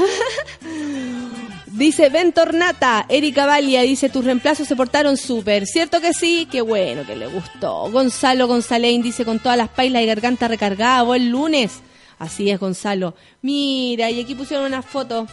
Dice 1.75 2.09
Ventornata, 2.09 3.05
Erika 3.09 3.45
Valia 3.45 3.81
dice 3.81 4.07
tus 4.07 4.23
reemplazos 4.23 4.65
se 4.65 4.77
portaron 4.77 5.17
súper. 5.17 5.67
¿Cierto 5.67 5.99
que 5.99 6.13
sí? 6.13 6.47
Qué 6.49 6.61
bueno 6.61 7.05
que 7.05 7.17
le 7.17 7.27
gustó. 7.27 7.91
Gonzalo 7.91 8.47
González 8.47 9.03
dice 9.03 9.25
con 9.25 9.39
todas 9.39 9.57
las 9.57 9.67
pailas 9.67 10.01
y 10.01 10.05
garganta 10.05 10.47
recargada, 10.47 11.03
buen 11.03 11.29
lunes. 11.31 11.81
Así 12.17 12.49
es, 12.49 12.61
Gonzalo. 12.61 13.13
Mira, 13.41 14.09
y 14.09 14.21
aquí 14.21 14.35
pusieron 14.35 14.65
una 14.65 14.81
foto. 14.81 15.27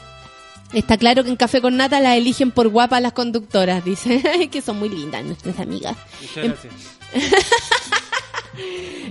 Está 0.73 0.97
claro 0.97 1.23
que 1.23 1.31
en 1.31 1.37
Café 1.37 1.61
con 1.61 1.77
Nata 1.77 2.01
las 2.01 2.17
eligen 2.17 2.51
por 2.51 2.69
guapas 2.69 3.03
las 3.03 3.13
conductoras, 3.13 3.85
dice. 3.85 4.49
Que 4.51 4.63
son 4.63 4.79
muy 4.79 4.89
lindas 4.89 5.25
nuestras 5.25 5.59
amigas. 5.61 5.97
Muchas 6.21 6.37
Em- 6.37 6.53
gracias. 6.53 6.73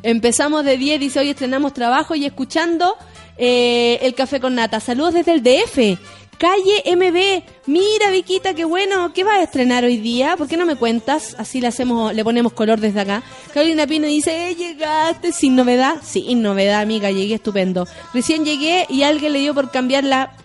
Empezamos 0.03 0.65
de 0.65 0.77
10, 0.77 0.99
dice 0.99 1.19
hoy 1.19 1.29
estrenamos 1.29 1.73
trabajo 1.73 2.15
y 2.15 2.25
escuchando 2.25 2.95
eh, 3.37 3.99
el 4.01 4.13
café 4.13 4.39
con 4.39 4.55
nata. 4.55 4.79
Saludos 4.79 5.13
desde 5.15 5.33
el 5.33 5.43
DF. 5.43 5.99
Calle 6.37 6.83
MB. 6.95 7.43
Mira, 7.67 8.09
Viquita, 8.09 8.55
qué 8.55 8.65
bueno. 8.65 9.13
¿Qué 9.13 9.23
vas 9.23 9.37
a 9.37 9.43
estrenar 9.43 9.83
hoy 9.83 9.97
día? 9.97 10.35
¿Por 10.37 10.47
qué 10.47 10.57
no 10.57 10.65
me 10.65 10.75
cuentas? 10.75 11.35
Así 11.37 11.61
le 11.61 11.67
hacemos, 11.67 12.15
le 12.15 12.23
ponemos 12.23 12.53
color 12.53 12.79
desde 12.79 13.01
acá. 13.01 13.21
Carolina 13.53 13.85
Pino 13.85 14.07
dice, 14.07 14.49
eh, 14.49 14.55
llegaste 14.55 15.33
sin 15.33 15.55
novedad. 15.55 15.97
Sin 16.03 16.41
novedad, 16.41 16.81
amiga, 16.81 17.11
llegué 17.11 17.35
estupendo. 17.35 17.87
Recién 18.11 18.43
llegué 18.43 18.87
y 18.89 19.03
alguien 19.03 19.33
le 19.33 19.39
dio 19.39 19.53
por 19.53 19.69
cambiar 19.69 20.03
la, 20.03 20.35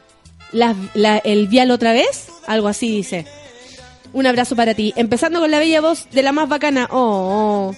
la- 0.53 1.19
el 1.25 1.49
vial 1.49 1.71
otra 1.71 1.93
vez. 1.93 2.29
Algo 2.47 2.69
así 2.69 2.89
dice. 2.91 3.27
Un 4.13 4.27
abrazo 4.27 4.57
para 4.57 4.75
ti. 4.75 4.93
Empezando 4.97 5.41
con 5.41 5.51
la 5.51 5.59
bella 5.59 5.81
voz 5.81 6.09
de 6.11 6.23
la 6.23 6.33
más 6.33 6.49
bacana. 6.49 6.89
Oh, 6.91 7.73
oh. 7.73 7.77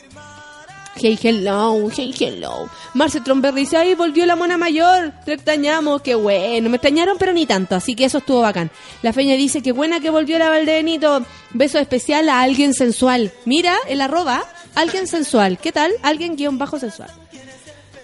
Hey, 1.01 1.17
hello, 1.23 1.89
hey, 1.97 2.13
hello. 2.19 2.69
Marce 2.95 3.21
Tromberry 3.21 3.61
dice, 3.61 3.77
ay, 3.77 3.95
volvió 3.95 4.27
la 4.27 4.35
mona 4.35 4.57
mayor, 4.57 5.13
te 5.25 5.35
extrañamos, 5.35 6.03
qué 6.03 6.17
bueno. 6.17 6.69
Me 6.71 6.77
extrañaron, 6.79 7.17
pero 7.19 7.33
ni 7.33 7.47
tanto, 7.47 7.77
así 7.77 7.95
que 7.95 8.05
eso 8.05 8.19
estuvo 8.19 8.41
bacán. 8.41 8.69
La 9.03 9.13
Feña 9.13 9.35
dice, 9.37 9.63
qué 9.63 9.71
buena 9.71 10.01
que 10.01 10.11
volvió 10.11 10.41
la 10.41 10.49
Valdebenito. 10.49 11.25
Beso 11.51 11.79
especial 11.79 12.29
a 12.29 12.41
alguien 12.43 12.75
sensual. 12.75 13.31
Mira, 13.45 13.77
el 13.87 14.01
arroba, 14.01 14.43
alguien 14.75 15.07
sensual. 15.07 15.59
¿Qué 15.59 15.71
tal? 15.71 15.93
Alguien 16.03 16.35
guion 16.35 16.59
bajo 16.59 16.81
sensual. 16.81 17.11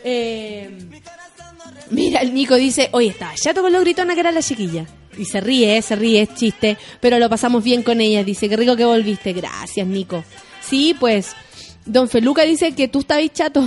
Eh, 0.05 0.71
mira, 1.91 2.20
el 2.20 2.32
Nico 2.35 2.55
dice, 2.57 2.89
oye, 2.93 3.09
estaba 3.09 3.32
chato 3.35 3.62
con 3.62 3.72
lo 3.72 3.80
gritona 3.80 4.14
que 4.14 4.20
era 4.20 4.32
la 4.32 4.43
chiquilla. 4.43 4.87
Y 5.16 5.24
se 5.26 5.41
ríe, 5.41 5.80
se 5.82 5.95
ríe, 5.97 6.22
es 6.22 6.35
chiste, 6.35 6.76
pero 7.01 7.18
lo 7.18 7.28
pasamos 7.30 7.62
bien 7.62 7.82
con 7.82 8.01
ella. 8.01 8.24
Dice, 8.24 8.49
qué 8.49 8.57
rico 8.57 8.74
que 8.76 8.85
volviste. 8.85 9.32
Gracias, 9.32 9.87
Nico. 9.87 10.24
Sí, 10.61 10.97
pues, 10.99 11.32
Don 11.87 12.09
Feluca 12.09 12.43
dice 12.43 12.72
que 12.74 12.89
tú 12.89 13.01
estabas 13.01 13.32
chato. 13.32 13.61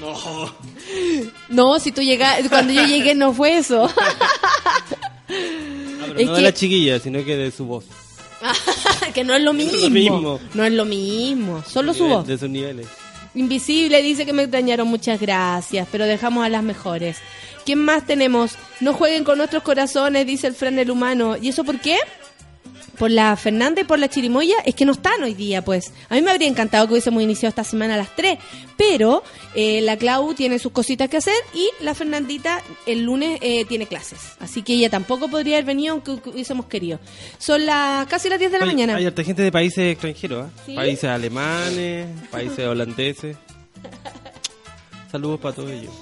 No. 0.00 0.52
no, 1.48 1.78
si 1.80 1.90
tú 1.92 2.02
llegas, 2.02 2.48
cuando 2.48 2.72
yo 2.72 2.84
llegué 2.86 3.14
no 3.14 3.32
fue 3.32 3.58
eso. 3.58 3.90
Pero 5.26 6.18
Es 6.18 6.26
no 6.26 6.32
que- 6.34 6.38
de 6.38 6.42
la 6.42 6.52
chiquilla, 6.54 6.98
sino 7.00 7.24
que 7.24 7.36
de 7.36 7.50
su 7.50 7.64
voz. 7.64 7.84
que 9.14 9.24
no 9.24 9.34
es 9.34 9.42
lo 9.42 9.52
mismo. 9.52 9.78
lo 9.80 9.90
mismo. 9.90 10.40
No 10.52 10.64
es 10.64 10.72
lo 10.72 10.84
mismo, 10.84 11.62
solo 11.66 11.94
su 11.94 12.06
voz. 12.06 12.26
De 12.26 12.36
sus 12.38 12.50
niveles. 12.50 12.86
Invisible 13.34 14.00
dice 14.02 14.24
que 14.24 14.32
me 14.32 14.42
extrañaron, 14.42 14.86
muchas 14.86 15.20
gracias, 15.20 15.88
pero 15.90 16.04
dejamos 16.04 16.44
a 16.44 16.48
las 16.48 16.62
mejores. 16.62 17.18
¿Quién 17.64 17.80
más 17.80 18.06
tenemos? 18.06 18.56
No 18.80 18.92
jueguen 18.94 19.24
con 19.24 19.38
nuestros 19.38 19.62
corazones, 19.62 20.26
dice 20.26 20.46
el 20.46 20.54
Fran 20.54 20.78
el 20.78 20.90
humano. 20.90 21.36
¿Y 21.36 21.48
eso 21.48 21.64
por 21.64 21.80
qué? 21.80 21.96
Por 22.98 23.10
la 23.10 23.36
Fernanda 23.36 23.80
y 23.80 23.84
por 23.84 23.98
la 23.98 24.08
Chirimoya, 24.08 24.56
es 24.64 24.74
que 24.74 24.84
no 24.84 24.92
están 24.92 25.22
hoy 25.22 25.34
día, 25.34 25.62
pues. 25.64 25.92
A 26.08 26.14
mí 26.14 26.22
me 26.22 26.30
habría 26.30 26.48
encantado 26.48 26.86
que 26.86 26.92
hubiésemos 26.94 27.22
iniciado 27.22 27.50
esta 27.50 27.64
semana 27.64 27.94
a 27.94 27.96
las 27.96 28.14
3, 28.16 28.38
pero 28.76 29.22
eh, 29.54 29.80
la 29.82 29.96
Clau 29.96 30.34
tiene 30.34 30.58
sus 30.58 30.72
cositas 30.72 31.08
que 31.08 31.16
hacer 31.18 31.34
y 31.54 31.68
la 31.80 31.94
Fernandita 31.94 32.62
el 32.86 33.02
lunes 33.04 33.38
eh, 33.42 33.64
tiene 33.66 33.86
clases. 33.86 34.18
Así 34.40 34.62
que 34.62 34.74
ella 34.74 34.90
tampoco 34.90 35.28
podría 35.28 35.56
haber 35.56 35.66
venido 35.66 35.92
aunque 35.94 36.12
hu- 36.12 36.32
hubiésemos 36.32 36.66
querido. 36.66 36.98
Son 37.38 37.64
las 37.66 38.06
casi 38.06 38.28
las 38.28 38.38
10 38.38 38.52
de 38.52 38.58
la 38.58 38.64
Oye, 38.64 38.72
mañana. 38.74 38.96
Hay 38.96 39.06
harta 39.06 39.22
gente 39.24 39.42
de 39.42 39.52
países 39.52 39.92
extranjeros. 39.92 40.48
¿Sí? 40.66 40.74
Países 40.74 41.04
alemanes, 41.04 42.06
países 42.30 42.66
holandeses. 42.66 43.36
Saludos 45.10 45.38
para 45.40 45.54
todos 45.54 45.70
ellos. 45.70 45.92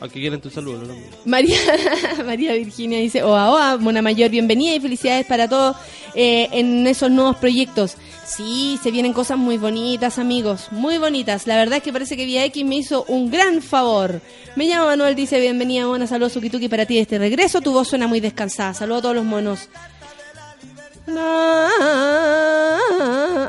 ¿A 0.00 0.08
qué 0.08 0.20
quieren 0.20 0.40
tus 0.40 0.52
saludos? 0.52 0.86
No. 0.86 0.94
María, 1.24 1.58
María 2.24 2.52
Virginia 2.52 2.98
dice, 2.98 3.22
oa, 3.22 3.50
oa, 3.50 3.76
Mona 3.78 4.00
Mayor, 4.00 4.30
bienvenida 4.30 4.74
y 4.74 4.80
felicidades 4.80 5.26
para 5.26 5.48
todos 5.48 5.76
eh, 6.14 6.48
en 6.52 6.86
esos 6.86 7.10
nuevos 7.10 7.36
proyectos. 7.36 7.96
Sí, 8.24 8.78
se 8.82 8.90
vienen 8.90 9.12
cosas 9.12 9.38
muy 9.38 9.58
bonitas, 9.58 10.18
amigos, 10.18 10.68
muy 10.70 10.98
bonitas. 10.98 11.46
La 11.46 11.56
verdad 11.56 11.78
es 11.78 11.82
que 11.82 11.92
parece 11.92 12.16
que 12.16 12.26
Vía 12.26 12.44
X 12.44 12.64
me 12.64 12.76
hizo 12.76 13.04
un 13.08 13.30
gran 13.30 13.60
favor. 13.60 14.20
Me 14.54 14.66
llamo 14.66 14.86
Manuel, 14.86 15.16
dice, 15.16 15.40
bienvenida, 15.40 15.86
Mona, 15.86 16.06
saludos, 16.06 16.32
Sukituki, 16.34 16.68
para 16.68 16.86
ti 16.86 16.94
de 16.94 17.00
este 17.00 17.18
regreso. 17.18 17.60
Tu 17.60 17.72
voz 17.72 17.88
suena 17.88 18.06
muy 18.06 18.20
descansada. 18.20 18.74
Saludos 18.74 19.00
a 19.00 19.02
todos 19.02 19.16
los 19.16 19.24
monos. 19.24 19.68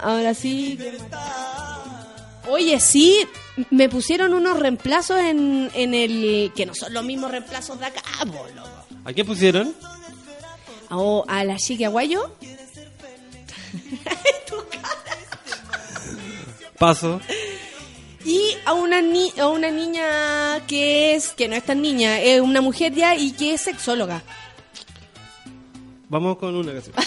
Ahora 0.01 0.33
sí. 0.33 0.79
Oye, 2.49 2.79
sí, 2.79 3.27
me 3.69 3.89
pusieron 3.89 4.33
unos 4.33 4.59
reemplazos 4.59 5.19
en, 5.19 5.69
en 5.73 5.93
el... 5.93 6.51
que 6.55 6.65
no 6.65 6.73
son 6.73 6.93
los 6.93 7.03
mismos 7.03 7.29
reemplazos 7.31 7.79
de 7.79 7.85
acá, 7.85 8.01
po, 8.25 8.45
loco. 8.55 8.69
¿A 9.05 9.13
qué 9.13 9.23
pusieron? 9.23 9.75
A 10.89 11.43
la 11.43 11.57
chica 11.57 11.85
Aguayo. 11.85 12.33
Paso. 16.79 17.21
Y 18.25 18.41
a 18.65 18.73
una, 18.73 19.01
ni 19.01 19.31
a 19.37 19.47
una 19.47 19.69
niña 19.69 20.65
que 20.67 21.15
es... 21.15 21.29
que 21.29 21.47
no 21.47 21.55
es 21.55 21.63
tan 21.63 21.81
niña, 21.81 22.19
es 22.19 22.41
una 22.41 22.61
mujer 22.61 22.93
ya 22.93 23.15
y 23.15 23.31
que 23.31 23.53
es 23.53 23.61
sexóloga. 23.61 24.23
Vamos 26.09 26.37
con 26.37 26.55
una 26.55 26.73
canción. 26.73 26.95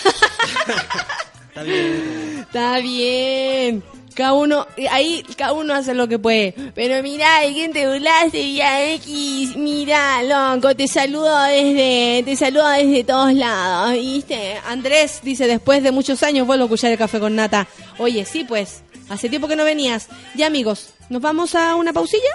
Está 1.48 1.62
bien. 1.64 2.38
Está 2.40 2.78
bien. 2.78 3.82
Cada 4.14 4.32
uno, 4.32 4.66
ahí 4.90 5.24
cada 5.36 5.52
uno 5.52 5.74
hace 5.74 5.94
lo 5.94 6.08
que 6.08 6.18
puede. 6.18 6.54
Pero 6.74 7.02
mira, 7.02 7.40
¿de 7.40 7.52
quién 7.52 7.72
te 7.72 7.86
burlaste, 7.86 8.42
Vía 8.42 8.92
X? 8.94 9.56
Mira, 9.56 10.22
loco, 10.22 10.74
te 10.74 10.88
saludo 10.88 11.42
desde, 11.44 12.22
te 12.24 12.36
saludo 12.36 12.68
desde 12.68 13.04
todos 13.04 13.32
lados, 13.34 13.92
¿viste? 13.92 14.56
Andrés 14.66 15.20
dice, 15.22 15.46
después 15.46 15.82
de 15.82 15.92
muchos 15.92 16.22
años 16.22 16.46
vuelvo 16.46 16.64
a 16.64 16.66
escuchar 16.66 16.92
el 16.92 16.98
café 16.98 17.20
con 17.20 17.34
nata. 17.34 17.66
Oye, 17.98 18.24
sí, 18.24 18.44
pues, 18.44 18.82
hace 19.08 19.28
tiempo 19.28 19.48
que 19.48 19.56
no 19.56 19.64
venías. 19.64 20.08
Ya, 20.34 20.46
amigos, 20.46 20.90
nos 21.08 21.22
vamos 21.22 21.54
a 21.54 21.74
una 21.76 21.92
pausilla 21.92 22.32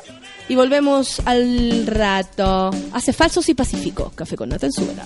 y 0.50 0.56
volvemos 0.56 1.22
al 1.26 1.88
rato. 1.88 2.72
Hace 2.94 3.14
falsos 3.14 3.50
y 3.50 3.54
pacífico. 3.54 4.12
Café 4.16 4.36
con 4.36 4.50
nata 4.50 4.66
en 4.68 4.74
su 4.74 4.84
hora. 4.84 5.06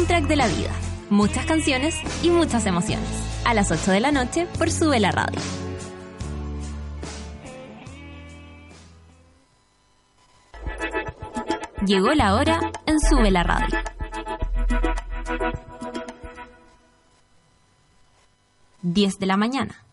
Soundtrack 0.00 0.28
de 0.28 0.36
la 0.36 0.48
vida. 0.48 0.70
Muchas 1.10 1.44
canciones 1.44 1.94
y 2.22 2.30
muchas 2.30 2.64
emociones. 2.64 3.08
A 3.44 3.52
las 3.52 3.70
8 3.70 3.90
de 3.90 4.00
la 4.00 4.10
noche 4.10 4.46
por 4.56 4.70
Sube 4.70 4.98
la 4.98 5.10
Radio. 5.10 5.38
Llegó 11.84 12.14
la 12.14 12.34
hora 12.34 12.72
en 12.86 12.98
Sube 12.98 13.30
la 13.30 13.42
Radio. 13.42 13.78
Diez 18.80 19.18
de 19.18 19.26
la 19.26 19.36
mañana. 19.36 19.84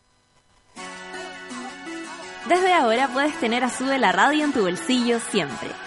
Desde 2.48 2.74
ahora 2.74 3.10
puedes 3.10 3.38
tener 3.42 3.66
a 3.66 3.70
Sube 3.70 4.00
la 4.00 4.14
Radio 4.14 4.46
en 4.46 4.54
tu 4.54 4.62
bolsillo 4.62 5.20
siempre. 5.20 5.87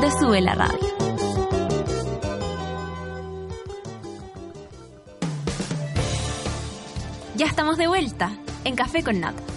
de 0.00 0.10
Sube 0.10 0.40
la 0.40 0.54
Radio. 0.54 0.78
Ya 7.36 7.46
estamos 7.46 7.76
de 7.76 7.86
vuelta 7.86 8.30
en 8.64 8.76
Café 8.76 9.02
con 9.02 9.20
Nata. 9.20 9.49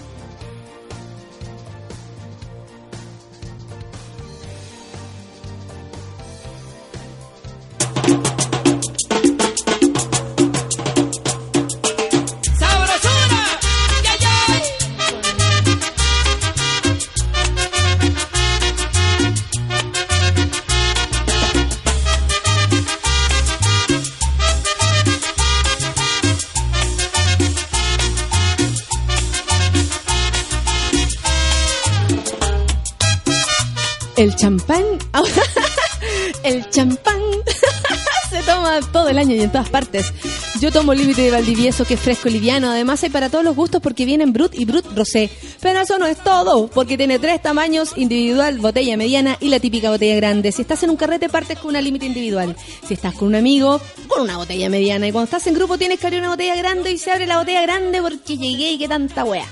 El 39.29 39.39
y 39.39 39.43
en 39.43 39.51
todas 39.51 39.69
partes. 39.69 40.13
Yo 40.59 40.71
tomo 40.71 40.93
límite 40.93 41.21
de 41.21 41.31
Valdivieso, 41.31 41.85
que 41.85 41.95
es 41.95 41.99
fresco 41.99 42.29
y 42.29 42.31
liviano. 42.31 42.69
Además, 42.69 43.03
hay 43.03 43.09
para 43.09 43.29
todos 43.29 43.43
los 43.43 43.55
gustos 43.55 43.81
porque 43.81 44.05
vienen 44.05 44.33
Brut 44.33 44.53
y 44.55 44.65
Brut 44.65 44.85
Rosé. 44.95 45.29
Pero 45.61 45.81
eso 45.81 45.97
no 45.97 46.05
es 46.05 46.17
todo, 46.17 46.67
porque 46.67 46.97
tiene 46.97 47.19
tres 47.19 47.41
tamaños: 47.41 47.93
individual, 47.95 48.59
botella 48.59 48.97
mediana 48.97 49.37
y 49.39 49.49
la 49.49 49.59
típica 49.59 49.89
botella 49.89 50.15
grande. 50.15 50.51
Si 50.51 50.61
estás 50.61 50.83
en 50.83 50.89
un 50.89 50.95
carrete, 50.95 51.29
partes 51.29 51.59
con 51.59 51.69
una 51.69 51.81
límite 51.81 52.05
individual. 52.05 52.55
Si 52.87 52.93
estás 52.93 53.13
con 53.15 53.29
un 53.29 53.35
amigo, 53.35 53.81
con 54.07 54.21
una 54.21 54.37
botella 54.37 54.69
mediana. 54.69 55.07
Y 55.07 55.11
cuando 55.11 55.25
estás 55.25 55.47
en 55.47 55.53
grupo, 55.53 55.77
tienes 55.77 55.99
que 55.99 56.07
abrir 56.07 56.21
una 56.21 56.29
botella 56.29 56.55
grande 56.55 56.91
y 56.91 56.97
se 56.97 57.11
abre 57.11 57.25
la 57.25 57.39
botella 57.39 57.61
grande 57.61 58.01
porque 58.01 58.37
llegué 58.37 58.71
y 58.71 58.77
qué 58.77 58.87
tanta 58.87 59.23
wea. 59.25 59.45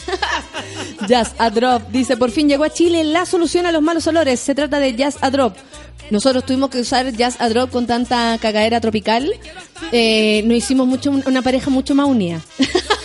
Jazz 1.08 1.34
a 1.38 1.50
Drop 1.50 1.88
dice, 1.90 2.16
por 2.16 2.30
fin 2.30 2.48
llegó 2.48 2.64
a 2.64 2.70
Chile 2.70 3.04
la 3.04 3.26
solución 3.26 3.66
a 3.66 3.72
los 3.72 3.82
malos 3.82 4.06
olores. 4.06 4.40
Se 4.40 4.54
trata 4.54 4.78
de 4.78 4.94
Jazz 4.94 5.18
a 5.20 5.30
Drop. 5.30 5.56
Nosotros 6.12 6.44
tuvimos 6.44 6.68
que 6.68 6.78
usar 6.78 7.10
Jazz 7.10 7.40
a 7.40 7.48
Drop 7.48 7.70
con 7.70 7.86
tanta 7.86 8.36
cagadera 8.36 8.82
tropical. 8.82 9.32
Eh, 9.92 10.42
nos 10.44 10.58
hicimos 10.58 10.86
mucho 10.86 11.10
una 11.10 11.40
pareja 11.40 11.70
mucho 11.70 11.94
más 11.94 12.06
unida. 12.06 12.38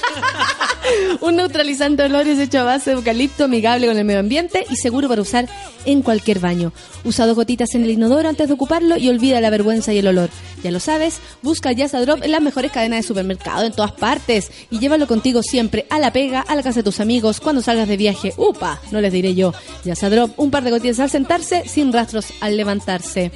Un 1.21 1.35
neutralizante 1.35 2.03
de 2.03 2.09
olores 2.09 2.39
hecho 2.39 2.59
a 2.59 2.63
base 2.63 2.91
de 2.91 2.97
eucalipto, 2.97 3.45
amigable 3.45 3.87
con 3.87 3.97
el 3.97 4.05
medio 4.05 4.19
ambiente 4.19 4.65
y 4.69 4.75
seguro 4.75 5.07
para 5.07 5.21
usar 5.21 5.47
en 5.85 6.01
cualquier 6.01 6.39
baño. 6.39 6.73
Usa 7.03 7.25
dos 7.25 7.35
gotitas 7.35 7.73
en 7.75 7.83
el 7.83 7.91
inodoro 7.91 8.29
antes 8.29 8.47
de 8.47 8.53
ocuparlo 8.53 8.97
y 8.97 9.09
olvida 9.09 9.41
la 9.41 9.49
vergüenza 9.49 9.93
y 9.93 9.99
el 9.99 10.07
olor. 10.07 10.29
Ya 10.63 10.71
lo 10.71 10.79
sabes, 10.79 11.19
busca 11.41 11.71
Jazz 11.71 11.93
a 11.93 12.01
Drop 12.01 12.23
en 12.23 12.31
las 12.31 12.41
mejores 12.41 12.71
cadenas 12.71 12.99
de 12.99 13.07
supermercado 13.07 13.65
en 13.65 13.73
todas 13.73 13.91
partes 13.91 14.51
y 14.69 14.79
llévalo 14.79 15.07
contigo 15.07 15.43
siempre 15.43 15.85
a 15.89 15.99
la 15.99 16.11
pega, 16.11 16.41
a 16.41 16.55
la 16.55 16.63
casa 16.63 16.79
de 16.79 16.83
tus 16.83 16.99
amigos, 16.99 17.39
cuando 17.39 17.61
salgas 17.61 17.87
de 17.87 17.97
viaje. 17.97 18.33
¡Upa! 18.37 18.79
No 18.91 19.01
les 19.01 19.13
diré 19.13 19.35
yo. 19.35 19.53
Jazz 19.83 20.03
a 20.03 20.09
Drop, 20.09 20.37
un 20.37 20.51
par 20.51 20.63
de 20.63 20.71
gotitas 20.71 20.99
al 20.99 21.09
sentarse, 21.09 21.67
sin 21.67 21.93
rastros 21.93 22.27
al 22.41 22.57
levantarse. 22.57 23.31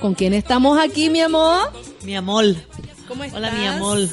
¿Con 0.00 0.14
quién 0.14 0.34
estamos 0.34 0.78
aquí, 0.78 1.10
mi 1.10 1.20
amor? 1.20 1.72
Mi 2.04 2.14
amor. 2.16 2.54
¿Cómo 3.08 3.24
estás? 3.24 3.38
Hola, 3.38 3.50
mi 3.52 3.66
amor. 3.66 4.08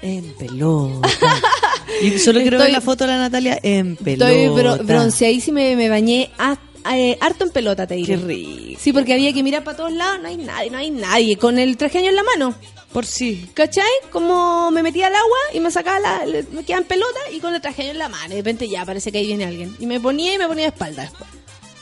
En 0.00 0.24
pelota. 0.34 1.08
y 2.02 2.18
solo 2.18 2.40
quiero 2.40 2.58
ver 2.58 2.70
la 2.70 2.80
foto 2.80 3.04
de 3.04 3.10
la 3.12 3.18
Natalia 3.18 3.58
en 3.62 3.96
pelota. 3.96 4.30
Estoy 4.32 4.48
bro- 4.62 4.78
bronceadísima 4.84 5.62
y 5.68 5.76
me 5.76 5.88
bañé 5.88 6.30
a- 6.38 6.56
eh, 6.94 7.16
harto 7.20 7.44
en 7.44 7.50
pelota, 7.50 7.86
te 7.86 7.94
Qué 7.96 8.16
diré. 8.16 8.16
rico. 8.16 8.80
Sí, 8.80 8.92
porque 8.92 9.12
había 9.12 9.32
que 9.32 9.42
mirar 9.42 9.62
para 9.64 9.76
todos 9.76 9.92
lados, 9.92 10.18
no 10.20 10.28
hay 10.28 10.36
nadie, 10.36 10.70
no 10.70 10.78
hay 10.78 10.90
nadie. 10.90 11.36
Con 11.36 11.58
el 11.58 11.76
traje 11.76 11.98
de 11.98 12.04
baño 12.04 12.10
en 12.10 12.16
la 12.16 12.22
mano. 12.24 12.54
Por 12.92 13.06
sí. 13.06 13.46
¿Cachai? 13.54 13.84
Como 14.10 14.70
me 14.70 14.82
metía 14.82 15.06
al 15.06 15.14
agua 15.14 15.38
y 15.54 15.60
me 15.60 15.70
sacaba 15.70 15.98
la, 16.00 16.26
le- 16.26 16.44
me 16.52 16.62
quedaba 16.64 16.82
en 16.82 16.88
pelota 16.88 17.20
y 17.34 17.38
con 17.38 17.54
el 17.54 17.60
traje 17.60 17.82
de 17.82 17.88
baño 17.88 17.92
en 17.92 17.98
la 17.98 18.08
mano. 18.08 18.26
Y 18.26 18.30
de 18.30 18.36
repente 18.36 18.68
ya 18.68 18.84
parece 18.84 19.10
que 19.12 19.18
ahí 19.18 19.26
viene 19.28 19.44
alguien. 19.44 19.74
Y 19.78 19.86
me 19.86 19.98
ponía 20.00 20.34
y 20.34 20.38
me 20.38 20.46
ponía 20.46 20.64
de 20.64 20.70
espalda 20.70 21.02
después. 21.02 21.30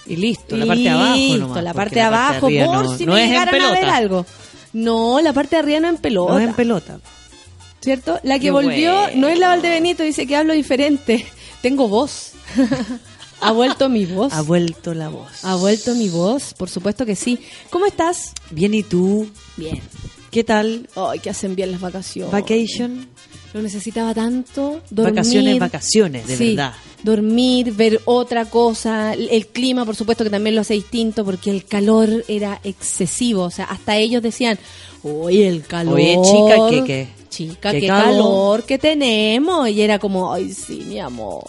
Y 0.06 0.16
listo, 0.16 0.56
la 0.56 0.66
parte 0.66 0.82
de 0.82 0.88
abajo 0.90 1.14
Listo, 1.16 1.62
la 1.62 1.74
parte 1.74 1.94
de 1.96 2.00
abajo, 2.02 2.40
por 2.48 2.84
no- 2.84 2.98
si 2.98 3.06
no 3.06 3.12
me 3.14 3.22
es 3.24 3.28
llegaran 3.30 3.60
a 3.60 3.70
ver 3.72 3.84
algo. 3.88 4.26
No, 4.72 5.20
la 5.20 5.32
parte 5.32 5.56
de 5.56 5.60
arriba 5.60 5.80
no 5.80 5.88
en 5.88 5.96
pelota. 5.98 6.32
No 6.32 6.38
es 6.38 6.48
en 6.48 6.54
pelota. 6.54 7.00
¿Cierto? 7.80 8.20
La 8.22 8.38
que 8.38 8.46
Qué 8.46 8.50
volvió 8.50 8.94
bueno. 8.94 9.20
no 9.20 9.28
es 9.28 9.38
la 9.38 9.48
Valdebenito, 9.48 10.02
dice 10.02 10.26
que 10.26 10.36
hablo 10.36 10.52
diferente. 10.52 11.24
Tengo 11.62 11.88
voz. 11.88 12.32
ha 13.40 13.52
vuelto 13.52 13.88
mi 13.88 14.04
voz. 14.06 14.32
Ha 14.32 14.42
vuelto 14.42 14.94
la 14.94 15.08
voz. 15.08 15.44
Ha 15.44 15.56
vuelto 15.56 15.94
mi 15.94 16.08
voz, 16.08 16.54
por 16.54 16.68
supuesto 16.68 17.06
que 17.06 17.16
sí. 17.16 17.38
¿Cómo 17.70 17.86
estás? 17.86 18.32
Bien, 18.50 18.74
¿y 18.74 18.82
tú? 18.82 19.28
Bien. 19.56 19.80
¿Qué 20.30 20.44
tal? 20.44 20.88
Ay, 20.94 21.18
que 21.18 21.30
hacen 21.30 21.56
bien 21.56 21.72
las 21.72 21.80
vacaciones. 21.80 22.32
Vacation. 22.32 23.08
Lo 23.52 23.62
necesitaba 23.62 24.14
tanto. 24.14 24.80
Dormir. 24.90 25.14
Vacaciones, 25.14 25.58
vacaciones, 25.58 26.26
de 26.28 26.36
Sí, 26.36 26.48
verdad. 26.54 26.72
Dormir, 27.02 27.72
ver 27.72 28.00
otra 28.04 28.44
cosa. 28.44 29.14
El 29.14 29.46
clima, 29.48 29.84
por 29.84 29.96
supuesto, 29.96 30.22
que 30.22 30.30
también 30.30 30.54
lo 30.54 30.60
hace 30.60 30.74
distinto 30.74 31.24
porque 31.24 31.50
el 31.50 31.64
calor 31.64 32.24
era 32.28 32.60
excesivo. 32.62 33.42
O 33.44 33.50
sea, 33.50 33.64
hasta 33.64 33.96
ellos 33.96 34.22
decían, 34.22 34.58
oye, 35.02 35.48
el 35.48 35.62
calor. 35.64 35.94
Oye, 35.94 36.16
chica, 36.22 36.56
¿qué, 36.70 36.84
qué? 36.84 37.08
Chica, 37.28 37.70
¿Qué 37.72 37.80
qué, 37.80 37.86
calor? 37.86 38.04
calor 38.14 38.64
que 38.64 38.78
tenemos. 38.78 39.68
Y 39.68 39.80
era 39.80 39.98
como, 39.98 40.32
ay, 40.32 40.52
sí, 40.52 40.84
mi 40.86 41.00
amor. 41.00 41.44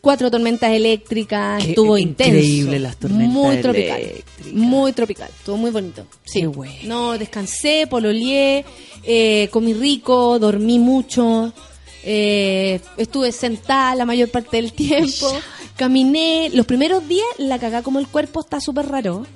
Cuatro 0.00 0.30
tormentas 0.30 0.70
eléctricas, 0.72 1.62
Qué 1.62 1.70
estuvo 1.70 1.98
intenso. 1.98 2.32
increíble 2.36 2.78
las 2.78 2.96
tormentas 2.96 3.28
Muy 3.28 3.56
tropical. 3.58 4.00
eléctricas. 4.00 4.52
Muy 4.54 4.92
tropical, 4.92 5.30
estuvo 5.36 5.56
muy 5.56 5.70
bonito. 5.70 6.06
Sí. 6.24 6.40
Qué 6.40 6.46
bueno. 6.46 6.74
No, 6.84 7.18
descansé, 7.18 7.86
pololeé, 7.88 8.64
eh, 9.04 9.48
comí 9.50 9.74
rico, 9.74 10.38
dormí 10.38 10.78
mucho, 10.78 11.52
eh, 12.02 12.80
estuve 12.96 13.30
sentada 13.32 13.94
la 13.94 14.06
mayor 14.06 14.30
parte 14.30 14.56
del 14.56 14.72
tiempo, 14.72 15.30
caminé. 15.76 16.50
Los 16.54 16.66
primeros 16.66 17.06
días 17.06 17.26
la 17.38 17.58
cagá 17.58 17.82
como 17.82 17.98
el 17.98 18.08
cuerpo 18.08 18.40
está 18.40 18.60
súper 18.60 18.86
raro. 18.88 19.26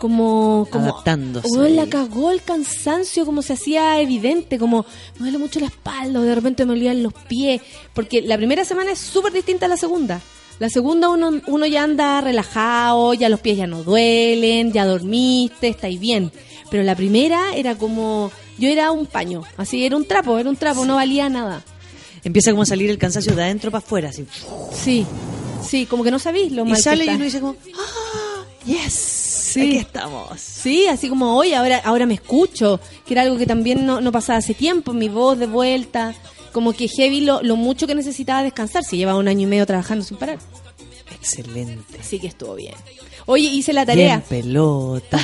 Como, 0.00 0.66
como 0.70 0.86
Adaptándose 0.86 1.46
Oh, 1.52 1.68
la 1.68 1.86
cagó 1.86 2.30
el 2.30 2.42
cansancio, 2.42 3.26
como 3.26 3.42
se 3.42 3.52
hacía 3.52 4.00
evidente, 4.00 4.58
como 4.58 4.86
me 5.18 5.24
duele 5.24 5.36
mucho 5.36 5.60
la 5.60 5.66
espalda, 5.66 6.20
o 6.20 6.22
de 6.22 6.34
repente 6.34 6.64
me 6.64 6.72
olían 6.72 7.02
los 7.02 7.12
pies, 7.12 7.60
porque 7.92 8.22
la 8.22 8.38
primera 8.38 8.64
semana 8.64 8.92
es 8.92 8.98
súper 8.98 9.30
distinta 9.30 9.66
a 9.66 9.68
la 9.68 9.76
segunda. 9.76 10.22
La 10.58 10.70
segunda 10.70 11.10
uno, 11.10 11.42
uno 11.46 11.66
ya 11.66 11.82
anda 11.82 12.22
relajado, 12.22 13.12
ya 13.12 13.28
los 13.28 13.40
pies 13.40 13.58
ya 13.58 13.66
no 13.66 13.82
duelen, 13.82 14.72
ya 14.72 14.86
dormiste, 14.86 15.68
estáis 15.68 16.00
bien. 16.00 16.32
Pero 16.70 16.82
la 16.82 16.96
primera 16.96 17.54
era 17.54 17.74
como, 17.74 18.32
yo 18.56 18.70
era 18.70 18.92
un 18.92 19.04
paño, 19.04 19.42
así 19.58 19.84
era 19.84 19.96
un 19.98 20.06
trapo, 20.06 20.38
era 20.38 20.48
un 20.48 20.56
trapo, 20.56 20.86
no 20.86 20.94
valía 20.94 21.28
nada. 21.28 21.62
Empieza 22.24 22.52
como 22.52 22.62
a 22.62 22.66
salir 22.66 22.88
el 22.88 22.96
cansancio 22.96 23.36
de 23.36 23.42
adentro 23.42 23.70
para 23.70 23.84
afuera, 23.84 24.08
así. 24.08 24.24
Sí, 24.72 25.04
sí, 25.62 25.84
como 25.84 26.04
que 26.04 26.10
no 26.10 26.18
sabéis 26.18 26.52
lo 26.52 26.62
Y 26.62 26.70
mal 26.70 26.76
que 26.78 26.82
sale 26.82 27.04
y 27.04 27.08
uno 27.10 27.24
dice 27.24 27.40
como, 27.40 27.56
¡ah! 27.76 28.44
¡Yes! 28.64 29.19
Sí. 29.50 29.60
Aquí 29.60 29.76
estamos. 29.78 30.40
Sí, 30.40 30.86
así 30.86 31.08
como 31.08 31.36
hoy, 31.36 31.54
ahora, 31.54 31.78
ahora 31.78 32.06
me 32.06 32.14
escucho, 32.14 32.80
que 33.06 33.14
era 33.14 33.22
algo 33.22 33.36
que 33.36 33.46
también 33.46 33.84
no, 33.84 34.00
no 34.00 34.12
pasaba 34.12 34.38
hace 34.38 34.54
tiempo, 34.54 34.92
mi 34.92 35.08
voz 35.08 35.38
de 35.38 35.46
vuelta, 35.46 36.14
como 36.52 36.72
que 36.72 36.88
heavy 36.88 37.22
lo, 37.22 37.42
lo 37.42 37.56
mucho 37.56 37.86
que 37.86 37.94
necesitaba 37.94 38.42
descansar, 38.42 38.84
si 38.84 38.96
llevaba 38.96 39.18
un 39.18 39.28
año 39.28 39.42
y 39.42 39.46
medio 39.46 39.66
trabajando 39.66 40.04
sin 40.04 40.18
parar. 40.18 40.38
Excelente. 41.12 41.98
Así 42.00 42.18
que 42.18 42.28
estuvo 42.28 42.54
bien. 42.54 42.74
Oye, 43.26 43.48
hice 43.48 43.72
la 43.72 43.84
tarea. 43.84 44.24
Bien 44.28 44.42
pelota. 44.42 45.18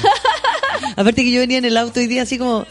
Aparte 0.97 1.23
que 1.25 1.31
yo 1.31 1.41
venía 1.41 1.59
en 1.59 1.65
el 1.65 1.77
auto 1.77 2.01
hoy 2.01 2.07
día 2.07 2.23
así 2.23 2.39
como... 2.39 2.67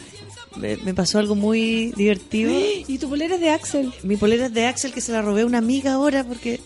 Me, 0.55 0.77
me 0.77 0.93
pasó 0.93 1.19
algo 1.19 1.35
muy 1.35 1.91
divertido. 1.97 2.51
Y 2.87 2.97
tu 2.97 3.09
polera 3.09 3.35
es 3.35 3.41
de 3.41 3.49
Axel. 3.49 3.93
Mi 4.03 4.15
polera 4.15 4.45
es 4.45 4.53
de 4.53 4.67
Axel 4.67 4.93
que 4.93 5.01
se 5.01 5.11
la 5.11 5.21
robé 5.21 5.41
a 5.41 5.45
una 5.45 5.57
amiga 5.57 5.93
ahora 5.93 6.23
porque 6.23 6.61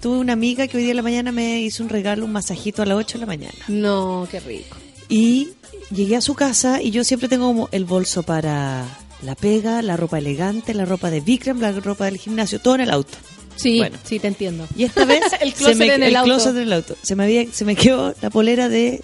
tuve 0.00 0.18
una 0.18 0.32
amiga 0.34 0.66
que 0.66 0.76
hoy 0.76 0.82
día 0.84 0.92
en 0.92 0.96
la 0.96 1.02
mañana 1.02 1.32
me 1.32 1.60
hizo 1.60 1.82
un 1.82 1.88
regalo, 1.88 2.24
un 2.24 2.32
masajito 2.32 2.82
a 2.82 2.86
las 2.86 2.96
8 2.98 3.14
de 3.18 3.20
la 3.20 3.26
mañana. 3.26 3.54
No, 3.68 4.26
qué 4.30 4.40
rico. 4.40 4.76
Y 5.08 5.48
llegué 5.90 6.16
a 6.16 6.20
su 6.20 6.34
casa 6.34 6.82
y 6.82 6.90
yo 6.90 7.04
siempre 7.04 7.28
tengo 7.28 7.46
como 7.46 7.68
el 7.72 7.84
bolso 7.84 8.22
para 8.22 8.84
la 9.22 9.34
pega, 9.34 9.82
la 9.82 9.96
ropa 9.96 10.18
elegante, 10.18 10.74
la 10.74 10.84
ropa 10.84 11.10
de 11.10 11.20
Vikram, 11.20 11.60
la 11.60 11.72
ropa 11.72 12.04
del 12.04 12.18
gimnasio, 12.18 12.60
todo 12.60 12.76
en 12.76 12.82
el 12.82 12.90
auto. 12.90 13.16
Sí, 13.56 13.78
Bueno. 13.78 13.98
sí, 14.04 14.20
te 14.20 14.28
entiendo. 14.28 14.68
Y 14.76 14.84
esta 14.84 15.04
vez 15.04 15.20
El 15.40 15.50
se 15.52 15.56
closet 15.56 15.76
me, 15.78 15.94
en 15.94 16.02
el 16.04 16.14
auto. 16.16 16.26
closet 16.30 16.52
en 16.56 16.62
el 16.62 16.72
auto. 16.72 16.94
Se 17.02 17.16
me 17.16 17.24
había 17.24 17.50
se 17.52 17.64
me 17.64 17.74
quedó 17.74 18.14
la 18.22 18.30
polera 18.30 18.68
de 18.68 19.02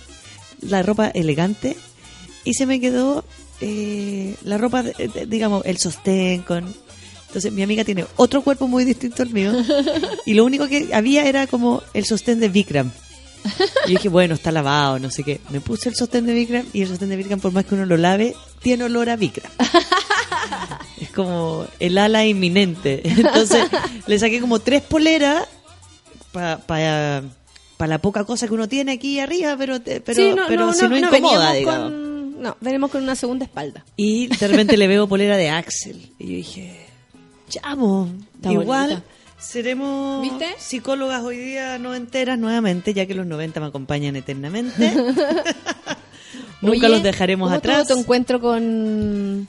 la 0.60 0.82
ropa 0.82 1.08
elegante 1.08 1.76
y 2.44 2.54
se 2.54 2.64
me 2.66 2.80
quedó 2.80 3.24
eh, 3.60 4.36
la 4.44 4.56
ropa 4.58 4.82
de- 4.84 5.08
de- 5.08 5.26
digamos 5.26 5.64
el 5.66 5.78
sostén 5.78 6.42
con 6.42 6.72
entonces 7.34 7.52
mi 7.52 7.64
amiga 7.64 7.82
tiene 7.84 8.06
otro 8.14 8.42
cuerpo 8.42 8.68
muy 8.68 8.84
distinto 8.84 9.24
al 9.24 9.30
mío 9.30 9.52
y 10.24 10.34
lo 10.34 10.44
único 10.44 10.68
que 10.68 10.94
había 10.94 11.24
era 11.26 11.48
como 11.48 11.82
el 11.92 12.04
sostén 12.04 12.38
de 12.38 12.48
Vikram. 12.48 12.92
Y 13.44 13.88
yo 13.90 13.96
dije, 13.98 14.08
bueno, 14.08 14.34
está 14.34 14.52
lavado, 14.52 15.00
no 15.00 15.10
sé 15.10 15.24
qué. 15.24 15.40
Me 15.50 15.60
puse 15.60 15.88
el 15.88 15.96
sostén 15.96 16.26
de 16.26 16.32
Vikram 16.32 16.64
y 16.72 16.82
el 16.82 16.88
sostén 16.88 17.08
de 17.08 17.16
Vikram, 17.16 17.40
por 17.40 17.50
más 17.52 17.64
que 17.66 17.74
uno 17.74 17.86
lo 17.86 17.96
lave, 17.96 18.36
tiene 18.62 18.84
olor 18.84 19.10
a 19.10 19.16
Vikram. 19.16 19.50
Es 21.00 21.10
como 21.10 21.66
el 21.80 21.98
ala 21.98 22.24
inminente. 22.24 23.02
Entonces 23.04 23.66
le 24.06 24.18
saqué 24.20 24.40
como 24.40 24.60
tres 24.60 24.80
poleras 24.82 25.44
para 26.32 27.22
la 27.80 27.98
poca 27.98 28.24
cosa 28.24 28.46
que 28.46 28.54
uno 28.54 28.68
tiene 28.68 28.92
aquí 28.92 29.18
arriba, 29.18 29.56
pero, 29.58 29.78
pero, 29.82 30.14
Sí, 30.14 30.32
no, 30.34 30.44
pero 30.48 30.66
no, 30.66 30.72
si 30.72 30.86
no, 30.88 30.96
incomoda, 30.96 31.52
digamos. 31.52 31.90
con- 31.90 32.40
no, 32.42 32.56
venimos 32.60 32.90
con 32.90 33.02
una 33.02 33.16
segunda 33.16 33.44
espalda. 33.44 33.84
Y 33.96 34.26
de 34.28 34.48
repente 34.48 34.76
le 34.76 34.86
veo 34.86 35.06
polera 35.08 35.36
de 35.36 35.50
Axel. 35.50 36.10
Y 36.18 36.24
yo 36.26 36.36
dije, 36.36 36.83
chamo, 37.60 38.08
Está 38.36 38.52
igual 38.52 38.88
bonita. 38.90 39.02
seremos 39.38 40.22
¿Viste? 40.22 40.46
psicólogas 40.58 41.22
hoy 41.22 41.38
día 41.38 41.78
no 41.78 41.94
enteras 41.94 42.38
nuevamente, 42.38 42.94
ya 42.94 43.06
que 43.06 43.14
los 43.14 43.26
90 43.26 43.60
me 43.60 43.66
acompañan 43.66 44.16
eternamente. 44.16 44.92
Nunca 46.60 46.86
Oye, 46.86 46.88
los 46.88 47.02
dejaremos 47.02 47.48
¿cómo 47.48 47.56
atrás. 47.58 47.88
tu 47.88 47.98
encuentro 47.98 48.40
con, 48.40 49.46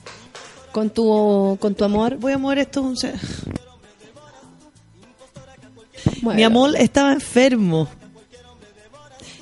con, 0.71 0.89
tu, 0.89 1.57
con 1.61 1.73
tu 1.75 1.83
amor? 1.85 2.17
Voy 2.17 2.33
a 2.33 2.37
mover 2.37 2.59
esto. 2.59 2.81
un 2.81 2.95
Mi 6.35 6.43
amor 6.43 6.75
estaba 6.77 7.13
enfermo. 7.13 7.87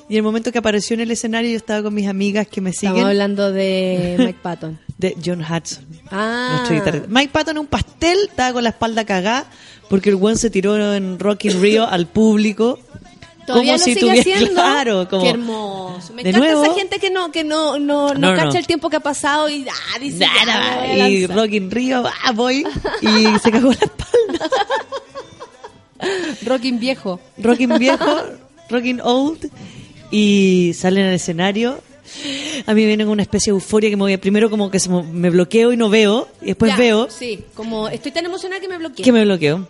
Y 0.08 0.14
en 0.14 0.16
el 0.18 0.22
momento 0.22 0.52
que 0.52 0.58
apareció 0.58 0.94
en 0.94 1.00
el 1.00 1.10
escenario, 1.10 1.50
yo 1.50 1.56
estaba 1.56 1.82
con 1.82 1.94
mis 1.94 2.06
amigas 2.08 2.46
que 2.46 2.60
me 2.60 2.70
Estamos 2.70 2.96
siguen. 2.96 3.08
hablando 3.08 3.50
de 3.52 4.16
Mike 4.18 4.38
Patton. 4.42 4.78
De 4.98 5.16
John 5.24 5.40
Hudson. 5.42 5.84
Ah. 6.10 6.68
Mike 7.08 7.30
Patton 7.32 7.56
en 7.56 7.60
un 7.60 7.66
pastel, 7.66 8.18
estaba 8.28 8.52
con 8.52 8.62
la 8.64 8.70
espalda 8.70 9.04
cagada, 9.04 9.46
porque 9.88 10.10
el 10.10 10.16
buen 10.16 10.36
se 10.36 10.50
tiró 10.50 10.94
en 10.94 11.18
Rock 11.18 11.46
in 11.46 11.60
Rio 11.60 11.86
al 11.88 12.06
público. 12.06 12.78
Todavía 13.46 13.72
como 13.74 13.78
lo 13.78 13.84
si 13.84 13.94
sigue 13.94 14.20
haciendo. 14.20 14.52
Claro, 14.54 15.08
como. 15.08 15.22
Qué 15.22 15.30
hermoso. 15.30 16.12
Me 16.14 16.22
De 16.22 16.30
encanta 16.30 16.46
nuevo- 16.48 16.64
esa 16.64 16.74
gente 16.74 16.98
que 16.98 17.10
no 17.10 17.30
que 17.32 17.44
no 17.44 17.78
no, 17.78 18.14
no, 18.14 18.14
No, 18.14 18.30
no, 18.30 18.36
cacha 18.36 18.52
no. 18.52 18.58
el 18.58 18.66
tiempo 18.66 18.88
que 18.90 18.96
ha 18.96 19.00
pasado 19.00 19.48
y 19.50 19.66
ah, 19.68 19.98
dice, 20.00 20.26
Nada, 20.46 21.08
y. 21.08 21.26
Rock 21.26 21.52
in 21.52 21.70
Rio, 21.70 22.04
ah, 22.24 22.32
voy. 22.32 22.64
Y 23.02 23.38
se 23.42 23.50
cagó 23.50 23.68
la 23.68 23.74
espalda. 23.74 24.50
Rocking 26.44 26.78
viejo. 26.78 27.20
Rocking 27.38 27.78
viejo, 27.78 28.16
Rocking 28.68 29.00
old, 29.02 29.50
y 30.10 30.72
salen 30.74 31.06
al 31.06 31.14
escenario. 31.14 31.80
A 32.66 32.74
mí 32.74 32.84
viene 32.86 33.04
con 33.04 33.12
una 33.12 33.22
especie 33.22 33.50
de 33.52 33.56
euforia 33.56 33.90
que 33.90 33.96
me 33.96 34.02
voy 34.02 34.12
a, 34.12 34.20
primero 34.20 34.50
como 34.50 34.70
que 34.70 34.78
se 34.78 34.88
me, 34.88 35.02
me 35.02 35.30
bloqueo 35.30 35.72
y 35.72 35.76
no 35.76 35.88
veo, 35.88 36.28
y 36.42 36.46
después 36.48 36.72
Ya, 36.72 36.76
veo 36.78 37.08
Sí, 37.10 37.40
como 37.54 37.88
estoy 37.88 38.12
tan 38.12 38.24
emocionada 38.26 38.60
que 38.60 38.68
me 38.68 38.78
bloqueé. 38.78 39.04
que 39.04 39.12
me 39.12 39.24
bloqueo. 39.24 39.66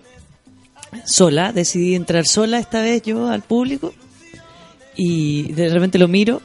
Sola, 1.07 1.53
decidí 1.53 1.95
entrar 1.95 2.27
sola 2.27 2.59
esta 2.59 2.83
vez 2.83 3.03
yo 3.03 3.29
al 3.29 3.43
público 3.43 3.95
y 4.97 5.53
de 5.53 5.69
repente 5.71 5.99
lo 5.99 6.07
miro 6.09 6.41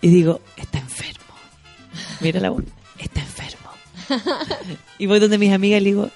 y 0.00 0.08
digo, 0.08 0.40
está 0.56 0.78
enfermo. 0.78 1.34
Mira 2.20 2.40
la 2.40 2.50
voz, 2.50 2.64
está 2.98 3.20
enfermo. 3.20 3.70
Y 4.98 5.06
voy 5.06 5.20
donde 5.20 5.38
mis 5.38 5.52
amigas 5.52 5.80
y 5.80 5.84
le 5.84 5.90
digo, 5.90 6.10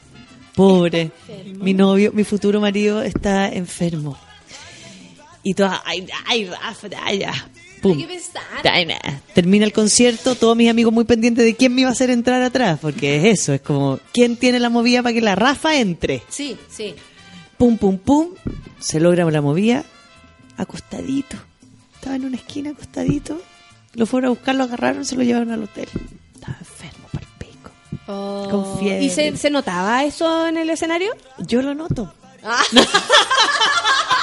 pobre, 0.57 1.11
mi 1.61 1.73
novio, 1.75 2.11
mi 2.13 2.25
futuro 2.25 2.61
marido 2.61 3.03
está 3.03 3.49
enfermo. 3.49 4.19
Y 5.43 5.55
todas, 5.55 5.81
ay, 5.85 6.07
ay, 6.27 6.47
Rafa, 6.47 6.89
ay, 7.03 7.19
ya. 7.19 7.33
Pum. 7.83 7.99
Termina 9.35 9.65
el 9.65 9.73
concierto, 9.73 10.37
todos 10.37 10.57
mis 10.57 10.71
amigos 10.71 10.93
muy 10.93 11.05
pendientes 11.05 11.45
de 11.45 11.57
quién 11.57 11.75
me 11.75 11.81
iba 11.81 11.91
a 11.91 11.93
hacer 11.93 12.11
entrar 12.11 12.41
atrás, 12.41 12.79
porque 12.81 13.17
es 13.17 13.41
eso, 13.41 13.53
es 13.53 13.61
como, 13.61 13.99
¿quién 14.13 14.37
tiene 14.37 14.61
la 14.61 14.71
movida 14.71 15.03
para 15.03 15.13
que 15.13 15.21
la 15.21 15.35
Rafa 15.35 15.77
entre? 15.77 16.23
Sí, 16.29 16.57
sí. 16.69 16.95
Pum, 17.59 17.79
pum, 17.79 17.99
pum, 17.99 18.29
se 18.79 19.01
logra 19.01 19.29
la 19.29 19.41
movida, 19.41 19.85
acostadito. 20.57 21.37
Estaba 21.97 22.15
en 22.15 22.25
una 22.27 22.37
esquina 22.37 22.71
acostadito, 22.71 23.43
lo 23.95 24.07
fueron 24.07 24.29
a 24.29 24.35
buscar, 24.35 24.55
lo 24.55 24.63
agarraron, 24.65 25.05
se 25.05 25.17
lo 25.17 25.25
llevaron 25.25 25.51
al 25.51 25.65
hotel. 25.65 25.89
Estaba 26.35 26.57
enfermo 26.61 27.09
para 27.11 27.27
el 27.27 27.33
pico. 27.39 27.71
Oh. 28.07 28.47
Con 28.49 28.79
fiebre. 28.79 29.03
¿Y 29.03 29.11
se, 29.11 29.37
se 29.37 29.51
notaba 29.51 30.05
eso 30.05 30.47
en 30.47 30.57
el 30.57 30.71
escenario? 30.71 31.17
Yo 31.39 31.63
lo 31.63 31.75
noto. 31.75 32.15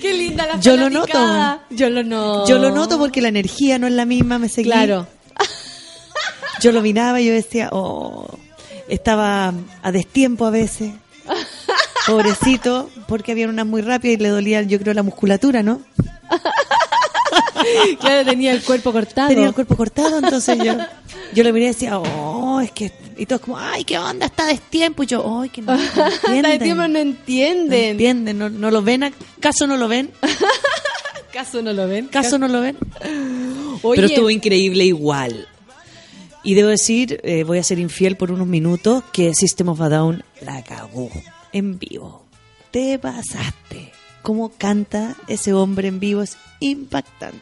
Qué 0.00 0.14
linda 0.14 0.46
la 0.46 0.60
Yo 0.60 0.76
lo 0.76 0.84
fanaticada. 0.84 1.64
Yo 1.70 1.90
lo 1.90 2.02
noto. 2.02 2.46
Yo 2.46 2.58
lo 2.58 2.70
noto 2.70 2.98
porque 2.98 3.20
la 3.20 3.28
energía 3.28 3.78
no 3.78 3.86
es 3.86 3.92
la 3.92 4.04
misma, 4.04 4.38
me 4.38 4.48
seguí. 4.48 4.70
Claro. 4.70 5.06
Yo 6.60 6.72
lo 6.72 6.82
miraba 6.82 7.20
y 7.20 7.26
yo 7.26 7.32
decía, 7.32 7.70
oh, 7.72 8.26
estaba 8.88 9.54
a 9.82 9.92
destiempo 9.92 10.46
a 10.46 10.50
veces. 10.50 10.92
Pobrecito, 12.06 12.90
porque 13.08 13.32
había 13.32 13.48
unas 13.48 13.66
muy 13.66 13.82
rápidas 13.82 14.18
y 14.18 14.22
le 14.22 14.28
dolía, 14.28 14.62
yo 14.62 14.78
creo, 14.78 14.94
la 14.94 15.02
musculatura, 15.02 15.62
¿no? 15.62 15.80
Claro, 18.00 18.24
tenía 18.24 18.52
el 18.52 18.62
cuerpo 18.62 18.90
cortado. 18.90 19.28
Tenía 19.28 19.46
el 19.46 19.54
cuerpo 19.54 19.76
cortado, 19.76 20.18
entonces 20.18 20.58
yo, 20.58 20.74
yo 21.34 21.44
lo 21.44 21.52
miré 21.52 21.66
y 21.66 21.68
decía, 21.68 21.98
oh, 21.98 22.60
es 22.60 22.70
que... 22.72 22.92
Y 23.16 23.26
todos 23.26 23.42
como, 23.42 23.58
ay, 23.58 23.84
¿qué 23.84 23.98
onda? 23.98 24.26
Está 24.26 24.44
a 24.44 24.46
destiempo. 24.46 25.02
Y 25.02 25.06
yo, 25.06 25.40
ay, 25.40 25.50
que 25.50 25.60
no, 25.60 25.76
no 26.26 26.32
entienden. 26.32 26.58
De 26.58 26.74
no 26.74 26.88
No 26.88 26.98
entienden. 26.98 27.90
entienden, 27.90 28.38
no, 28.38 28.48
no 28.48 28.70
lo 28.70 28.82
ven. 28.82 29.04
¿Acaso 29.04 29.66
no 29.66 29.76
lo 29.76 29.88
ven? 29.88 30.10
¿Caso 31.32 31.62
no 31.62 31.72
lo 31.72 31.86
ven? 31.86 32.06
¿Acaso 32.06 32.38
no 32.38 32.48
lo 32.48 32.60
ven? 32.60 32.76
Oye, 33.82 33.96
Pero 33.96 34.06
estuvo 34.06 34.30
increíble 34.30 34.84
igual. 34.84 35.46
Y 36.42 36.54
debo 36.54 36.70
decir, 36.70 37.20
eh, 37.22 37.44
voy 37.44 37.58
a 37.58 37.62
ser 37.62 37.78
infiel 37.78 38.16
por 38.16 38.32
unos 38.32 38.46
minutos, 38.46 39.04
que 39.12 39.34
System 39.34 39.68
of 39.68 39.80
a 39.82 39.88
Down 39.90 40.24
la 40.40 40.62
cagó 40.64 41.10
en 41.52 41.78
vivo. 41.78 42.24
Te 42.70 42.98
pasaste. 42.98 43.92
Cómo 44.22 44.50
canta 44.50 45.16
ese 45.28 45.52
hombre 45.52 45.88
en 45.88 46.00
vivo 46.00 46.22
es 46.22 46.36
impactante. 46.60 47.40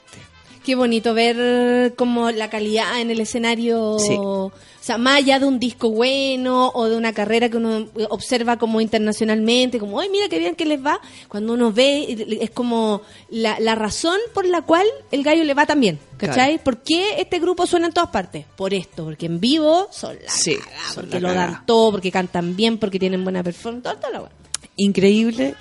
Qué 0.69 0.75
bonito 0.75 1.15
ver 1.15 1.95
como 1.95 2.31
la 2.31 2.51
calidad 2.51 3.01
en 3.01 3.11
el 3.11 3.21
escenario, 3.21 3.99
Sí. 3.99 4.17
o 4.19 4.53
sea, 4.83 4.99
más 4.99 5.17
allá 5.17 5.39
de 5.39 5.47
un 5.47 5.59
disco 5.59 5.89
bueno 5.89 6.71
o 6.75 6.91
de 6.91 6.95
una 6.95 7.15
carrera 7.15 7.49
que 7.49 7.57
uno 7.57 7.87
observa 8.11 8.59
como 8.59 8.83
internacionalmente, 8.83 9.79
como, 9.79 9.99
ay, 9.99 10.11
mira 10.11 10.29
qué 10.29 10.39
bien 10.39 10.55
que 10.55 10.67
les 10.67 10.85
va, 10.85 11.01
cuando 11.27 11.55
uno 11.55 11.73
ve, 11.73 12.39
es 12.43 12.51
como 12.51 13.01
la, 13.31 13.59
la 13.61 13.77
razón 13.77 14.19
por 14.35 14.45
la 14.45 14.61
cual 14.61 14.87
el 15.11 15.23
gallo 15.23 15.43
le 15.43 15.55
va 15.55 15.65
tan 15.65 15.81
bien, 15.81 15.99
¿cachai? 16.19 16.51
Claro. 16.57 16.65
¿Por 16.65 16.83
qué 16.83 17.19
este 17.19 17.39
grupo 17.39 17.67
suena 17.67 17.87
en 17.87 17.95
todas 17.95 18.11
partes? 18.11 18.45
Por 18.55 18.75
esto, 18.75 19.05
porque 19.05 19.25
en 19.25 19.41
vivo 19.41 19.89
son 19.91 20.17
la 20.23 20.31
Sí, 20.31 20.59
son 20.93 21.05
porque 21.07 21.19
la 21.19 21.29
lo 21.31 21.35
dan 21.35 21.65
todo, 21.65 21.93
porque 21.93 22.13
cantan 22.13 22.55
bien, 22.57 22.77
porque 22.77 22.99
tienen 22.99 23.25
buena 23.25 23.43
performance, 23.43 23.85
todo, 23.85 23.97
todo 23.97 24.11
lo 24.13 24.21
bueno. 24.21 24.35
increíble. 24.77 25.55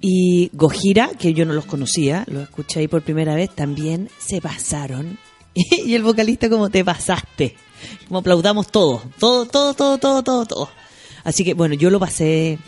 Y 0.00 0.50
Gojira, 0.52 1.10
que 1.18 1.32
yo 1.32 1.44
no 1.44 1.54
los 1.54 1.64
conocía, 1.64 2.24
los 2.28 2.44
escuché 2.44 2.80
ahí 2.80 2.88
por 2.88 3.02
primera 3.02 3.34
vez, 3.34 3.50
también 3.50 4.10
se 4.18 4.40
pasaron. 4.40 5.18
Y 5.54 5.94
el 5.94 6.02
vocalista 6.02 6.50
como 6.50 6.68
te 6.68 6.84
pasaste. 6.84 7.56
Como 8.08 8.20
aplaudamos 8.20 8.68
todo, 8.68 9.02
todo, 9.18 9.46
todo, 9.46 9.72
todo, 9.74 9.98
todo, 9.98 10.22
todo, 10.22 10.46
todo. 10.46 10.68
Así 11.24 11.44
que 11.44 11.54
bueno, 11.54 11.74
yo 11.74 11.88
lo 11.90 11.98
pasé 11.98 12.58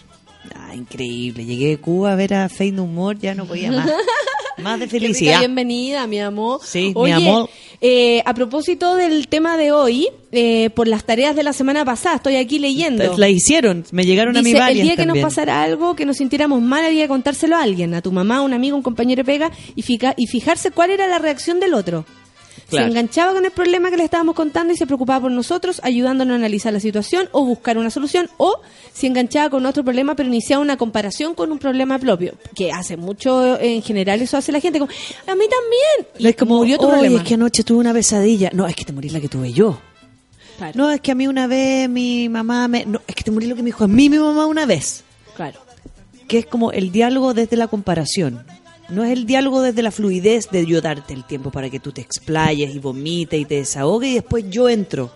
ah, 0.55 0.75
increíble. 0.75 1.45
Llegué 1.45 1.69
de 1.69 1.79
Cuba 1.79 2.13
a 2.13 2.17
ver 2.17 2.35
a 2.35 2.49
No 2.73 2.87
More, 2.87 3.19
ya 3.19 3.35
no 3.35 3.47
podía 3.47 3.73
más. 3.73 3.89
Más 4.63 4.79
de 4.81 4.87
rica 4.87 5.01
felicidad. 5.01 5.39
bienvenida, 5.41 6.07
mi 6.07 6.21
amor. 6.21 6.61
Sí, 6.65 6.93
mi 6.97 7.11
amor. 7.13 7.49
eh, 7.81 8.23
a 8.25 8.35
propósito 8.35 8.97
del 8.97 9.29
tema 9.29 9.57
de 9.57 9.73
hoy, 9.73 10.09
eh, 10.33 10.71
por 10.71 10.89
las 10.89 11.05
tareas 11.05 11.37
de 11.37 11.43
la 11.43 11.53
semana 11.53 11.85
pasada, 11.85 12.17
estoy 12.17 12.37
aquí 12.37 12.59
leyendo. 12.59 13.17
La 13.17 13.29
hicieron, 13.29 13.85
me 13.93 14.05
llegaron 14.05 14.37
a 14.37 14.41
Dice, 14.43 14.59
varias 14.59 14.71
el 14.79 14.83
día 14.83 14.93
que 14.97 15.05
también. 15.07 15.23
nos 15.25 15.31
pasara 15.33 15.63
algo, 15.63 15.95
que 15.97 16.05
nos 16.07 16.17
sintiéramos 16.17 16.61
mal, 16.61 16.85
había 16.85 17.05
que 17.05 17.09
contárselo 17.09 17.57
a 17.57 17.63
alguien, 17.63 17.95
a 17.95 18.03
tu 18.03 18.11
mamá, 18.13 18.39
a 18.39 18.43
un 18.43 18.53
amigo, 18.53 18.77
un 18.77 18.83
compañero 18.83 19.21
de 19.21 19.25
pega, 19.25 19.53
y, 19.77 19.83
fica- 19.83 20.15
y 20.17 20.27
fijarse 20.27 20.71
cuál 20.71 20.91
era 20.91 21.07
la 21.07 21.19
reacción 21.19 21.61
del 21.61 21.75
otro. 21.75 22.05
Claro. 22.69 22.87
Se 22.87 22.91
enganchaba 22.91 23.33
con 23.33 23.45
el 23.47 23.51
problema 23.51 23.91
que 23.91 23.97
le 23.97 24.05
estábamos 24.05 24.35
contando 24.35 24.75
y 24.75 24.77
se 24.77 24.85
preocupaba 24.87 25.23
por 25.23 25.31
nosotros, 25.33 25.81
ayudándonos 25.83 26.35
a 26.35 26.37
analizar 26.37 26.71
la 26.73 26.81
situación 26.81 27.29
o 27.33 27.45
buscar 27.45 27.79
una 27.79 27.89
solución, 27.91 28.29
o 28.37 28.61
si 28.93 29.07
enganchaba 29.07 29.49
con 29.49 29.65
otro 29.65 29.83
problema, 29.83 30.15
pero 30.15 30.29
iniciaba 30.29 30.61
una 30.63 30.77
comparación 30.77 31.35
con 31.35 31.51
un 31.51 31.59
problema 31.59 31.99
propio, 31.99 32.35
que 32.55 32.71
hace 32.71 32.97
mucho, 32.99 33.59
en 33.59 33.81
general, 33.83 34.21
eso 34.21 34.37
hace 34.37 34.53
la 34.53 34.61
gente, 34.61 34.79
como, 34.81 34.91
a 35.27 35.35
mí 35.35 35.45
también. 35.49 36.13
Y 36.19 36.27
es 36.29 36.37
como, 36.37 36.59
murió 36.59 36.77
tu 36.77 36.85
"Oye, 36.85 36.93
problema. 36.95 37.17
es 37.23 37.27
que 37.29 37.35
anoche 37.35 37.65
tuve 37.65 37.79
una 37.79 37.93
pesadilla. 37.95 38.51
No, 38.53 38.67
es 38.67 38.77
que 38.77 38.85
te 38.85 38.93
morí 38.93 39.09
la 39.09 39.21
que 39.21 39.29
tuve 39.29 39.51
yo. 39.53 39.79
Claro, 40.59 40.73
No, 40.77 40.91
es 40.91 41.01
que 41.01 41.13
a 41.13 41.15
mí 41.15 41.27
una 41.27 41.47
vez 41.47 41.89
mi 41.89 42.29
mamá 42.29 42.69
me... 42.69 42.85
No, 42.85 43.01
es 43.07 43.15
que 43.15 43.23
te 43.25 43.31
morí 43.31 43.47
lo 43.47 43.55
que 43.57 43.63
me 43.63 43.67
dijo 43.69 43.85
a 43.85 43.89
mí 43.89 44.11
mi 44.11 44.19
mamá 44.19 44.45
una 44.47 44.67
vez. 44.67 45.05
claro. 45.35 45.59
Que 46.27 46.41
es 46.41 46.45
como 46.47 46.73
el 46.73 46.93
diálogo 46.93 47.33
desde 47.33 47.57
la 47.57 47.69
comparación. 47.69 48.45
No 48.89 49.05
es 49.05 49.13
el 49.13 49.27
diálogo 49.27 49.61
desde 49.61 49.83
la 49.83 49.91
fluidez 49.91 50.49
de 50.51 50.65
yo 50.65 50.81
darte 50.81 51.13
el 51.13 51.25
tiempo 51.25 51.51
para 51.51 51.69
que 51.69 51.79
tú 51.79 51.93
te 51.93 52.01
explayes 52.01 52.75
y 52.75 52.79
vomites 52.79 53.39
y 53.39 53.45
te 53.45 53.57
desahogues 53.57 54.11
y 54.11 54.15
después 54.15 54.45
yo 54.49 54.69
entro. 54.69 55.11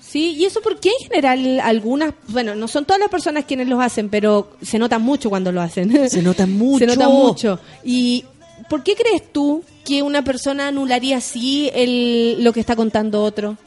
Sí, 0.00 0.34
y 0.38 0.46
eso 0.46 0.60
porque 0.62 0.88
en 0.88 1.06
general 1.08 1.60
algunas, 1.60 2.14
bueno, 2.28 2.54
no 2.54 2.66
son 2.68 2.86
todas 2.86 2.98
las 2.98 3.10
personas 3.10 3.44
quienes 3.44 3.68
los 3.68 3.78
hacen, 3.82 4.08
pero 4.08 4.52
se 4.62 4.78
nota 4.78 4.98
mucho 4.98 5.28
cuando 5.28 5.52
lo 5.52 5.60
hacen. 5.60 5.90
Se 6.10 6.22
nota 6.22 6.46
mucho. 6.46 6.78
Se 6.78 6.86
nota 6.86 7.08
mucho. 7.10 7.60
¿Y 7.84 8.24
por 8.70 8.82
qué 8.82 8.94
crees 8.94 9.30
tú 9.30 9.62
que 9.84 10.02
una 10.02 10.24
persona 10.24 10.68
anularía 10.68 11.18
así 11.18 11.70
el, 11.74 12.42
lo 12.42 12.54
que 12.54 12.60
está 12.60 12.74
contando 12.74 13.22
otro? 13.22 13.58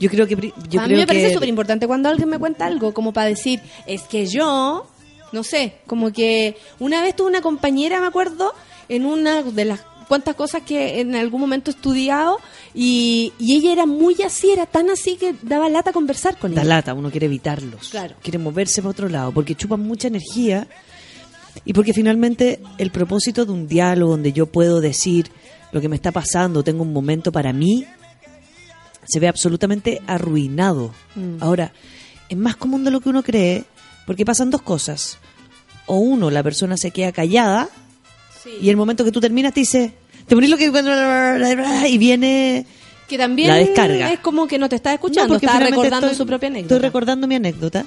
Yo 0.00 0.10
creo 0.10 0.26
que... 0.26 0.34
Yo 0.68 0.80
a 0.80 0.82
mí 0.82 0.88
creo 0.88 0.98
me 0.98 1.06
parece 1.06 1.28
que- 1.28 1.34
súper 1.34 1.48
importante 1.48 1.86
cuando 1.86 2.08
alguien 2.08 2.28
me 2.28 2.38
cuenta 2.40 2.66
algo, 2.66 2.92
como 2.92 3.12
para 3.12 3.28
decir, 3.28 3.60
es 3.86 4.02
que 4.02 4.26
yo, 4.26 4.86
no 5.30 5.44
sé, 5.44 5.76
como 5.86 6.12
que 6.12 6.56
una 6.80 7.00
vez 7.02 7.14
tuve 7.14 7.28
una 7.28 7.40
compañera, 7.40 8.00
me 8.00 8.08
acuerdo, 8.08 8.52
en 8.88 9.06
una 9.06 9.42
de 9.42 9.64
las 9.64 9.80
cuantas 10.08 10.34
cosas 10.34 10.62
que 10.62 11.00
en 11.00 11.14
algún 11.14 11.40
momento 11.40 11.70
he 11.70 11.74
estudiado, 11.74 12.38
y, 12.74 13.32
y 13.38 13.56
ella 13.56 13.72
era 13.72 13.86
muy 13.86 14.20
así, 14.22 14.50
era 14.50 14.66
tan 14.66 14.90
así 14.90 15.16
que 15.16 15.34
daba 15.42 15.68
lata 15.68 15.92
conversar 15.92 16.38
con 16.38 16.54
Da 16.54 16.60
ella. 16.62 16.76
lata, 16.76 16.94
uno 16.94 17.10
quiere 17.10 17.26
evitarlos. 17.26 17.88
Claro. 17.88 18.14
Quiere 18.22 18.38
moverse 18.38 18.82
para 18.82 18.90
otro 18.90 19.08
lado, 19.08 19.32
porque 19.32 19.54
chupan 19.54 19.80
mucha 19.80 20.08
energía 20.08 20.68
y 21.64 21.72
porque 21.72 21.94
finalmente 21.94 22.60
el 22.78 22.90
propósito 22.90 23.46
de 23.46 23.52
un 23.52 23.66
diálogo 23.66 24.12
donde 24.12 24.32
yo 24.32 24.46
puedo 24.46 24.80
decir 24.80 25.30
lo 25.72 25.80
que 25.80 25.88
me 25.88 25.96
está 25.96 26.12
pasando, 26.12 26.62
tengo 26.62 26.82
un 26.82 26.92
momento 26.92 27.32
para 27.32 27.52
mí, 27.52 27.86
se 29.06 29.20
ve 29.20 29.28
absolutamente 29.28 30.00
arruinado. 30.06 30.92
Mm. 31.14 31.36
Ahora, 31.40 31.72
es 32.28 32.36
más 32.36 32.56
común 32.56 32.84
de 32.84 32.90
lo 32.90 33.00
que 33.00 33.08
uno 33.08 33.22
cree, 33.22 33.64
porque 34.06 34.24
pasan 34.24 34.50
dos 34.50 34.62
cosas. 34.62 35.18
O 35.86 35.96
uno, 35.96 36.30
la 36.30 36.42
persona 36.42 36.76
se 36.76 36.90
queda 36.90 37.12
callada 37.12 37.68
y 38.60 38.68
el 38.70 38.76
momento 38.76 39.04
que 39.04 39.12
tú 39.12 39.20
terminas 39.20 39.52
te 39.54 39.60
dice, 39.60 39.92
te 40.26 40.34
morís 40.34 40.50
lo 40.50 40.56
que... 40.56 40.70
y 41.88 41.98
viene... 41.98 42.66
Que 43.08 43.18
también 43.18 43.48
La 43.48 43.56
descarga. 43.56 44.12
es 44.12 44.20
como 44.20 44.46
que 44.46 44.58
no 44.58 44.68
te 44.68 44.76
está 44.76 44.90
No, 44.90 44.94
escuchando, 44.94 45.34
porque 45.34 45.46
está 45.46 45.58
recordando 45.60 46.06
estoy- 46.08 46.16
su 46.16 46.26
propia 46.26 46.48
anécdota. 46.48 46.74
Estoy 46.74 46.86
recordando 46.88 47.26
mi 47.26 47.34
anécdota. 47.34 47.84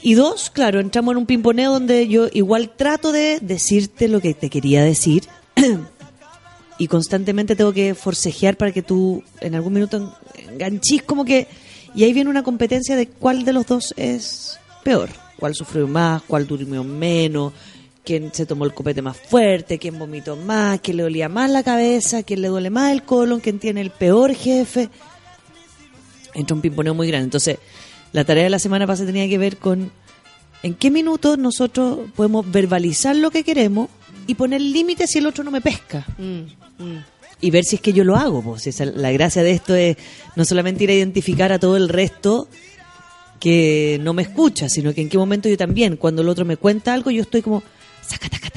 Y 0.00 0.14
dos, 0.14 0.50
claro, 0.50 0.78
entramos 0.78 1.12
en 1.12 1.18
un 1.18 1.26
pimponeo 1.26 1.72
donde 1.72 2.06
yo 2.06 2.28
igual 2.32 2.70
trato 2.76 3.10
de 3.10 3.38
decirte 3.42 4.06
lo 4.06 4.20
que 4.20 4.32
te 4.34 4.48
quería 4.48 4.84
decir. 4.84 5.24
y 6.78 6.86
constantemente 6.86 7.56
tengo 7.56 7.72
que 7.72 7.94
forcejear 7.96 8.56
para 8.56 8.70
que 8.70 8.82
tú 8.82 9.24
en 9.40 9.54
algún 9.56 9.72
minuto 9.72 9.96
en- 10.36 10.52
enganchís 10.52 11.02
como 11.02 11.24
que... 11.24 11.48
Y 11.94 12.04
ahí 12.04 12.12
viene 12.12 12.30
una 12.30 12.44
competencia 12.44 12.94
de 12.94 13.08
cuál 13.08 13.44
de 13.44 13.52
los 13.52 13.66
dos 13.66 13.92
es 13.96 14.60
peor. 14.84 15.08
Cuál 15.38 15.54
sufrió 15.54 15.88
más, 15.88 16.22
cuál 16.22 16.46
durmió 16.46 16.84
menos, 16.84 17.52
quién 18.08 18.32
se 18.32 18.46
tomó 18.46 18.64
el 18.64 18.72
copete 18.72 19.02
más 19.02 19.18
fuerte, 19.18 19.78
quién 19.78 19.98
vomitó 19.98 20.34
más, 20.34 20.80
quién 20.80 20.96
le 20.96 21.02
dolía 21.02 21.28
más 21.28 21.50
la 21.50 21.62
cabeza, 21.62 22.22
quién 22.22 22.40
le 22.40 22.48
duele 22.48 22.70
más 22.70 22.90
el 22.92 23.02
colon, 23.02 23.38
quién 23.40 23.58
tiene 23.58 23.82
el 23.82 23.90
peor 23.90 24.34
jefe 24.34 24.88
entra 26.34 26.54
un 26.54 26.60
pimponeo 26.62 26.94
muy 26.94 27.08
grande. 27.08 27.24
Entonces, 27.24 27.58
la 28.12 28.24
tarea 28.24 28.44
de 28.44 28.50
la 28.50 28.58
semana 28.58 28.86
pasada 28.86 29.08
tenía 29.08 29.28
que 29.28 29.36
ver 29.38 29.56
con 29.58 29.90
en 30.62 30.74
qué 30.74 30.90
minuto 30.90 31.36
nosotros 31.36 31.98
podemos 32.16 32.50
verbalizar 32.50 33.14
lo 33.16 33.30
que 33.30 33.44
queremos 33.44 33.88
y 34.26 34.34
poner 34.36 34.60
límites 34.60 35.10
si 35.10 35.18
el 35.18 35.26
otro 35.26 35.44
no 35.44 35.50
me 35.50 35.60
pesca. 35.60 36.06
Mm, 36.16 36.82
mm. 36.84 37.04
Y 37.40 37.50
ver 37.50 37.64
si 37.64 37.76
es 37.76 37.82
que 37.82 37.92
yo 37.92 38.04
lo 38.04 38.16
hago. 38.16 38.42
Pues. 38.42 38.66
Esa- 38.66 38.84
la 38.86 39.10
gracia 39.12 39.42
de 39.42 39.50
esto 39.52 39.74
es 39.74 39.96
no 40.36 40.44
solamente 40.44 40.84
ir 40.84 40.90
a 40.90 40.94
identificar 40.94 41.52
a 41.52 41.58
todo 41.58 41.76
el 41.76 41.88
resto 41.88 42.48
que 43.40 43.98
no 44.02 44.12
me 44.14 44.22
escucha, 44.22 44.68
sino 44.68 44.92
que 44.94 45.00
en 45.00 45.08
qué 45.08 45.16
momento 45.18 45.48
yo 45.48 45.56
también, 45.56 45.96
cuando 45.96 46.22
el 46.22 46.28
otro 46.28 46.44
me 46.44 46.56
cuenta 46.56 46.92
algo, 46.94 47.10
yo 47.10 47.22
estoy 47.22 47.42
como 47.42 47.62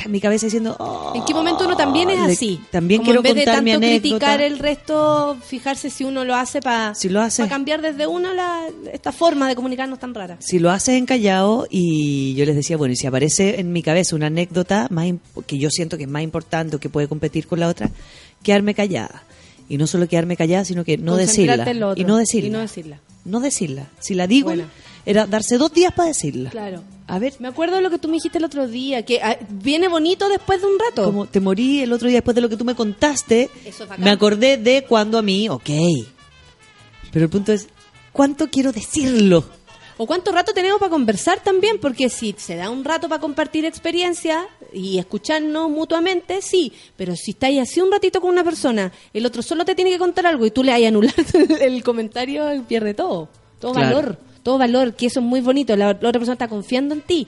en 0.03 0.11
mi 0.11 0.19
cabeza 0.19 0.47
diciendo, 0.47 0.75
"Oh", 0.79 1.13
¿En 1.15 1.23
qué 1.25 1.33
momento 1.33 1.65
uno 1.65 1.75
también 1.77 2.09
es 2.09 2.19
le- 2.19 2.33
así? 2.33 2.59
También 2.71 2.99
Como 3.01 3.05
quiero 3.05 3.19
en 3.19 3.23
vez 3.23 3.35
de 3.35 3.45
contar 3.45 3.63
mi 3.63 3.71
tanto 3.71 3.85
anécdota. 3.85 4.01
criticar 4.01 4.41
el 4.41 4.59
resto, 4.59 5.37
fijarse 5.45 5.89
si 5.89 6.03
uno 6.03 6.25
lo 6.25 6.35
hace 6.35 6.59
para 6.61 6.95
Si 6.95 7.09
cambiar 7.47 7.81
desde 7.81 8.07
uno 8.07 8.33
la, 8.33 8.65
esta 8.91 9.11
forma 9.11 9.47
de 9.47 9.55
comunicarnos 9.55 9.99
tan 9.99 10.13
rara. 10.15 10.37
si 10.39 10.57
lo 10.59 10.71
haces 10.71 10.95
en 10.95 11.05
callado 11.05 11.67
y 11.69 12.33
yo 12.35 12.45
les 12.45 12.55
decía, 12.55 12.77
bueno, 12.77 12.93
y 12.93 12.95
si 12.97 13.05
aparece 13.07 13.59
en 13.59 13.71
mi 13.71 13.83
cabeza 13.83 14.15
una 14.15 14.27
anécdota 14.27 14.87
más 14.89 15.07
que 15.45 15.57
yo 15.59 15.69
siento 15.69 15.97
que 15.97 16.03
es 16.03 16.09
más 16.09 16.23
importante 16.23 16.75
o 16.75 16.79
que 16.79 16.89
puede 16.89 17.07
competir 17.07 17.45
con 17.47 17.59
la 17.59 17.67
otra, 17.67 17.89
quedarme 18.43 18.73
callada. 18.73 19.23
Y 19.69 19.77
no 19.77 19.87
solo 19.87 20.07
quedarme 20.07 20.35
callada, 20.35 20.65
sino 20.65 20.83
que 20.83 20.97
no 20.97 21.15
decirla. 21.15 21.53
Y 21.95 22.03
no 22.03 22.17
decirla. 22.17 22.47
Y 22.47 22.49
no 22.51 22.59
decirla. 22.59 22.99
No 23.23 23.39
decirla. 23.39 23.87
Si 23.99 24.15
la 24.15 24.25
digo, 24.27 24.49
Buena. 24.49 24.65
Era 25.05 25.25
darse 25.27 25.57
dos 25.57 25.73
días 25.73 25.93
para 25.93 26.09
decirla. 26.09 26.49
Claro. 26.49 26.83
A 27.07 27.19
ver, 27.19 27.33
Me 27.39 27.49
acuerdo 27.49 27.75
de 27.75 27.81
lo 27.81 27.89
que 27.89 27.97
tú 27.99 28.07
me 28.07 28.13
dijiste 28.15 28.37
el 28.37 28.45
otro 28.45 28.67
día, 28.67 29.03
que 29.03 29.21
ah, 29.21 29.37
viene 29.49 29.87
bonito 29.89 30.29
después 30.29 30.61
de 30.61 30.67
un 30.67 30.79
rato. 30.79 31.03
como 31.05 31.25
te 31.27 31.39
morí 31.41 31.81
el 31.81 31.91
otro 31.91 32.07
día 32.07 32.17
después 32.17 32.35
de 32.35 32.41
lo 32.41 32.47
que 32.49 32.55
tú 32.57 32.63
me 32.63 32.75
contaste, 32.75 33.49
Eso 33.65 33.83
es 33.83 33.89
bacán. 33.89 34.03
me 34.05 34.11
acordé 34.11 34.57
de 34.57 34.85
cuando 34.87 35.17
a 35.17 35.21
mí, 35.21 35.49
ok. 35.49 35.69
Pero 37.11 37.25
el 37.25 37.29
punto 37.29 37.51
es, 37.51 37.67
¿cuánto 38.13 38.49
quiero 38.49 38.71
decirlo? 38.71 39.43
O 39.97 40.07
cuánto 40.07 40.31
rato 40.31 40.53
tenemos 40.53 40.79
para 40.79 40.89
conversar 40.89 41.41
también, 41.43 41.77
porque 41.79 42.09
si 42.09 42.33
se 42.37 42.55
da 42.55 42.69
un 42.69 42.83
rato 42.83 43.07
para 43.09 43.21
compartir 43.21 43.65
experiencia 43.65 44.47
y 44.73 44.97
escucharnos 44.97 45.69
mutuamente, 45.69 46.41
sí, 46.41 46.71
pero 46.95 47.15
si 47.15 47.31
estáis 47.31 47.59
así 47.61 47.81
un 47.81 47.91
ratito 47.91 48.19
con 48.21 48.31
una 48.31 48.43
persona, 48.43 48.91
el 49.13 49.25
otro 49.25 49.41
solo 49.43 49.63
te 49.65 49.75
tiene 49.75 49.91
que 49.91 49.99
contar 49.99 50.25
algo 50.25 50.45
y 50.45 50.51
tú 50.51 50.63
le 50.63 50.71
hay 50.71 50.85
anular 50.85 51.13
el 51.61 51.83
comentario, 51.83 52.45
pierde 52.67 52.93
todo, 52.93 53.27
todo 53.59 53.73
Claro. 53.73 53.95
valor, 53.95 54.17
todo 54.43 54.57
valor, 54.57 54.95
que 54.95 55.05
eso 55.07 55.19
es 55.19 55.25
muy 55.25 55.41
bonito, 55.41 55.75
la, 55.75 55.87
la 55.87 55.91
otra 56.09 56.13
persona 56.13 56.33
está 56.33 56.47
confiando 56.47 56.93
en 56.95 57.01
ti. 57.01 57.27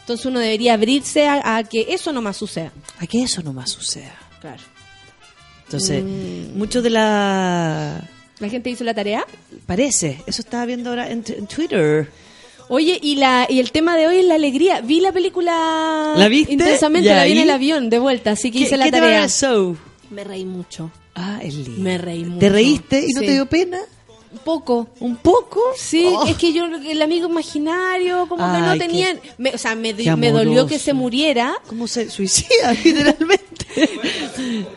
Entonces 0.00 0.24
uno 0.26 0.38
debería 0.40 0.74
abrirse 0.74 1.26
a, 1.28 1.56
a 1.56 1.64
que 1.64 1.86
eso 1.90 2.12
no 2.12 2.22
más 2.22 2.36
suceda. 2.36 2.72
A 2.98 3.06
que 3.06 3.22
eso 3.22 3.42
no 3.42 3.52
más 3.52 3.70
suceda. 3.70 4.14
Claro. 4.40 4.62
Entonces, 5.64 6.02
Mm. 6.02 6.56
mucho 6.58 6.80
de 6.82 6.90
la 6.90 8.08
¿La 8.38 8.48
gente 8.48 8.70
hizo 8.70 8.84
la 8.84 8.94
tarea? 8.94 9.26
Parece, 9.66 10.22
eso 10.26 10.40
estaba 10.42 10.64
viendo 10.64 10.90
ahora 10.90 11.10
en, 11.10 11.24
en 11.26 11.46
Twitter. 11.46 12.08
Oye, 12.70 12.98
y 13.02 13.16
la 13.16 13.46
y 13.48 13.58
el 13.60 13.72
tema 13.72 13.96
de 13.96 14.06
hoy 14.06 14.18
es 14.18 14.24
la 14.26 14.36
alegría. 14.36 14.80
Vi 14.80 15.00
la 15.00 15.10
película 15.12 16.14
¿La 16.16 16.28
viste? 16.28 16.52
intensamente, 16.52 17.08
¿Y 17.08 17.12
la 17.12 17.24
vi 17.24 17.32
en 17.32 17.38
el 17.38 17.50
avión 17.50 17.90
de 17.90 17.98
vuelta, 17.98 18.30
así 18.32 18.50
que 18.50 18.58
¿Qué, 18.58 18.64
hice 18.64 18.76
la 18.76 18.84
qué 18.84 18.92
te 18.92 19.00
tarea. 19.00 19.18
pareció? 19.20 19.76
Me 20.10 20.24
reí 20.24 20.44
mucho. 20.44 20.90
Ah, 21.14 21.40
es 21.42 21.54
lindo. 21.54 21.80
Me 21.82 21.98
reí 21.98 22.24
mucho. 22.24 22.38
¿Te 22.38 22.48
reíste 22.48 23.00
y 23.06 23.12
no 23.12 23.20
Sí. 23.20 23.26
te 23.26 23.32
dio 23.32 23.46
pena? 23.46 23.78
Un 24.30 24.38
poco. 24.38 24.88
¿Un 25.00 25.16
poco? 25.16 25.60
Sí, 25.76 26.04
Oh. 26.14 26.26
es 26.26 26.36
que 26.36 26.52
yo, 26.52 26.66
el 26.66 27.00
amigo 27.02 27.28
imaginario, 27.28 28.26
como 28.28 28.44
que 28.52 28.60
no 28.60 28.76
tenían. 28.78 29.18
me- 29.38 29.50
o 29.50 29.58
sea, 29.58 29.74
me, 29.74 29.92
me 29.94 30.30
dolió 30.32 30.66
que 30.66 30.78
se 30.78 30.92
muriera. 30.92 31.54
¿Cómo 31.68 31.86
se 31.88 32.10
suicida, 32.10 32.72
literalmente? 32.84 33.46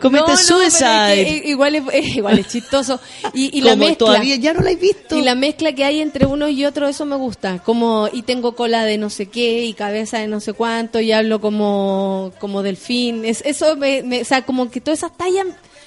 Comete 0.01 0.31
No, 0.31 0.37
suicide. 0.37 1.21
es 1.21 1.41
que, 1.41 1.49
igual, 1.49 1.75
es, 1.75 2.15
igual 2.15 2.39
es 2.39 2.47
chistoso. 2.47 2.99
Y, 3.33 3.57
y 3.57 3.61
la 3.61 3.75
mezcla. 3.75 3.97
todavía 3.97 4.35
ya 4.35 4.53
no 4.53 4.61
la 4.61 4.71
he 4.71 4.75
visto. 4.75 5.15
Y 5.17 5.21
la 5.21 5.35
mezcla 5.35 5.73
que 5.73 5.83
hay 5.83 5.99
entre 6.01 6.25
uno 6.25 6.47
y 6.49 6.65
otro, 6.65 6.87
eso 6.87 7.05
me 7.05 7.15
gusta. 7.15 7.59
Como, 7.63 8.09
y 8.11 8.21
tengo 8.23 8.55
cola 8.55 8.83
de 8.85 8.97
no 8.97 9.09
sé 9.09 9.27
qué, 9.27 9.65
y 9.65 9.73
cabeza 9.73 10.19
de 10.19 10.27
no 10.27 10.39
sé 10.39 10.53
cuánto, 10.53 10.99
y 10.99 11.11
hablo 11.11 11.41
como, 11.41 12.31
como 12.39 12.63
delfín. 12.63 13.25
Es, 13.25 13.41
eso 13.45 13.75
me, 13.75 14.03
me- 14.03 14.21
o 14.21 14.25
sea, 14.25 14.45
como 14.45 14.69
que 14.69 14.81
todas 14.81 14.99
esas 14.99 15.15
tallas 15.17 15.45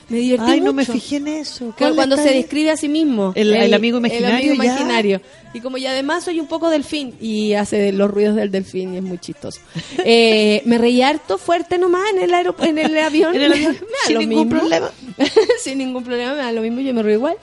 me 0.09 0.19
divertí 0.19 0.51
Ay, 0.53 0.61
no 0.61 0.73
me 0.73 0.83
mucho. 0.83 0.93
fijé 0.93 1.17
en 1.17 1.29
eso. 1.29 1.67
Cu- 1.67 1.75
¿Cuál 1.79 1.95
Cuando 1.95 2.17
se 2.17 2.31
describe 2.31 2.71
a 2.71 2.77
sí 2.77 2.89
mismo. 2.89 3.33
El- 3.35 3.55
el 3.55 3.73
amigo 3.75 3.99
imaginario, 3.99 4.29
El 4.29 4.35
amigo 4.37 4.55
ya. 4.55 4.65
imaginario. 4.73 5.21
Y 5.55 5.61
como 5.61 5.77
y 5.79 5.87
además 5.87 6.25
soy 6.25 6.41
un 6.41 6.47
poco 6.49 6.69
delfín 6.69 7.15
y 7.21 7.53
hace 7.55 7.93
los 7.93 8.11
ruidos 8.11 8.35
del 8.37 8.51
delfín 8.51 8.95
y 8.95 8.97
es 8.99 9.03
muy 9.03 9.19
chistoso. 9.19 9.61
Eh, 10.05 10.63
me 10.67 10.79
reí 10.79 11.01
harto 11.03 11.39
fuerte 11.39 11.79
nomás 11.79 12.03
en 12.13 12.23
el, 12.23 12.31
aerop- 12.33 12.65
en 12.67 12.79
el 12.79 12.97
avión. 12.99 13.35
En 13.35 13.43
el 13.43 13.53
avión, 13.53 13.73
Me 13.81 13.87
da 13.87 13.87
sin 14.07 14.15
lo 14.15 14.21
ningún 14.21 14.45
mismo. 14.47 14.59
problema. 14.61 14.91
sin 15.63 15.79
ningún 15.79 16.05
problema, 16.05 16.33
me 16.33 16.39
da 16.39 16.53
lo 16.53 16.61
mismo, 16.63 16.81
yo 16.81 16.93
me 16.93 17.03
río 17.03 17.15
igual. 17.15 17.37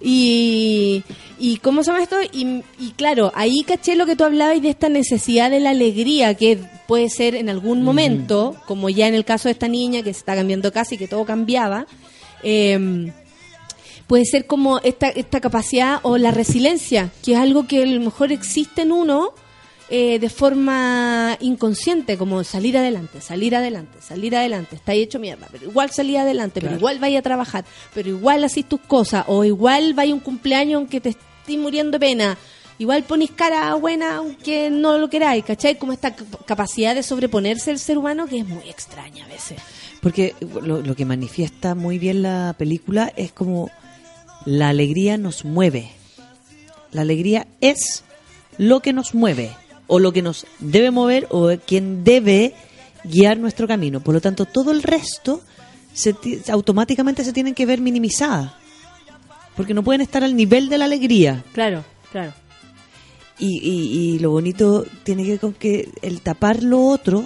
Y, 0.00 1.02
y 1.38 1.56
¿cómo 1.58 1.82
se 1.82 1.90
llama 1.90 2.02
esto? 2.02 2.16
Y, 2.32 2.62
y 2.78 2.92
claro, 2.96 3.32
ahí 3.34 3.64
caché 3.66 3.96
lo 3.96 4.06
que 4.06 4.14
tú 4.14 4.24
hablabas 4.24 4.62
de 4.62 4.70
esta 4.70 4.88
necesidad 4.88 5.50
de 5.50 5.60
la 5.60 5.70
alegría 5.70 6.34
que 6.34 6.58
puede 6.86 7.10
ser 7.10 7.34
en 7.34 7.48
algún 7.48 7.82
momento, 7.82 8.56
como 8.66 8.88
ya 8.88 9.08
en 9.08 9.14
el 9.14 9.24
caso 9.24 9.48
de 9.48 9.52
esta 9.52 9.68
niña 9.68 10.02
que 10.02 10.12
se 10.12 10.20
está 10.20 10.36
cambiando 10.36 10.72
casi, 10.72 10.96
que 10.96 11.08
todo 11.08 11.24
cambiaba. 11.24 11.86
Eh, 12.42 13.12
puede 14.08 14.24
ser 14.24 14.46
como 14.46 14.80
esta, 14.80 15.08
esta 15.08 15.40
capacidad 15.40 16.00
o 16.02 16.16
la 16.16 16.32
resiliencia, 16.32 17.10
que 17.22 17.32
es 17.32 17.38
algo 17.38 17.68
que 17.68 17.82
a 17.82 17.86
lo 17.86 18.00
mejor 18.00 18.32
existe 18.32 18.82
en 18.82 18.90
uno 18.90 19.32
eh, 19.90 20.18
de 20.18 20.28
forma 20.28 21.36
inconsciente, 21.40 22.18
como 22.18 22.44
salir 22.44 22.76
adelante, 22.76 23.20
salir 23.20 23.56
adelante, 23.56 23.98
salir 24.00 24.36
adelante, 24.36 24.76
está 24.76 24.92
hecho 24.92 25.18
mierda, 25.18 25.48
pero 25.50 25.64
igual 25.64 25.90
salí 25.90 26.16
adelante, 26.16 26.60
pero 26.60 26.74
igual 26.74 26.98
vaya 26.98 27.20
a 27.20 27.22
trabajar, 27.22 27.64
pero 27.94 28.08
igual 28.08 28.44
así 28.44 28.62
tus 28.62 28.80
cosas, 28.80 29.24
o 29.28 29.44
igual 29.44 29.94
vaya 29.94 30.12
a 30.12 30.14
un 30.14 30.20
cumpleaños 30.20 30.76
aunque 30.76 31.00
te 31.00 31.10
estés 31.10 31.56
muriendo 31.58 31.92
de 31.92 32.00
pena, 32.00 32.36
igual 32.78 33.02
ponís 33.04 33.30
cara 33.30 33.74
buena 33.76 34.16
aunque 34.16 34.68
no 34.70 34.98
lo 34.98 35.08
queráis, 35.08 35.44
¿cachai? 35.44 35.78
Como 35.78 35.92
esta 35.92 36.14
cap- 36.14 36.44
capacidad 36.44 36.94
de 36.94 37.02
sobreponerse 37.02 37.70
el 37.70 37.78
ser 37.78 37.96
humano 37.98 38.26
que 38.26 38.38
es 38.40 38.46
muy 38.46 38.68
extraña 38.68 39.24
a 39.24 39.28
veces. 39.28 39.58
Porque 40.02 40.34
lo, 40.62 40.80
lo 40.82 40.94
que 40.94 41.04
manifiesta 41.04 41.74
muy 41.74 41.98
bien 41.98 42.22
la 42.22 42.54
película 42.58 43.12
es 43.16 43.32
como 43.32 43.70
la 44.44 44.68
alegría 44.68 45.16
nos 45.18 45.44
mueve. 45.44 45.90
La 46.92 47.00
alegría 47.00 47.46
es 47.60 48.04
lo 48.58 48.80
que 48.80 48.92
nos 48.92 49.14
mueve, 49.14 49.50
o 49.88 49.98
lo 49.98 50.12
que 50.12 50.22
nos 50.22 50.46
debe 50.60 50.90
mover, 50.92 51.26
o 51.30 51.50
quien 51.66 52.04
debe 52.04 52.54
guiar 53.04 53.38
nuestro 53.38 53.66
camino. 53.66 53.98
Por 54.00 54.14
lo 54.14 54.20
tanto, 54.20 54.44
todo 54.44 54.70
el 54.70 54.82
resto 54.84 55.40
se 55.92 56.12
ti- 56.12 56.38
automáticamente 56.50 57.24
se 57.24 57.32
tienen 57.32 57.54
que 57.54 57.66
ver 57.66 57.80
minimizadas. 57.80 58.52
Porque 59.56 59.74
no 59.74 59.82
pueden 59.82 60.00
estar 60.02 60.22
al 60.22 60.36
nivel 60.36 60.68
de 60.68 60.78
la 60.78 60.84
alegría. 60.84 61.42
Claro, 61.52 61.84
claro. 62.12 62.32
Y, 63.40 63.58
y- 63.58 64.14
y 64.14 64.18
lo 64.20 64.30
bonito 64.30 64.84
tiene 65.04 65.24
que 65.24 65.30
ver 65.30 65.40
con 65.40 65.52
que 65.54 65.88
el 66.02 66.20
tapar 66.20 66.62
lo 66.62 66.84
otro 66.86 67.24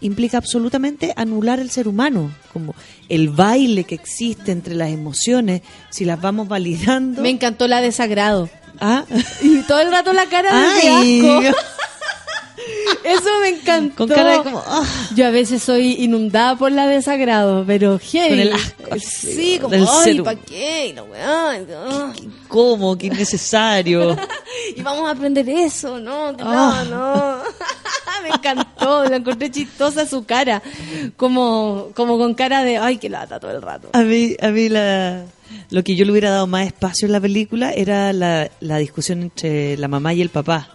implica 0.00 0.36
absolutamente 0.36 1.12
anular 1.16 1.60
el 1.60 1.70
ser 1.70 1.86
humano, 1.88 2.32
como 2.52 2.74
el 3.08 3.30
baile 3.30 3.84
que 3.84 3.94
existe 3.94 4.50
entre 4.52 4.74
las 4.74 4.90
emociones, 4.90 5.62
si 5.90 6.04
las 6.04 6.20
vamos 6.20 6.48
validando. 6.48 7.22
Me 7.22 7.30
encantó 7.30 7.68
la 7.68 7.80
desagrado. 7.80 8.50
Ah, 8.80 9.04
Y 9.42 9.58
todo 9.62 9.80
el 9.80 9.90
rato 9.92 10.12
la 10.12 10.26
cara 10.26 10.50
de 10.52 10.88
Ay. 10.88 11.20
asco. 11.48 11.56
Eso 13.04 13.28
me 13.40 13.48
encantó. 13.48 13.96
Con 13.96 14.08
cara 14.08 14.38
de 14.38 14.42
como, 14.42 14.62
ah. 14.64 14.84
Yo 15.14 15.26
a 15.26 15.30
veces 15.30 15.62
soy 15.62 15.96
inundada 15.98 16.56
por 16.56 16.70
la 16.72 16.86
desagrado, 16.86 17.64
pero 17.66 17.98
hey. 18.00 18.28
Con 18.28 18.38
el 18.40 18.52
asco, 18.52 18.82
Sí, 18.98 19.58
como, 19.60 19.70
del 19.70 19.86
ay, 19.88 20.20
¿para 20.20 20.40
qué? 20.40 20.94
Ah. 21.22 22.12
¿cómo? 22.48 22.96
Qué 22.96 23.06
innecesario. 23.06 24.16
Y 24.76 24.82
vamos 24.82 25.08
a 25.08 25.12
aprender 25.12 25.48
eso, 25.48 25.98
¿no? 25.98 26.36
que 26.36 26.44
Ah. 26.46 26.84
No, 26.88 26.96
no. 26.96 27.42
me 28.22 28.28
encantó, 28.28 29.04
la 29.04 29.16
encontré 29.16 29.50
chistosa 29.50 30.06
su 30.06 30.24
cara. 30.24 30.62
Como, 31.16 31.88
como 31.94 32.18
con 32.18 32.34
cara 32.34 32.62
de, 32.62 32.78
ay, 32.78 32.98
qué 32.98 33.08
lata 33.08 33.40
todo 33.40 33.50
el 33.50 33.62
rato. 33.62 33.90
A 33.92 34.02
mí, 34.02 34.36
a 34.40 34.48
mí 34.48 34.68
la, 34.68 35.24
lo 35.70 35.82
que 35.82 35.96
yo 35.96 36.04
le 36.04 36.12
hubiera 36.12 36.30
dado 36.30 36.46
más 36.46 36.66
espacio 36.66 37.06
en 37.06 37.12
la 37.12 37.20
película 37.20 37.72
era 37.72 38.12
la, 38.12 38.50
la 38.60 38.78
discusión 38.78 39.22
entre 39.22 39.76
la 39.76 39.88
mamá 39.88 40.14
y 40.14 40.22
el 40.22 40.28
papá. 40.28 40.71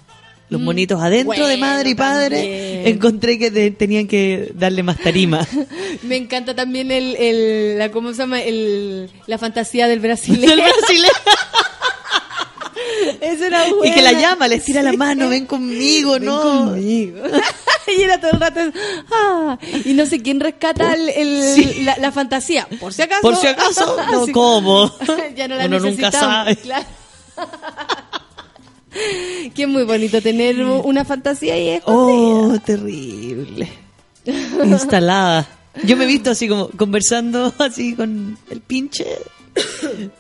Los 0.50 0.62
monitos 0.62 1.02
adentro 1.02 1.46
de 1.46 1.58
Mm. 1.58 1.60
Bueno, 1.60 1.74
madre 1.74 1.90
y 1.90 1.96
padre, 1.96 2.38
también. 2.38 2.88
encontré 2.88 3.38
que 3.38 3.52
te- 3.52 3.72
tenían 3.72 4.08
que 4.08 4.50
darle 4.56 4.82
más 4.82 4.98
tarima. 4.98 5.46
Me 6.04 6.16
encanta 6.16 6.56
también 6.56 6.90
el, 6.92 7.18
el 7.18 7.78
la, 7.78 7.92
¿cómo 7.92 8.12
se 8.14 8.20
llama? 8.20 8.40
El, 8.42 9.10
la 9.26 9.38
fantasía 9.38 9.90
del 9.90 10.00
brasileño. 10.00 10.48
Del 10.56 10.62
brasileño. 10.62 11.12
Eso 13.22 13.46
era 13.46 13.64
Y 13.84 13.92
que 13.92 14.02
la 14.02 14.14
llama, 14.14 14.48
le 14.48 14.56
estira 14.56 14.82
la 14.82 14.94
mano, 14.94 15.30
ven 15.30 15.46
conmigo, 15.46 16.14
Ven 16.14 16.26
¿no? 16.26 16.42
conmigo. 16.42 17.20
y 17.98 18.02
era 18.02 18.20
todo 18.20 18.32
el 18.32 18.40
rato. 18.40 18.60
ah, 19.12 19.58
y 19.84 19.94
no 19.94 20.06
sé 20.06 20.22
quién 20.22 20.40
rescata 20.40 20.94
el, 20.94 21.10
el- 21.10 21.44
Sí. 21.56 21.82
la, 21.84 21.98
la 21.98 22.12
fantasía. 22.12 22.68
Por 22.80 22.94
si 22.94 23.02
acaso. 23.02 23.22
Por 23.22 23.36
si 23.36 23.48
acaso, 23.48 23.98
no, 24.12 24.28
¿cómo? 24.32 24.92
ya 25.36 25.48
no 25.48 25.56
la 25.56 25.66
Uno 25.66 25.80
nunca 25.80 26.10
necesitamos, 26.10 26.36
sabe. 26.36 26.56
claro. 26.58 26.86
Que 29.56 29.64
es 29.64 29.68
muy 29.68 29.84
bonito 29.84 30.22
tener 30.22 30.64
una 30.64 31.06
fantasía 31.06 31.58
y 31.58 31.70
es 31.70 31.82
Oh, 31.86 32.58
terrible. 32.66 33.68
Instalada. 34.26 35.48
Yo 35.84 35.96
me 35.96 36.06
he 36.06 36.08
visto 36.08 36.32
así 36.32 36.48
como 36.48 36.70
conversando 36.70 37.54
así 37.60 37.94
con 37.96 38.38
el 38.50 38.62
pinche. 38.62 39.06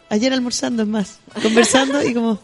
Ayer 0.09 0.33
almorzando 0.33 0.83
es 0.83 0.89
más. 0.89 1.19
Conversando 1.41 2.01
y 2.03 2.13
como. 2.13 2.35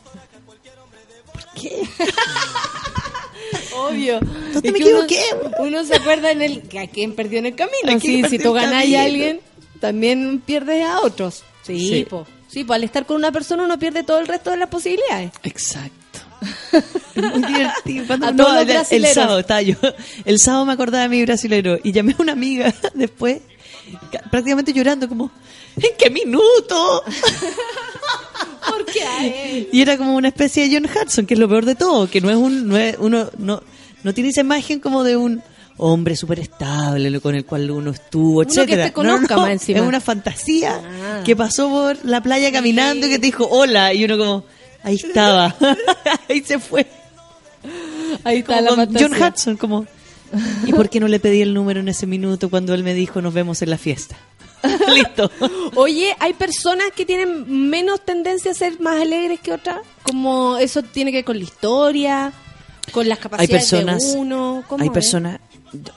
¿Por 1.32 1.46
qué? 1.62 1.82
obvio. 3.76 4.20
¿Dónde 4.54 4.70
Es 4.70 4.74
me 4.74 4.80
uno- 4.80 5.04
equivoqué? 5.04 5.22
Uno, 5.60 5.84
se 5.84 5.96
acuerda 5.96 6.32
en 6.32 6.42
el 6.42 6.62
que 6.64 6.80
a 6.80 6.88
quién 6.88 7.14
perdió 7.14 7.40
en 7.40 7.48
el 7.48 7.56
camino. 7.56 7.92
¿A 7.92 8.00
quién 8.00 8.24
Sí, 8.26 8.30
si 8.38 8.40
tú 8.44 8.54
ganas 8.54 8.86
a 8.94 9.04
alguien, 9.04 9.42
también 9.80 10.42
pierdes 10.46 10.86
a 10.86 11.02
otros. 11.02 11.44
Sí, 11.64 11.88
Sí. 11.90 12.06
po. 12.10 12.26
Sí, 12.48 12.66
al 12.70 12.84
estar 12.84 13.06
con 13.06 13.16
una 13.18 13.32
persona 13.32 13.64
uno 13.64 13.80
pierde 13.80 14.04
todo 14.04 14.20
el 14.20 14.28
resto 14.28 14.52
de 14.52 14.58
las 14.58 14.70
posibilidades. 14.70 15.32
Exacto. 15.44 16.03
Es 17.16 17.24
muy 17.24 17.44
divertido. 17.44 18.06
Cuando- 18.08 18.28
A 18.28 18.32
no, 18.32 18.60
el- 18.60 19.06
sábado 19.08 19.40
estaba 19.40 19.62
yo. 19.62 19.76
El 20.26 20.40
sábado 20.40 20.66
me 20.66 20.74
acordaba 20.74 21.04
de 21.04 21.10
mi 21.10 21.22
brasilero 21.24 21.78
y 21.84 21.92
llamé 21.92 22.14
a 22.18 22.22
una 22.22 22.32
amiga 22.34 22.74
después, 22.94 23.42
ca- 24.12 24.24
prácticamente 24.32 24.74
llorando, 24.74 25.08
como, 25.08 25.32
¿en 25.78 25.92
qué 25.98 26.10
minuto? 26.10 27.04
¿Por 28.68 28.86
qué 28.86 29.04
a 29.04 29.26
él? 29.26 29.70
Y 29.72 29.82
era 29.82 29.98
como 29.98 30.16
una 30.16 30.30
especie 30.30 30.68
de 30.68 30.76
John 30.76 30.86
Hudson, 30.90 31.26
que 31.26 31.34
es 31.34 31.40
lo 31.40 31.50
peor 31.50 31.66
de 31.66 31.76
todo, 31.76 32.10
que 32.10 32.22
no 32.22 32.30
es 32.30 32.36
un, 32.38 32.68
no 32.68 32.78
es, 32.78 32.96
uno, 33.00 33.30
no, 33.38 33.62
no 34.04 34.14
tiene 34.14 34.30
esa 34.30 34.42
imagen 34.42 34.80
como 34.80 35.04
de 35.04 35.18
un 35.18 35.42
hombre 35.78 36.16
súper 36.16 36.40
estable 36.40 37.20
con 37.20 37.36
el 37.36 37.46
cual 37.46 37.70
uno 37.72 37.92
estuvo, 37.92 38.44
etcétera. 38.44 38.86
te 38.86 38.94
conozca 38.94 39.36
más 39.38 39.50
encima. 39.52 39.80
Es 39.80 39.86
una 39.86 40.00
fantasía 40.02 40.80
Ah. 40.84 41.22
que 41.26 41.36
pasó 41.36 41.68
por 41.70 42.06
la 42.06 42.22
playa 42.22 42.52
caminando 42.52 43.08
y 43.08 43.10
que 43.10 43.20
te 43.20 43.26
dijo 43.26 43.48
hola 43.50 43.94
y 43.94 44.06
uno 44.06 44.18
como, 44.18 44.46
ahí 44.84 44.96
estaba, 44.96 45.56
ahí 46.30 46.42
se 46.42 46.60
fue. 46.60 46.86
Ahí 48.24 48.40
está 48.40 48.58
Como 48.58 48.70
la 48.70 48.76
fantasía. 48.76 49.10
John 49.10 49.24
Hudson, 49.24 49.58
como, 49.58 49.86
¿y 50.66 50.74
por 50.74 50.90
qué 50.90 51.00
no 51.00 51.08
le 51.08 51.20
pedí 51.20 51.42
el 51.42 51.54
número 51.54 51.80
en 51.80 51.90
ese 51.90 52.06
minuto 52.06 52.50
cuando 52.50 52.74
él 52.74 52.84
me 52.84 52.94
dijo 52.94 53.22
nos 53.22 53.34
vemos 53.34 53.62
en 53.62 53.70
la 53.70 53.78
fiesta? 53.78 54.18
Listo. 54.94 55.30
Oye, 55.76 56.16
hay 56.20 56.34
personas 56.34 56.88
que 56.96 57.06
tienen 57.06 57.70
menos 57.70 58.06
tendencia 58.06 58.52
a 58.52 58.54
ser 58.54 58.80
más 58.80 59.02
alegres 59.02 59.40
que 59.40 59.52
otras. 59.52 59.80
Como 60.04 60.58
eso 60.58 60.84
tiene 60.84 61.12
que 61.12 61.18
ver 61.18 61.26
con 61.26 61.38
la 61.38 61.44
historia, 61.44 62.34
con 62.92 63.10
las 63.10 63.18
hay 63.18 63.24
capacidades 63.24 63.70
personas, 63.70 64.14
de 64.14 64.18
uno. 64.18 64.64
¿Cómo 64.68 64.84
hay 64.84 64.90
personas, 64.90 65.40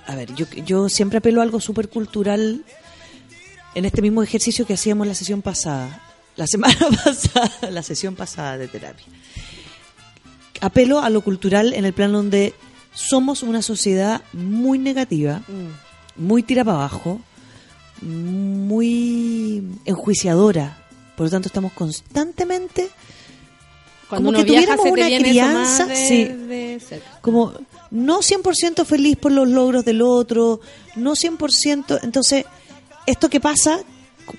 a 0.06 0.14
ver, 0.14 0.34
yo, 0.34 0.46
yo 0.64 0.88
siempre 0.88 1.18
apelo 1.18 1.40
a 1.40 1.44
algo 1.44 1.60
súper 1.60 1.88
cultural 1.88 2.64
en 3.74 3.84
este 3.84 4.02
mismo 4.02 4.22
ejercicio 4.22 4.66
que 4.66 4.74
hacíamos 4.74 5.06
la 5.06 5.14
sesión 5.14 5.42
pasada, 5.42 6.02
la 6.36 6.46
semana 6.46 6.76
pasada, 7.04 7.70
la 7.70 7.82
sesión 7.82 8.14
pasada 8.14 8.58
de 8.58 8.68
terapia. 8.68 9.06
Apelo 10.60 11.00
a 11.00 11.10
lo 11.10 11.20
cultural 11.22 11.72
en 11.74 11.84
el 11.84 11.92
plano 11.92 12.18
donde 12.18 12.54
somos 12.94 13.42
una 13.42 13.60
sociedad 13.62 14.22
muy 14.32 14.78
negativa, 14.78 15.42
Mm. 15.48 16.22
muy 16.26 16.42
tira 16.42 16.64
para 16.64 16.78
abajo, 16.78 17.20
muy 18.00 19.62
enjuiciadora. 19.84 20.76
Por 21.16 21.26
lo 21.26 21.30
tanto, 21.30 21.48
estamos 21.48 21.72
constantemente 21.72 22.88
Cuando 24.08 24.28
como 24.30 24.38
uno 24.38 24.38
que 24.44 24.50
viaja 24.52 24.76
tuviéramos 24.76 24.98
una 24.98 25.18
crianza, 25.18 25.86
de- 25.86 25.96
sí. 25.96 26.24
de 26.24 27.00
como 27.20 27.52
no 27.90 28.20
100% 28.20 28.84
feliz 28.84 29.16
por 29.16 29.32
los 29.32 29.48
logros 29.48 29.84
del 29.84 30.02
otro, 30.02 30.60
no 30.96 31.14
100%, 31.16 32.00
entonces 32.02 32.44
esto 33.06 33.28
que 33.30 33.40
pasa 33.40 33.80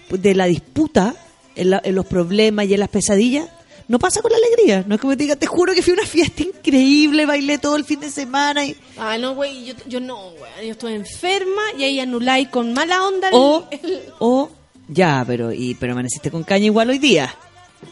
de 0.09 0.35
la 0.35 0.45
disputa 0.45 1.15
en, 1.57 1.69
la- 1.71 1.81
en 1.83 1.95
los 1.95 2.05
problemas 2.05 2.65
y 2.67 2.73
en 2.73 2.79
las 2.79 2.89
pesadillas 2.89 3.47
no 3.89 3.99
pasa 3.99 4.21
con 4.21 4.31
la 4.31 4.37
alegría. 4.37 4.83
No 4.87 4.95
es 4.95 5.01
como 5.01 5.11
que 5.11 5.17
te 5.17 5.23
diga, 5.23 5.35
te 5.37 5.45
juro 5.47 5.73
que 5.73 5.81
fui 5.81 5.91
a 5.91 5.95
una 5.95 6.05
fiesta 6.05 6.43
increíble, 6.43 7.25
bailé 7.25 7.57
todo 7.57 7.75
el 7.77 7.85
fin 7.85 7.99
de 8.01 8.09
semana 8.11 8.65
y... 8.65 8.75
Ah, 8.97 9.17
no, 9.17 9.33
güey, 9.35 9.63
yo, 9.65 9.73
yo 9.87 9.99
no, 10.01 10.31
güey. 10.31 10.65
Yo 10.67 10.71
estoy 10.73 10.93
enferma 10.93 11.61
y 11.77 11.83
ahí 11.85 11.99
anuláis 11.99 12.49
con 12.49 12.73
mala 12.73 13.05
onda 13.07 13.29
el- 13.29 13.33
O, 13.35 13.67
el- 13.71 14.01
o, 14.19 14.49
ya, 14.89 15.23
pero, 15.25 15.53
y, 15.53 15.75
pero 15.75 15.93
amaneciste 15.93 16.29
con 16.31 16.43
caña 16.43 16.65
igual 16.65 16.89
hoy 16.89 16.97
día. 16.99 17.33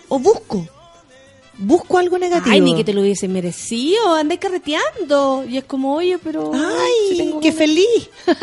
O 0.10 0.20
busco. 0.20 0.68
Busco 1.58 1.98
algo 1.98 2.18
negativo. 2.20 2.52
Ay, 2.54 2.60
ni 2.60 2.76
que 2.76 2.84
te 2.84 2.92
lo 2.92 3.00
hubiese 3.00 3.30
merecido, 3.30 4.16
andé 4.16 4.38
carreteando. 4.38 5.46
Y 5.48 5.58
es 5.58 5.64
como, 5.64 5.96
oye, 5.96 6.18
pero... 6.18 6.52
¡Ay, 6.54 6.92
si 7.18 7.18
qué 7.42 7.52
ganas". 7.52 7.56
feliz! 7.56 8.10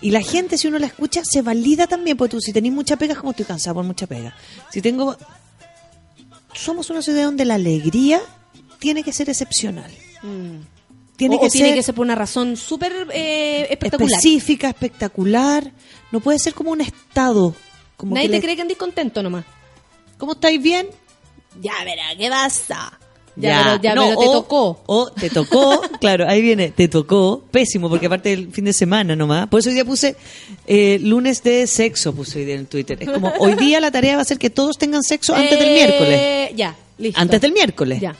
y 0.00 0.10
la 0.10 0.20
gente, 0.22 0.56
si 0.58 0.68
uno 0.68 0.78
la 0.78 0.86
escucha, 0.86 1.22
se 1.24 1.42
valida 1.42 1.86
también. 1.86 2.16
Porque 2.16 2.32
tú, 2.36 2.40
si 2.40 2.52
tenés 2.52 2.72
mucha 2.72 2.96
pega, 2.96 3.12
es 3.14 3.18
como 3.18 3.30
estoy 3.32 3.46
cansado 3.46 3.74
por 3.74 3.84
mucha 3.84 4.06
pega. 4.06 4.34
Si 4.70 4.80
tengo. 4.80 5.16
Somos 6.54 6.90
una 6.90 7.02
ciudad 7.02 7.24
donde 7.24 7.44
la 7.44 7.54
alegría 7.54 8.20
tiene 8.78 9.02
que 9.02 9.12
ser 9.12 9.28
excepcional. 9.28 9.90
Tiene, 11.16 11.36
o, 11.36 11.40
que, 11.40 11.46
o 11.46 11.50
tiene 11.50 11.74
que 11.74 11.82
ser 11.82 11.94
por 11.94 12.04
una 12.04 12.14
razón 12.14 12.56
súper 12.56 13.08
eh, 13.12 13.66
espectacular. 13.70 14.10
específica, 14.10 14.68
espectacular. 14.68 15.72
No 16.12 16.20
puede 16.20 16.38
ser 16.38 16.54
como 16.54 16.70
un 16.70 16.80
estado. 16.80 17.54
Como 17.96 18.14
Nadie 18.14 18.28
que 18.28 18.32
te 18.32 18.36
le- 18.38 18.42
cree 18.42 18.56
que 18.56 18.62
andís 18.62 18.78
contento 18.78 19.22
nomás. 19.22 19.44
¿Cómo 20.16 20.32
estáis 20.32 20.60
bien? 20.62 20.88
Ya, 21.60 21.72
verá, 21.84 22.04
¿qué 22.16 22.28
pasa? 22.28 22.98
Ya, 23.40 23.62
pero, 23.64 23.82
ya, 23.82 23.94
No, 23.94 24.04
pero 24.08 24.20
te 24.20 24.26
o- 24.26 24.32
tocó. 24.32 24.82
O 24.86 25.10
te 25.12 25.30
tocó, 25.30 25.80
claro, 26.00 26.28
ahí 26.28 26.42
viene, 26.42 26.70
te 26.70 26.88
tocó, 26.88 27.42
pésimo, 27.50 27.88
porque 27.88 28.06
aparte 28.06 28.30
del 28.30 28.50
fin 28.52 28.64
de 28.64 28.72
semana 28.72 29.14
nomás. 29.14 29.46
Por 29.48 29.60
eso 29.60 29.68
hoy 29.68 29.74
día 29.74 29.84
puse 29.84 30.16
eh, 30.66 30.98
lunes 31.00 31.42
de 31.42 31.66
sexo, 31.66 32.12
puse 32.14 32.40
hoy 32.40 32.44
día 32.46 32.56
en 32.56 32.66
Twitter. 32.66 32.98
Es 33.00 33.08
como, 33.10 33.32
hoy 33.38 33.54
día 33.54 33.80
la 33.80 33.90
tarea 33.90 34.16
va 34.16 34.22
a 34.22 34.24
ser 34.24 34.38
que 34.38 34.50
todos 34.50 34.76
tengan 34.78 35.02
sexo 35.02 35.34
antes 35.34 35.58
del 35.58 35.68
Eh, 35.68 35.74
miércoles. 35.74 36.50
Ya, 36.56 36.76
listo. 36.98 37.20
Antes 37.20 37.40
del 37.40 37.52
miércoles. 37.52 38.00
Ya. 38.00 38.16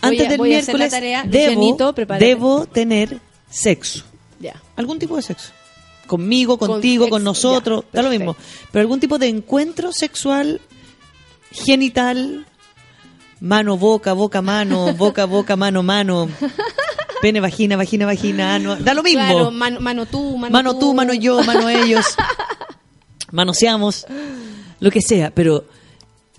Antes 0.00 0.18
Voy 0.18 0.26
a- 0.26 0.28
del 0.30 0.38
voy 0.38 0.54
a 0.54 0.58
hacer 0.58 0.74
la 0.74 0.78
miércoles 0.86 0.90
tarea. 0.92 1.24
debo, 1.26 1.92
debo 2.18 2.66
tener 2.66 3.18
sexo. 3.50 4.04
Ya. 4.40 4.60
Algún 4.76 4.98
tipo 4.98 5.16
de 5.16 5.22
sexo. 5.22 5.50
Conmigo, 6.06 6.58
Con 6.58 6.68
contigo, 6.68 7.08
con, 7.08 7.20
ex- 7.22 7.24
nosotros, 7.24 7.84
ya, 7.92 7.96
da 7.98 8.02
lo 8.02 8.10
mismo. 8.10 8.36
Pero 8.70 8.80
algún 8.82 9.00
tipo 9.00 9.18
de 9.18 9.28
encuentro 9.28 9.92
sexual, 9.92 10.60
genital, 11.52 12.46
mano, 13.42 13.76
boca, 13.76 14.12
boca, 14.12 14.40
mano, 14.40 14.94
boca, 14.96 15.26
boca, 15.26 15.56
mano, 15.56 15.82
mano, 15.82 16.28
pene, 17.20 17.40
vagina, 17.40 17.76
vagina, 17.76 18.06
vagina, 18.06 18.54
ano, 18.54 18.76
da 18.76 18.94
lo 18.94 19.02
mismo. 19.02 19.20
Claro, 19.20 19.50
mano, 19.50 19.80
mano 19.80 20.06
tú, 20.06 20.38
mano, 20.38 20.52
mano 20.52 20.78
tú, 20.78 20.94
mano 20.94 21.12
yo, 21.12 21.42
mano 21.42 21.68
ellos. 21.68 22.06
Manoseamos, 23.32 24.06
lo 24.78 24.90
que 24.90 25.00
sea. 25.00 25.30
Pero, 25.34 25.64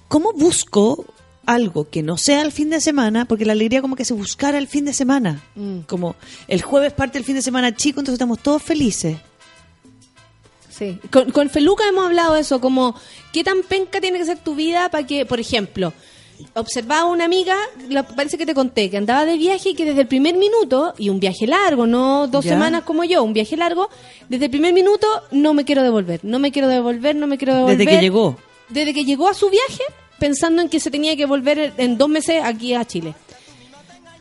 ¿cómo 0.08 0.32
busco 0.32 1.06
algo 1.46 1.90
que 1.90 2.04
no 2.04 2.18
sea 2.18 2.42
el 2.42 2.52
fin 2.52 2.70
de 2.70 2.80
semana? 2.80 3.26
Porque 3.26 3.46
la 3.46 3.54
alegría 3.54 3.82
como 3.82 3.96
que 3.96 4.06
se 4.06 4.14
buscara 4.14 4.60
el 4.60 4.68
fin 4.68 4.86
de 4.86 4.94
semana. 4.94 5.42
Mm. 5.56 5.80
Como 5.88 6.16
el 6.48 6.62
jueves 6.62 6.94
parte 6.94 7.18
el 7.18 7.26
fin 7.26 7.36
de 7.36 7.42
semana 7.42 7.76
chico, 7.76 8.00
entonces 8.00 8.14
estamos 8.14 8.40
todos 8.40 8.62
felices. 8.62 9.18
Sí. 10.70 11.00
Con, 11.12 11.32
con 11.32 11.50
Feluca 11.50 11.84
hemos 11.88 12.06
hablado 12.06 12.36
de 12.36 12.42
eso, 12.42 12.62
como 12.62 12.96
qué 13.32 13.44
tan 13.44 13.64
penca 13.64 14.00
tiene 14.00 14.20
que 14.20 14.26
ser 14.26 14.38
tu 14.38 14.54
vida 14.54 14.90
para 14.90 15.06
que, 15.08 15.26
por 15.26 15.40
ejemplo, 15.40 15.94
observaba 16.56 17.02
a 17.02 17.06
una 17.06 17.26
amiga, 17.26 17.56
la- 17.90 18.04
parece 18.04 18.38
que 18.38 18.46
te 18.46 18.54
conté, 18.54 18.90
que 18.90 18.98
andaba 18.98 19.26
de 19.26 19.38
viaje 19.38 19.70
y 19.70 19.74
que 19.74 19.86
desde 19.86 20.02
el 20.02 20.08
primer 20.08 20.36
minuto, 20.36 20.94
y 20.98 21.10
un 21.10 21.20
viaje 21.20 21.48
largo, 21.48 21.86
no 21.88 22.28
dos 22.28 22.44
Ya. 22.46 22.52
semanas 22.52 22.84
como 22.84 23.04
yo, 23.04 23.24
un 23.24 23.34
viaje 23.34 23.58
largo, 23.58 23.90
desde 24.30 24.46
el 24.46 24.52
primer 24.52 24.74
minuto 24.74 25.08
no 25.32 25.54
me 25.54 25.66
quiero 25.66 25.84
devolver, 25.84 26.20
no 26.24 26.40
me 26.40 26.52
quiero 26.52 26.68
devolver, 26.68 27.16
no 27.16 27.28
me 27.28 27.38
quiero 27.38 27.56
devolver. 27.56 27.78
Desde 27.78 27.92
que 27.92 28.02
llegó. 28.02 28.38
Desde 28.70 28.94
que 28.94 29.04
llegó 29.06 29.28
a 29.28 29.34
su 29.34 29.50
viaje, 29.50 29.84
pensando 30.20 30.62
en 30.62 30.70
que 30.70 30.80
se 30.80 30.90
tenía 30.92 31.16
que 31.16 31.26
volver 31.26 31.74
en 31.78 31.98
dos 31.98 32.10
meses 32.10 32.42
aquí 32.44 32.74
a 32.74 32.86
Chile. 32.86 33.14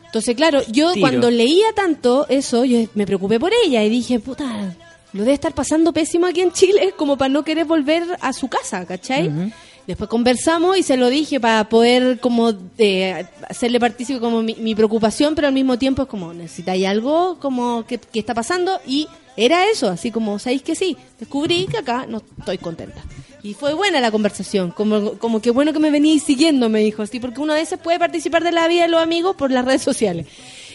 Entonces, 0.05 0.35
claro, 0.35 0.61
yo 0.67 0.93
Tiro. 0.93 1.01
cuando 1.01 1.31
leía 1.31 1.73
tanto 1.75 2.27
eso, 2.29 2.65
yo 2.65 2.87
me 2.93 3.05
preocupé 3.05 3.39
por 3.39 3.51
ella 3.65 3.83
y 3.83 3.89
dije, 3.89 4.19
puta, 4.19 4.75
lo 5.13 5.21
debe 5.21 5.33
estar 5.33 5.53
pasando 5.53 5.91
pésimo 5.91 6.27
aquí 6.27 6.41
en 6.41 6.51
Chile 6.51 6.93
como 6.97 7.17
para 7.17 7.29
no 7.29 7.43
querer 7.43 7.65
volver 7.65 8.03
a 8.21 8.31
su 8.33 8.47
casa, 8.47 8.85
¿cachai? 8.85 9.31
Después 9.87 10.09
conversamos 10.09 10.77
y 10.77 10.83
se 10.83 10.95
lo 10.95 11.09
dije 11.09 11.39
para 11.39 11.67
poder 11.67 12.19
como 12.19 12.53
eh, 12.77 13.25
hacerle 13.49 13.79
partícipe 13.79 14.19
como 14.19 14.41
mi, 14.41 14.75
preocupación, 14.75 15.35
pero 15.35 15.47
al 15.47 15.53
mismo 15.53 15.77
tiempo 15.77 16.03
es 16.03 16.07
como, 16.07 16.33
necesitáis 16.33 16.85
algo 16.85 17.37
como 17.39 17.85
que, 17.85 17.97
que 17.97 18.19
está 18.19 18.33
pasando 18.33 18.79
y 18.87 19.07
era 19.35 19.67
eso, 19.67 19.89
así 19.89 20.11
como, 20.11 20.39
¿sabéis 20.39 20.61
que 20.61 20.75
sí? 20.75 20.95
Descubrí 21.19 21.65
que 21.65 21.79
acá 21.79 22.05
no 22.07 22.21
estoy 22.37 22.59
contenta. 22.59 23.01
Y 23.41 23.55
fue 23.55 23.73
buena 23.73 23.99
la 23.99 24.11
conversación, 24.11 24.71
como, 24.71 25.17
como 25.17 25.41
que 25.41 25.51
bueno 25.51 25.73
que 25.73 25.79
me 25.79 25.91
venís 25.91 26.23
siguiendo, 26.23 26.69
me 26.69 26.79
dijo, 26.79 27.05
sí, 27.05 27.19
porque 27.19 27.41
uno 27.41 27.51
a 27.51 27.57
veces 27.57 27.77
puede 27.77 27.99
participar 27.99 28.43
de 28.43 28.53
la 28.53 28.67
vida 28.69 28.83
de 28.83 28.87
los 28.87 29.01
amigos 29.01 29.35
por 29.35 29.51
las 29.51 29.65
redes 29.65 29.81
sociales. 29.81 30.27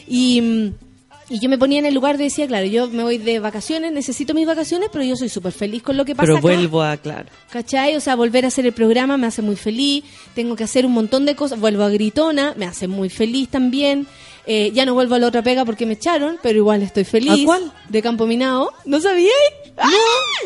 Y, 0.06 0.40
mm, 0.42 0.87
y 1.30 1.40
yo 1.40 1.48
me 1.48 1.58
ponía 1.58 1.78
en 1.78 1.86
el 1.86 1.94
lugar 1.94 2.16
de 2.16 2.24
decía, 2.24 2.46
claro, 2.46 2.66
yo 2.66 2.88
me 2.88 3.02
voy 3.02 3.18
de 3.18 3.38
vacaciones, 3.38 3.92
necesito 3.92 4.32
mis 4.32 4.46
vacaciones, 4.46 4.88
pero 4.90 5.04
yo 5.04 5.14
soy 5.16 5.28
súper 5.28 5.52
feliz 5.52 5.82
con 5.82 5.96
lo 5.96 6.04
que 6.04 6.14
pasa. 6.14 6.26
Pero 6.26 6.38
acá. 6.38 6.42
vuelvo 6.42 6.82
a, 6.82 6.96
claro. 6.96 7.28
¿Cachai? 7.50 7.96
O 7.96 8.00
sea, 8.00 8.16
volver 8.16 8.44
a 8.44 8.48
hacer 8.48 8.64
el 8.64 8.72
programa 8.72 9.16
me 9.18 9.26
hace 9.26 9.42
muy 9.42 9.56
feliz. 9.56 10.04
Tengo 10.34 10.56
que 10.56 10.64
hacer 10.64 10.86
un 10.86 10.92
montón 10.92 11.26
de 11.26 11.34
cosas. 11.36 11.60
Vuelvo 11.60 11.82
a 11.82 11.90
Gritona, 11.90 12.54
me 12.56 12.64
hace 12.64 12.88
muy 12.88 13.10
feliz 13.10 13.50
también. 13.50 14.06
Eh, 14.46 14.72
ya 14.72 14.86
no 14.86 14.94
vuelvo 14.94 15.16
a 15.16 15.18
la 15.18 15.26
otra 15.26 15.42
pega 15.42 15.66
porque 15.66 15.84
me 15.84 15.92
echaron, 15.92 16.38
pero 16.42 16.58
igual 16.58 16.82
estoy 16.82 17.04
feliz. 17.04 17.42
¿A 17.42 17.44
cuál? 17.44 17.72
De 17.90 18.00
Campo 18.00 18.26
Minado. 18.26 18.72
¿No 18.86 18.98
sabíais? 18.98 19.32
¡Ah! 19.76 19.90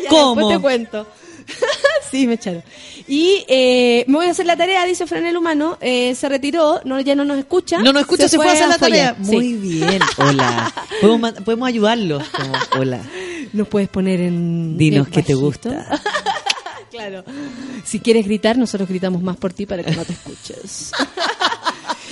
Ya 0.03 0.09
¿Cómo? 0.09 0.49
Después 0.49 0.57
te 0.57 0.61
cuento. 0.61 1.07
sí, 2.11 2.27
me 2.27 2.33
echaron. 2.35 2.63
Y 3.07 3.43
eh, 3.47 4.05
me 4.07 4.15
voy 4.17 4.25
a 4.27 4.31
hacer 4.31 4.45
la 4.45 4.55
tarea, 4.57 4.85
dice 4.85 5.05
Franel 5.07 5.37
Humano. 5.37 5.77
Eh, 5.81 6.15
se 6.15 6.29
retiró, 6.29 6.81
no, 6.85 6.99
ya 7.01 7.15
no 7.15 7.25
nos 7.25 7.37
escucha. 7.37 7.79
No 7.79 7.93
nos 7.93 8.01
escucha, 8.03 8.27
se, 8.27 8.37
fue 8.37 8.47
a 8.47 8.53
hacer 8.53 8.67
la 8.67 8.77
tarea. 8.77 9.15
Sí. 9.21 9.31
Muy 9.31 9.53
bien, 9.53 9.99
hola. 10.17 10.73
Podemos, 11.01 11.31
podemos 11.45 11.67
ayudarlos. 11.67 12.23
Como, 12.29 12.53
hola. 12.79 13.01
Nos 13.53 13.67
puedes 13.67 13.89
poner 13.89 14.21
en. 14.21 14.77
Dinos 14.77 15.07
qué 15.09 15.23
te 15.23 15.33
gusta. 15.33 15.87
Claro. 16.93 17.23
Si 17.83 17.99
quieres 17.99 18.23
gritar, 18.25 18.55
nosotros 18.55 18.87
gritamos 18.87 19.19
más 19.23 19.35
por 19.35 19.51
ti 19.51 19.65
para 19.65 19.81
que 19.83 19.91
no 19.93 20.05
te 20.05 20.13
escuches. 20.13 20.91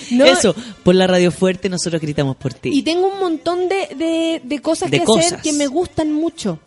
No, 0.09 0.25
Eso, 0.25 0.53
por 0.83 0.93
la 0.95 1.07
radio 1.07 1.31
fuerte 1.31 1.69
nosotros 1.69 2.01
gritamos 2.01 2.35
por 2.35 2.53
ti. 2.53 2.69
Y 2.73 2.81
tengo 2.81 3.07
un 3.07 3.19
montón 3.19 3.69
de, 3.69 3.87
de, 3.95 4.41
de 4.43 4.59
cosas 4.59 4.91
De 4.91 4.99
que 4.99 5.05
cosas. 5.05 5.25
hacer 5.27 5.41
que 5.41 5.53
me 5.53 5.67
gustan 5.67 6.11
mucho. 6.11 6.59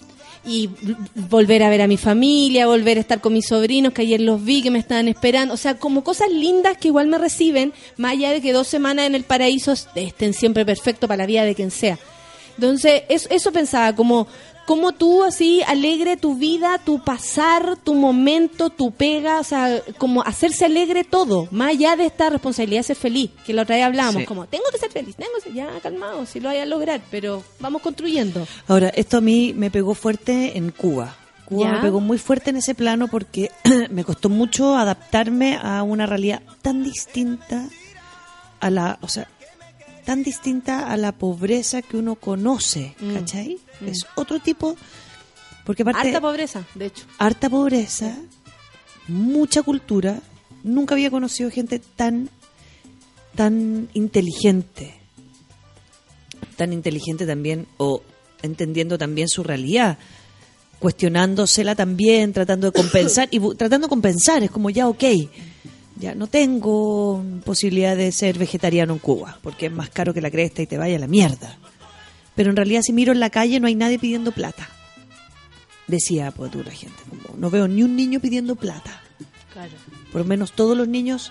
Y 0.47 0.69
volver 1.15 1.63
a 1.63 1.71
ver 1.71 1.81
a 1.81 1.87
mi 1.87 1.97
familia, 1.97 2.67
volver 2.67 2.99
a 2.99 3.01
estar 3.01 3.21
con 3.21 3.33
mis 3.33 3.47
sobrinos, 3.47 3.93
que 3.93 4.03
ayer 4.03 4.21
los 4.21 4.45
vi, 4.45 4.63
que 4.63 4.71
me 4.71 4.79
estaban 4.79 5.09
esperando. 5.09 5.55
O 5.55 5.57
sea, 5.57 5.79
como 5.79 6.05
cosas 6.05 6.31
lindas 6.31 6.77
que 6.77 6.89
igual 6.89 7.07
me 7.07 7.17
reciben, 7.17 7.73
más 7.97 8.13
allá 8.13 8.31
de 8.31 8.43
que 8.43 8.53
dos 8.53 8.69
semanas 8.69 9.07
en 9.07 9.15
el 9.15 9.25
paraíso 9.25 9.73
estén 9.73 10.35
siempre 10.35 10.67
perfecto 10.67 11.09
para 11.09 11.23
la 11.23 11.27
vida 11.27 11.45
de 11.45 11.55
quien 11.55 11.71
sea. 11.71 11.99
Entonces, 12.57 13.03
eso, 13.09 13.29
eso 13.31 13.53
pensaba, 13.53 13.95
como, 13.97 14.27
como 14.67 14.93
tú 14.93 15.23
así 15.25 15.63
alegre 15.63 16.17
tu 16.17 16.37
vida, 16.37 16.79
tu 16.79 17.03
pasar, 17.03 17.77
tu 17.83 17.95
momento, 17.95 18.71
tu 18.71 18.93
pega, 18.93 19.41
o 19.41 19.45
sea, 19.45 19.83
como 19.99 20.23
hacerse 20.23 20.65
alegre 20.65 21.05
todo, 21.05 21.49
más 21.51 21.71
allá 21.71 21.97
de 21.97 22.07
esta 22.07 22.31
responsabilidad 22.31 22.81
de 22.81 22.85
ser 22.85 22.97
feliz, 22.97 23.31
que 23.45 23.53
la 23.53 23.63
otra 23.63 23.77
vez 23.77 23.85
hablábamos, 23.85 24.23
Sí. 24.23 24.27
como, 24.27 24.47
tengo 24.47 24.65
que 24.73 24.79
ser 24.79 24.91
feliz, 24.91 25.17
tengo 25.17 25.31
que 25.37 25.43
ser, 25.43 25.53
ya, 25.55 25.69
calmado, 25.83 26.25
si 26.27 26.41
lo 26.41 26.49
vaya 26.49 26.63
a 26.63 26.67
lograr, 26.67 27.01
pero 27.11 27.43
vamos 27.61 27.83
construyendo. 27.83 28.47
Ahora, 28.67 28.89
esto 28.91 29.19
a 29.19 29.21
mí 29.21 29.53
me 29.55 29.71
pegó 29.71 29.95
fuerte 29.95 30.57
en 30.57 30.71
Cuba. 30.71 31.17
Cuba 31.47 31.67
¿Ya? 31.67 31.73
me 31.73 31.81
pegó 31.83 32.01
muy 32.01 32.17
fuerte 32.17 32.49
en 32.51 32.57
ese 32.57 32.75
plano 32.75 33.09
porque 33.09 33.51
me 33.91 34.03
costó 34.05 34.31
mucho 34.31 34.77
adaptarme 34.77 35.59
a 35.63 35.83
una 35.83 36.07
realidad 36.07 36.41
tan 36.63 36.83
distinta 36.83 37.69
a 38.61 38.71
la, 38.71 38.99
o 39.03 39.09
sea, 39.09 39.29
tan 40.05 40.23
distinta 40.23 40.91
a 40.91 40.97
la 40.97 41.13
pobreza 41.13 41.83
que 41.83 41.97
uno 41.97 42.15
conoce, 42.17 42.95
Mm. 43.01 43.15
¿cachai? 43.15 43.59
Es 43.87 44.07
otro 44.17 44.39
tipo, 44.41 44.77
porque 45.65 45.83
aparte 45.83 46.09
Harta 46.09 46.21
pobreza, 46.21 46.65
de 46.75 46.87
hecho. 46.87 47.05
harta 47.19 47.49
pobreza, 47.51 48.17
mucha 49.09 49.63
cultura. 49.63 50.21
Nunca 50.63 50.95
había 50.95 51.11
conocido 51.11 51.51
gente 51.51 51.79
tan, 51.79 52.31
tan 53.35 53.89
inteligente. 53.95 54.95
Tan 56.57 56.73
inteligente 56.73 57.27
también, 57.27 57.67
o 57.79 58.03
entendiendo 58.43 58.97
también 58.99 59.29
su 59.29 59.43
realidad, 59.43 59.99
cuestionándosela 60.79 61.75
también, 61.75 62.33
tratando 62.33 62.71
de 62.71 62.73
compensar, 62.79 63.29
y 63.31 63.41
tratando 63.57 63.87
de 63.87 63.91
compensar, 63.91 64.43
es 64.43 64.51
como 64.51 64.71
ya, 64.71 64.87
ok, 64.89 65.03
ya 65.97 66.15
no 66.15 66.27
tengo 66.27 67.23
posibilidad 67.45 67.97
de 67.97 68.11
ser 68.13 68.39
vegetariano 68.39 68.93
en 68.95 68.99
Cuba, 68.99 69.39
porque 69.43 69.67
es 69.67 69.73
más 69.73 69.91
caro 69.91 70.13
que 70.15 70.21
la 70.21 70.31
cresta 70.31 70.63
y 70.63 70.67
te 70.67 70.77
vaya 70.79 70.97
a 70.97 71.01
la 71.01 71.07
mierda. 71.07 71.57
Pero 72.35 72.51
en 72.51 72.57
realidad 72.57 72.83
si 72.83 72.93
miro 72.93 73.13
en 73.13 73.21
la 73.21 73.31
calle 73.31 73.61
no 73.61 73.67
hay 73.69 73.75
nadie 73.77 73.99
pidiendo 73.99 74.33
plata 74.33 74.69
decía 75.87 76.31
pues 76.31 76.51
tú 76.51 76.63
la 76.65 76.71
gente 76.71 76.97
como 77.11 77.37
no 77.39 77.51
veo 77.51 77.69
ni 77.69 77.83
un 77.83 77.95
niño 77.95 78.19
pidiendo 78.19 78.57
plata 78.57 79.03
Claro. 79.53 79.71
por 80.11 80.23
lo 80.23 80.25
menos 80.27 80.53
todos 80.53 80.75
los 80.77 80.89
niños 80.89 81.31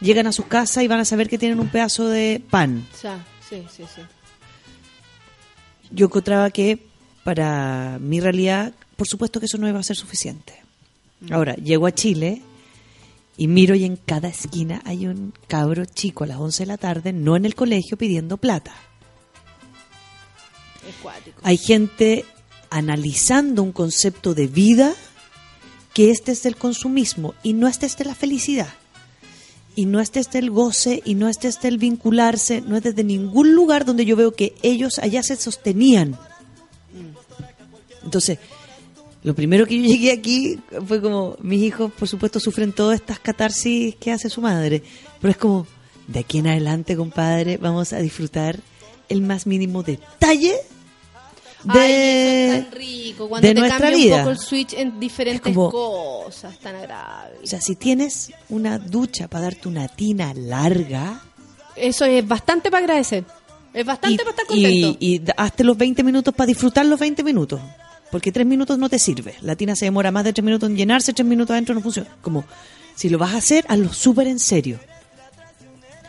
llegan 0.00 0.26
a 0.26 0.32
su 0.32 0.46
casa 0.48 0.82
y 0.82 0.88
van 0.88 0.98
a 1.00 1.04
saber 1.04 1.28
que 1.28 1.36
tienen 1.38 1.60
un 1.60 1.68
pedazo 1.68 2.08
de 2.08 2.42
pan 2.50 2.86
O 2.92 2.96
sea, 2.96 3.22
sí, 3.48 3.62
sí, 3.70 3.84
sí. 3.94 4.00
yo 5.90 6.06
encontraba 6.06 6.50
que 6.50 6.78
para 7.22 7.98
mi 8.00 8.18
realidad 8.20 8.72
por 8.96 9.06
supuesto 9.06 9.38
que 9.40 9.46
eso 9.46 9.58
no 9.58 9.68
iba 9.68 9.78
a 9.78 9.82
ser 9.84 9.96
suficiente 9.96 10.54
ahora 11.30 11.54
llego 11.56 11.86
a 11.86 11.92
Chile 11.92 12.40
Y 13.42 13.48
miro 13.48 13.74
y 13.74 13.82
en 13.82 13.96
cada 13.96 14.28
esquina 14.28 14.82
hay 14.84 15.08
un 15.08 15.34
cabro 15.48 15.84
chico 15.84 16.22
a 16.22 16.28
las 16.28 16.38
11 16.38 16.62
de 16.62 16.66
la 16.68 16.78
tarde, 16.78 17.12
no 17.12 17.34
en 17.34 17.44
el 17.44 17.56
colegio, 17.56 17.98
pidiendo 17.98 18.36
plata. 18.36 18.72
Hay 21.42 21.58
gente 21.58 22.24
analizando 22.70 23.64
un 23.64 23.72
concepto 23.72 24.32
de 24.34 24.46
vida 24.46 24.94
que 25.92 26.12
es 26.12 26.24
desde 26.24 26.50
el 26.50 26.56
consumismo 26.56 27.34
y 27.42 27.54
no 27.54 27.66
es 27.66 27.80
desde 27.80 28.04
la 28.04 28.14
felicidad. 28.14 28.72
Y 29.74 29.86
no 29.86 29.98
es 29.98 30.12
desde 30.12 30.38
el 30.38 30.52
goce 30.52 31.02
y 31.04 31.16
no 31.16 31.28
es 31.28 31.40
desde 31.40 31.66
el 31.66 31.78
vincularse, 31.78 32.60
no 32.60 32.76
es 32.76 32.84
desde 32.84 33.02
ningún 33.02 33.56
lugar 33.56 33.84
donde 33.84 34.04
yo 34.04 34.14
veo 34.14 34.36
que 34.36 34.54
ellos 34.62 35.00
allá 35.00 35.24
se 35.24 35.34
sostenían. 35.34 36.16
Entonces, 38.04 38.38
lo 39.24 39.34
primero 39.34 39.66
que 39.66 39.80
yo 39.80 39.84
llegué 39.86 40.12
aquí 40.12 40.58
fue 40.86 41.00
como, 41.00 41.36
mis 41.40 41.62
hijos 41.62 41.92
por 41.92 42.08
supuesto 42.08 42.40
sufren 42.40 42.72
todas 42.72 43.00
estas 43.00 43.18
catarsis 43.20 43.94
que 43.96 44.10
hace 44.12 44.28
su 44.28 44.40
madre, 44.40 44.82
pero 45.20 45.30
es 45.30 45.36
como, 45.36 45.66
de 46.08 46.20
aquí 46.20 46.38
en 46.38 46.48
adelante, 46.48 46.96
compadre, 46.96 47.56
vamos 47.56 47.92
a 47.92 47.98
disfrutar 47.98 48.58
el 49.08 49.22
más 49.22 49.46
mínimo 49.46 49.82
detalle 49.82 50.54
de, 51.64 51.78
Ay, 51.80 51.92
es 52.56 52.64
tan 52.64 52.72
rico. 52.72 53.28
Cuando 53.28 53.46
de 53.46 53.54
te 53.54 53.60
nuestra 53.60 53.78
cambia 53.78 53.96
vida. 53.96 54.14
un 54.16 54.20
poco 54.22 54.30
el 54.32 54.38
switch 54.38 54.72
en 54.72 54.98
diferentes 54.98 55.40
como- 55.54 55.70
cosas, 55.70 56.58
tan 56.58 56.74
agradables. 56.74 57.38
O 57.44 57.46
sea, 57.46 57.60
si 57.60 57.76
tienes 57.76 58.32
una 58.48 58.78
ducha 58.78 59.28
para 59.28 59.44
darte 59.44 59.68
una 59.68 59.86
tina 59.86 60.34
larga 60.34 61.22
Eso 61.76 62.04
es 62.04 62.26
bastante 62.26 62.68
para 62.70 62.84
agradecer. 62.84 63.24
Es 63.72 63.86
bastante 63.86 64.14
y, 64.14 64.18
para 64.18 64.30
estar 64.30 64.46
contento. 64.46 64.96
y, 64.98 65.16
y 65.16 65.22
hazte 65.36 65.62
los 65.62 65.76
20 65.78 66.02
minutos 66.02 66.34
para 66.34 66.48
disfrutar 66.48 66.84
los 66.84 66.98
20 66.98 67.22
minutos. 67.22 67.60
Porque 68.12 68.30
tres 68.30 68.46
minutos 68.46 68.78
no 68.78 68.90
te 68.90 68.98
sirve. 68.98 69.34
La 69.40 69.56
tina 69.56 69.74
se 69.74 69.86
demora 69.86 70.10
más 70.10 70.22
de 70.22 70.34
tres 70.34 70.44
minutos 70.44 70.68
en 70.68 70.76
llenarse, 70.76 71.14
tres 71.14 71.26
minutos 71.26 71.54
adentro 71.54 71.74
no 71.74 71.80
funciona. 71.80 72.10
Como, 72.20 72.44
si 72.94 73.08
lo 73.08 73.16
vas 73.16 73.32
a 73.32 73.38
hacer, 73.38 73.64
hazlo 73.68 73.90
súper 73.90 74.26
en 74.26 74.38
serio. 74.38 74.78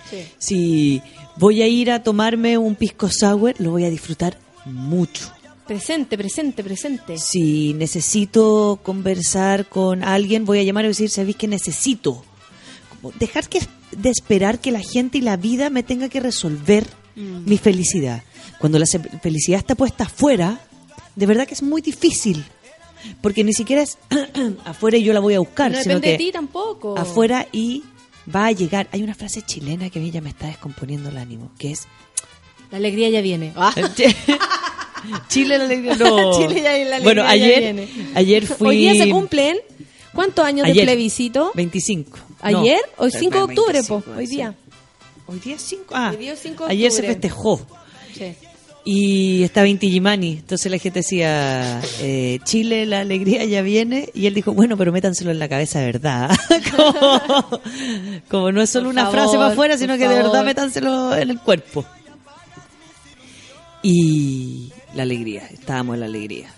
Sí. 0.10 0.28
Si 0.38 1.02
voy 1.38 1.62
a 1.62 1.68
ir 1.68 1.90
a 1.90 2.04
tomarme 2.04 2.58
un 2.58 2.76
pisco 2.76 3.10
sour, 3.10 3.56
lo 3.58 3.72
voy 3.72 3.86
a 3.86 3.90
disfrutar 3.90 4.38
mucho. 4.66 5.32
Presente, 5.66 6.18
presente, 6.18 6.62
presente. 6.62 7.18
Si 7.18 7.74
necesito 7.74 8.82
conversar 8.84 9.70
con 9.70 10.04
alguien, 10.04 10.44
voy 10.44 10.60
a 10.60 10.64
llamar 10.64 10.84
y 10.84 10.90
decir, 10.90 11.10
¿sabéis 11.10 11.38
que 11.38 11.48
necesito? 11.48 12.22
Como 12.90 13.14
dejar 13.18 13.48
que, 13.48 13.62
de 13.96 14.10
esperar 14.10 14.60
que 14.60 14.74
la 14.74 14.82
gente 14.82 15.20
y 15.20 15.22
la 15.22 15.38
vida 15.38 15.70
me 15.70 15.84
tenga 15.84 16.10
que 16.10 16.20
resolver 16.20 16.86
mi 17.16 17.58
felicidad. 17.58 18.24
Cuando 18.60 18.78
la 18.78 18.86
felicidad 19.22 19.60
está 19.60 19.76
puesta 19.76 20.04
afuera, 20.04 20.60
de 21.16 21.26
verdad 21.26 21.48
que 21.48 21.54
es 21.54 21.64
muy 21.64 21.82
difícil. 21.82 22.44
Porque 23.22 23.44
ni 23.44 23.52
siquiera 23.54 23.82
es 23.82 23.98
afuera 24.66 24.98
y 24.98 25.04
yo 25.04 25.12
la 25.14 25.20
voy 25.20 25.34
a 25.34 25.40
buscar, 25.40 25.72
no 25.72 25.78
sino 25.82 25.96
depende 25.96 26.12
de 26.12 26.18
que 26.18 26.24
ti 26.26 26.32
tampoco. 26.32 26.98
afuera 26.98 27.48
y 27.52 27.84
va 28.34 28.46
a 28.46 28.52
llegar. 28.54 28.88
Hay 28.94 29.04
una 29.04 29.14
frase 29.14 29.42
chilena 29.42 29.90
que 29.90 30.00
a 30.00 30.02
mí 30.02 30.10
ya 30.10 30.22
me 30.22 30.30
está 30.30 30.48
descomponiendo 30.48 31.10
el 31.10 31.18
ánimo, 31.18 31.52
que 31.58 31.72
es 31.72 31.86
La 32.72 32.78
alegría 32.78 33.10
ya 33.10 33.22
viene. 33.22 33.54
Ah. 35.06 35.20
Chile 35.28 35.58
la 35.58 35.66
alegría. 35.66 35.96
No. 35.96 36.38
Chile 36.38 36.62
ya- 36.62 36.72
la 36.72 36.96
alegría 36.96 37.00
bueno, 37.04 37.24
ya 37.24 37.30
ayer, 37.30 37.60
viene. 37.60 37.88
ayer 38.16 38.48
fui. 38.48 38.68
Hoy 38.70 38.78
día 38.78 38.96
se 38.96 39.10
cumplen. 39.10 39.58
¿Cuántos 40.14 40.46
años 40.46 40.66
de 40.66 40.72
Ayer, 40.72 40.86
plebiscito? 40.86 41.52
25. 41.56 42.18
¿Ayer? 42.42 42.80
No, 42.98 43.04
Hoy 43.04 43.12
5 43.12 43.36
de 43.36 43.42
octubre, 43.44 43.74
25, 43.74 44.02
po. 44.02 44.12
Hoy 44.18 44.28
día. 44.28 44.56
Hoy 45.26 45.40
día 45.40 45.56
es 45.56 45.62
5. 45.64 45.86
Ah, 45.94 46.12
Hoy 46.12 46.18
día 46.18 46.34
es 46.34 46.40
5 46.40 46.66
de 46.68 46.72
ayer 46.72 46.92
se 46.92 47.04
festejó. 47.04 47.60
Sí. 48.16 48.34
Y 48.86 49.44
estaba 49.44 49.68
Inti 49.68 49.90
Gimani. 49.90 50.34
Entonces 50.40 50.70
la 50.70 50.78
gente 50.78 51.00
decía, 51.00 51.80
eh, 52.02 52.40
Chile, 52.44 52.86
la 52.86 53.00
alegría 53.00 53.46
ya 53.46 53.62
viene. 53.62 54.10
Y 54.14 54.28
él 54.28 54.34
dijo, 54.34 54.52
bueno, 54.54 54.76
pero 54.78 54.92
métanselo 54.92 55.32
en 55.32 55.40
la 55.40 55.48
cabeza 55.48 55.80
de 55.80 55.86
verdad. 55.86 56.36
como, 56.76 57.62
como 58.30 58.52
no 58.52 58.62
es 58.62 58.70
solo 58.70 58.86
Por 58.86 58.94
una 58.94 59.04
favor, 59.04 59.20
frase 59.20 59.38
para 59.38 59.52
afuera, 59.52 59.78
sino 59.78 59.98
que 59.98 60.08
de 60.08 60.16
verdad 60.16 60.44
métanselo 60.44 61.16
en 61.16 61.30
el 61.30 61.40
cuerpo. 61.40 61.86
Y 63.82 64.72
la 64.94 65.04
alegría, 65.04 65.48
estábamos 65.52 65.96
en 65.96 66.00
la 66.02 66.06
alegría. 66.08 66.54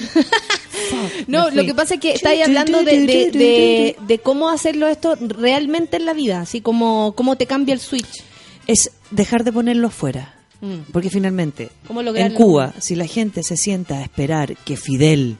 No, 1.28 1.50
lo 1.50 1.64
que 1.64 1.74
pasa 1.74 1.94
es 1.94 2.00
que 2.00 2.12
estáis 2.12 2.44
hablando 2.44 2.82
de, 2.82 3.06
de, 3.06 3.30
de, 3.30 3.96
de 3.98 4.18
cómo 4.18 4.50
hacerlo 4.50 4.86
esto 4.86 5.16
realmente 5.20 5.96
en 5.96 6.04
la 6.04 6.12
vida, 6.12 6.40
así 6.40 6.60
como 6.60 7.14
cómo 7.16 7.36
te 7.36 7.46
cambia 7.46 7.72
el 7.72 7.80
switch. 7.80 8.22
Es 8.66 8.90
dejar 9.10 9.44
de 9.44 9.52
ponerlo 9.52 9.88
afuera. 9.88 10.33
Mm. 10.60 10.92
Porque 10.92 11.10
finalmente, 11.10 11.70
¿Cómo 11.86 12.00
en? 12.00 12.34
Cuba, 12.34 12.72
si 12.78 12.94
la 12.94 13.06
gente 13.06 13.42
se 13.42 13.56
sienta 13.56 13.98
a 13.98 14.02
esperar 14.02 14.56
que 14.64 14.76
Fidel, 14.76 15.36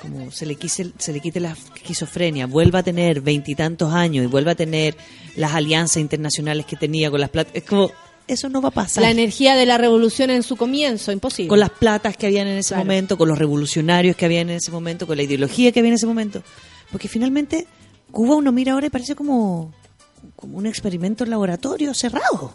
como 0.00 0.30
se 0.32 0.46
le, 0.46 0.56
quise, 0.56 0.92
se 0.98 1.12
le 1.12 1.20
quite 1.20 1.38
la 1.38 1.52
esquizofrenia, 1.76 2.46
vuelva 2.46 2.80
a 2.80 2.82
tener 2.82 3.20
veintitantos 3.20 3.92
años 3.92 4.24
y 4.24 4.26
vuelva 4.26 4.52
a 4.52 4.54
tener 4.56 4.96
las 5.36 5.52
alianzas 5.54 5.98
internacionales 5.98 6.66
que 6.66 6.76
tenía 6.76 7.10
con 7.10 7.20
las 7.20 7.30
platas, 7.30 7.54
es 7.54 7.62
como, 7.62 7.90
eso 8.26 8.48
no 8.48 8.60
va 8.60 8.68
a 8.68 8.72
pasar. 8.72 9.02
La 9.02 9.10
energía 9.10 9.54
de 9.54 9.66
la 9.66 9.78
revolución 9.78 10.30
en 10.30 10.42
su 10.42 10.56
comienzo, 10.56 11.12
imposible. 11.12 11.48
con 11.48 11.60
las 11.60 11.70
platas 11.70 12.16
que 12.16 12.26
habían 12.26 12.46
en 12.48 12.58
ese 12.58 12.68
Claro. 12.70 12.84
momento, 12.84 13.16
con 13.18 13.28
los 13.28 13.38
revolucionarios 13.38 14.16
que 14.16 14.24
habían 14.24 14.50
en 14.50 14.56
ese 14.56 14.70
momento, 14.70 15.06
con 15.06 15.16
la 15.16 15.22
ideología 15.22 15.70
que 15.72 15.80
había 15.80 15.90
en 15.90 15.94
ese 15.96 16.06
momento. 16.06 16.42
Porque 16.90 17.08
finalmente 17.08 17.66
Cuba 18.10 18.34
uno 18.36 18.50
mira 18.52 18.72
ahora 18.72 18.86
y 18.86 18.90
parece 18.90 19.14
como, 19.14 19.72
como 20.36 20.58
un 20.58 20.66
experimento 20.66 21.24
en 21.24 21.30
laboratorio 21.30 21.94
cerrado. 21.94 22.54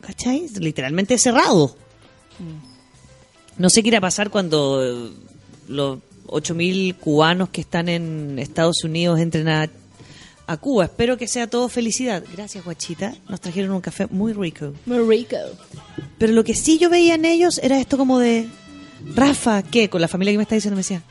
¿Cachai? 0.00 0.48
Literalmente 0.58 1.18
cerrado. 1.18 1.76
No 3.58 3.68
sé 3.68 3.82
qué 3.82 3.88
irá 3.88 3.98
a 3.98 4.02
pasar 4.02 4.30
cuando 4.30 4.82
eh, 4.82 5.10
los 5.68 5.98
8.000 6.26 6.96
cubanos 6.96 7.50
que 7.50 7.60
están 7.60 7.88
en 7.88 8.38
Estados 8.38 8.82
Unidos 8.84 9.20
entren 9.20 9.48
a, 9.48 9.68
a 10.46 10.56
Cuba. 10.56 10.84
Espero 10.84 11.16
que 11.16 11.26
sea 11.28 11.48
todo 11.48 11.68
felicidad. 11.68 12.24
Gracias, 12.32 12.64
guachita. 12.64 13.14
Nos 13.28 13.40
trajeron 13.40 13.72
un 13.72 13.80
café 13.80 14.06
muy 14.06 14.32
rico. 14.32 14.72
Muy 14.86 14.98
rico. 15.00 15.36
Pero 16.18 16.32
lo 16.32 16.44
que 16.44 16.54
sí 16.54 16.78
yo 16.78 16.88
veía 16.88 17.14
en 17.14 17.24
ellos 17.24 17.60
era 17.62 17.78
esto 17.78 17.98
como 17.98 18.18
de 18.18 18.48
Rafa, 19.14 19.62
¿qué? 19.62 19.90
Con 19.90 20.00
la 20.00 20.08
familia 20.08 20.32
que 20.32 20.38
me 20.38 20.42
está 20.44 20.54
diciendo 20.54 20.76
me 20.76 20.80
decía, 20.80 21.02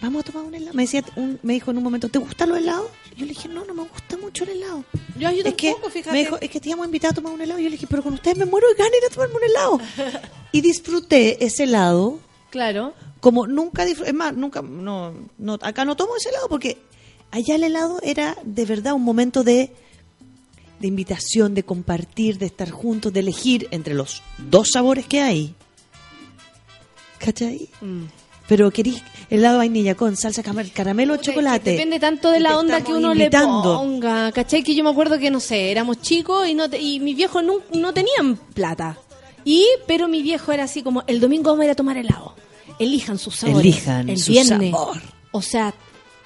vamos 0.00 0.20
a 0.20 0.24
tomar 0.32 0.44
un 0.46 0.54
helado. 0.54 0.74
Me 0.74 0.82
decía, 0.84 1.04
un- 1.16 1.38
me 1.42 1.52
dijo 1.54 1.70
en 1.70 1.78
un 1.78 1.84
momento, 1.84 2.08
¿te 2.08 2.18
gustan 2.18 2.48
los 2.48 2.58
helados? 2.58 2.90
Yo 3.16 3.26
le 3.26 3.32
dije, 3.32 3.48
no, 3.48 3.64
no 3.64 3.74
me 3.74 3.82
gusta 3.82 4.16
mucho 4.16 4.44
el 4.44 4.50
helado. 4.50 4.84
Yo, 5.18 5.30
yo 5.30 5.42
es 5.44 5.54
que 5.54 5.74
fíjate. 5.90 6.12
me 6.12 6.18
dijo, 6.20 6.38
es 6.40 6.48
que 6.50 6.60
te 6.60 6.68
íbamos 6.68 6.84
a 6.84 6.86
invitar 6.88 7.10
a 7.10 7.14
tomar 7.14 7.32
un 7.32 7.40
helado. 7.40 7.58
Yo 7.60 7.66
le 7.66 7.72
dije, 7.72 7.86
pero 7.88 8.02
con 8.02 8.14
ustedes 8.14 8.36
me 8.38 8.46
muero 8.46 8.68
de 8.68 8.74
ganas 8.74 8.92
de 8.92 8.98
ir 8.98 9.04
a 9.04 9.08
tomarme 9.10 9.34
un 9.36 9.44
helado. 9.44 9.80
y 10.52 10.60
disfruté 10.60 11.44
ese 11.44 11.64
helado 11.64 12.18
Claro. 12.50 12.94
como 13.20 13.46
nunca 13.46 13.84
disfruté. 13.84 14.10
Es 14.10 14.16
más, 14.16 14.34
nunca, 14.34 14.62
no, 14.62 15.12
no, 15.38 15.58
acá 15.60 15.84
no 15.84 15.96
tomo 15.96 16.16
ese 16.16 16.30
helado 16.30 16.48
porque 16.48 16.78
allá 17.30 17.54
el 17.56 17.64
helado 17.64 18.00
era 18.02 18.36
de 18.44 18.64
verdad 18.64 18.94
un 18.94 19.02
momento 19.02 19.44
de, 19.44 19.72
de 20.80 20.86
invitación, 20.88 21.54
de 21.54 21.62
compartir, 21.62 22.38
de 22.38 22.46
estar 22.46 22.70
juntos, 22.70 23.12
de 23.12 23.20
elegir 23.20 23.68
entre 23.70 23.94
los 23.94 24.22
dos 24.38 24.70
sabores 24.72 25.06
que 25.06 25.20
hay. 25.20 25.54
¿Cachai? 27.18 27.68
Mm. 27.80 28.04
Pero 28.48 28.70
querís 28.70 29.02
helado 29.30 29.58
vainilla 29.58 29.94
con 29.94 30.16
salsa 30.16 30.42
caramelo 30.74 31.14
o 31.14 31.16
chocolate. 31.16 31.70
Depende 31.70 31.98
tanto 32.00 32.30
de 32.30 32.40
la 32.40 32.58
onda 32.58 32.82
que 32.82 32.92
uno 32.92 33.12
invitando. 33.12 33.62
le 33.72 33.78
ponga. 33.78 34.32
¿Cachai? 34.32 34.62
Que 34.62 34.74
yo 34.74 34.84
me 34.84 34.90
acuerdo 34.90 35.18
que, 35.18 35.30
no 35.30 35.40
sé, 35.40 35.70
éramos 35.70 36.00
chicos 36.02 36.48
y, 36.48 36.54
no 36.54 36.68
te- 36.68 36.80
y 36.80 37.00
mis 37.00 37.16
viejos 37.16 37.42
no, 37.44 37.60
no 37.72 37.92
tenían 37.94 38.36
plata. 38.36 38.98
Y, 39.44 39.66
pero 39.86 40.08
mi 40.08 40.22
viejo 40.22 40.52
era 40.52 40.64
así 40.64 40.82
como, 40.82 41.02
el 41.06 41.20
domingo 41.20 41.50
vamos 41.50 41.62
a 41.62 41.64
ir 41.66 41.70
a 41.70 41.74
tomar 41.74 41.96
helado. 41.96 42.34
Elijan 42.78 43.18
sus 43.18 43.36
sabores. 43.36 43.64
Elijan 43.64 44.08
el 44.08 44.18
su 44.18 44.32
viernes. 44.32 44.70
sabor. 44.70 45.00
O 45.32 45.42
sea, 45.42 45.74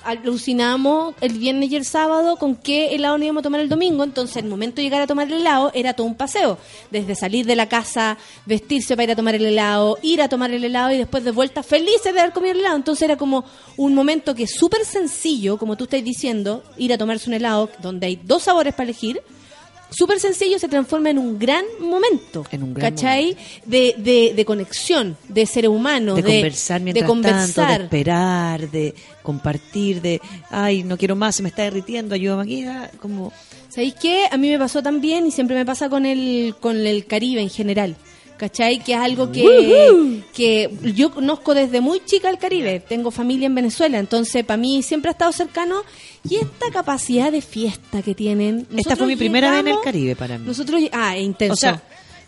alucinamos 0.05 1.15
el 1.21 1.39
viernes 1.39 1.71
y 1.71 1.77
el 1.77 1.85
sábado 1.85 2.37
con 2.37 2.57
qué 2.57 2.95
helado 2.95 3.19
nos 3.19 3.25
íbamos 3.25 3.41
a 3.41 3.45
tomar 3.45 3.61
el 3.61 3.69
domingo. 3.69 4.05
Entonces, 4.05 4.37
el 4.37 4.49
momento 4.49 4.77
de 4.77 4.83
llegar 4.83 5.03
a 5.03 5.07
tomar 5.07 5.27
el 5.27 5.35
helado 5.41 5.71
era 5.75 5.95
todo 5.95 6.07
un 6.07 6.15
paseo. 6.15 6.59
Desde 6.91 7.15
salir 7.15 7.47
de 7.47 7.57
la 7.57 7.69
casa, 7.69 8.19
vestirse 8.47 8.95
para 8.95 9.05
ir 9.05 9.11
a 9.13 9.17
tomar 9.17 9.35
el 9.35 9.45
helado, 9.45 9.99
ir 10.03 10.23
a 10.23 10.29
tomar 10.29 10.51
el 10.51 10.65
helado 10.65 10.93
y 10.93 10.99
después 10.99 11.25
de 11.25 11.31
vuelta 11.31 11.63
felices 11.63 12.13
de 12.15 12.21
haber 12.21 12.33
comido 12.33 12.53
el 12.53 12.61
helado. 12.61 12.77
Entonces, 12.77 13.03
era 13.03 13.17
como 13.17 13.45
un 13.77 13.95
momento 13.95 14.35
que 14.35 14.45
es 14.45 14.55
súper 14.55 14.85
sencillo, 14.85 15.59
como 15.59 15.77
tú 15.77 15.85
estás 15.85 16.05
diciendo, 16.05 16.63
ir 16.77 16.93
a 16.93 16.99
tomarse 16.99 17.29
un 17.29 17.35
helado 17.35 17.71
donde 17.81 18.07
hay 18.07 18.17
dos 18.17 18.45
sabores 18.45 18.75
para 18.75 18.85
elegir. 18.85 19.23
Súper 19.95 20.19
sencillo 20.19 20.59
se 20.59 20.69
transforma 20.69 21.11
en 21.11 21.19
un 21.19 21.39
gran 21.39 21.65
momento. 21.79 22.45
En 22.51 22.63
un 22.63 22.75
gran 22.75 22.93
¿Cachai? 22.93 23.37
De, 23.65 23.95
de, 23.99 24.33
de 24.35 24.45
conexión, 24.45 25.17
de 25.29 25.47
seres 25.47 25.71
humanos, 25.71 26.17
de, 26.17 26.23
de, 26.23 26.35
conversar 26.35 26.81
mientras 26.81 27.05
de 27.05 27.07
conversar. 27.07 27.55
tanto, 27.55 27.79
de 27.79 27.85
esperar, 27.85 28.71
de 28.71 28.95
compartir, 29.23 30.03
de, 30.03 30.21
ay, 30.51 30.83
no 30.83 30.97
quiero 30.99 31.15
más, 31.17 31.37
se 31.37 31.43
me 31.43 31.49
está 31.49 31.63
derritiendo, 31.63 32.15
ayúdame 32.15 32.43
aquí, 32.43 32.65
ah, 32.65 32.91
como... 33.01 33.33
¿Sabéis 33.69 33.95
qué? 33.95 34.27
A 34.31 34.37
mí 34.37 34.49
me 34.49 34.59
pasó 34.59 34.85
también 34.85 35.27
y 35.27 35.33
siempre 35.33 35.57
me 35.57 35.67
pasa 35.67 35.89
con 35.89 36.07
el, 36.07 36.55
con 36.61 36.87
el 36.87 37.07
Caribe 37.07 37.41
en 37.41 37.51
general. 37.51 37.97
¿Cachai? 38.37 38.83
Que 38.83 38.93
es 38.95 38.99
algo 38.99 39.31
que, 39.31 40.23
que 40.35 40.71
yo 40.95 41.13
conozco 41.13 41.55
desde 41.55 41.81
muy 41.81 42.05
chica 42.05 42.29
el 42.31 42.39
Caribe. 42.39 42.81
Tengo 42.81 43.11
familia 43.11 43.47
en 43.47 43.55
Venezuela, 43.55 43.99
entonces 43.99 44.45
para 44.45 44.57
mí 44.57 44.83
siempre 44.83 45.09
ha 45.11 45.13
estado 45.13 45.33
cercano. 45.33 45.83
Y 46.29 46.37
esta 46.37 46.71
capacidad 46.73 47.31
de 47.31 47.41
fiesta 47.43 48.03
que 48.03 48.15
tienen. 48.15 48.67
Esta 48.77 48.97
fue 48.97 49.07
mi 49.07 49.17
primera 49.17 49.51
vez 49.51 49.61
en 49.61 49.69
el 49.69 49.77
Caribe 49.85 50.17
para 50.17 50.39
mí. 50.39 50.47
Nosotros, 50.47 50.83
ah, 50.93 51.17
intenso. 51.17 51.53
O 51.55 51.57
sea, 51.57 51.81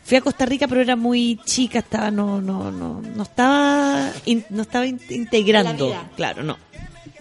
fui 0.05 0.17
a 0.17 0.21
Costa 0.21 0.47
Rica, 0.47 0.69
pero 0.69 0.81
era 0.81 0.95
muy 0.95 1.41
chica, 1.45 1.81
estaba, 1.81 2.11
no, 2.13 2.41
no, 2.41 2.71
no, 2.71 3.01
no 3.03 3.23
estaba, 3.25 4.13
in- 4.27 4.45
no 4.51 4.63
estaba 4.63 4.87
in- 4.87 5.01
integrando, 5.11 5.93
claro, 6.15 6.43
no. 6.45 6.57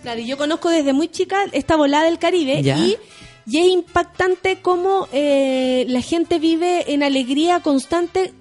Claro, 0.03 0.19
y 0.21 0.27
yo 0.27 0.37
conozco 0.37 0.69
desde 0.69 0.93
muy 0.93 1.07
chica 1.07 1.37
esta 1.51 1.75
volada 1.75 2.03
del 2.05 2.19
Caribe 2.19 2.61
Ya. 2.61 2.77
y, 2.77 2.95
y 3.47 3.57
es 3.57 3.65
impactante 3.67 4.59
cómo 4.61 5.07
eh, 5.11 5.85
la 5.87 6.01
gente 6.01 6.37
vive 6.37 6.93
en 6.93 7.01
alegría 7.01 7.59
constante 7.61 8.31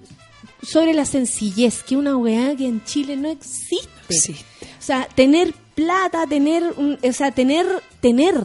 sobre 0.65 0.93
la 0.93 1.05
sencillez, 1.05 1.83
que 1.83 1.95
una 1.97 2.17
weá 2.17 2.55
que 2.55 2.65
en 2.67 2.83
Chile 2.83 3.15
no 3.15 3.29
existe. 3.29 3.89
Sí. 4.09 4.35
O 4.79 4.81
sea, 4.81 5.07
tener 5.15 5.53
plata, 5.75 6.25
tener, 6.27 6.63
un- 6.77 6.97
o 7.03 7.13
sea, 7.13 7.31
tener, 7.31 7.65
tener, 8.01 8.35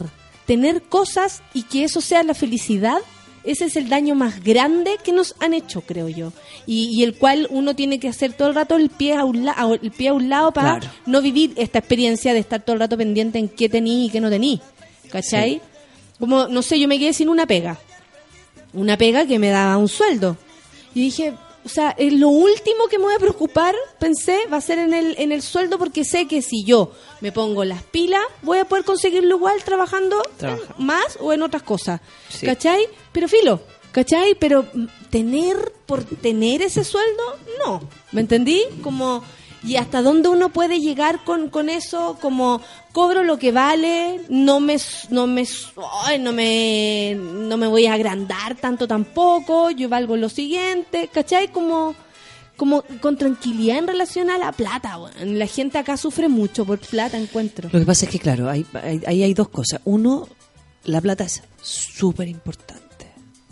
tener 0.45 0.81
cosas 0.83 1.41
y 1.53 1.63
que 1.63 1.83
eso 1.83 2.01
sea 2.01 2.23
la 2.23 2.33
felicidad, 2.33 2.97
ese 3.43 3.65
es 3.65 3.75
el 3.75 3.89
daño 3.89 4.13
más 4.15 4.43
grande 4.43 4.97
que 5.03 5.11
nos 5.11 5.35
han 5.39 5.53
hecho, 5.53 5.81
creo 5.81 6.07
yo. 6.09 6.31
Y, 6.67 6.89
y 6.89 7.03
el 7.03 7.15
cual 7.15 7.47
uno 7.49 7.75
tiene 7.75 7.99
que 7.99 8.07
hacer 8.07 8.33
todo 8.33 8.49
el 8.49 8.55
rato 8.55 8.75
el 8.75 8.89
pie 8.89 9.15
a 9.15 9.23
un, 9.25 9.45
la- 9.45 9.55
el 9.81 9.91
pie 9.91 10.09
a 10.09 10.13
un 10.13 10.29
lado 10.29 10.51
para 10.51 10.79
Claro. 10.79 10.93
no 11.07 11.21
vivir 11.21 11.53
esta 11.55 11.79
experiencia 11.79 12.33
de 12.33 12.39
estar 12.39 12.61
todo 12.61 12.73
el 12.75 12.79
rato 12.81 12.97
pendiente 12.97 13.39
en 13.39 13.49
qué 13.49 13.67
tení 13.69 14.05
y 14.05 14.09
qué 14.09 14.19
no 14.21 14.29
tení. 14.29 14.61
¿Cachai? 15.11 15.61
Como, 16.19 16.47
no 16.47 16.61
sé, 16.61 16.79
yo 16.79 16.87
me 16.87 16.99
quedé 16.99 17.13
sin 17.13 17.29
una 17.29 17.45
pega. 17.47 17.79
Una 18.73 18.95
pega 18.97 19.25
que 19.25 19.39
me 19.39 19.49
daba 19.49 19.75
un 19.77 19.87
sueldo. 19.89 20.37
Y 20.93 21.01
dije, 21.01 21.33
o 21.65 21.69
sea, 21.69 21.95
eh, 21.97 22.11
lo 22.11 22.29
último 22.29 22.87
que 22.89 22.97
me 22.97 23.05
voy 23.05 23.13
a 23.13 23.19
preocupar, 23.19 23.75
pensé, 23.99 24.39
va 24.51 24.57
a 24.57 24.61
ser 24.61 24.79
en 24.79 24.93
el, 24.93 25.15
en 25.19 25.31
el 25.31 25.41
sueldo 25.41 25.77
porque 25.77 26.03
sé 26.03 26.27
que 26.27 26.41
si 26.41 26.63
yo 26.63 26.91
me 27.21 27.31
pongo 27.31 27.63
las 27.63 27.83
pilas, 27.83 28.23
voy 28.41 28.57
a 28.59 28.65
poder 28.65 28.83
conseguirlo 28.83 29.35
igual 29.37 29.63
trabajando 29.63 30.21
Trabaja. 30.37 30.75
en- 30.79 30.85
más 30.85 31.17
o 31.19 31.33
en 31.33 31.41
otras 31.43 31.63
cosas. 31.63 32.01
Sí. 32.29 32.45
¿Cachai? 32.45 32.87
Pero 33.11 33.27
filo, 33.27 33.61
¿cachai? 33.91 34.35
Pero 34.39 34.65
tener 35.09 35.73
por 35.85 36.03
tener 36.03 36.61
ese 36.61 36.83
sueldo, 36.83 37.37
no. 37.65 37.81
¿Me 38.11 38.21
entendí? 38.21 38.63
Como, 38.81 39.23
¿y 39.63 39.75
hasta 39.75 40.01
dónde 40.01 40.29
uno 40.29 40.49
puede 40.49 40.79
llegar 40.79 41.23
con, 41.23 41.49
con 41.49 41.69
eso? 41.69 42.17
Como, 42.21 42.61
cobro 42.91 43.23
lo 43.23 43.37
que 43.37 43.51
vale, 43.51 44.21
no 44.29 44.59
me, 44.59 44.77
no 45.09 45.27
me, 45.27 45.45
no 46.19 46.31
me, 46.33 47.15
no 47.15 47.57
me 47.57 47.67
voy 47.67 47.85
a 47.85 47.93
agrandar 47.93 48.55
tanto 48.55 48.87
tampoco, 48.87 49.71
yo 49.71 49.89
valgo 49.89 50.17
lo 50.17 50.29
siguiente, 50.29 51.09
¿cachai? 51.13 51.49
Como, 51.49 51.95
como 52.57 52.83
con 53.01 53.17
tranquilidad 53.17 53.77
en 53.77 53.87
relación 53.87 54.29
a 54.29 54.37
la 54.37 54.51
plata. 54.51 54.97
La 55.23 55.47
gente 55.47 55.77
acá 55.77 55.97
sufre 55.97 56.27
mucho 56.27 56.65
por 56.65 56.79
plata, 56.79 57.17
encuentro. 57.17 57.69
Lo 57.71 57.79
que 57.79 57.85
pasa 57.85 58.05
es 58.05 58.11
que, 58.11 58.19
claro, 58.19 58.49
ahí 58.49 58.65
hay, 59.05 59.33
dos 59.33 59.49
cosas. 59.49 59.81
Uno, 59.85 60.27
la 60.85 61.01
plata 61.01 61.23
es 61.23 61.43
súper 61.61 62.27
importante. 62.27 62.81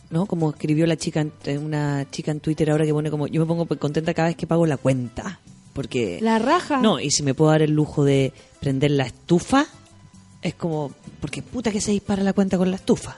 ¿No? 0.09 0.25
Como 0.25 0.49
escribió 0.49 0.87
la 0.87 0.97
chica, 0.97 1.23
eh, 1.43 1.57
una 1.59 2.07
chica 2.09 2.31
en 2.31 2.39
Twitter 2.39 2.71
ahora 2.71 2.83
que 2.83 2.93
pone 2.93 3.11
como, 3.11 3.27
yo 3.27 3.41
me 3.41 3.45
pongo 3.45 3.67
contenta 3.67 4.15
cada 4.15 4.29
vez 4.29 4.37
que 4.37 4.47
pago 4.47 4.65
la 4.65 4.77
cuenta. 4.77 5.39
Porque... 5.79 6.19
La 6.21 6.39
raja. 6.39 6.81
No, 6.81 6.99
y 6.99 7.09
si 7.09 7.23
me 7.23 7.33
puedo 7.33 7.51
dar 7.51 7.61
el 7.61 7.71
lujo 7.71 8.03
de 8.03 8.33
prender 8.59 8.91
la 8.91 9.05
estufa, 9.05 9.65
es 10.41 10.53
como, 10.53 10.91
porque 11.21 11.41
puta 11.41 11.71
que 11.71 11.79
se 11.79 11.91
dispara 11.91 12.21
la 12.21 12.33
cuenta 12.33 12.57
con 12.57 12.69
la 12.69 12.75
estufa. 12.75 13.17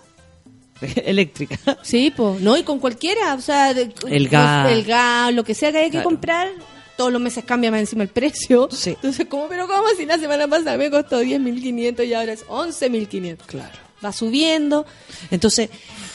Eléctrica. 0.81 1.57
Sí, 1.81 2.13
pues, 2.15 2.39
no, 2.39 2.55
y 2.55 2.61
con 2.61 2.77
cualquiera, 2.77 3.33
o 3.33 3.41
sea, 3.41 3.73
de- 3.73 3.91
El 4.07 4.29
gas. 4.29 4.69
el 4.71 4.83
gas, 4.83 5.33
lo 5.33 5.43
que 5.43 5.55
sea 5.55 5.71
que 5.71 5.79
haya 5.79 5.89
que 5.89 6.03
comprar, 6.03 6.49
todos 6.97 7.11
los 7.11 7.19
meses 7.19 7.43
cambia 7.45 7.71
más 7.71 7.79
encima 7.79 8.03
el 8.03 8.09
precio. 8.09 8.69
Sí. 8.71 8.91
Entonces, 8.91 9.25
¿cómo? 9.27 9.47
Pero 9.47 9.65
¿cómo 9.67 9.83
si 9.97 10.05
la 10.05 10.19
semana 10.19 10.47
pasada 10.47 10.77
me 10.77 10.91
costó 10.91 11.23
10.500 11.23 12.07
y 12.07 12.13
ahora 12.13 12.33
es 12.33 12.45
11.500? 12.45 13.38
Claro. 13.47 13.75
Va 14.05 14.11
subiendo. 14.11 14.85
Entonces, 15.31 15.71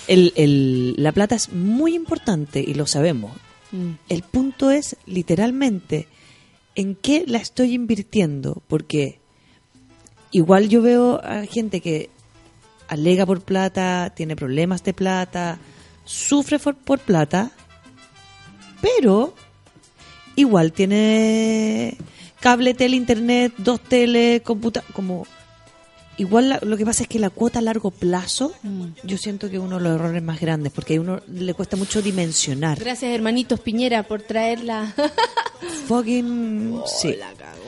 el, 0.07 0.33
el- 0.37 0.95
la 0.97 1.11
plata 1.11 1.35
es 1.35 1.53
muy 1.53 1.97
importante 1.97 2.61
y 2.61 2.75
lo 2.75 2.87
sabemos. 2.87 3.33
Mm. 3.73 3.95
El 4.09 4.23
punto 4.23 4.71
es, 4.71 4.95
literalmente, 5.07 6.07
en 6.77 6.95
qué 6.95 7.25
la 7.27 7.39
estoy 7.39 7.75
invirtiendo. 7.75 8.63
Porque 8.69 9.19
igual 10.31 10.69
yo 10.69 10.83
veo 10.83 11.21
a 11.25 11.45
gente 11.47 11.81
que 11.81 12.11
alega 12.89 13.27
por 13.27 13.41
plata, 13.41 14.13
tiene 14.15 14.37
problemas 14.37 14.85
de 14.85 14.95
plata, 14.95 15.59
sufre 16.05 16.59
por, 16.59 16.99
plata, 17.01 17.51
pero 18.81 19.35
igual 20.37 20.73
tiene 20.73 21.97
cable, 22.41 22.75
tele, 22.75 22.97
internet, 22.97 23.53
dos 23.59 23.81
tele, 23.81 24.43
computador, 24.45 24.89
como... 24.93 25.27
Igual 26.19 26.49
la- 26.49 26.61
lo 26.63 26.77
que 26.79 26.87
pasa 26.87 27.03
es 27.03 27.09
que 27.09 27.19
la 27.19 27.29
cuota 27.31 27.59
a 27.59 27.63
largo 27.63 27.91
plazo, 27.91 28.55
yo 29.03 29.19
siento 29.19 29.51
que 29.51 29.59
uno 29.59 29.77
de 29.77 29.83
los 29.85 29.95
errores 29.97 30.23
más 30.23 30.41
grandes, 30.41 30.73
porque 30.73 30.97
a 30.97 31.01
uno 31.01 31.21
le 31.27 31.53
cuesta 31.53 31.77
mucho 31.77 32.01
dimensionar. 32.01 32.79
Gracias, 32.79 33.13
hermanitos 33.13 33.61
Piñera, 33.61 34.03
por 34.03 34.23
traerla. 34.23 34.95
Fucking... 35.87 36.81
Sí, 36.87 37.15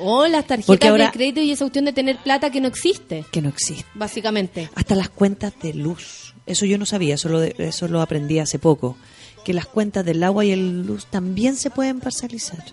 Oh, 0.00 0.28
las 0.28 0.46
tarjetas 0.46 0.66
Porque 0.66 0.88
ahora- 0.88 1.06
de 1.06 1.10
crédito 1.12 1.40
y 1.40 1.50
esa 1.50 1.64
cuestión 1.64 1.84
de 1.84 1.92
tener 1.92 2.18
plata 2.18 2.50
que 2.50 2.60
no 2.60 2.68
existe, 2.68 3.24
que 3.32 3.42
no 3.42 3.48
existe. 3.48 3.84
básicamente. 3.94 4.70
Hasta 4.76 4.94
las 4.94 5.08
cuentas 5.08 5.52
de 5.60 5.74
luz. 5.74 6.34
Eso 6.46 6.64
yo 6.66 6.78
no 6.78 6.86
sabía, 6.86 7.16
eso 7.16 7.28
lo, 7.28 7.40
de- 7.40 7.54
eso 7.58 7.88
lo 7.88 8.00
aprendí 8.00 8.38
hace 8.38 8.58
poco. 8.60 8.96
Que 9.44 9.52
las 9.52 9.66
cuentas 9.66 10.04
del 10.04 10.22
agua 10.22 10.44
y 10.44 10.52
el 10.52 10.86
luz 10.86 11.06
también 11.06 11.56
se 11.56 11.70
pueden 11.70 11.98
parcializar. 12.00 12.64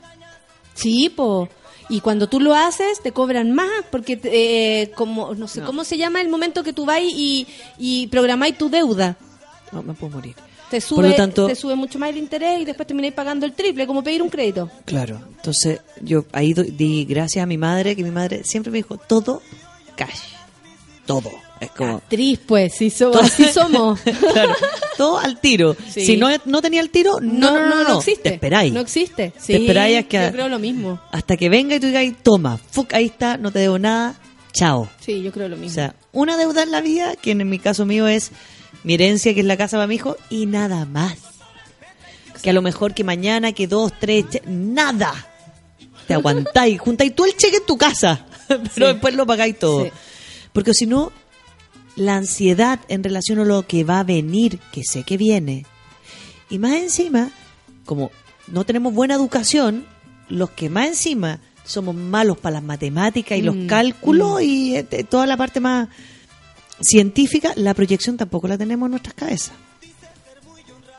Sí, 0.76 1.10
po. 1.10 1.50
Y 1.90 2.02
cuando 2.02 2.28
tú 2.28 2.40
lo 2.40 2.56
haces, 2.56 3.02
te 3.02 3.12
cobran 3.12 3.52
más, 3.54 3.70
porque 3.92 4.20
eh, 4.24 4.92
como, 4.96 5.36
no 5.36 5.48
sé, 5.48 5.60
No. 5.62 5.68
¿cómo 5.68 5.84
se 5.84 5.98
llama 5.98 6.20
el 6.22 6.30
momento 6.30 6.64
que 6.64 6.74
tú 6.74 6.86
vas 6.86 7.02
y, 7.04 7.46
y 7.78 8.08
programáis 8.08 8.58
tu 8.58 8.70
deuda? 8.70 9.18
No, 9.72 9.84
me 9.84 9.94
puedo 9.94 10.14
morir. 10.16 10.36
Te 10.70 10.78
Por 10.82 10.82
sube, 10.82 11.10
lo 11.10 11.16
tanto- 11.16 11.46
te 11.46 11.56
sube 11.56 11.76
mucho 11.76 12.00
más 12.00 12.10
el 12.10 12.18
interés 12.18 12.60
y 12.62 12.66
después 12.66 12.88
termináis 12.88 13.14
pagando 13.14 13.46
el 13.46 13.54
triple, 13.54 13.86
como 13.86 14.04
pedir 14.04 14.24
un 14.24 14.30
crédito. 14.30 14.70
Claro. 14.86 15.22
Entonces, 15.38 15.80
yo 16.02 16.26
ahí 16.32 16.54
do- 16.54 16.64
di 16.64 17.06
gracias 17.06 17.44
a 17.44 17.46
mi 17.46 17.58
madre, 17.60 17.96
que 17.96 18.04
mi 18.04 18.10
madre 18.10 18.44
siempre 18.44 18.72
me 18.72 18.80
dijo, 18.80 18.98
todo 18.98 19.44
cash. 19.96 20.22
Todo. 21.06 21.30
Es 21.60 21.72
como... 21.72 21.96
Actriz, 21.98 22.40
pues, 22.46 22.74
sí, 22.76 22.90
so- 22.90 23.18
así 23.20 23.46
somos. 23.46 24.00
claro, 24.34 24.54
todo 24.98 25.18
al 25.20 25.40
tiro. 25.40 25.76
Sí. 25.90 26.06
Si 26.06 26.18
no, 26.18 26.28
no 26.46 26.62
tenía 26.62 26.82
el 26.82 26.90
tiro, 26.90 27.20
no, 27.22 27.52
no, 27.52 27.66
no, 27.70 27.84
no, 27.84 27.98
existe. 27.98 28.30
Te 28.30 28.36
esperáis. 28.36 28.74
No 28.74 28.82
existe. 28.82 29.32
Sí, 29.40 29.54
Te 29.54 29.58
esperáis 29.58 30.00
a 30.00 30.04
que- 30.04 30.22
Yo 30.26 30.32
creo 30.32 30.50
lo 30.50 30.60
mismo. 30.60 31.00
Hasta 31.12 31.38
que 31.38 31.48
venga 31.50 31.76
y 31.76 31.80
tú 31.80 31.88
digas, 31.88 32.06
toma, 32.24 32.58
fuck, 32.58 32.94
ahí 32.94 33.06
está, 33.06 33.38
no 33.38 33.52
te 33.52 33.60
debo 33.60 33.80
nada, 33.80 34.16
chao. 34.54 34.90
Sí, 35.00 35.22
yo 35.22 35.32
creo 35.32 35.48
lo 35.48 35.56
mismo. 35.56 35.72
O 35.72 35.76
sea, 35.76 35.96
una 36.12 36.36
deuda 36.38 36.64
en 36.64 36.72
la 36.72 36.82
vida, 36.82 37.16
que 37.16 37.32
en 37.32 37.48
mi 37.50 37.60
caso 37.60 37.86
mío 37.86 38.08
es 38.08 38.32
mi 38.84 38.96
herencia, 38.96 39.34
que 39.34 39.40
es 39.40 39.46
la 39.46 39.58
casa 39.58 39.78
para 39.78 39.88
mi 39.88 39.96
hijo, 39.96 40.18
y 40.30 40.46
nada 40.48 40.86
más. 40.86 41.18
Que 42.42 42.50
a 42.50 42.54
lo 42.54 42.62
mejor 42.62 42.94
que 42.94 43.04
mañana, 43.04 43.54
que 43.54 43.66
dos, 43.68 43.92
tres, 44.00 44.26
nada. 44.46 45.14
Te 46.08 46.14
aguantáis, 46.14 46.80
juntáis 46.82 47.16
tú 47.16 47.26
el 47.26 47.36
cheque 47.36 47.58
en 47.58 47.66
tu 47.66 47.78
casa, 47.78 48.26
pero 48.76 48.88
después 48.88 49.16
lo 49.16 49.26
pagáis 49.26 49.58
todo. 49.58 49.90
Porque 50.54 50.74
si 50.74 50.86
no, 50.86 51.12
la 51.96 52.16
ansiedad 52.16 52.80
en 52.88 53.04
relación 53.04 53.40
a 53.40 53.46
lo 53.46 53.66
que 53.68 53.84
va 53.84 54.00
a 54.00 54.04
venir, 54.04 54.60
que 54.72 54.84
sé 54.84 55.04
que 55.04 55.18
viene, 55.18 55.66
y 56.50 56.60
más 56.60 56.74
encima, 56.74 57.32
como 57.86 58.12
no 58.48 58.66
tenemos 58.66 58.94
buena 58.94 59.16
educación, 59.16 59.86
los 60.30 60.52
que 60.52 60.70
más 60.70 60.88
encima 60.88 61.40
somos 61.64 61.96
malos 61.96 62.38
para 62.38 62.56
las 62.56 62.64
matemáticas 62.64 63.38
y 63.38 63.42
los 63.42 63.56
Mm, 63.56 63.68
cálculos 63.68 64.42
y 64.42 64.76
eh, 64.76 64.84
toda 65.10 65.26
la 65.26 65.38
parte 65.38 65.60
más 65.60 65.90
científica, 66.82 67.54
la 67.56 67.74
proyección 67.74 68.18
tampoco 68.18 68.48
la 68.48 68.58
tenemos 68.58 68.88
en 68.88 68.92
nuestras 68.92 69.16
cabezas. 69.16 69.54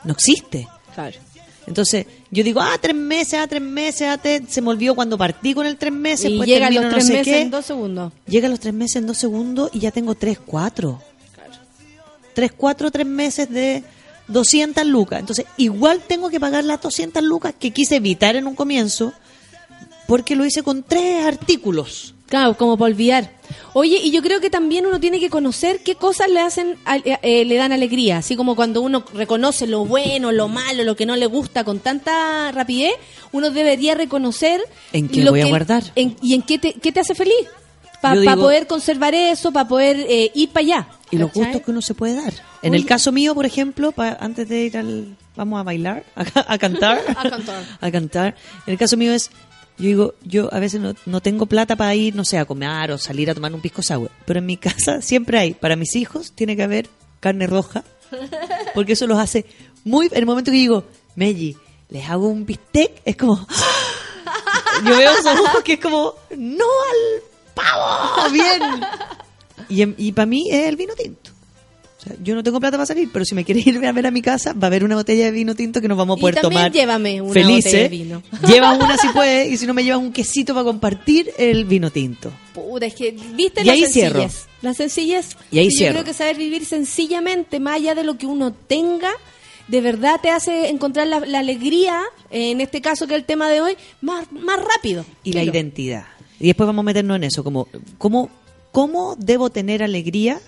No 0.03 0.13
existe. 0.13 0.67
Claro. 0.93 1.17
Entonces, 1.67 2.05
yo 2.31 2.43
digo, 2.43 2.61
ah, 2.61 2.77
tres 2.81 2.95
meses, 2.95 3.35
ah, 3.35 3.45
tres 3.47 3.61
meses, 3.61 4.07
ah, 4.09 4.17
te- 4.17 4.41
se 4.47 4.61
me 4.61 4.69
olvidó 4.69 4.95
cuando 4.95 5.17
partí 5.17 5.53
con 5.53 5.65
el 5.65 5.75
tres 5.77 5.91
meses. 5.93 6.31
Y 6.31 6.39
llegan 6.45 6.73
los 6.73 6.85
no 6.85 6.89
tres 6.89 7.05
sé 7.07 7.13
meses 7.13 7.33
qué. 7.33 7.41
en 7.41 7.51
dos 7.51 7.65
segundos. 7.65 8.13
Llega 8.25 8.47
a 8.47 8.49
los 8.49 8.59
tres 8.59 8.73
meses 8.73 8.95
en 8.95 9.07
dos 9.07 9.17
segundos 9.17 9.69
y 9.73 9.79
ya 9.79 9.91
tengo 9.91 10.15
tres, 10.15 10.39
cuatro. 10.43 11.01
Tres, 12.33 12.51
cuatro, 12.55 12.89
tres 12.91 13.05
meses 13.05 13.49
de 13.49 13.83
200 14.27 14.85
lucas. 14.85 15.19
Entonces, 15.19 15.45
igual 15.57 16.01
tengo 16.07 16.29
que 16.29 16.39
pagar 16.39 16.63
las 16.63 16.81
200 16.81 17.21
lucas 17.23 17.53
que 17.59 17.71
quise 17.71 17.95
evitar 17.95 18.35
en 18.35 18.47
un 18.47 18.55
comienzo 18.55 19.11
porque 20.07 20.35
lo 20.35 20.45
hice 20.45 20.63
con 20.63 20.83
tres 20.83 21.25
artículos. 21.25 22.13
Claro, 22.27 22.57
como 22.57 22.77
para 22.77 22.91
olvidar. 22.91 23.31
Oye, 23.73 23.97
y 24.03 24.11
yo 24.11 24.21
creo 24.21 24.41
que 24.41 24.49
también 24.49 24.85
uno 24.85 24.99
tiene 24.99 25.19
que 25.19 25.29
conocer 25.29 25.79
qué 25.83 25.95
cosas 25.95 26.29
le 26.29 26.41
hacen, 26.41 26.75
al- 26.83 27.01
eh, 27.05 27.17
eh, 27.21 27.45
le 27.45 27.55
dan 27.55 27.71
alegría. 27.71 28.17
Así 28.17 28.35
como 28.35 28.55
cuando 28.55 28.81
uno 28.81 29.05
reconoce 29.13 29.65
lo 29.67 29.85
bueno, 29.85 30.31
lo 30.33 30.47
malo, 30.49 30.83
lo 30.83 30.95
que 30.95 31.05
no 31.05 31.15
le 31.15 31.25
gusta 31.27 31.63
con 31.63 31.79
tanta 31.79 32.51
rapidez, 32.51 32.93
uno 33.31 33.49
debería 33.51 33.95
reconocer 33.95 34.59
¿En 34.91 35.07
qué 35.07 35.23
lo 35.23 35.31
voy 35.31 35.41
a 35.41 35.45
guardar? 35.47 35.83
en- 35.95 36.17
y 36.21 36.33
en 36.33 36.41
qué 36.41 36.57
te, 36.59 36.73
qué 36.73 36.91
te 36.91 36.99
hace 36.99 37.15
feliz. 37.15 37.47
Para 38.01 38.35
poder 38.35 38.67
conservar 38.67 39.15
eso, 39.15 39.51
para 39.51 39.67
poder 39.67 40.05
eh, 40.07 40.31
ir 40.35 40.49
para 40.49 40.63
allá. 40.65 40.87
Y 41.09 41.17
los 41.17 41.29
¿cachai? 41.29 41.43
gustos 41.45 41.61
que 41.63 41.71
uno 41.71 41.81
se 41.81 41.93
puede 41.95 42.15
dar. 42.15 42.33
En 42.61 42.71
Oye. 42.71 42.81
el 42.81 42.85
caso 42.85 43.11
mío, 43.11 43.33
por 43.33 43.45
ejemplo, 43.45 43.91
pa- 43.91 44.17
antes 44.19 44.47
de 44.49 44.65
ir 44.65 44.77
al... 44.77 45.15
Vamos 45.35 45.59
a 45.59 45.63
bailar, 45.63 46.03
a, 46.15 46.23
ca- 46.25 46.45
a 46.47 46.57
cantar. 46.57 47.01
A 47.15 47.29
cantar. 47.29 47.63
a 47.81 47.91
cantar. 47.91 48.35
En 48.67 48.73
el 48.73 48.77
caso 48.77 48.97
mío 48.97 49.13
es, 49.13 49.31
yo 49.77 49.85
digo, 49.85 50.13
yo 50.23 50.53
a 50.53 50.59
veces 50.59 50.81
no, 50.81 50.93
no 51.05 51.21
tengo 51.21 51.45
plata 51.45 51.75
para 51.75 51.93
ir, 51.95 52.15
no 52.15 52.25
sé, 52.25 52.37
a 52.37 52.45
comer 52.45 52.91
o 52.91 52.97
salir 52.97 53.29
a 53.29 53.35
tomar 53.35 53.53
un 53.53 53.61
pisco 53.61 53.81
sour. 53.83 54.11
Pero 54.25 54.39
en 54.39 54.45
mi 54.45 54.57
casa 54.57 55.01
siempre 55.01 55.39
hay, 55.39 55.53
para 55.53 55.75
mis 55.75 55.95
hijos, 55.95 56.31
tiene 56.33 56.55
que 56.55 56.63
haber 56.63 56.89
carne 57.19 57.47
roja. 57.47 57.83
Porque 58.73 58.93
eso 58.93 59.07
los 59.07 59.19
hace 59.19 59.45
muy... 59.83 60.07
En 60.07 60.17
el 60.17 60.25
momento 60.25 60.51
que 60.51 60.57
digo, 60.57 60.85
Meji, 61.15 61.57
les 61.89 62.09
hago 62.09 62.27
un 62.27 62.45
bistec, 62.45 63.01
es 63.05 63.15
como... 63.15 63.45
Yo 64.85 64.95
veo 64.95 65.11
esos 65.11 65.39
ojos 65.39 65.63
que 65.63 65.73
es 65.73 65.79
como, 65.79 66.13
no 66.35 66.65
al 66.65 67.23
¡Pavo! 67.57 68.29
¡Bien! 68.31 68.61
Y, 69.97 70.11
para 70.11 70.25
mí 70.27 70.47
es 70.49 70.67
el 70.67 70.75
vino 70.75 70.93
tinto. 70.93 71.26
Sea, 72.07 72.17
yo 72.23 72.35
no 72.35 72.43
tengo 72.43 72.59
plata 72.59 72.77
para 72.77 72.85
salir, 72.85 73.09
pero 73.11 73.25
si 73.25 73.35
me 73.35 73.43
quieres 73.43 73.65
ir 73.67 73.85
a 73.85 73.91
ver 73.91 74.07
a 74.07 74.11
mi 74.11 74.21
casa, 74.21 74.53
va 74.53 74.63
a 74.63 74.67
haber 74.67 74.83
una 74.83 74.95
botella 74.95 75.25
de 75.25 75.31
vino 75.31 75.55
tinto 75.55 75.81
que 75.81 75.87
nos 75.87 75.97
vamos 75.97 76.15
a 76.15 76.19
Y 76.19 76.21
poder 76.21 76.35
también 76.35 76.61
tomar. 76.63 76.71
llévame 76.71 77.21
una 77.21 77.33
felices. 77.33 77.65
botella 77.65 77.83
de 77.83 77.89
vino. 77.89 78.23
Llevas 78.47 78.79
una 78.79 78.97
si 78.97 79.07
puedes, 79.09 79.51
y 79.51 79.57
si 79.57 79.65
no 79.67 79.73
me 79.73 79.83
llevas 79.83 79.99
un 80.01 80.11
quesito 80.11 80.53
para 80.53 80.63
compartir 80.65 81.31
el 81.37 81.65
vino 81.65 81.91
tinto. 81.91 82.31
Puta, 82.53 82.85
es 82.85 82.95
que, 82.95 83.11
¿viste 83.35 83.63
Y 83.63 83.69
ahí 83.69 83.81
sencillez? 83.81 84.11
cierro. 84.13 84.29
La 84.61 84.73
sencillez. 84.73 85.37
Y 85.51 85.59
ahí 85.59 85.65
yo 85.69 85.77
cierro. 85.77 85.93
creo 85.95 86.03
que 86.05 86.13
saber 86.13 86.35
vivir 86.37 86.65
sencillamente, 86.65 87.59
más 87.59 87.75
allá 87.75 87.93
de 87.95 88.03
lo 88.03 88.17
que 88.17 88.25
uno 88.25 88.51
tenga, 88.53 89.11
de 89.67 89.81
verdad 89.81 90.19
te 90.21 90.29
hace 90.29 90.69
encontrar 90.69 91.07
la, 91.07 91.19
la 91.19 91.39
alegría, 91.39 92.01
eh, 92.31 92.51
en 92.51 92.61
este 92.61 92.81
caso 92.81 93.05
que 93.05 93.13
es 93.13 93.19
el 93.19 93.25
tema 93.25 93.49
de 93.49 93.61
hoy, 93.61 93.75
más, 94.01 94.31
más 94.31 94.59
rápido. 94.59 95.05
y 95.23 95.33
la 95.33 95.43
identidad. 95.43 96.05
Y 96.39 96.47
después 96.47 96.65
vamos 96.67 96.83
a 96.83 96.85
meternos 96.85 97.17
en 97.17 97.23
eso, 97.25 97.43
como 97.43 97.67
¿cómo, 97.97 98.29
cómo 98.71 99.15
debo 99.17 99.49
tener 99.49 99.83
alegría. 99.83 100.39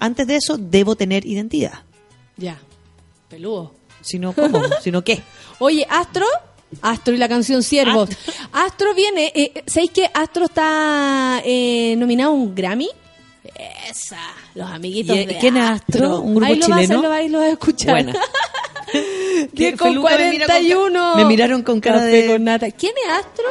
Antes 0.00 0.26
de 0.26 0.36
eso, 0.36 0.56
debo 0.58 0.96
tener 0.96 1.26
identidad. 1.26 1.80
Ya, 2.36 2.58
peludo. 3.28 3.74
Si 4.00 4.18
no, 4.18 4.32
¿cómo? 4.32 4.60
si 4.82 4.90
no, 4.90 5.02
¿qué? 5.02 5.22
Oye, 5.58 5.86
Astro, 5.90 6.24
Astro 6.82 7.14
y 7.14 7.18
la 7.18 7.28
canción 7.28 7.62
Siervos. 7.62 8.10
Astro 8.52 8.94
viene, 8.94 9.32
eh, 9.34 9.64
¿sabéis 9.66 9.90
que 9.90 10.08
Astro 10.14 10.44
está 10.46 11.40
eh, 11.44 11.94
nominado 11.98 12.30
a 12.30 12.34
un 12.34 12.54
Grammy? 12.54 12.88
Esa, 13.90 14.18
los 14.54 14.70
amiguitos 14.70 15.16
¿Y- 15.16 15.26
de 15.26 15.38
quién 15.38 15.56
es 15.56 15.64
Astro? 15.64 16.20
¿Un 16.20 16.34
grupo 16.36 16.46
ahí 16.52 16.58
lo 16.60 16.68
vas 16.68 16.78
a- 16.78 16.82
chileno? 16.82 17.02
lo 17.02 17.08
vais- 17.10 17.30
lo 17.30 17.38
vas 17.38 17.48
a 17.48 17.52
escuchar. 17.52 17.90
Buena. 17.90 18.12
10 19.52 19.76
con 19.76 19.88
Feluca 19.88 20.16
me 20.16 20.30
mira 20.30 20.46
con 20.46 20.54
ca- 20.54 20.60
41. 20.60 21.16
me 21.16 21.24
miraron 21.24 21.62
con 21.62 21.80
cara 21.80 21.96
Café 21.98 22.10
de- 22.22 22.26
con 22.28 22.44
nata. 22.44 22.70
¿Quién 22.70 22.92
es 23.04 23.12
Astro? 23.12 23.44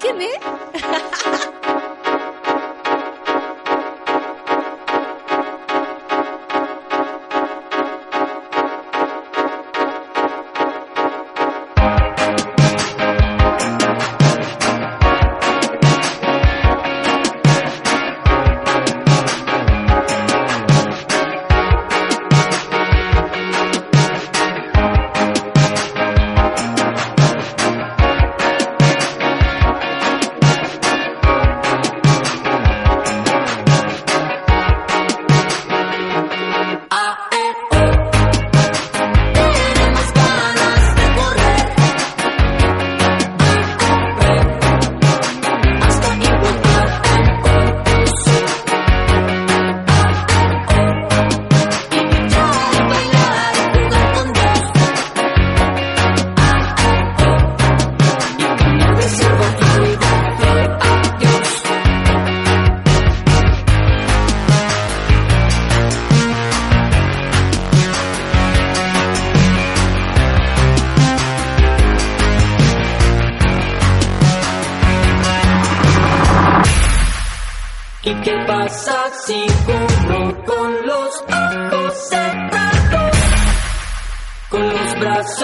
¿Quién 0.00 0.20
es? 0.22 0.30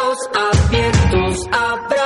brazos 0.01 0.19
abiertos, 0.35 1.47
abrazando 1.53 2.00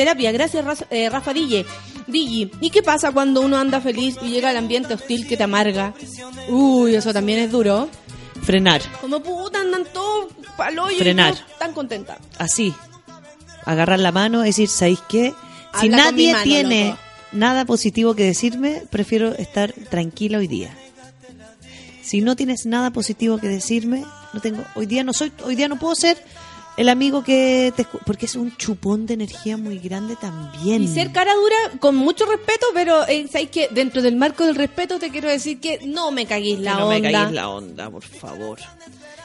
terapia. 0.00 0.32
Gracias, 0.32 0.64
eh, 0.90 1.08
Rafa 1.10 1.32
Dille. 1.34 1.66
Digi, 2.06 2.50
¿y 2.60 2.70
qué 2.70 2.82
pasa 2.82 3.12
cuando 3.12 3.40
uno 3.42 3.58
anda 3.58 3.80
feliz 3.80 4.16
y 4.22 4.28
llega 4.30 4.48
al 4.50 4.56
ambiente 4.56 4.94
hostil 4.94 5.26
que 5.28 5.36
te 5.36 5.42
amarga? 5.42 5.92
Uy, 6.48 6.94
eso 6.94 7.12
también 7.12 7.38
es 7.40 7.50
duro. 7.52 7.88
Frenar, 8.42 8.80
Como 9.02 9.20
puta, 9.22 9.60
andan 9.60 9.84
todos 9.92 10.32
palo 10.56 10.90
y 10.90 10.94
Frenar. 10.94 11.34
tan 11.58 11.74
contenta. 11.74 12.18
así. 12.38 12.72
Agarrar 13.66 14.00
la 14.00 14.10
mano, 14.12 14.40
decir, 14.40 14.68
¿sabéis 14.68 15.00
qué? 15.08 15.34
Si 15.78 15.86
Habla 15.86 15.96
nadie 15.98 16.32
mano, 16.32 16.44
tiene 16.44 16.84
loco. 16.88 16.98
nada 17.32 17.64
positivo 17.66 18.14
que 18.14 18.24
decirme, 18.24 18.82
prefiero 18.90 19.34
estar 19.36 19.72
tranquila 19.90 20.38
hoy 20.38 20.48
día. 20.48 20.74
Si 22.02 22.22
no 22.22 22.34
tienes 22.34 22.64
nada 22.64 22.90
positivo 22.90 23.36
que 23.38 23.48
decirme, 23.48 24.04
no 24.32 24.40
tengo, 24.40 24.64
hoy 24.74 24.86
día 24.86 25.04
no 25.04 25.12
soy, 25.12 25.30
hoy 25.44 25.54
día 25.54 25.68
no 25.68 25.78
puedo 25.78 25.94
ser 25.94 26.16
el 26.80 26.88
amigo 26.88 27.22
que 27.22 27.74
te 27.76 27.84
porque 28.06 28.24
es 28.24 28.36
un 28.36 28.56
chupón 28.56 29.04
de 29.04 29.12
energía 29.12 29.58
muy 29.58 29.78
grande 29.78 30.16
también. 30.16 30.82
Y 30.82 30.88
ser 30.88 31.12
cara 31.12 31.34
dura, 31.34 31.78
con 31.78 31.94
mucho 31.94 32.24
respeto, 32.24 32.66
pero 32.72 33.06
eh, 33.06 33.28
¿sabes 33.30 33.50
que 33.50 33.68
Dentro 33.70 34.00
del 34.00 34.16
marco 34.16 34.46
del 34.46 34.54
respeto 34.54 34.98
te 34.98 35.10
quiero 35.10 35.28
decir 35.28 35.60
que 35.60 35.80
no 35.84 36.10
me 36.10 36.24
caguéis 36.24 36.58
la 36.58 36.76
no 36.76 36.86
onda. 36.88 36.98
me 36.98 37.12
cagues 37.12 37.32
la 37.32 37.50
onda, 37.50 37.90
por 37.90 38.02
favor. 38.02 38.60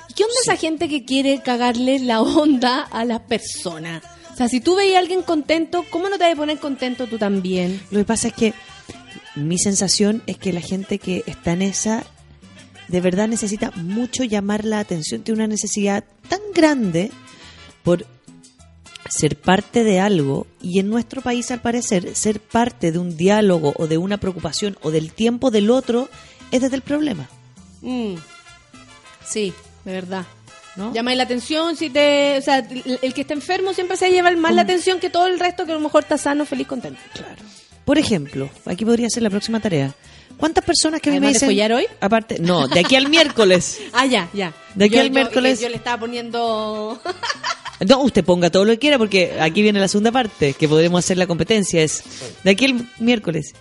¿Y 0.10 0.14
¿Qué 0.14 0.24
onda 0.26 0.36
esa 0.42 0.58
gente 0.58 0.90
que 0.90 1.06
quiere 1.06 1.42
cagarle 1.42 2.00
la 2.00 2.22
onda 2.22 2.82
a 2.82 3.06
las 3.06 3.22
personas? 3.22 4.04
O 4.34 4.36
sea, 4.36 4.50
si 4.50 4.60
tú 4.60 4.76
veis 4.76 4.94
a 4.98 5.00
alguien 5.00 5.22
contento, 5.22 5.86
¿cómo 5.92 6.10
no 6.10 6.18
te 6.18 6.26
vas 6.26 6.34
a 6.34 6.36
poner 6.36 6.60
contento 6.60 7.08
tú 7.08 7.18
también? 7.18 7.82
Lo 7.90 8.00
que 8.00 8.06
pasa 8.06 8.28
es 8.28 8.34
que 8.34 8.54
mi 9.36 9.58
sensación 9.60 10.24
es 10.28 10.38
que 10.38 10.52
la 10.52 10.60
gente 10.60 11.00
que 11.00 11.24
está 11.26 11.54
en 11.54 11.62
esa 11.62 12.04
de 12.90 13.00
verdad 13.00 13.30
necesita 13.30 13.72
mucho 13.72 14.26
llamar 14.26 14.66
la 14.66 14.80
atención, 14.80 15.22
tiene 15.24 15.40
una 15.40 15.48
necesidad 15.48 16.04
tan 16.28 16.42
grande 16.54 17.12
por 17.86 18.06
ser 19.08 19.38
parte 19.38 19.84
de 19.86 20.00
algo 20.02 20.48
y 20.62 20.80
en 20.80 20.90
nuestro 20.90 21.22
país 21.22 21.52
al 21.52 21.62
parecer 21.62 22.16
ser 22.16 22.40
parte 22.42 22.92
de 22.92 22.98
un 23.00 23.16
diálogo 23.16 23.74
o 23.78 23.86
de 23.88 23.98
una 24.00 24.18
preocupación 24.18 24.78
o 24.82 24.90
del 24.92 25.14
tiempo 25.14 25.52
del 25.52 25.70
otro 25.70 26.10
es 26.52 26.60
desde 26.62 26.76
el 26.76 26.82
problema, 26.82 27.30
Mm. 27.82 28.16
Sí, 29.26 29.54
de 29.86 29.92
verdad. 29.94 30.26
¿no? 30.76 30.92
Llamáis 30.94 31.18
la 31.18 31.24
atención, 31.24 31.78
si 31.78 31.90
te, 31.90 32.38
o 32.38 32.42
sea, 32.42 32.58
el, 32.60 33.00
el 33.02 33.14
que 33.14 33.22
está 33.22 33.34
enfermo 33.34 33.74
siempre 33.74 33.96
se 33.96 34.10
lleva 34.10 34.30
más 34.32 34.54
la 34.54 34.64
atención 34.64 35.00
que 35.00 35.10
todo 35.10 35.28
el 35.28 35.40
resto 35.40 35.66
que 35.66 35.72
a 35.72 35.76
lo 35.76 35.82
mejor 35.82 36.04
está 36.04 36.18
sano, 36.18 36.46
feliz, 36.46 36.68
contento. 36.68 37.00
Claro. 37.14 37.42
Por 37.86 37.98
ejemplo, 38.00 38.50
aquí 38.66 38.84
podría 38.84 39.08
ser 39.10 39.24
la 39.24 39.30
próxima 39.30 39.60
tarea. 39.62 39.94
¿Cuántas 40.38 40.66
personas 40.66 41.00
que 41.00 41.12
me 41.12 41.18
Además 41.18 41.40
de 41.40 41.48
dicen 41.48 41.72
hoy? 41.72 41.86
Aparte, 42.02 42.40
no, 42.40 42.68
de 42.68 42.80
aquí 42.82 42.96
al 42.98 43.08
miércoles. 43.10 43.80
Ah, 43.94 44.06
ya, 44.06 44.28
ya. 44.34 44.52
De 44.74 44.86
aquí 44.86 44.96
Yo- 44.96 45.02
al 45.02 45.08
yo- 45.08 45.14
miércoles. 45.14 45.62
Yo, 45.62 45.70
le 45.70 45.76
estaba 45.78 46.00
poniendo. 46.00 47.00
No, 47.88 48.02
usted 48.02 48.24
ponga 48.24 48.50
todo 48.50 48.64
lo 48.66 48.72
que 48.74 48.80
quiera 48.80 48.98
porque 48.98 49.38
aquí 49.40 49.62
viene 49.62 49.80
la 49.80 49.88
segunda 49.88 50.12
parte, 50.12 50.54
que 50.54 50.68
podremos 50.70 51.00
hacer 51.04 51.18
la 51.18 51.28
competencia. 51.28 51.82
Es 51.84 52.04
de 52.44 52.52
aquí 52.52 52.66
el 52.66 52.88
miércoles. 53.00 53.54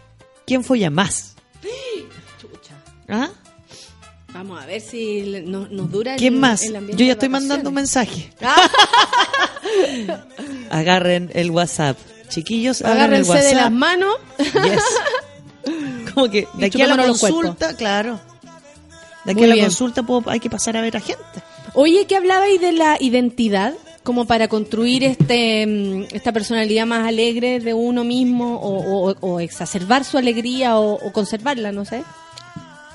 ¿Quién 0.46 0.62
folla 0.62 0.90
más? 0.90 1.34
Chucha. 2.40 2.74
¿Ah? 3.08 3.30
Vamos 4.32 4.62
a 4.62 4.66
ver 4.66 4.80
si 4.80 5.42
nos, 5.46 5.70
nos 5.70 5.90
dura. 5.90 6.12
el- 6.14 6.18
¿Quién 6.18 6.38
más? 6.38 6.62
el 6.62 6.76
ambiente 6.76 7.00
Yo 7.02 7.06
ya 7.06 7.12
estoy 7.12 7.28
mandando 7.28 7.68
un 7.70 7.74
mensaje. 7.74 8.30
Agarren 10.70 11.30
el 11.34 11.50
WhatsApp. 11.50 11.96
Chiquillos, 12.28 12.82
agarren 12.82 13.20
el 13.20 13.24
WhatsApp. 13.24 13.44
de 13.48 13.54
las 13.54 13.72
manos. 13.72 14.14
Yes. 14.38 14.82
Como 16.14 16.30
que 16.30 16.48
de 16.54 16.66
aquí 16.66 16.82
a 16.82 16.86
la 16.88 17.06
consulta, 17.06 17.76
claro. 17.76 18.20
De 19.24 19.32
aquí 19.32 19.40
Muy 19.40 19.44
a 19.44 19.48
la 19.48 19.54
bien. 19.54 19.66
consulta 19.66 20.02
puedo- 20.02 20.28
hay 20.30 20.40
que 20.40 20.50
pasar 20.50 20.76
a 20.76 20.80
ver 20.82 20.96
a 20.96 21.00
gente. 21.00 21.22
Oye, 21.74 22.06
¿qué 22.06 22.16
hablabais 22.16 22.60
de 22.60 22.72
la 22.72 22.96
identidad? 23.00 23.74
Como 24.04 24.26
para 24.26 24.48
construir 24.48 25.02
este 25.02 25.66
mm, 25.66 26.14
esta 26.14 26.30
personalidad 26.32 26.86
más 26.86 27.06
alegre 27.08 27.58
de 27.58 27.72
uno 27.74 28.04
mismo 28.04 28.56
o, 28.56 29.10
o- 29.10 29.16
o 29.20 29.40
exacerbar 29.40 30.04
su 30.04 30.18
alegría 30.18 30.78
o, 30.78 30.94
o 30.94 31.12
conservarla, 31.12 31.72
no 31.72 31.84
sé. 31.84 32.04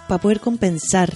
para 0.08 0.22
poder 0.22 0.40
compensar 0.40 1.12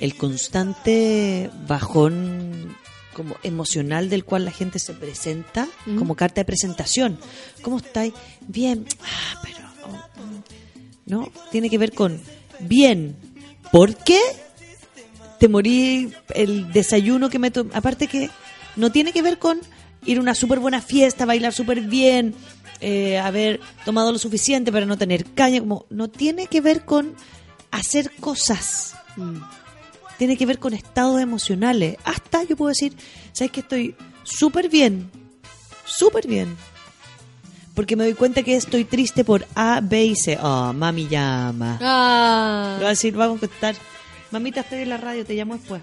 el 0.00 0.14
constante 0.16 1.50
bajón 1.66 2.76
como 3.14 3.34
emocional 3.42 4.10
del 4.10 4.24
cual 4.24 4.44
la 4.44 4.50
gente 4.52 4.78
se 4.78 4.92
presenta 4.92 5.66
Mm. 5.86 5.96
como 5.98 6.14
carta 6.16 6.40
de 6.40 6.44
presentación. 6.44 7.18
¿Cómo 7.62 7.78
estáis? 7.78 8.12
Bien. 8.46 8.84
Ah, 9.02 9.40
pero 9.42 9.58
oh, 9.84 10.20
mm. 10.22 10.42
no, 11.06 11.32
tiene 11.50 11.68
que 11.70 11.78
ver 11.78 11.92
con 11.92 12.20
bien. 12.60 13.16
¿Por 13.72 13.96
qué? 13.96 14.20
Te 15.40 15.48
morí 15.48 16.12
el 16.34 16.72
desayuno 16.72 17.28
que 17.30 17.38
me 17.38 17.50
tomé. 17.50 17.70
Aparte 17.74 18.06
que 18.06 18.30
no 18.76 18.92
tiene 18.92 19.12
que 19.12 19.22
ver 19.22 19.38
con 19.38 19.60
ir 20.04 20.18
a 20.18 20.20
una 20.20 20.34
súper 20.34 20.60
buena 20.60 20.80
fiesta, 20.80 21.26
bailar 21.26 21.52
súper 21.52 21.80
bien, 21.80 22.34
eh, 22.80 23.18
haber 23.18 23.60
tomado 23.84 24.12
lo 24.12 24.18
suficiente 24.18 24.70
para 24.70 24.86
no 24.86 24.96
tener 24.98 25.24
caña. 25.32 25.60
Como, 25.60 25.86
no 25.90 26.08
tiene 26.08 26.46
que 26.46 26.60
ver 26.60 26.84
con 26.84 27.14
hacer 27.70 28.12
cosas. 28.20 28.94
Tiene 30.18 30.36
que 30.36 30.46
ver 30.46 30.58
con 30.58 30.74
estados 30.74 31.20
emocionales. 31.20 31.96
Hasta 32.04 32.44
yo 32.44 32.56
puedo 32.56 32.68
decir, 32.68 32.96
¿sabes 33.32 33.50
que 33.50 33.60
estoy 33.60 33.96
súper 34.22 34.68
bien? 34.68 35.10
Súper 35.84 36.26
bien. 36.26 36.56
Porque 37.74 37.96
me 37.96 38.04
doy 38.04 38.14
cuenta 38.14 38.42
que 38.42 38.56
estoy 38.56 38.84
triste 38.84 39.24
por 39.24 39.46
A, 39.54 39.80
B 39.82 40.04
y 40.06 40.16
C. 40.16 40.38
Oh, 40.40 40.72
mami 40.72 41.08
llama. 41.08 41.78
Ah. 41.82 42.70
Le 42.72 42.78
voy 42.78 42.86
a 42.86 42.90
decir, 42.90 43.14
vamos 43.14 43.36
a 43.36 43.40
contestar. 43.40 43.76
Mamita, 44.30 44.60
estoy 44.60 44.80
en 44.80 44.88
la 44.88 44.96
radio, 44.96 45.24
te 45.24 45.34
llamo 45.34 45.56
después. 45.56 45.82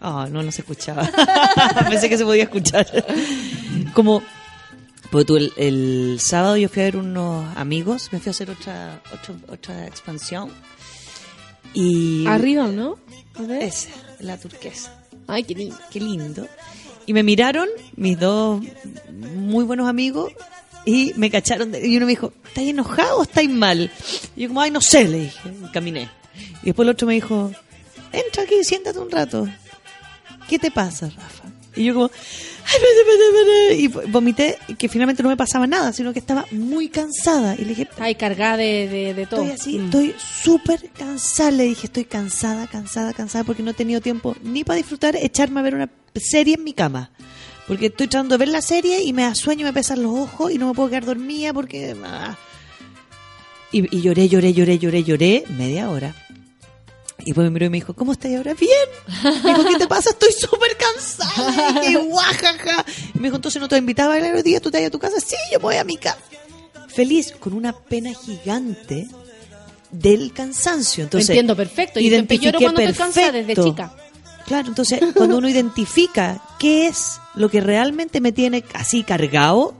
Ah, 0.00 0.28
no, 0.30 0.42
no 0.42 0.50
se 0.50 0.62
escuchaba. 0.62 1.08
Pensé 1.88 2.08
que 2.08 2.16
se 2.16 2.24
podía 2.24 2.44
escuchar. 2.44 2.86
Como, 3.92 4.22
pues 5.10 5.26
tú, 5.26 5.36
el, 5.36 5.52
el 5.56 6.16
sábado 6.20 6.56
yo 6.56 6.68
fui 6.68 6.82
a 6.82 6.84
ver 6.86 6.96
unos 6.96 7.56
amigos, 7.56 8.08
me 8.12 8.18
fui 8.18 8.30
a 8.30 8.32
hacer 8.32 8.50
otra, 8.50 9.02
otra, 9.12 9.34
otra 9.52 9.86
expansión. 9.86 10.50
Y. 11.74 12.26
Arriba, 12.26 12.68
¿no? 12.68 12.98
A 13.34 13.42
ver. 13.42 13.62
Esa, 13.62 13.90
la 14.20 14.36
turquesa. 14.38 14.96
Ay, 15.26 15.44
qué 15.44 15.54
lindo. 15.54 15.76
Qué 15.90 16.00
lindo. 16.00 16.48
Y 17.06 17.12
me 17.12 17.22
miraron 17.22 17.68
mis 17.96 18.18
dos 18.18 18.62
muy 19.12 19.64
buenos 19.64 19.88
amigos 19.88 20.32
y 20.84 21.12
me 21.16 21.30
cacharon. 21.30 21.72
de- 21.72 21.86
y 21.86 21.96
uno 21.96 22.06
me 22.06 22.12
dijo, 22.12 22.32
¿estáis 22.46 22.70
enojado 22.70 23.18
o 23.18 23.22
estáis 23.22 23.50
mal? 23.50 23.90
Y 24.36 24.42
yo 24.42 24.48
como, 24.48 24.60
ay, 24.60 24.70
no 24.70 24.80
sé, 24.80 25.06
le 25.08 25.20
dije. 25.20 25.40
Y 25.68 25.70
caminé. 25.72 26.08
Y 26.62 26.66
después 26.66 26.86
el 26.86 26.90
otro 26.90 27.06
me 27.06 27.14
dijo, 27.14 27.52
entra 28.12 28.42
aquí, 28.44 28.64
siéntate 28.64 28.98
un 28.98 29.10
rato. 29.10 29.46
¿Qué 30.50 30.58
te 30.58 30.70
pasa, 30.70 31.06
Rafa? 31.08 31.44
Y 31.76 31.84
yo 31.84 31.94
como, 31.94 32.10
y 33.76 33.86
vomité 33.86 34.58
que 34.76 34.88
finalmente 34.88 35.22
no 35.22 35.28
me 35.28 35.36
pasaba 35.36 35.66
nada, 35.68 35.92
sino 35.92 36.12
que 36.12 36.18
estaba 36.18 36.44
muy 36.50 36.88
cansada. 36.88 37.54
Y 37.54 37.60
le 37.62 37.68
dije, 37.70 37.88
Ay, 37.98 38.16
cargada 38.16 38.56
de, 38.56 38.88
de, 38.88 39.14
de 39.14 39.26
todo. 39.26 39.42
Estoy 39.44 39.54
así, 39.54 39.78
Mm. 39.78 39.84
estoy 39.86 40.14
súper 40.42 40.90
cansada. 40.90 41.52
Le 41.52 41.64
dije, 41.64 41.86
estoy 41.86 42.04
cansada, 42.04 42.66
cansada, 42.66 43.12
cansada 43.12 43.44
porque 43.44 43.62
no 43.62 43.70
he 43.70 43.74
tenido 43.74 44.00
tiempo 44.00 44.36
ni 44.42 44.64
para 44.64 44.78
disfrutar, 44.78 45.14
echarme 45.16 45.60
a 45.60 45.62
ver 45.62 45.76
una 45.76 45.88
serie 46.16 46.54
en 46.56 46.64
mi 46.64 46.72
cama. 46.72 47.10
Porque 47.68 47.86
estoy 47.86 48.08
tratando 48.08 48.34
de 48.34 48.38
ver 48.38 48.48
la 48.48 48.62
serie 48.62 49.02
y 49.04 49.12
me 49.12 49.22
da 49.22 49.34
sueño, 49.36 49.64
me 49.64 49.72
pesan 49.72 50.02
los 50.02 50.12
ojos 50.12 50.50
y 50.50 50.58
no 50.58 50.66
me 50.66 50.74
puedo 50.74 50.88
quedar 50.88 51.04
dormida 51.04 51.52
porque... 51.54 51.94
ah. 52.04 52.36
Y, 53.72 53.96
y 53.96 54.00
lloré, 54.02 54.28
lloré, 54.28 54.52
lloré, 54.52 54.78
lloré, 54.80 55.04
lloré 55.04 55.44
media 55.56 55.88
hora. 55.90 56.12
Y 57.22 57.26
después 57.26 57.44
me 57.44 57.50
miró 57.50 57.66
y 57.66 57.70
me 57.70 57.76
dijo, 57.78 57.94
¿cómo 57.94 58.12
estás 58.12 58.32
ahora? 58.34 58.54
Bien. 58.54 59.42
Me 59.44 59.50
dijo, 59.50 59.64
¿qué 59.68 59.76
te 59.76 59.86
pasa? 59.86 60.10
Estoy 60.10 60.32
súper 60.32 60.76
cansada. 60.76 61.84
Y 61.88 61.94
guajaja. 61.96 62.84
Y 63.14 63.18
me 63.18 63.24
dijo, 63.28 63.36
entonces 63.36 63.60
no 63.60 63.68
te 63.68 63.76
invitaba 63.76 64.14
a 64.14 64.18
bailar 64.18 64.34
hoy 64.34 64.42
día, 64.42 64.60
tú 64.60 64.70
te 64.70 64.78
vas 64.78 64.86
a 64.86 64.90
tu 64.90 64.98
casa. 64.98 65.20
Sí, 65.20 65.36
yo 65.52 65.60
voy 65.60 65.76
a 65.76 65.84
mi 65.84 65.96
casa. 65.96 66.18
Feliz, 66.88 67.32
con 67.38 67.52
una 67.52 67.72
pena 67.72 68.12
gigante 68.14 69.08
del 69.90 70.32
cansancio. 70.32 71.04
Entonces, 71.04 71.30
Entiendo 71.30 71.56
perfecto. 71.56 72.00
Yo 72.00 72.06
identifiqué 72.08 72.46
lloro 72.46 72.58
cuando 72.60 72.80
estoy 72.80 72.96
cansada 72.96 73.32
desde 73.32 73.54
perfecto. 73.54 73.70
chica. 73.70 73.94
Claro, 74.46 74.68
entonces 74.68 75.00
cuando 75.14 75.38
uno 75.38 75.48
identifica 75.48 76.42
qué 76.58 76.88
es 76.88 77.20
lo 77.36 77.48
que 77.48 77.60
realmente 77.60 78.20
me 78.20 78.32
tiene 78.32 78.64
así 78.74 79.04
cargado, 79.04 79.74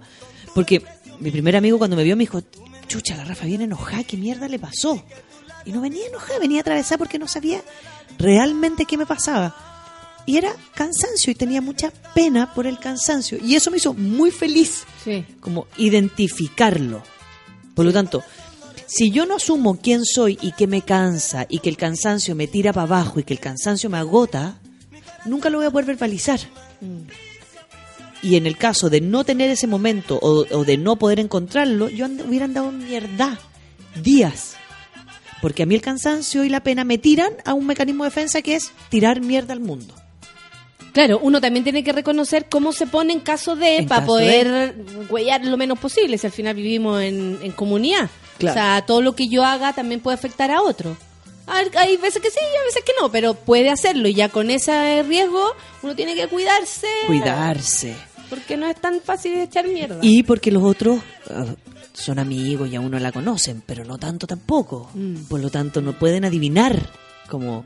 porque 0.54 0.82
mi 1.18 1.30
primer 1.32 1.56
amigo 1.56 1.78
cuando 1.78 1.96
me 1.96 2.04
vio 2.04 2.16
me 2.16 2.22
dijo, 2.22 2.40
chucha, 2.86 3.16
la 3.16 3.24
Rafa 3.24 3.46
viene 3.46 3.64
enojada, 3.64 4.04
¿qué 4.04 4.16
mierda 4.16 4.46
le 4.46 4.58
pasó? 4.60 5.02
Y 5.64 5.72
no 5.72 5.80
venía 5.80 6.06
enojada, 6.06 6.38
venía 6.38 6.60
atravesada 6.60 6.98
porque 6.98 7.18
no 7.18 7.28
sabía 7.28 7.62
realmente 8.18 8.84
qué 8.86 8.96
me 8.96 9.06
pasaba. 9.06 9.54
Y 10.26 10.36
era 10.36 10.52
cansancio 10.74 11.30
y 11.30 11.34
tenía 11.34 11.60
mucha 11.60 11.90
pena 12.14 12.54
por 12.54 12.66
el 12.66 12.78
cansancio. 12.78 13.38
Y 13.42 13.56
eso 13.56 13.70
me 13.70 13.78
hizo 13.78 13.94
muy 13.94 14.30
feliz, 14.30 14.84
Sí. 15.04 15.24
como 15.40 15.66
identificarlo. 15.76 17.02
Por 17.74 17.84
lo 17.86 17.92
tanto, 17.92 18.22
si 18.86 19.10
yo 19.10 19.24
no 19.26 19.36
asumo 19.36 19.78
quién 19.80 20.04
soy 20.04 20.38
y 20.42 20.52
que 20.52 20.66
me 20.66 20.82
cansa 20.82 21.46
y 21.48 21.60
que 21.60 21.68
el 21.68 21.76
cansancio 21.76 22.34
me 22.34 22.46
tira 22.46 22.72
para 22.72 22.84
abajo 22.84 23.18
y 23.20 23.24
que 23.24 23.32
el 23.34 23.40
cansancio 23.40 23.88
me 23.90 23.98
agota, 23.98 24.58
nunca 25.24 25.48
lo 25.50 25.58
voy 25.58 25.66
a 25.66 25.70
poder 25.70 25.86
verbalizar. 25.86 26.40
Y 28.22 28.36
en 28.36 28.46
el 28.46 28.56
caso 28.58 28.90
de 28.90 29.00
no 29.00 29.24
tener 29.24 29.50
ese 29.50 29.66
momento 29.66 30.18
o, 30.20 30.44
o 30.54 30.64
de 30.64 30.76
no 30.76 30.96
poder 30.96 31.18
encontrarlo, 31.20 31.88
yo 31.88 32.04
and- 32.04 32.20
hubiera 32.28 32.44
andado 32.44 32.68
en 32.68 32.78
mierda 32.86 33.38
días. 34.02 34.54
Porque 35.40 35.62
a 35.62 35.66
mí 35.66 35.74
el 35.74 35.80
cansancio 35.80 36.44
y 36.44 36.48
la 36.48 36.62
pena 36.62 36.84
me 36.84 36.98
tiran 36.98 37.32
a 37.44 37.54
un 37.54 37.66
mecanismo 37.66 38.04
de 38.04 38.10
defensa 38.10 38.42
que 38.42 38.56
es 38.56 38.72
tirar 38.88 39.20
mierda 39.20 39.52
al 39.52 39.60
mundo. 39.60 39.94
Claro, 40.92 41.20
uno 41.22 41.40
también 41.40 41.62
tiene 41.62 41.84
que 41.84 41.92
reconocer 41.92 42.46
cómo 42.50 42.72
se 42.72 42.86
pone 42.86 43.12
en 43.12 43.20
caso 43.20 43.54
de, 43.54 43.86
para 43.88 44.04
poder 44.04 44.74
huellar 45.08 45.44
lo 45.44 45.56
menos 45.56 45.78
posible, 45.78 46.18
si 46.18 46.26
al 46.26 46.32
final 46.32 46.56
vivimos 46.56 47.00
en, 47.00 47.38
en 47.42 47.52
comunidad. 47.52 48.10
Claro. 48.38 48.52
O 48.52 48.62
sea, 48.62 48.84
todo 48.86 49.00
lo 49.00 49.14
que 49.14 49.28
yo 49.28 49.44
haga 49.44 49.72
también 49.72 50.00
puede 50.00 50.16
afectar 50.16 50.50
a 50.50 50.62
otro. 50.62 50.96
Hay, 51.46 51.96
veces 51.96 52.22
que 52.22 52.30
sí, 52.30 52.38
hay 52.38 52.66
veces 52.66 52.84
que 52.84 52.92
no, 53.00 53.10
pero 53.10 53.34
puede 53.34 53.70
hacerlo 53.70 54.06
y 54.08 54.14
ya 54.14 54.28
con 54.28 54.50
ese 54.50 55.02
riesgo 55.02 55.44
uno 55.82 55.96
tiene 55.96 56.14
que 56.14 56.28
cuidarse. 56.28 56.86
Cuidarse. 57.06 57.96
Porque 58.28 58.56
no 58.56 58.68
es 58.68 58.80
tan 58.80 59.00
fácil 59.00 59.36
echar 59.38 59.66
mierda. 59.66 59.98
Y 60.00 60.22
porque 60.22 60.52
los 60.52 60.62
otros, 60.62 61.00
ah, 61.28 61.46
son 62.00 62.18
amigos 62.18 62.68
y 62.70 62.76
a 62.76 62.80
uno 62.80 62.98
la 62.98 63.12
conocen, 63.12 63.62
pero 63.64 63.84
no 63.84 63.98
tanto 63.98 64.26
tampoco. 64.26 64.90
Mm. 64.94 65.24
Por 65.28 65.40
lo 65.40 65.50
tanto, 65.50 65.80
no 65.80 65.98
pueden 65.98 66.24
adivinar 66.24 66.78
como 67.28 67.64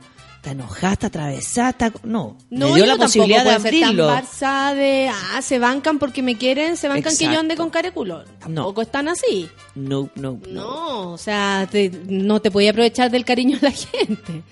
está 0.93 1.07
atravesada, 1.07 1.71
está... 1.71 1.93
No, 2.03 2.37
No, 2.51 2.69
me 2.71 2.75
dio 2.77 2.87
la 2.87 2.97
posibilidad 2.97 3.45
de 3.45 3.51
abrirlo. 3.51 4.07
Tan 4.07 4.77
de, 4.77 5.09
ah, 5.11 5.41
se 5.43 5.59
bancan 5.59 5.99
porque 5.99 6.23
me 6.23 6.37
quieren, 6.37 6.77
se 6.77 6.89
bancan 6.89 7.17
que 7.17 7.25
yo 7.33 7.39
ande 7.41 7.57
con 7.57 7.71
cara 7.71 7.89
de 7.89 7.95
culo. 7.95 8.25
Tampoco 8.41 8.83
están 8.83 9.09
así. 9.09 9.49
No, 9.75 10.11
no, 10.17 10.39
no. 10.49 10.65
No, 10.65 11.13
o 11.13 11.19
sea, 11.19 11.67
te- 11.71 11.91
no 12.09 12.41
te 12.41 12.51
podía 12.51 12.71
aprovechar 12.71 13.11
del 13.11 13.25
cariño 13.25 13.59
de 13.59 13.69
la 13.69 13.73
gente. 13.75 14.43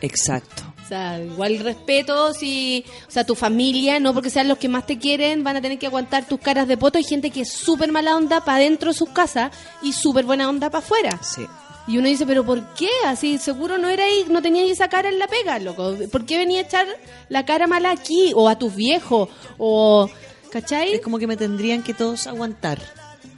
Exacto. 0.00 0.62
O 0.84 0.86
sea, 0.86 1.18
igual 1.18 1.58
respeto 1.60 2.34
si, 2.34 2.84
o 3.08 3.10
sea, 3.10 3.24
tu 3.24 3.34
familia, 3.34 3.98
no 4.00 4.12
porque 4.12 4.28
sean 4.28 4.48
los 4.48 4.58
que 4.58 4.68
más 4.68 4.84
te 4.86 4.98
quieren, 4.98 5.42
van 5.42 5.56
a 5.56 5.62
tener 5.62 5.78
que 5.78 5.86
aguantar 5.86 6.26
tus 6.26 6.38
caras 6.38 6.68
de 6.68 6.76
poto. 6.76 6.98
Hay 6.98 7.04
gente 7.04 7.30
que 7.30 7.40
es 7.40 7.50
súper 7.52 7.90
mala 7.90 8.16
onda 8.16 8.44
para 8.44 8.58
dentro 8.58 8.92
de 8.92 8.98
sus 8.98 9.08
casas 9.08 9.50
y 9.82 9.94
súper 9.94 10.26
buena 10.26 10.48
onda 10.48 10.68
para 10.70 10.84
afuera. 10.84 11.18
Sí. 11.22 11.46
Y 11.86 11.98
uno 11.98 12.08
dice, 12.08 12.24
pero 12.26 12.44
¿por 12.44 12.74
qué? 12.74 12.88
Así 13.06 13.36
seguro 13.38 13.76
no 13.76 13.88
era 13.88 14.04
ahí, 14.04 14.24
no 14.30 14.40
tenías 14.40 14.70
esa 14.70 14.88
cara 14.88 15.08
en 15.08 15.18
la 15.18 15.26
pega, 15.26 15.58
loco. 15.58 15.94
¿Por 16.10 16.24
qué 16.24 16.38
venía 16.38 16.60
a 16.60 16.62
echar 16.62 16.86
la 17.28 17.44
cara 17.44 17.66
mala 17.66 17.90
aquí? 17.90 18.32
O 18.34 18.48
a 18.48 18.58
tus 18.58 18.74
viejos, 18.74 19.28
o... 19.58 20.08
¿Cachai? 20.50 20.94
Es 20.94 21.00
como 21.00 21.18
que 21.18 21.26
me 21.26 21.36
tendrían 21.36 21.82
que 21.82 21.94
todos 21.94 22.28
aguantar. 22.28 22.80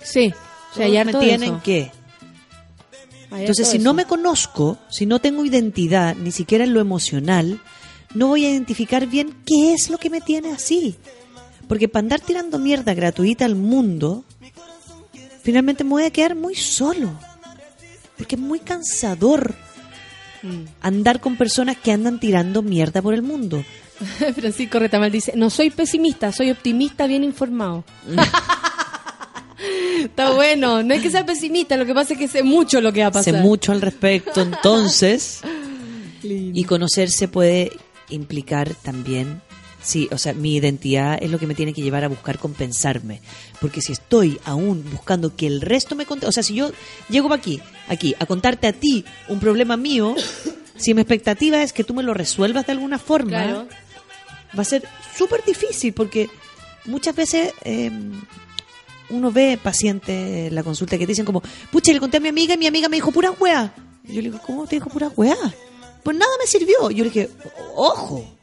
Sí. 0.03 0.35
O 0.73 0.77
sea, 0.77 0.87
Todos 0.87 1.07
me 1.07 1.27
tienen 1.27 1.55
eso. 1.55 1.63
que. 1.65 1.91
Hay 3.31 3.41
Entonces, 3.41 3.69
si 3.69 3.79
no 3.79 3.95
me 3.95 4.05
conozco, 4.05 4.77
si 4.91 5.07
no 5.07 5.19
tengo 5.19 5.43
identidad, 5.47 6.15
ni 6.15 6.31
siquiera 6.31 6.65
en 6.65 6.75
lo 6.75 6.81
emocional, 6.81 7.59
no 8.13 8.29
voy 8.29 8.45
a 8.45 8.51
identificar 8.51 9.07
bien 9.07 9.35
qué 9.47 9.73
es 9.73 9.89
lo 9.89 9.97
que 9.97 10.11
me 10.11 10.21
tiene 10.21 10.53
así. 10.53 10.97
Porque 11.69 11.89
para 11.89 12.03
andar 12.03 12.21
tirando 12.21 12.59
mierda 12.59 12.93
gratuita 12.93 13.47
al 13.47 13.55
mundo, 13.57 14.25
finalmente 15.43 15.85
me 15.85 15.91
voy 15.91 16.05
a 16.05 16.11
quedar 16.11 16.35
muy 16.35 16.55
solo. 16.55 17.19
Porque 18.17 18.37
es 18.37 18.41
muy 18.41 18.59
cansador 18.61 19.55
Mm. 20.43 20.65
andar 20.83 21.21
con 21.21 21.37
personas 21.37 21.77
que 21.79 21.91
andan 21.93 22.21
tirando 22.21 22.61
mierda 22.63 23.01
por 23.01 23.15
el 23.15 23.23
mundo. 23.23 23.65
Francisco 24.37 24.79
Retamal 24.79 25.11
dice, 25.11 25.33
no 25.35 25.49
soy 25.49 25.71
pesimista, 25.71 26.31
soy 26.31 26.51
optimista 26.51 27.07
bien 27.07 27.25
informado. 27.25 27.85
Está 30.05 30.31
bueno, 30.33 30.83
no 30.83 30.93
es 30.95 31.03
que 31.03 31.11
sea 31.11 31.25
pesimista, 31.25 31.77
lo 31.77 31.87
que 31.87 31.95
pasa 31.95 32.13
es 32.13 32.19
que 32.19 32.29
sé 32.29 32.43
mucho 32.43 32.81
lo 32.83 32.93
que 32.93 33.01
va 33.01 33.07
a 33.09 33.23
Sé 33.23 33.33
pasar. 33.33 33.43
mucho 33.43 33.73
al 33.73 33.81
respecto, 33.81 34.43
entonces. 34.43 35.41
y 36.23 36.65
conocerse 36.65 37.29
puede 37.29 37.73
implicar 38.11 38.75
también, 38.75 39.41
sí, 39.87 40.09
o 40.11 40.19
sea, 40.19 40.33
mi 40.35 40.57
identidad 40.57 41.19
es 41.23 41.31
lo 41.31 41.39
que 41.39 41.47
me 41.47 41.55
tiene 41.55 41.73
que 41.73 41.81
llevar 41.83 42.05
a 42.05 42.09
buscar 42.09 42.39
compensarme. 42.39 43.21
Porque 43.61 43.81
si 43.81 43.93
estoy 43.93 44.39
aún 44.45 44.85
buscando 44.91 45.35
que 45.37 45.47
el 45.47 45.61
resto 45.61 45.95
me 45.95 46.05
conte, 46.07 46.27
o 46.27 46.33
sea, 46.33 46.43
si 46.43 46.55
yo 46.55 46.71
llego 47.09 47.33
aquí, 47.33 47.61
aquí, 47.89 48.15
a 48.19 48.27
contarte 48.27 48.67
a 48.67 48.73
ti 48.73 49.05
un 49.29 49.39
problema 49.41 49.77
mío, 49.77 50.15
si 50.77 50.93
mi 50.93 51.01
expectativa 51.03 51.63
es 51.63 51.73
que 51.73 51.85
tú 51.85 51.95
me 51.95 52.03
lo 52.03 52.13
resuelvas 52.15 52.67
de 52.67 52.73
alguna 52.73 52.99
forma, 52.99 53.31
Claro. 53.31 53.69
va 54.59 54.63
a 54.63 54.65
ser 54.65 54.83
súper 55.17 55.45
difícil 55.45 55.93
porque 55.93 56.29
muchas 56.85 57.15
veces 57.15 57.53
eh, 57.63 57.91
uno 59.09 59.31
ve 59.31 59.59
pacientes 59.63 60.49
en 60.49 60.55
la 60.55 60.63
consulta 60.65 60.99
que 60.99 61.07
te 61.07 61.13
dicen 61.13 61.25
como, 61.25 61.43
pucha, 61.71 61.93
le 61.93 62.01
conté 62.01 62.17
a 62.17 62.21
mi 62.21 62.29
amiga 62.29 62.55
y 62.55 62.59
mi 62.59 62.67
amiga 62.67 62.89
me 62.89 62.97
dijo 62.97 63.13
pura 63.13 63.31
weá. 63.31 63.73
Yo 64.05 64.15
le 64.17 64.23
digo, 64.31 64.41
¿cómo 64.45 64.67
te 64.67 64.77
dijo 64.77 64.89
pura 64.91 65.11
weá? 65.17 65.37
Pues 66.03 66.17
nada 66.17 66.31
me 66.41 66.47
sirvió. 66.47 66.91
Yo 66.91 67.03
le 67.05 67.11
dije, 67.11 67.31
ojo, 67.75 68.36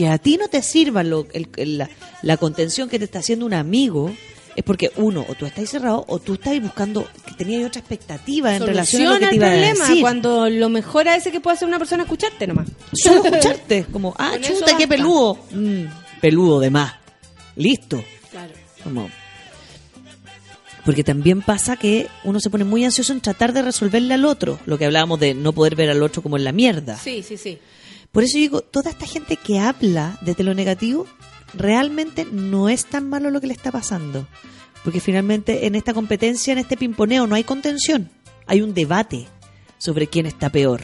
que 0.00 0.08
a 0.08 0.16
ti 0.18 0.36
no 0.38 0.48
te 0.48 0.62
sirva 0.62 1.02
lo- 1.02 1.26
el- 1.32 1.48
el- 1.56 1.76
la, 1.78 1.90
la 2.22 2.36
contención 2.38 2.88
que 2.88 2.98
te 2.98 3.04
está 3.04 3.18
haciendo 3.18 3.44
un 3.44 3.52
amigo. 3.54 4.10
Es 4.56 4.64
porque 4.64 4.90
uno, 4.96 5.24
o 5.28 5.34
tú 5.36 5.46
estás 5.46 5.70
cerrado, 5.70 6.04
o 6.08 6.18
tú 6.18 6.34
estás 6.34 6.60
buscando 6.60 7.06
que 7.26 7.34
tenías 7.34 7.64
otra 7.66 7.80
expectativa 7.80 8.54
en 8.56 8.66
relación 8.66 9.06
a 9.06 9.12
lo 9.14 9.18
que 9.20 9.26
te 9.26 9.30
el 9.30 9.36
iba 9.36 9.46
a 9.46 9.50
problema 9.50 9.84
decir. 9.88 10.00
cuando 10.00 10.50
lo 10.50 10.68
mejor 10.68 11.08
a 11.08 11.14
veces 11.14 11.32
que 11.32 11.40
puede 11.40 11.54
hacer 11.56 11.68
una 11.68 11.78
persona 11.78 12.02
es 12.02 12.06
escucharte 12.08 12.46
nomás. 12.48 12.68
Solo 12.92 13.24
escucharte, 13.26 13.84
como, 13.92 14.14
ah, 14.18 14.30
Con 14.32 14.42
chuta, 14.42 14.76
qué 14.76 14.88
peludo. 14.88 15.38
Mm, 15.52 15.84
peludo 16.20 16.58
de 16.60 16.70
más. 16.70 16.94
Listo. 17.56 18.02
Claro. 18.30 18.52
Como... 18.82 19.08
Porque 20.84 21.04
también 21.04 21.42
pasa 21.42 21.76
que 21.76 22.08
uno 22.24 22.40
se 22.40 22.48
pone 22.50 22.64
muy 22.64 22.84
ansioso 22.84 23.12
en 23.12 23.20
tratar 23.20 23.52
de 23.52 23.62
resolverle 23.62 24.14
al 24.14 24.24
otro, 24.24 24.58
lo 24.66 24.78
que 24.78 24.86
hablábamos 24.86 25.20
de 25.20 25.34
no 25.34 25.52
poder 25.52 25.76
ver 25.76 25.90
al 25.90 26.02
otro 26.02 26.22
como 26.22 26.38
en 26.38 26.44
la 26.44 26.52
mierda. 26.52 26.96
Sí, 26.96 27.22
sí, 27.22 27.36
sí. 27.36 27.58
Por 28.12 28.24
eso 28.24 28.38
digo, 28.38 28.60
toda 28.62 28.90
esta 28.90 29.06
gente 29.06 29.36
que 29.36 29.58
habla 29.60 30.18
desde 30.22 30.42
lo 30.44 30.54
negativo, 30.54 31.06
realmente 31.54 32.24
no 32.30 32.68
es 32.68 32.86
tan 32.86 33.08
malo 33.08 33.30
lo 33.30 33.40
que 33.40 33.46
le 33.46 33.52
está 33.54 33.70
pasando. 33.70 34.26
Porque 34.84 35.00
finalmente 35.00 35.66
en 35.66 35.74
esta 35.74 35.94
competencia, 35.94 36.52
en 36.52 36.58
este 36.58 36.76
pimponeo, 36.76 37.26
no 37.26 37.34
hay 37.34 37.44
contención. 37.44 38.10
Hay 38.46 38.62
un 38.62 38.74
debate 38.74 39.28
sobre 39.78 40.06
quién 40.08 40.26
está 40.26 40.50
peor. 40.50 40.80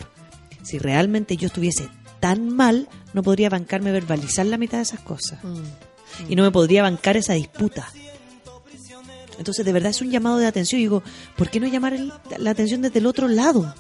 Si 0.63 0.79
realmente 0.79 1.37
yo 1.37 1.47
estuviese 1.47 1.89
tan 2.21 2.49
mal, 2.55 2.89
no 3.13 3.23
podría 3.23 3.49
bancarme 3.51 3.93
verbalizar 3.93 4.47
la 4.47 4.59
mitad 4.59 4.79
de 4.79 4.83
esas 4.83 5.01
cosas. 5.01 5.39
Y 6.29 6.37
no 6.37 6.43
me 6.43 6.51
podría 6.51 6.83
bancar 6.83 7.17
esa 7.17 7.33
disputa. 7.35 7.89
Entonces, 9.39 9.65
de 9.67 9.73
verdad 9.73 9.91
es 9.91 10.01
un 10.01 10.11
llamado 10.11 10.39
de 10.39 10.47
atención. 10.47 10.81
Y 10.81 10.85
digo, 10.85 11.03
¿por 11.37 11.51
qué 11.51 11.61
no 11.61 11.67
llamar 11.67 11.93
el- 11.95 12.13
la 12.39 12.51
atención 12.51 12.81
desde 12.83 13.01
el 13.01 13.07
otro 13.07 13.29
lado? 13.29 13.75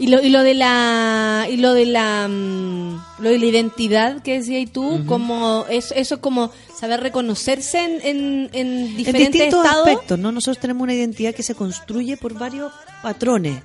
Y 0.00 0.06
lo, 0.06 0.22
y 0.22 0.28
lo 0.28 0.44
de 0.44 0.54
la 0.54 1.48
y 1.50 1.56
lo 1.56 1.74
de 1.74 1.84
la 1.86 2.28
mm, 2.28 3.00
lo 3.22 3.30
de 3.30 3.38
la 3.38 3.44
identidad 3.46 4.22
que 4.22 4.38
decías 4.38 4.70
tú, 4.72 5.04
como 5.06 5.66
eso, 5.68 5.92
eso 5.94 6.14
es 6.14 6.20
como 6.20 6.52
saber 6.78 7.00
reconocerse 7.00 7.82
en, 7.84 8.00
en, 8.02 8.50
en 8.52 8.66
en 8.86 8.96
diferentes 8.96 9.32
distintos 9.32 9.64
estados. 9.64 9.88
aspectos, 9.88 10.18
¿no? 10.20 10.30
Nosotros 10.30 10.58
tenemos 10.60 10.82
una 10.84 10.94
identidad 10.94 11.34
que 11.34 11.42
se 11.42 11.56
construye 11.56 12.16
por 12.16 12.34
varios 12.34 12.70
patrones. 13.02 13.60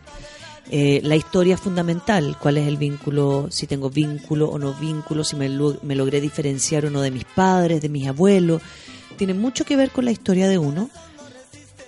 Eh, 0.71 1.01
la 1.03 1.15
historia 1.17 1.53
es 1.55 1.61
fundamental, 1.61 2.35
cuál 2.39 2.57
es 2.57 2.67
el 2.67 2.77
vínculo, 2.77 3.47
si 3.51 3.67
tengo 3.67 3.89
vínculo 3.91 4.49
o 4.49 4.57
no 4.57 4.73
vínculo, 4.73 5.23
si 5.23 5.35
me, 5.35 5.49
lo- 5.49 5.77
me 5.83 5.93
logré 5.93 6.19
diferenciar 6.21 6.85
o 6.85 6.89
no 6.89 7.01
de 7.01 7.11
mis 7.11 7.25
padres, 7.25 7.81
de 7.81 7.89
mis 7.89 8.07
abuelos. 8.07 8.61
Tiene 9.17 9.33
mucho 9.35 9.65
que 9.65 9.75
ver 9.75 9.91
con 9.91 10.05
la 10.05 10.11
historia 10.11 10.47
de 10.47 10.57
uno 10.57 10.89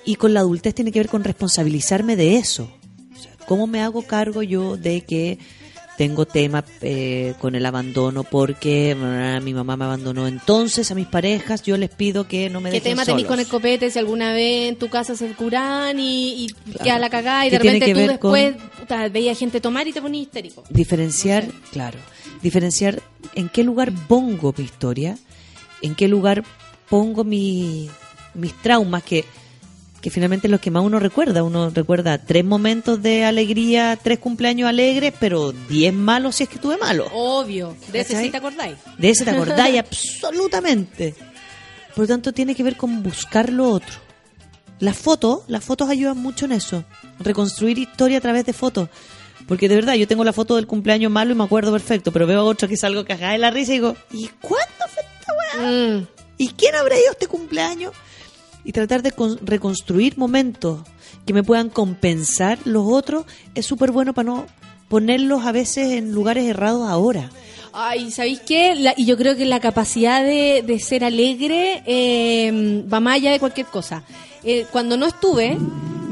y 0.05 0.15
con 0.15 0.33
la 0.35 0.41
adultez 0.41 0.75
tiene 0.75 0.91
que 0.91 0.99
ver 0.99 1.09
con 1.09 1.23
responsabilizarme 1.23 2.15
de 2.15 2.35
eso. 2.37 2.69
¿Cómo 3.47 3.67
me 3.67 3.81
hago 3.81 4.01
cargo 4.03 4.43
yo 4.43 4.77
de 4.77 5.01
que 5.01 5.37
tengo 5.97 6.25
tema 6.25 6.65
eh, 6.81 7.35
con 7.39 7.55
el 7.55 7.65
abandono 7.65 8.23
porque 8.23 8.95
ah, 8.99 9.39
mi 9.41 9.53
mamá 9.53 9.77
me 9.77 9.85
abandonó? 9.85 10.27
Entonces 10.27 10.91
a 10.91 10.95
mis 10.95 11.07
parejas 11.07 11.63
yo 11.63 11.77
les 11.77 11.89
pido 11.89 12.27
que 12.27 12.49
no 12.49 12.61
me 12.61 12.69
¿Qué 12.69 12.77
dejen 12.79 12.91
tema 12.93 13.05
tenés 13.05 13.25
con 13.25 13.39
el 13.39 13.47
copete 13.47 13.89
si 13.89 13.99
alguna 13.99 14.33
vez 14.33 14.69
en 14.69 14.75
tu 14.75 14.89
casa 14.89 15.15
se 15.15 15.27
curan 15.29 15.99
y, 15.99 16.45
y 16.45 16.47
queda 16.83 16.99
la 16.99 17.09
cagada 17.09 17.45
y 17.45 17.49
de 17.49 17.59
repente 17.59 17.93
tú 17.93 17.99
después 17.99 18.55
puta, 18.79 19.07
veías 19.09 19.37
gente 19.37 19.61
tomar 19.61 19.87
y 19.87 19.93
te 19.93 20.01
ponías 20.01 20.23
histérico? 20.23 20.63
Diferenciar, 20.69 21.45
claro, 21.71 21.97
diferenciar 22.41 23.01
en 23.35 23.49
qué 23.49 23.63
lugar 23.63 23.91
pongo 24.07 24.53
mi 24.57 24.63
historia, 24.63 25.17
en 25.81 25.95
qué 25.95 26.07
lugar 26.07 26.43
pongo 26.89 27.23
mi, 27.23 27.89
mis 28.33 28.53
traumas, 28.61 29.03
que, 29.03 29.25
que 30.05 30.11
finalmente 30.11 30.45
es 30.45 30.51
lo 30.51 30.61
que 30.61 30.69
más 30.69 30.83
uno 30.83 30.99
recuerda. 30.99 31.41
Uno 31.41 31.71
recuerda 31.71 32.19
tres 32.19 32.45
momentos 32.45 33.01
de 33.01 33.25
alegría, 33.25 33.97
tres 33.99 34.19
cumpleaños 34.19 34.69
alegres, 34.69 35.11
pero 35.19 35.51
diez 35.51 35.91
malos 35.91 36.35
si 36.35 36.43
es 36.43 36.49
que 36.49 36.59
tuve 36.59 36.77
malo. 36.77 37.07
Obvio, 37.11 37.75
de 37.91 38.01
ese 38.01 38.21
sí 38.21 38.29
te 38.29 38.37
acordáis. 38.37 38.75
De 38.99 39.09
ese 39.09 39.25
te 39.25 39.31
acordáis 39.31 39.79
absolutamente. 39.79 41.15
Por 41.95 42.03
lo 42.03 42.07
tanto, 42.07 42.33
tiene 42.33 42.53
que 42.53 42.61
ver 42.61 42.77
con 42.77 43.01
buscar 43.01 43.51
lo 43.51 43.67
otro. 43.67 43.95
Las 44.77 44.95
fotos, 44.95 45.39
las 45.47 45.63
fotos 45.63 45.89
ayudan 45.89 46.19
mucho 46.19 46.45
en 46.45 46.51
eso. 46.51 46.83
Reconstruir 47.17 47.79
historia 47.79 48.19
a 48.19 48.21
través 48.21 48.45
de 48.45 48.53
fotos. 48.53 48.89
Porque 49.47 49.67
de 49.67 49.73
verdad, 49.73 49.95
yo 49.95 50.07
tengo 50.07 50.23
la 50.23 50.33
foto 50.33 50.55
del 50.57 50.67
cumpleaños 50.67 51.11
malo 51.11 51.31
y 51.31 51.35
me 51.35 51.45
acuerdo 51.45 51.71
perfecto, 51.71 52.11
pero 52.11 52.27
veo 52.27 52.41
a 52.41 52.43
otro 52.43 52.67
que 52.67 52.77
salgo 52.77 53.05
cagada 53.05 53.31
de 53.31 53.39
la 53.39 53.49
risa 53.49 53.71
y 53.71 53.77
digo, 53.77 53.97
¿y 54.11 54.27
cuándo 54.39 54.85
fue 54.87 55.01
esta 55.01 55.33
weá? 55.33 55.67
Mm. 55.67 56.07
¿Y 56.37 56.49
quién 56.49 56.75
habrá 56.75 56.95
ido 56.95 57.09
a 57.09 57.13
este 57.13 57.25
cumpleaños? 57.25 57.91
Y 58.65 58.71
tratar 58.73 59.01
de 59.03 59.11
con- 59.11 59.37
reconstruir 59.45 60.17
momentos 60.17 60.81
que 61.25 61.33
me 61.33 61.43
puedan 61.43 61.69
compensar 61.69 62.57
los 62.65 62.83
otros 62.87 63.25
es 63.53 63.65
súper 63.65 63.91
bueno 63.91 64.13
para 64.13 64.25
no 64.31 64.45
ponerlos 64.89 65.45
a 65.45 65.51
veces 65.51 65.91
en 65.93 66.11
lugares 66.11 66.45
errados 66.45 66.89
ahora. 66.89 67.29
Ay, 67.73 68.09
¿sabéis 68.11 68.39
qué? 68.41 68.73
La- 68.75 68.93
y 68.97 69.05
yo 69.05 69.17
creo 69.17 69.35
que 69.35 69.45
la 69.45 69.59
capacidad 69.59 70.23
de, 70.23 70.63
de 70.65 70.79
ser 70.79 71.03
alegre 71.03 71.83
eh, 71.85 72.83
va 72.91 72.99
más 72.99 73.15
allá 73.15 73.31
de 73.31 73.39
cualquier 73.39 73.67
cosa. 73.67 74.03
Eh, 74.43 74.65
cuando 74.71 74.97
no 74.97 75.05
estuve, 75.05 75.57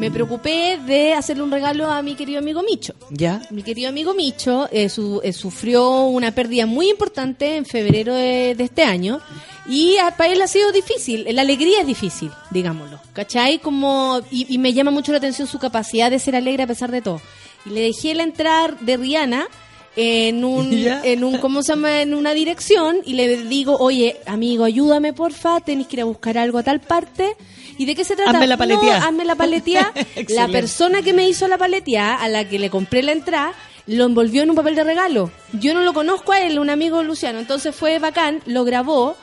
me 0.03 0.11
preocupé 0.11 0.77
de 0.85 1.13
hacerle 1.13 1.43
un 1.43 1.51
regalo 1.51 1.89
a 1.89 2.01
mi 2.01 2.15
querido 2.15 2.39
amigo 2.39 2.61
Micho. 2.61 2.93
¿Ya? 3.09 3.41
Mi 3.51 3.63
querido 3.63 3.87
amigo 3.87 4.13
Micho 4.13 4.67
eh, 4.69 4.89
su- 4.89 5.21
eh, 5.23 5.31
sufrió 5.31 6.01
una 6.07 6.31
pérdida 6.35 6.65
muy 6.65 6.89
importante 6.89 7.55
en 7.55 7.65
febrero 7.65 8.13
de, 8.13 8.53
de 8.53 8.63
este 8.65 8.83
año 8.83 9.21
y 9.65 9.95
a- 9.95 10.11
para 10.17 10.33
él 10.33 10.41
ha 10.41 10.47
sido 10.47 10.73
difícil, 10.73 11.25
la 11.33 11.41
alegría 11.41 11.79
es 11.79 11.87
difícil, 11.87 12.29
digámoslo, 12.51 12.99
¿cachai? 13.13 13.59
Como, 13.59 14.19
y, 14.29 14.45
y 14.53 14.57
me 14.57 14.73
llama 14.73 14.91
mucho 14.91 15.13
la 15.13 15.19
atención 15.19 15.47
su 15.47 15.57
capacidad 15.57 16.11
de 16.11 16.19
ser 16.19 16.35
alegre 16.35 16.63
a 16.63 16.67
pesar 16.67 16.91
de 16.91 17.01
todo. 17.01 17.21
Y 17.65 17.69
le 17.69 17.79
dejé 17.79 18.13
la 18.13 18.23
entrada 18.23 18.75
de 18.81 18.97
Rihanna 18.97 19.47
en 19.95 20.43
un, 20.43 20.69
Ya. 20.83 20.99
en 21.05 21.23
un, 21.23 21.37
¿cómo 21.37 21.63
se 21.63 21.71
llama? 21.71 22.01
En 22.01 22.13
una 22.13 22.33
dirección 22.33 22.97
y 23.05 23.13
le 23.13 23.37
digo, 23.45 23.77
oye, 23.77 24.17
amigo, 24.25 24.65
ayúdame 24.65 25.13
porfa, 25.13 25.61
tenés 25.61 25.87
que 25.87 25.95
ir 25.95 26.01
a 26.01 26.05
buscar 26.05 26.37
algo 26.37 26.57
a 26.57 26.63
tal 26.63 26.81
parte. 26.81 27.37
¿Y 27.77 27.85
de 27.85 27.95
qué 27.95 28.03
se 28.03 28.15
trata? 28.15 28.31
Hazme 28.31 28.47
la 28.47 28.57
paletía. 28.57 28.99
No, 28.99 29.05
hazme 29.05 29.25
la 29.25 29.35
paletía. 29.35 29.91
la 30.29 30.47
persona 30.47 31.01
que 31.01 31.13
me 31.13 31.27
hizo 31.27 31.47
la 31.47 31.57
paletía, 31.57 32.15
a 32.15 32.27
la 32.29 32.47
que 32.47 32.59
le 32.59 32.69
compré 32.69 33.03
la 33.03 33.11
entrada, 33.11 33.53
lo 33.87 34.05
envolvió 34.05 34.43
en 34.43 34.49
un 34.49 34.55
papel 34.55 34.75
de 34.75 34.83
regalo. 34.83 35.31
Yo 35.53 35.73
no 35.73 35.81
lo 35.81 35.93
conozco 35.93 36.31
a 36.31 36.41
él, 36.41 36.59
un 36.59 36.69
amigo 36.69 37.03
Luciano. 37.03 37.39
Entonces 37.39 37.75
fue 37.75 37.99
bacán, 37.99 38.41
lo 38.45 38.63
grabó. 38.63 39.15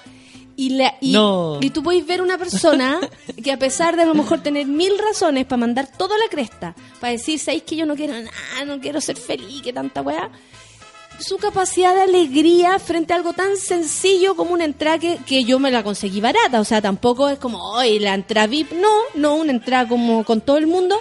Y, 0.57 0.71
la, 0.71 0.95
y, 1.01 1.13
No. 1.13 1.59
y 1.63 1.71
tú 1.71 1.83
podéis 1.83 2.07
ver 2.07 2.21
una 2.21 2.37
persona 2.37 3.01
que 3.43 3.51
a 3.51 3.59
pesar 3.59 3.97
de 3.97 4.03
a 4.03 4.05
lo 4.05 4.15
mejor 4.15 4.43
tener 4.43 4.67
mil 4.67 4.93
razones 4.99 5.47
para 5.47 5.57
mandar 5.57 5.89
toda 5.97 6.19
la 6.19 6.29
cresta, 6.29 6.75
para 7.01 7.13
decir, 7.13 7.39
¿sabéis 7.39 7.63
que 7.63 7.77
yo 7.77 7.87
no 7.87 7.97
quiero 7.97 8.13
nada, 8.13 8.31
no 8.67 8.79
quiero 8.79 9.01
ser 9.01 9.17
feliz, 9.17 9.63
que 9.63 9.73
tanta 9.73 10.03
weá? 10.03 10.29
Su 11.21 11.37
capacidad 11.37 11.95
de 11.95 12.03
alegría 12.03 12.79
frente 12.79 13.13
a 13.13 13.17
algo 13.17 13.35
tan 13.35 13.57
sencillo 13.57 14.35
como 14.35 14.53
una 14.53 14.65
entrada 14.65 14.99
que, 14.99 15.19
que 15.27 15.45
yo 15.45 15.59
me 15.59 15.71
la 15.71 15.83
conseguí 15.83 16.21
barata. 16.21 16.61
O 16.61 16.65
sea, 16.65 16.81
tampoco 16.81 17.29
es 17.29 17.39
como, 17.39 17.63
hoy 17.73 17.99
la 17.99 18.15
entrada 18.15 18.47
VIP. 18.47 18.73
No, 18.73 18.89
no 19.15 19.35
una 19.35 19.53
entrada 19.53 19.87
como 19.87 20.25
con 20.25 20.41
todo 20.41 20.57
el 20.57 20.67
mundo. 20.67 20.97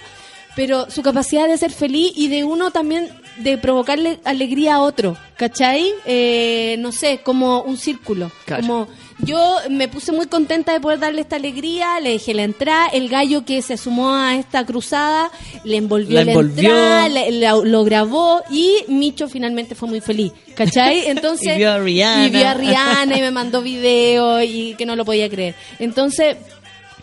Pero 0.56 0.92
su 0.92 1.02
capacidad 1.04 1.48
de 1.48 1.58
ser 1.58 1.72
feliz 1.72 2.12
y 2.16 2.28
de 2.28 2.44
uno 2.44 2.72
también 2.72 3.10
de 3.38 3.58
provocarle 3.58 4.20
alegría 4.26 4.76
a 4.76 4.82
otro. 4.82 5.16
¿Cachai? 5.38 5.90
Eh, 6.06 6.76
no 6.80 6.92
sé, 6.92 7.22
como 7.24 7.62
un 7.62 7.78
círculo. 7.78 8.30
Claro. 8.46 8.68
Como 8.68 8.88
yo 9.20 9.58
me 9.70 9.88
puse 9.88 10.12
muy 10.12 10.28
contenta 10.28 10.72
de 10.74 10.80
poder 10.80 11.00
darle 11.00 11.22
esta 11.22 11.36
alegría, 11.36 12.00
le 12.00 12.12
dejé 12.12 12.34
la 12.34 12.44
entrada, 12.44 12.88
el 12.88 13.10
gallo 13.10 13.44
que 13.46 13.62
se 13.62 13.76
sumó 13.78 14.14
a 14.16 14.36
esta 14.38 14.66
cruzada 14.66 15.30
le 15.66 15.78
envolvió 15.78 16.16
La 16.20 16.26
la, 16.26 16.32
envolvió. 16.32 16.70
entrada, 16.70 17.10
le- 17.10 17.32
la- 17.34 17.56
lo 17.58 17.84
grabó 17.84 18.42
y 18.50 18.78
Micho 18.88 19.28
finalmente 19.28 19.76
fue 19.76 19.90
muy 19.90 20.00
feliz, 20.02 20.32
¿cachai? 20.56 21.08
Entonces, 21.08 21.56
Y 21.56 21.58
vio 21.58 21.72
a 21.72 21.80
Rihanna. 21.80 22.28
y 22.28 22.30
vio 22.30 22.48
a 22.48 22.54
Rihanna 22.54 23.18
y 23.18 23.22
me 23.22 23.32
mandó 23.32 23.62
video 23.62 24.42
y 24.42 24.76
que 24.76 24.86
no 24.86 24.96
lo 24.96 25.04
podía 25.06 25.30
creer. 25.30 25.54
Entonces, 25.80 26.38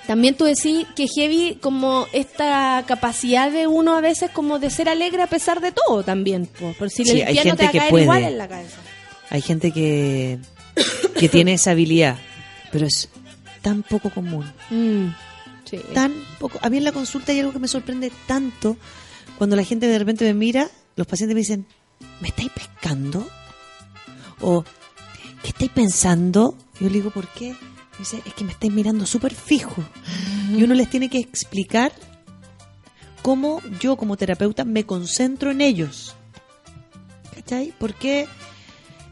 también 0.07 0.37
tú 0.37 0.45
decís 0.45 0.87
que 0.95 1.09
heavy 1.09 1.59
como 1.61 2.07
esta 2.13 2.85
capacidad 2.87 3.51
de 3.51 3.67
uno 3.67 3.97
a 3.97 4.01
veces 4.01 4.31
como 4.31 4.59
de 4.59 4.71
ser 4.71 4.89
alegre 4.89 5.21
a 5.23 5.27
pesar 5.27 5.61
de 5.61 5.73
todo 5.73 6.03
también, 6.05 6.47
po. 6.47 6.73
por 6.79 6.89
si 6.91 7.05
Sí, 7.05 7.21
hay 7.23 7.35
piano 7.35 7.57
te 7.57 7.65
va 7.65 7.69
a 7.71 7.73
caer 7.73 7.91
puede. 7.91 8.05
igual 8.05 8.23
en 8.23 8.39
la 8.39 8.47
cabeza. 8.49 8.77
Hay 9.31 9.43
gente 9.43 9.73
que, 9.73 10.39
que 11.19 11.29
tiene 11.29 11.55
esa 11.55 11.73
habilidad, 11.73 12.19
pero 12.73 12.87
es 12.87 13.09
tan 13.63 13.83
poco 13.83 14.11
común. 14.11 14.45
Mm, 14.71 15.09
sí. 15.65 15.81
Tan 15.95 16.15
poco. 16.39 16.59
A 16.63 16.71
mí 16.71 16.79
en 16.79 16.85
la 16.85 16.93
consulta 16.93 17.33
hay 17.33 17.41
algo 17.41 17.53
que 17.53 17.59
me 17.59 17.69
sorprende 17.69 18.13
tanto 18.27 18.77
cuando 19.39 19.57
la 19.57 19.65
gente 19.65 19.87
de 19.87 19.99
repente 19.99 20.25
me 20.25 20.35
mira, 20.35 20.71
los 20.97 21.07
pacientes 21.07 21.35
me 21.35 21.41
dicen, 21.41 21.67
¿me 22.21 22.29
estáis 22.29 22.51
pescando? 22.51 23.27
O, 24.41 24.65
¿qué 25.43 25.49
estáis 25.49 25.71
pensando? 25.71 26.57
Yo 26.81 26.89
le 26.89 26.95
digo, 26.95 27.11
¿por 27.11 27.29
qué? 27.29 27.51
Me 27.51 27.99
dice, 27.99 28.23
es 28.25 28.35
que 28.35 28.45
me 28.45 28.53
estáis 28.53 28.73
mirando 28.73 29.07
súper 29.07 29.35
fijo. 29.35 29.83
Y 30.55 30.63
uno 30.63 30.75
les 30.75 30.89
tiene 30.89 31.09
que 31.09 31.19
explicar 31.19 31.93
cómo 33.23 33.61
yo 33.81 33.97
como 33.97 34.17
terapeuta 34.17 34.65
me 34.65 34.85
concentro 34.85 35.51
en 35.51 35.61
ellos. 35.61 36.15
¿Cachai? 37.35 37.73
¿Por 37.79 37.95
qué 37.95 38.27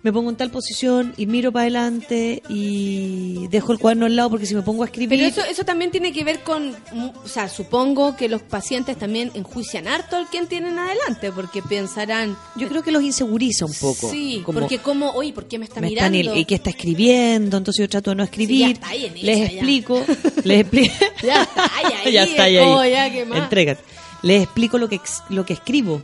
me 0.05 0.13
pongo 0.13 0.29
en 0.29 0.37
tal 0.37 0.51
posición 0.51 1.15
y 1.17 1.25
miro 1.25 1.51
para 1.51 1.63
adelante 1.63 2.43
y 2.51 3.49
dejo 3.49 3.73
el 3.73 3.79
cuaderno 3.79 4.05
al 4.05 4.15
lado? 4.15 4.29
Porque 4.29 4.45
si 4.45 4.55
me 4.55 4.61
pongo 4.61 4.83
a 4.83 4.87
escribir... 4.87 5.19
Pero 5.19 5.27
eso, 5.27 5.43
eso 5.51 5.65
también 5.65 5.91
tiene 5.91 6.13
que 6.13 6.23
ver 6.25 6.41
con, 6.41 6.77
o 7.25 7.27
sea, 7.27 7.49
supongo 7.49 8.15
que 8.15 8.29
los 8.29 8.43
pacientes 8.43 8.99
también 8.99 9.31
enjuician 9.33 9.89
harto 9.89 10.17
al 10.17 10.27
quien 10.27 10.47
tienen 10.47 10.79
adelante, 10.79 11.33
porque 11.33 11.63
pensarán, 11.63 12.37
Yo 12.55 12.69
creo 12.69 12.83
que 12.83 12.93
los 12.93 13.03
inseguriza 13.03 13.65
un 13.65 13.73
poco. 13.73 14.11
sí, 14.11 14.43
como, 14.45 14.61
porque 14.61 14.77
como, 14.77 15.11
oye, 15.13 15.33
¿por 15.33 15.49
qué 15.49 15.59
me 15.59 15.65
está 15.65 15.81
me 15.81 15.89
están 15.89 16.13
mirando? 16.13 16.39
y, 16.39 16.45
que 16.45 16.57
está 16.57 16.69
escribiendo, 16.69 17.57
entonces 17.57 17.81
yo 17.83 17.89
trato 17.89 18.11
de 18.11 18.17
no 18.17 18.25
escribir. 18.25 18.57
Sí, 18.57 18.61
ya 18.61 18.71
está 18.73 18.89
ahí 18.89 19.07
en 19.07 19.15
les 19.15 19.39
esa, 19.41 19.53
ya. 19.53 19.57
explico, 19.57 20.05
les 20.45 20.61
explico. 20.61 20.95
Ya 21.23 21.43
está 21.45 21.65
ahí, 21.65 21.93
ahí, 22.05 22.13
ya 22.13 22.25
está 22.25 22.43
ahí. 22.43 22.91
ya, 22.91 23.11
¿qué 23.11 23.25
más? 23.25 23.39
Entrégate. 23.39 23.83
Les 24.23 24.43
explico 24.43 24.77
lo 24.77 24.87
que 24.87 25.01
lo 25.31 25.47
que 25.47 25.55
escribo. 25.55 26.03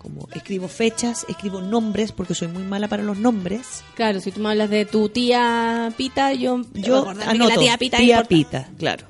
Como 0.00 0.26
escribo 0.34 0.66
fechas, 0.66 1.26
escribo 1.28 1.60
nombres, 1.60 2.12
porque 2.12 2.34
soy 2.34 2.48
muy 2.48 2.62
mala 2.62 2.88
para 2.88 3.02
los 3.02 3.18
nombres. 3.18 3.84
Claro, 3.96 4.18
si 4.20 4.32
tú 4.32 4.40
me 4.40 4.48
hablas 4.48 4.70
de 4.70 4.86
tu 4.86 5.10
tía 5.10 5.92
Pita, 5.94 6.32
yo, 6.32 6.62
Yo 6.72 7.00
acordarme 7.00 7.24
que 7.24 7.30
anoto, 7.30 7.50
la 7.50 7.60
tía 7.60 7.76
Pita 7.76 7.98
tía. 7.98 8.24
Pita, 8.24 8.68
claro. 8.78 9.04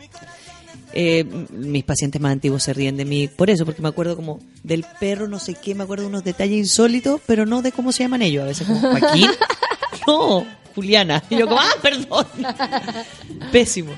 Eh, 0.93 1.25
mis 1.51 1.85
pacientes 1.85 2.21
más 2.21 2.33
antiguos 2.33 2.65
se 2.65 2.73
ríen 2.73 2.97
de 2.97 3.05
mí 3.05 3.29
por 3.29 3.51
eso, 3.51 3.65
porque 3.65 3.83
me 3.83 3.89
acuerdo 3.89 4.17
como 4.17 4.41
del 4.65 4.85
perro, 4.99 5.29
no 5.29 5.39
sé 5.39 5.55
qué, 5.55 5.77
me 5.77 5.85
acuerdo 5.85 6.03
de 6.03 6.09
unos 6.09 6.25
detalles 6.25 6.59
insólitos, 6.59 7.21
pero 7.25 7.47
no 7.47 7.63
de 7.63 7.71
cómo 7.71 7.93
se 7.93 8.03
llaman 8.03 8.23
ellos. 8.23 8.43
A 8.43 8.47
veces 8.47 8.67
como, 8.67 8.81
¿Joaquín? 8.81 9.31
No, 10.09 10.45
Juliana. 10.75 11.23
Y 11.31 11.37
yo 11.37 11.47
como, 11.47 11.61
ah, 11.61 11.75
perdón. 11.81 12.27
Pésimo. 13.53 13.93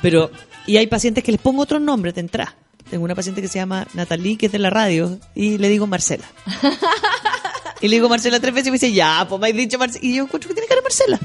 Pero, 0.00 0.30
y 0.66 0.78
hay 0.78 0.86
pacientes 0.86 1.22
que 1.22 1.32
les 1.32 1.40
pongo 1.40 1.62
otros 1.62 1.82
nombres 1.82 2.14
de 2.14 2.22
entrada. 2.22 2.56
Tengo 2.90 3.04
una 3.04 3.14
paciente 3.14 3.40
que 3.40 3.48
se 3.48 3.58
llama 3.58 3.86
Natalie, 3.94 4.36
que 4.36 4.46
es 4.46 4.52
de 4.52 4.58
la 4.58 4.68
radio, 4.70 5.18
y 5.34 5.58
le 5.58 5.68
digo 5.68 5.86
Marcela. 5.86 6.24
Y 7.82 7.88
le 7.88 7.96
digo 7.96 8.10
Marcela 8.10 8.38
tres 8.40 8.52
veces 8.52 8.66
y 8.68 8.70
me 8.72 8.74
dice, 8.74 8.92
ya, 8.92 9.24
pues 9.26 9.40
me 9.40 9.48
has 9.48 9.54
dicho 9.56 9.78
Marcela. 9.78 10.04
Y 10.04 10.14
yo 10.14 10.24
encuentro 10.24 10.48
que 10.48 10.54
tiene 10.54 10.68
cara 10.68 10.82
Marcela. 10.82 11.18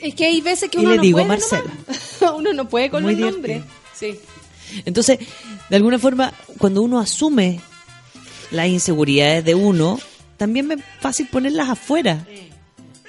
Es 0.00 0.14
que 0.14 0.26
hay 0.26 0.40
veces 0.40 0.70
que 0.70 0.78
Y 0.78 0.82
uno 0.82 0.90
le 0.90 0.96
no 0.98 1.02
digo 1.02 1.16
puede 1.16 1.28
Marcela. 1.28 1.64
nomás. 1.64 2.34
uno 2.38 2.52
no 2.52 2.68
puede 2.68 2.88
con 2.88 3.02
Muy 3.02 3.16
los 3.16 3.32
nombres. 3.32 3.62
Sí. 3.98 4.14
Entonces, 4.84 5.18
de 5.68 5.74
alguna 5.76 5.98
forma, 5.98 6.32
cuando 6.56 6.82
uno 6.82 7.00
asume 7.00 7.60
las 8.52 8.68
inseguridades 8.68 9.44
de 9.44 9.56
uno, 9.56 9.98
también 10.36 10.68
me 10.68 10.74
es 10.74 10.80
fácil 11.00 11.26
ponerlas 11.26 11.68
afuera. 11.68 12.24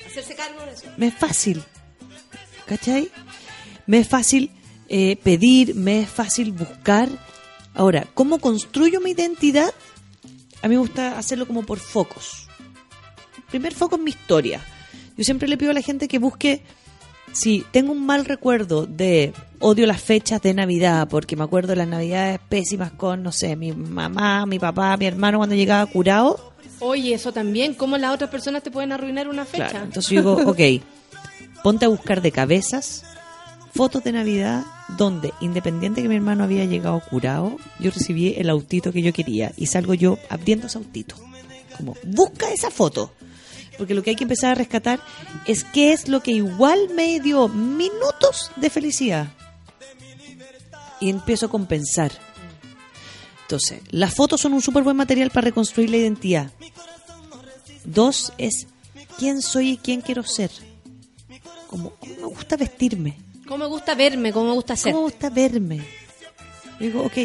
Hacerse 0.07 0.33
cargo 0.33 0.65
de 0.65 0.71
eso. 0.71 0.85
Me 0.97 1.07
es 1.09 1.13
fácil. 1.13 1.63
¿Cachai? 2.65 3.11
Me 3.85 3.99
es 3.99 4.07
fácil 4.07 4.49
eh, 4.87 5.15
pedir, 5.21 5.75
me 5.75 5.99
es 6.01 6.09
fácil 6.09 6.53
buscar. 6.53 7.07
Ahora, 7.79 8.05
¿cómo 8.13 8.39
construyo 8.39 8.99
mi 8.99 9.11
identidad? 9.11 9.73
A 10.61 10.67
mí 10.67 10.75
me 10.75 10.81
gusta 10.81 11.17
hacerlo 11.17 11.47
como 11.47 11.63
por 11.63 11.79
focos. 11.79 12.49
El 13.37 13.43
primer 13.43 13.73
foco 13.73 13.95
es 13.95 14.01
mi 14.01 14.09
historia. 14.09 14.59
Yo 15.15 15.23
siempre 15.23 15.47
le 15.47 15.55
pido 15.55 15.71
a 15.71 15.73
la 15.73 15.81
gente 15.81 16.09
que 16.09 16.19
busque, 16.19 16.61
si 17.31 17.63
tengo 17.71 17.93
un 17.93 18.05
mal 18.05 18.25
recuerdo 18.25 18.85
de 18.85 19.31
odio 19.59 19.87
las 19.87 20.01
fechas 20.01 20.41
de 20.41 20.53
Navidad, 20.53 21.07
porque 21.07 21.37
me 21.37 21.45
acuerdo 21.45 21.69
de 21.69 21.77
las 21.77 21.87
Navidades 21.87 22.41
pésimas 22.49 22.91
con, 22.91 23.23
no 23.23 23.31
sé, 23.31 23.55
mi 23.55 23.71
mamá, 23.71 24.45
mi 24.45 24.59
papá, 24.59 24.97
mi 24.97 25.05
hermano 25.05 25.37
cuando 25.37 25.55
llegaba 25.55 25.85
curado. 25.85 26.51
Oye, 26.81 27.13
eso 27.13 27.31
también, 27.31 27.75
cómo 27.75 27.97
las 27.97 28.13
otras 28.13 28.29
personas 28.29 28.61
te 28.61 28.71
pueden 28.71 28.91
arruinar 28.91 29.29
una 29.29 29.45
fecha. 29.45 29.69
Claro, 29.69 29.85
entonces 29.85 30.11
yo 30.11 30.19
digo, 30.19 30.51
ok, 30.51 30.83
ponte 31.63 31.85
a 31.85 31.87
buscar 31.87 32.21
de 32.21 32.33
cabezas 32.33 33.05
fotos 33.73 34.03
de 34.03 34.11
Navidad 34.11 34.65
donde, 34.97 35.33
independiente 35.39 36.01
que 36.01 36.09
mi 36.09 36.15
hermano 36.15 36.43
había 36.43 36.65
llegado 36.65 37.01
curado, 37.09 37.57
yo 37.79 37.91
recibí 37.91 38.33
el 38.37 38.49
autito 38.49 38.91
que 38.91 39.01
yo 39.01 39.13
quería 39.13 39.53
y 39.55 39.67
salgo 39.67 39.93
yo 39.93 40.17
abriendo 40.29 40.67
ese 40.67 40.77
autito. 40.77 41.15
Como, 41.77 41.95
busca 42.03 42.51
esa 42.51 42.71
foto. 42.71 43.13
Porque 43.77 43.93
lo 43.93 44.03
que 44.03 44.09
hay 44.09 44.15
que 44.15 44.25
empezar 44.25 44.51
a 44.51 44.55
rescatar 44.55 44.99
es 45.45 45.63
qué 45.63 45.93
es 45.93 46.09
lo 46.09 46.21
que 46.21 46.31
igual 46.31 46.89
me 46.93 47.19
dio 47.21 47.47
minutos 47.47 48.51
de 48.57 48.69
felicidad. 48.69 49.31
Y 50.99 51.09
empiezo 51.09 51.45
a 51.45 51.49
compensar. 51.49 52.11
Entonces, 53.43 53.81
las 53.89 54.13
fotos 54.13 54.41
son 54.41 54.53
un 54.53 54.61
súper 54.61 54.83
buen 54.83 54.97
material 54.97 55.29
para 55.29 55.45
reconstruir 55.45 55.89
la 55.89 55.97
identidad. 55.97 56.51
Dos 57.85 58.33
es 58.37 58.67
quién 59.17 59.41
soy 59.41 59.71
y 59.71 59.77
quién 59.77 60.01
quiero 60.01 60.23
ser. 60.23 60.51
Como, 61.67 61.91
¿Cómo 61.91 62.15
me 62.15 62.25
gusta 62.25 62.57
vestirme? 62.57 63.28
Cómo 63.49 63.63
me 63.63 63.67
gusta 63.67 63.95
verme, 63.95 64.31
cómo 64.31 64.49
me 64.49 64.53
gusta 64.53 64.75
ser. 64.75 64.93
¿Cómo 64.93 65.07
me 65.07 65.11
gusta 65.11 65.31
verme? 65.31 65.77
Yo 66.79 66.85
digo, 66.85 67.01
ok, 67.01 67.17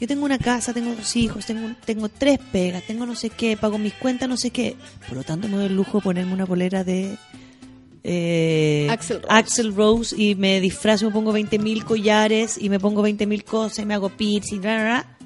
yo 0.00 0.08
tengo 0.08 0.24
una 0.24 0.38
casa, 0.38 0.72
tengo 0.72 0.94
dos 0.94 1.14
hijos, 1.16 1.44
tengo, 1.44 1.68
tengo 1.84 2.08
tres 2.08 2.38
pegas, 2.50 2.82
tengo 2.84 3.04
no 3.04 3.14
sé 3.14 3.28
qué, 3.28 3.58
pago 3.58 3.76
mis 3.76 3.92
cuentas, 3.92 4.26
no 4.26 4.38
sé 4.38 4.50
qué. 4.50 4.74
Por 5.06 5.18
lo 5.18 5.22
tanto, 5.22 5.48
me 5.48 5.58
doy 5.58 5.66
el 5.66 5.76
lujo 5.76 5.98
de 5.98 6.02
ponerme 6.02 6.32
una 6.32 6.46
polera 6.46 6.82
de 6.82 7.18
eh, 8.04 8.88
Axl 9.28 9.74
Rose. 9.74 10.16
Y 10.16 10.34
me 10.34 10.62
disfrazo, 10.62 11.04
me 11.04 11.12
pongo 11.12 11.34
20.000 11.34 11.84
collares 11.84 12.56
y 12.58 12.70
me 12.70 12.80
pongo 12.80 13.06
20.000 13.06 13.44
cosas 13.44 13.80
y 13.80 13.84
me 13.84 13.92
hago 13.92 14.10
y 14.18 14.40
bla, 14.58 14.58
bla, 14.58 14.82
bla. 14.82 15.18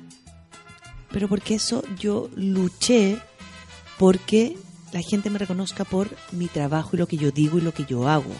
Pero 1.12 1.28
porque 1.28 1.54
eso 1.54 1.84
yo 1.96 2.28
luché 2.34 3.18
porque 3.98 4.56
la 4.90 5.00
gente 5.00 5.30
me 5.30 5.38
reconozca 5.38 5.84
por 5.84 6.08
mi 6.32 6.48
trabajo 6.48 6.90
y 6.94 6.96
lo 6.96 7.06
que 7.06 7.18
yo 7.18 7.30
digo 7.30 7.58
y 7.58 7.60
lo 7.60 7.72
que 7.72 7.84
yo 7.84 8.08
hago. 8.08 8.32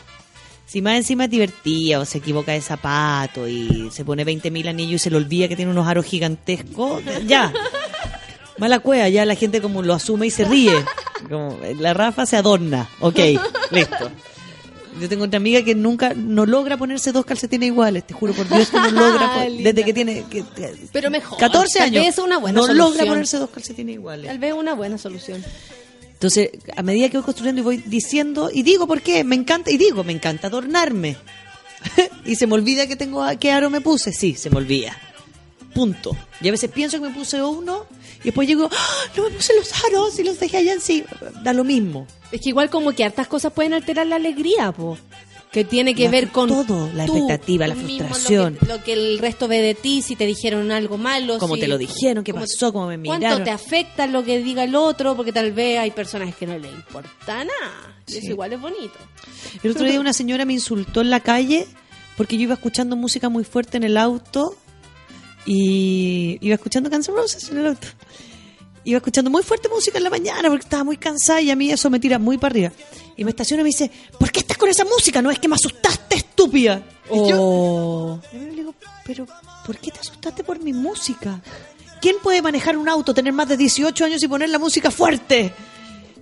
Si 0.70 0.80
más 0.82 0.94
encima 0.96 1.24
es 1.24 1.30
divertida 1.30 1.98
o 1.98 2.04
se 2.04 2.18
equivoca 2.18 2.52
de 2.52 2.60
zapato 2.60 3.48
y 3.48 3.88
se 3.90 4.04
pone 4.04 4.24
20.000 4.24 4.68
anillos 4.68 5.00
y 5.00 5.04
se 5.04 5.10
le 5.10 5.16
olvida 5.16 5.48
que 5.48 5.56
tiene 5.56 5.72
unos 5.72 5.88
aros 5.88 6.04
gigantescos, 6.06 7.02
ya. 7.26 7.52
Mala 8.58 8.78
cueva, 8.78 9.08
ya 9.08 9.24
la 9.24 9.34
gente 9.34 9.60
como 9.60 9.82
lo 9.82 9.94
asume 9.94 10.26
y 10.28 10.30
se 10.30 10.44
ríe. 10.44 10.72
Como, 11.28 11.58
la 11.78 11.92
Rafa 11.92 12.24
se 12.24 12.36
adorna. 12.36 12.88
Ok, 13.00 13.18
listo. 13.72 14.10
Yo 15.00 15.08
tengo 15.08 15.24
otra 15.24 15.38
amiga 15.38 15.62
que 15.62 15.74
nunca, 15.74 16.12
no 16.14 16.44
logra 16.46 16.76
ponerse 16.76 17.10
dos 17.10 17.24
calcetines 17.24 17.68
iguales, 17.68 18.06
te 18.06 18.12
juro 18.14 18.32
por 18.34 18.46
Dios 18.48 18.68
que 18.68 18.78
no 18.78 18.90
logra, 18.90 19.32
po- 19.34 19.40
Linda. 19.48 19.72
desde 19.72 19.84
que 19.84 19.92
tiene 19.94 20.24
que- 20.30 20.44
Pero 20.92 21.10
mejor. 21.10 21.38
14 21.38 21.78
tal 21.78 21.88
años, 21.88 22.04
vez 22.04 22.18
una 22.18 22.38
buena 22.38 22.60
no 22.60 22.66
solución. 22.66 22.90
logra 22.92 23.06
ponerse 23.06 23.38
dos 23.38 23.50
calcetines 23.50 23.94
iguales. 23.94 24.26
Tal 24.26 24.38
vez 24.38 24.52
una 24.52 24.74
buena 24.74 24.98
solución. 24.98 25.42
Entonces, 26.20 26.50
a 26.76 26.82
medida 26.82 27.08
que 27.08 27.16
voy 27.16 27.24
construyendo 27.24 27.62
y 27.62 27.64
voy 27.64 27.76
diciendo, 27.78 28.50
y 28.52 28.62
digo 28.62 28.86
por 28.86 29.00
qué, 29.00 29.24
me 29.24 29.36
encanta, 29.36 29.70
y 29.70 29.78
digo, 29.78 30.04
me 30.04 30.12
encanta 30.12 30.48
adornarme. 30.48 31.16
y 32.26 32.36
se 32.36 32.46
me 32.46 32.52
olvida 32.52 32.86
que 32.86 32.94
tengo, 32.94 33.24
qué 33.38 33.50
aro 33.50 33.70
me 33.70 33.80
puse. 33.80 34.12
Sí, 34.12 34.34
se 34.34 34.50
me 34.50 34.58
olvida. 34.58 34.94
Punto. 35.72 36.14
Y 36.42 36.48
a 36.48 36.50
veces 36.50 36.70
pienso 36.70 37.00
que 37.00 37.08
me 37.08 37.14
puse 37.14 37.42
uno, 37.42 37.86
y 38.20 38.24
después 38.24 38.46
llego, 38.46 38.68
¡Ah! 38.70 39.04
no 39.16 39.30
me 39.30 39.30
puse 39.30 39.54
los 39.56 39.72
aros 39.86 40.18
y 40.18 40.24
los 40.24 40.38
dejé 40.38 40.58
allá 40.58 40.78
sí. 40.78 41.04
Da 41.42 41.54
lo 41.54 41.64
mismo. 41.64 42.06
Es 42.30 42.42
que 42.42 42.50
igual 42.50 42.68
como 42.68 42.92
que 42.92 43.02
hartas 43.02 43.26
cosas 43.26 43.54
pueden 43.54 43.72
alterar 43.72 44.06
la 44.06 44.16
alegría, 44.16 44.72
po. 44.72 44.98
Que 45.52 45.64
tiene 45.64 45.96
que 45.96 46.04
La- 46.04 46.10
ver 46.12 46.28
con 46.28 46.48
todo, 46.48 46.88
la 46.94 47.04
expectativa, 47.06 47.66
la 47.66 47.74
frustración. 47.74 48.54
Lo 48.54 48.60
que, 48.60 48.66
lo 48.66 48.84
que 48.84 48.92
el 48.92 49.18
resto 49.18 49.48
ve 49.48 49.60
de 49.60 49.74
ti, 49.74 50.00
si 50.00 50.14
te 50.14 50.24
dijeron 50.24 50.70
algo 50.70 50.96
malo. 50.96 51.38
Cómo 51.38 51.56
si- 51.56 51.60
te 51.62 51.66
lo 51.68 51.76
dijeron, 51.76 52.22
qué 52.22 52.30
cómo- 52.32 52.44
pasó, 52.44 52.72
cómo 52.72 52.86
me 52.86 52.96
¿Cuánto 53.04 53.18
miraron. 53.26 53.44
te 53.44 53.50
afecta 53.50 54.06
lo 54.06 54.22
que 54.22 54.38
diga 54.42 54.62
el 54.62 54.76
otro? 54.76 55.16
Porque 55.16 55.32
tal 55.32 55.50
vez 55.50 55.80
hay 55.80 55.90
personas 55.90 56.34
que 56.36 56.46
no 56.46 56.56
le 56.56 56.68
importa 56.70 57.44
nada. 57.44 57.96
Sí. 58.06 58.18
eso 58.18 58.28
igual 58.30 58.52
es 58.52 58.60
bonito. 58.60 58.94
El 59.62 59.70
otro 59.72 59.84
día 59.86 60.00
una 60.00 60.12
señora 60.12 60.44
me 60.44 60.52
insultó 60.52 61.00
en 61.00 61.10
la 61.10 61.20
calle 61.20 61.66
porque 62.16 62.36
yo 62.36 62.42
iba 62.44 62.54
escuchando 62.54 62.94
música 62.96 63.28
muy 63.28 63.44
fuerte 63.44 63.76
en 63.76 63.84
el 63.84 63.96
auto 63.96 64.56
y 65.46 66.38
iba 66.40 66.54
escuchando 66.54 66.90
Guns 66.90 67.08
N' 67.08 67.14
Roses 67.16 67.48
en 67.50 67.58
el 67.58 67.66
auto. 67.68 67.86
Iba 68.84 68.96
escuchando 68.98 69.30
muy 69.30 69.42
fuerte 69.42 69.68
música 69.68 69.98
en 69.98 70.04
la 70.04 70.10
mañana 70.10 70.48
porque 70.48 70.64
estaba 70.64 70.84
muy 70.84 70.96
cansada 70.96 71.40
y 71.42 71.50
a 71.50 71.56
mí 71.56 71.70
eso 71.70 71.90
me 71.90 72.00
tira 72.00 72.18
muy 72.18 72.38
para 72.38 72.52
arriba. 72.52 72.72
Y 73.20 73.24
me 73.24 73.32
estaciona 73.32 73.60
y 73.60 73.64
me 73.64 73.68
dice, 73.68 73.90
¿por 74.18 74.32
qué 74.32 74.40
estás 74.40 74.56
con 74.56 74.70
esa 74.70 74.86
música? 74.86 75.20
No 75.20 75.30
es 75.30 75.38
que 75.38 75.46
me 75.46 75.54
asustaste, 75.54 76.16
estúpida. 76.16 76.82
Y 77.12 77.28
yo 77.28 77.36
Oh. 77.38 78.20
y 78.32 78.38
le 78.38 78.50
digo, 78.52 78.74
pero 79.04 79.26
¿por 79.66 79.76
qué 79.76 79.90
te 79.90 80.00
asustaste 80.00 80.42
por 80.42 80.58
mi 80.58 80.72
música? 80.72 81.38
¿Quién 82.00 82.16
puede 82.22 82.40
manejar 82.40 82.78
un 82.78 82.88
auto, 82.88 83.12
tener 83.12 83.34
más 83.34 83.46
de 83.46 83.58
18 83.58 84.06
años 84.06 84.22
y 84.22 84.26
poner 84.28 84.48
la 84.48 84.58
música 84.58 84.90
fuerte? 84.90 85.52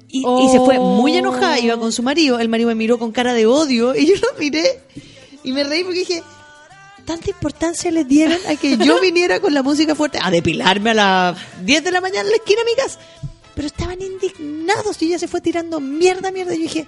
Y, 0.08 0.26
y 0.26 0.48
se 0.50 0.58
fue 0.58 0.80
muy 0.80 1.16
enojada, 1.16 1.60
iba 1.60 1.78
con 1.78 1.92
su 1.92 2.02
marido, 2.02 2.40
el 2.40 2.48
marido 2.48 2.66
me 2.70 2.74
miró 2.74 2.98
con 2.98 3.12
cara 3.12 3.32
de 3.32 3.46
odio 3.46 3.94
y 3.94 4.04
yo 4.04 4.14
lo 4.16 4.36
miré 4.40 4.80
y 5.44 5.52
me 5.52 5.62
reí 5.62 5.84
porque 5.84 6.00
dije, 6.00 6.22
tanta 7.04 7.30
importancia 7.30 7.92
le 7.92 8.02
dieron 8.04 8.38
a 8.48 8.56
que 8.56 8.76
yo 8.76 9.00
viniera 9.02 9.38
con 9.38 9.54
la 9.54 9.62
música 9.62 9.94
fuerte 9.94 10.18
a 10.20 10.32
depilarme 10.32 10.90
a 10.90 10.94
las 10.94 11.38
10 11.64 11.84
de 11.84 11.92
la 11.92 12.00
mañana 12.00 12.22
en 12.22 12.30
la 12.30 12.36
esquina 12.38 12.60
de 12.62 12.64
mi 12.64 12.74
casa. 12.76 12.98
Pero 13.58 13.66
estaban 13.66 13.98
indignados 14.00 15.02
y 15.02 15.06
ella 15.06 15.18
se 15.18 15.26
fue 15.26 15.40
tirando 15.40 15.80
mierda, 15.80 16.30
mierda. 16.30 16.54
Y 16.54 16.58
yo 16.58 16.62
dije, 16.62 16.86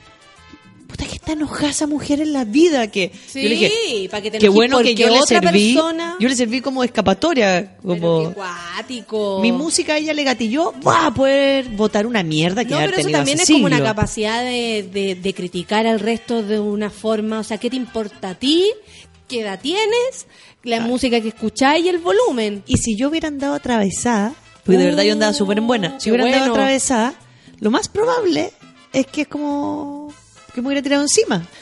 puta 0.87 1.05
que 1.05 1.17
está 1.17 1.33
enojada 1.33 1.71
esa 1.71 1.89
mujer 1.89 2.21
en 2.21 2.33
la 2.33 2.45
vida 2.45 2.89
que... 2.93 3.11
Sí, 3.27 3.43
yo 3.43 3.49
le 3.49 3.55
dije, 3.57 4.09
para 4.09 4.23
que 4.23 4.31
te 4.31 4.39
Qué 4.39 4.49
bueno 4.49 4.79
que 4.79 4.95
yo 4.95 5.09
le 5.09 5.19
otra 5.21 5.41
serví. 5.41 5.75
persona- 5.75 6.17
Yo 6.21 6.29
le 6.29 6.37
serví 6.37 6.61
como 6.61 6.85
escapatoria, 6.85 7.77
Pero 7.83 7.89
como 8.01 8.33
cuático. 8.35 9.41
mi 9.43 9.51
música 9.51 9.95
a 9.95 9.99
ella 9.99 10.13
le 10.13 10.23
gatilló, 10.23 10.73
va 10.87 11.07
a 11.07 11.15
poder 11.15 11.71
votar 11.71 12.07
una 12.07 12.23
mierda 12.23 12.65
que 12.65 12.71
No, 12.71 12.79
pero 12.79 12.97
eso 12.99 13.11
también 13.11 13.41
es 13.41 13.51
como 13.51 13.67
una 13.67 13.83
capacidad 13.83 14.45
de, 14.45 14.89
de- 14.93 15.17
de 15.17 15.35
criticar 15.35 15.89
al 15.89 15.99
resto 15.99 16.43
de 16.45 16.61
una 16.61 16.89
forma. 16.91 17.41
O 17.41 17.45
sea, 17.45 17.59
¿qué 17.59 17.69
te 17.69 17.75
importa 17.77 18.31
a 18.31 18.35
ti? 18.37 18.71
¿Qué 19.27 19.41
edad 19.41 19.59
tienes? 19.61 20.29
La 20.63 20.79
música 20.81 21.21
que 21.21 21.29
escucháis 21.29 21.85
y 21.85 21.89
el 21.89 21.99
volumen. 21.99 22.63
Y 22.69 22.77
si 22.77 22.97
yo 22.97 23.09
hubiera 23.09 23.27
andado 23.27 23.55
atravesada, 23.55 24.35
porque 24.73 24.79
de 24.79 24.91
verdad 24.91 25.03
yo 25.05 25.13
andaba 25.13 25.33
súper 25.33 25.59
en 25.59 25.67
buena, 25.67 25.99
si 26.01 26.11
hubiera 26.11 26.25
andado 26.25 26.41
bueno. 26.43 26.55
atravesada, 26.55 27.15
lo 27.61 27.71
más 27.71 27.89
probable 27.89 28.53
es 28.93 29.07
que 29.07 29.23
es 29.23 29.29
como 29.29 30.13
que 30.55 30.61
me 30.63 30.69
hubiera 30.69 30.83
tirado 30.83 31.03
encima. 31.03 31.47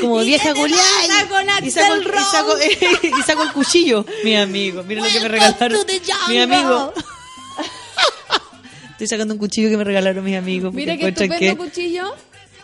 Como 0.00 0.18
vieja 0.20 0.54
con 0.54 0.68
Y 0.68 0.74
saco, 0.74 1.38
el- 1.38 1.48
Axl 1.50 1.66
y, 1.66 1.70
saco, 1.70 2.52
y 3.18 3.22
saco 3.22 3.42
el 3.44 3.52
cuchillo. 3.52 4.04
Mi 4.24 4.36
amigo, 4.36 4.82
mira 4.82 5.02
lo 5.02 5.08
que 5.08 5.20
me 5.20 5.28
regalaron. 5.28 5.78
Mi 6.28 6.38
amigo. 6.40 6.92
Estoy 8.92 9.06
sacando 9.06 9.34
un 9.34 9.38
cuchillo 9.38 9.68
que 9.70 9.76
me 9.76 9.84
regalaron 9.84 10.24
mis 10.24 10.36
amigos. 10.36 10.74
Mira 10.74 10.96
qué 10.96 11.08
estupendo 11.08 11.38
que- 11.38 11.56
cuchillo. 11.56 12.12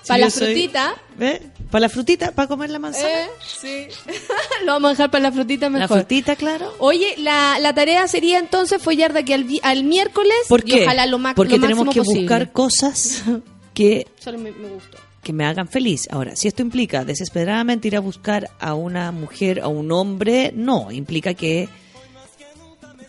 Para 0.06 0.18
yo 0.20 0.24
la 0.26 0.31
soy- 0.31 0.47
frutita. 0.52 0.94
¿Ve? 1.16 1.43
Para 1.70 1.81
la 1.82 1.89
frutita, 1.89 2.32
para 2.32 2.47
comer 2.48 2.70
la 2.70 2.78
manzana. 2.78 3.09
Eh, 3.09 3.26
sí. 3.60 3.86
Lo 4.64 4.72
vamos 4.72 4.89
a 4.89 4.93
dejar 4.93 5.10
para 5.10 5.22
la 5.22 5.32
frutita 5.32 5.66
la 5.70 5.78
mejor. 5.78 5.98
frutita, 5.98 6.36
claro. 6.36 6.72
Oye, 6.78 7.14
la, 7.18 7.59
la 7.60 7.74
tarea 7.74 8.06
sería 8.09 8.39
entonces 8.39 8.81
follar 8.82 9.12
de 9.12 9.20
aquí 9.20 9.32
al, 9.32 9.47
al 9.62 9.85
miércoles 9.85 10.35
¿Por 10.48 10.60
y 10.60 10.72
qué? 10.72 10.82
ojalá 10.85 11.06
lo, 11.06 11.18
ma- 11.18 11.35
Porque 11.35 11.56
lo 11.56 11.62
tenemos 11.62 11.89
que 11.93 12.01
posible. 12.01 12.20
buscar 12.22 12.52
cosas 12.52 13.22
que 13.74 14.06
Solo 14.20 14.39
me, 14.39 14.52
me 14.52 14.68
gustó. 14.68 14.98
que 15.22 15.32
me 15.32 15.44
hagan 15.47 15.66
feliz. 15.68 16.06
Ahora, 16.10 16.36
si 16.36 16.48
esto 16.48 16.62
implica 16.62 17.05
desesperadamente 17.05 17.89
ir 17.89 17.97
a 17.97 18.01
buscar 18.01 18.51
a 18.60 18.74
una 18.74 19.10
mujer, 19.10 19.60
a 19.60 19.68
un 19.68 19.90
hombre, 19.93 20.52
no, 20.55 20.90
implica 20.93 21.35
que 21.35 21.68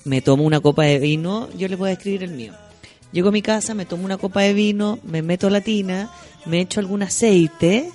me 0.06 0.22
tomo 0.22 0.44
una 0.44 0.60
copa 0.60 0.84
de 0.86 1.00
vino, 1.00 1.50
yo 1.58 1.68
le 1.68 1.76
voy 1.76 1.90
a 1.90 1.94
escribir 1.94 2.24
el 2.24 2.32
mío. 2.32 2.54
Llego 3.16 3.30
a 3.30 3.32
mi 3.32 3.42
casa, 3.42 3.74
me 3.76 3.86
tomo 3.86 4.04
una 4.04 4.18
copa 4.18 4.42
de 4.42 4.54
vino, 4.54 5.00
me 5.04 5.22
meto 5.22 5.50
la 5.50 5.62
tina, 5.62 6.10
me 6.46 6.60
echo 6.60 6.82
algún 6.82 7.02
aceite 7.02 7.90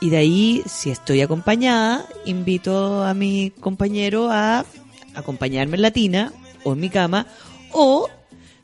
y 0.00 0.10
de 0.10 0.16
ahí, 0.16 0.62
si 0.66 0.90
estoy 0.90 1.20
acompañada, 1.20 2.06
invito 2.24 3.02
a 3.02 3.12
mi 3.12 3.50
compañero 3.58 4.30
a 4.30 4.64
acompañarme 5.16 5.74
en 5.74 5.82
la 5.82 5.90
tina 5.90 6.32
o 6.62 6.74
en 6.74 6.78
mi 6.78 6.90
cama 6.90 7.26
o 7.72 8.08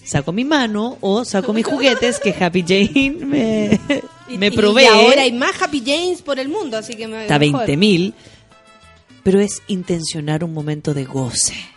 saco 0.04 0.30
mi 0.30 0.44
mano 0.44 0.98
o 1.00 1.24
saco 1.24 1.52
mis 1.52 1.66
juguetes 1.66 2.20
que 2.20 2.30
Happy 2.30 2.62
Jane 2.62 3.16
me, 3.26 3.80
me 4.38 4.52
provee. 4.52 4.84
Y 4.84 4.86
ahora 4.86 5.22
hay 5.22 5.32
más 5.32 5.60
Happy 5.60 5.82
James 5.84 6.22
por 6.22 6.38
el 6.38 6.48
mundo, 6.48 6.78
así 6.78 6.94
que 6.94 7.08
me 7.08 7.22
Está 7.22 7.40
mejor. 7.40 7.66
20 7.66 7.76
mil, 7.76 8.14
pero 9.24 9.40
es 9.40 9.62
intencionar 9.66 10.44
un 10.44 10.54
momento 10.54 10.94
de 10.94 11.04
goce. 11.04 11.73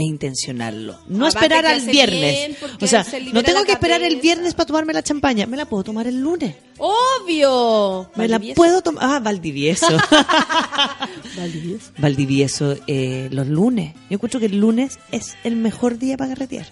Es 0.00 0.06
intencionarlo. 0.06 0.98
No 1.08 1.26
esperar 1.28 1.66
al 1.66 1.80
viernes. 1.82 2.56
o 2.80 2.86
sea, 2.86 3.04
se 3.04 3.20
no 3.20 3.42
tengo 3.42 3.60
la 3.60 3.64
que 3.66 3.72
esperar 3.72 4.00
el 4.02 4.08
cabeza. 4.08 4.22
viernes 4.22 4.54
para 4.54 4.66
tomarme 4.66 4.92
la 4.92 5.02
champaña. 5.02 5.46
Me 5.46 5.56
la 5.56 5.66
puedo 5.66 5.84
tomar 5.84 6.06
el 6.06 6.20
lunes. 6.20 6.54
¡Obvio! 6.78 8.10
Me 8.16 8.26
la 8.28 8.36
Valdivieso. 8.38 8.56
puedo 8.56 8.82
tomar. 8.82 9.04
Ah, 9.04 9.18
Valdivieso. 9.20 9.86
Valdivieso. 11.36 11.90
Valdivieso, 11.98 12.76
eh, 12.86 13.28
los 13.32 13.46
lunes. 13.46 13.94
Yo 14.08 14.14
encuentro 14.14 14.40
que 14.40 14.46
el 14.46 14.58
lunes 14.58 14.98
es 15.12 15.36
el 15.44 15.56
mejor 15.56 15.98
día 15.98 16.16
para 16.16 16.30
carretear. 16.34 16.66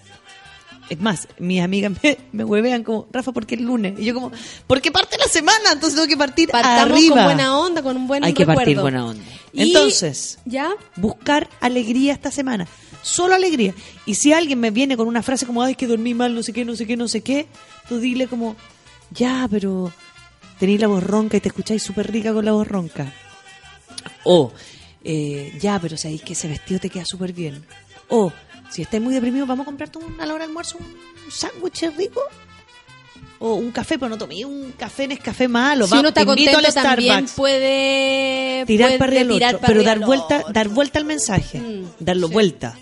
Es 0.89 0.99
más, 0.99 1.27
mis 1.37 1.61
amigas 1.61 1.91
me, 2.01 2.17
me 2.31 2.43
huevean 2.43 2.83
como, 2.83 3.07
Rafa, 3.11 3.31
¿por 3.31 3.45
qué 3.45 3.53
el 3.55 3.61
lunes? 3.63 3.93
Y 3.99 4.05
yo 4.05 4.15
como, 4.15 4.31
porque 4.65 4.91
parte 4.91 5.17
la 5.19 5.27
semana, 5.27 5.73
entonces 5.73 5.93
tengo 5.93 6.07
que 6.07 6.17
partir 6.17 6.49
Partamos 6.49 6.91
arriba. 6.97 7.15
con 7.15 7.25
buena 7.25 7.59
onda, 7.59 7.83
con 7.83 7.95
un 7.95 8.07
buen 8.07 8.23
Hay 8.23 8.33
que 8.33 8.39
recuerdo. 8.43 8.59
partir 8.59 8.79
buena 8.79 9.05
onda. 9.05 9.23
Y- 9.53 9.61
Entonces, 9.67 10.39
¿Ya? 10.45 10.71
buscar 10.95 11.47
alegría 11.61 12.13
esta 12.13 12.31
semana. 12.31 12.67
Solo 13.01 13.33
alegría. 13.35 13.73
Y 14.05 14.15
si 14.15 14.33
alguien 14.33 14.59
me 14.59 14.71
viene 14.71 14.97
con 14.97 15.07
una 15.07 15.23
frase 15.23 15.45
como, 15.45 15.63
ay, 15.63 15.75
que 15.75 15.87
dormí 15.87 16.13
mal, 16.13 16.33
no 16.35 16.43
sé 16.43 16.53
qué, 16.53 16.65
no 16.65 16.75
sé 16.75 16.85
qué, 16.85 16.97
no 16.97 17.07
sé 17.07 17.21
qué, 17.21 17.47
tú 17.87 17.99
dile 17.99 18.27
como, 18.27 18.55
ya, 19.11 19.47
pero 19.49 19.91
tenéis 20.59 20.81
la 20.81 20.87
voz 20.87 21.03
ronca 21.03 21.37
y 21.37 21.39
te 21.41 21.47
escucháis 21.49 21.81
súper 21.81 22.11
rica 22.11 22.33
con 22.33 22.43
la 22.45 22.51
voz 22.51 22.67
ronca. 22.67 23.11
O, 24.23 24.51
eh, 25.03 25.57
ya, 25.61 25.79
pero 25.79 25.97
sabéis 25.97 26.21
que 26.21 26.33
ese 26.33 26.47
vestido 26.47 26.79
te 26.79 26.89
queda 26.89 27.05
súper 27.05 27.31
bien. 27.33 27.63
O, 28.09 28.31
si 28.69 28.81
estás 28.81 28.99
muy 29.01 29.13
deprimido, 29.13 29.45
vamos 29.45 29.63
a 29.63 29.65
comprarte 29.67 29.97
un- 29.99 30.19
a 30.19 30.25
la 30.25 30.33
hora 30.33 30.43
del 30.43 30.49
almuerzo 30.49 30.77
un 30.77 31.31
sándwich 31.31 31.83
rico. 31.97 32.21
O 33.41 33.53
un 33.53 33.71
café, 33.71 33.97
pero 33.97 34.09
no 34.09 34.17
tomé 34.17 34.43
un 34.43 34.73
café 34.73 35.05
en 35.05 35.15
café 35.15 35.47
malo. 35.47 35.87
si 35.87 35.93
uno 35.93 36.09
está 36.09 36.25
contento 36.25 36.57
al 36.57 36.73
también 36.73 37.25
puede 37.37 38.65
tirar 38.67 38.89
puede 38.89 38.99
para 38.99 39.07
arriba 39.11 39.21
el 39.21 39.31
otro, 39.31 39.59
pero 39.65 39.83
dar 39.83 39.97
el 39.97 40.03
vuelta, 40.05 40.39
otro. 40.41 40.53
dar 40.53 40.67
vuelta 40.67 40.99
al 40.99 41.05
mensaje, 41.05 41.57
Mm, 41.59 41.83
darlo 42.01 42.27
sí. 42.27 42.33
vuelta. 42.33 42.77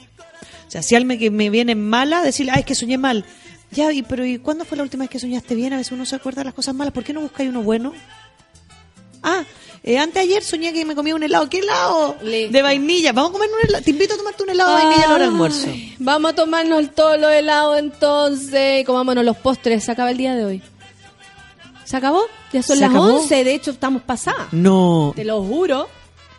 O 0.68 0.72
sea, 0.72 0.81
si 0.81 0.95
alguien 0.95 1.19
que 1.19 1.31
me 1.31 1.49
viene 1.49 1.76
mala, 1.76 2.22
decirle, 2.22 2.52
ay, 2.53 2.60
es 2.61 2.65
que 2.65 2.76
soñé 2.76 2.98
mal. 2.98 3.26
Ya, 3.72 3.91
y, 3.91 4.02
pero 4.03 4.26
¿y 4.26 4.38
cuándo 4.38 4.65
fue 4.65 4.77
la 4.77 4.84
última 4.84 5.03
vez 5.03 5.10
que 5.10 5.19
soñaste 5.19 5.56
bien? 5.56 5.73
A 5.73 5.77
veces 5.77 5.91
uno 5.91 6.06
se 6.06 6.15
acuerda 6.15 6.41
de 6.41 6.45
las 6.45 6.53
cosas 6.53 6.76
malas. 6.76 6.94
¿Por 6.94 7.03
qué 7.03 7.14
no 7.14 7.22
buscáis 7.22 7.49
uno 7.49 7.61
bueno? 7.64 7.94
Ah, 9.23 9.44
eh, 9.84 9.98
antes 9.98 10.22
ayer 10.22 10.44
soñé 10.44 10.73
que 10.73 10.84
me 10.85 10.95
comía 10.95 11.15
un 11.15 11.23
helado. 11.23 11.49
¿Qué 11.49 11.60
helado? 11.60 12.18
Listo. 12.22 12.52
De 12.52 12.61
vainilla. 12.61 13.14
Vamos 13.14 13.31
a 13.31 13.34
comer 13.34 13.49
un 13.61 13.69
helado. 13.69 13.84
Te 13.84 13.91
invito 13.91 14.14
a 14.14 14.18
tomarte 14.18 14.44
un 14.44 14.49
helado 14.49 14.76
de 14.76 14.84
vainilla 14.84 15.06
a 15.06 15.10
la 15.10 15.15
hora 15.15 15.26
almuerzo. 15.26 15.68
Vamos 15.99 16.31
a 16.31 16.35
tomarnos 16.35 16.94
todos 16.94 17.19
los 17.19 17.31
helados 17.31 17.80
entonces. 17.80 18.85
Comámonos 18.85 19.23
los 19.23 19.38
postres. 19.38 19.84
Se 19.84 19.91
acaba 19.91 20.11
el 20.11 20.18
día 20.18 20.35
de 20.35 20.45
hoy. 20.45 20.61
¿Se 21.85 21.95
acabó? 21.95 22.23
Ya 22.52 22.61
son 22.61 22.76
¿Se 22.76 22.81
las 22.81 22.89
acabó? 22.89 23.15
11. 23.22 23.44
De 23.44 23.53
hecho, 23.53 23.72
estamos 23.72 24.02
pasadas. 24.02 24.52
No, 24.52 25.14
Te 25.15 25.23
lo 25.23 25.41
juro. 25.44 25.88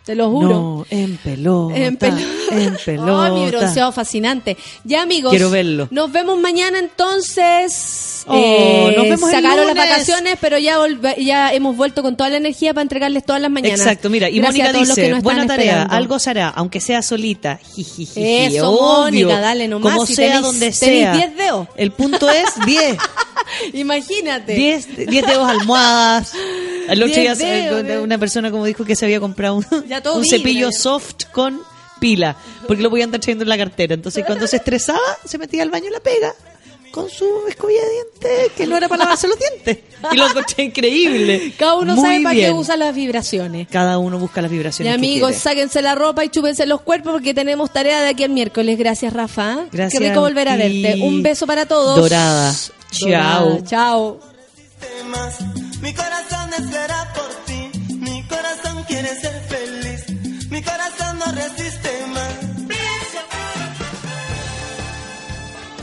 Te 0.05 0.15
lo 0.15 0.29
juro. 0.31 0.49
no, 0.49 0.85
en 0.89 1.17
pelota. 1.17 1.77
En 1.77 1.97
pelota. 1.97 2.23
En 2.51 2.77
pelota. 2.83 3.09
Oh, 3.31 3.35
mi 3.45 3.47
bronceado 3.51 3.91
fascinante. 3.91 4.57
Ya, 4.83 5.03
amigos. 5.03 5.29
Quiero 5.31 5.49
verlo. 5.51 5.87
Nos 5.91 6.11
vemos 6.11 6.39
mañana 6.39 6.79
entonces. 6.79 8.23
Oh, 8.27 8.35
Eh, 8.35 8.93
nos 8.95 9.03
vemos 9.09 9.29
se 9.29 9.37
el 9.37 9.45
acabaron 9.45 9.67
las 9.67 9.75
lunes. 9.75 9.89
vacaciones, 9.91 10.37
pero 10.41 10.57
ya, 10.57 10.77
ya 11.17 11.53
hemos 11.53 11.75
vuelto 11.77 12.01
con 12.01 12.15
toda 12.17 12.29
la 12.31 12.37
energía 12.37 12.73
para 12.73 12.81
entregarles 12.83 13.23
todas 13.25 13.41
las 13.41 13.51
mañanas. 13.51 13.79
Exacto, 13.79 14.09
mira, 14.09 14.29
y 14.29 14.39
Mónica 14.41 14.73
dice, 14.73 15.13
buena 15.21 15.45
tarea, 15.47 15.65
esperando. 15.71 15.95
algo 15.95 16.19
se 16.19 16.29
hará, 16.31 16.49
aunque 16.49 16.79
sea 16.81 17.01
solita. 17.01 17.59
Jijijiji, 17.75 18.55
Eso, 18.55 18.71
Mónica, 18.81 19.39
dale 19.39 19.67
nomás, 19.67 19.93
Como 19.93 20.05
si 20.05 20.15
sea, 20.15 20.37
tenéis- 20.39 20.41
donde 20.41 20.71
sea. 20.73 21.13
10 21.13 21.37
dedos. 21.37 21.67
El 21.75 21.91
punto 21.91 22.29
es 22.29 22.45
10. 22.65 22.97
Imagínate. 23.73 24.53
10 24.53 24.97
10 25.07 25.25
dedos 25.25 25.47
almohadas. 25.49 26.33
El 26.89 27.03
otro 27.03 27.21
día 27.21 27.35
10 27.35 27.37
dedos, 27.37 27.85
eh, 27.85 27.99
una 27.99 28.17
persona 28.17 28.49
como 28.49 28.65
dijo 28.65 28.83
que 28.83 28.95
se 28.95 29.05
había 29.05 29.19
comprado 29.19 29.55
un, 29.57 29.65
Ya 29.89 30.01
todo 30.01 30.15
un 30.15 30.21
vibra, 30.21 30.37
cepillo 30.37 30.69
ya. 30.69 30.77
soft 30.77 31.25
con 31.31 31.61
pila, 31.99 32.35
porque 32.67 32.81
lo 32.81 32.89
podía 32.89 33.03
andar 33.05 33.19
trayendo 33.19 33.43
en 33.43 33.49
la 33.49 33.57
cartera. 33.57 33.93
Entonces 33.95 34.23
cuando 34.25 34.47
se 34.47 34.55
estresaba, 34.57 34.99
se 35.25 35.37
metía 35.37 35.63
al 35.63 35.69
baño 35.71 35.87
y 35.87 35.91
la 35.91 35.99
pega. 35.99 36.33
con 36.91 37.07
su 37.09 37.25
escobilla 37.47 37.81
de 37.81 37.91
dientes 37.91 38.51
que 38.57 38.65
no 38.65 38.75
era 38.75 38.87
para 38.89 39.03
lavarse 39.03 39.27
los 39.27 39.37
dientes. 39.37 39.79
Y 40.11 40.15
lo 40.17 40.27
encontré 40.27 40.63
increíble. 40.63 41.53
Cada 41.57 41.75
uno 41.75 41.93
Muy 41.95 42.03
sabe 42.03 42.21
para 42.23 42.35
qué 42.35 42.51
usa 42.51 42.77
las 42.77 42.95
vibraciones. 42.95 43.67
Cada 43.69 43.99
uno 43.99 44.17
busca 44.17 44.41
las 44.41 44.49
Y 44.51 44.55
vibraciones. 44.55 44.91
que 44.91 44.95
amigos, 44.95 45.29
quiere. 45.29 45.39
sáquense 45.41 45.81
la 45.83 45.93
ropa 45.95 46.23
y 46.25 46.29
chúpense 46.29 46.65
los 46.65 46.81
cuerpos 46.81 47.11
porque 47.13 47.33
tenemos 47.35 47.71
tarea 47.71 48.01
de 48.01 48.07
aquí 48.09 48.23
al 48.23 48.31
miércoles. 48.31 48.77
Gracias, 48.79 49.13
Rafa. 49.13 49.65
Gracias 49.71 50.01
Qué 50.01 50.07
rico 50.09 50.19
a 50.21 50.23
volver 50.23 50.47
a 50.49 50.55
verte. 50.55 50.99
Un 51.03 51.21
beso 51.21 51.45
para 51.45 51.65
todos. 51.67 51.95
Dorada. 51.99 52.55
Chao. 52.91 53.59
Chao. 53.67 54.19
Mi 55.81 55.93
corazón 55.93 56.49
espera 56.57 57.13
por 57.13 57.29
ti, 57.45 57.69
mi 57.95 58.23
corazón 58.23 58.83
quiere 58.87 59.09
ser 59.19 59.38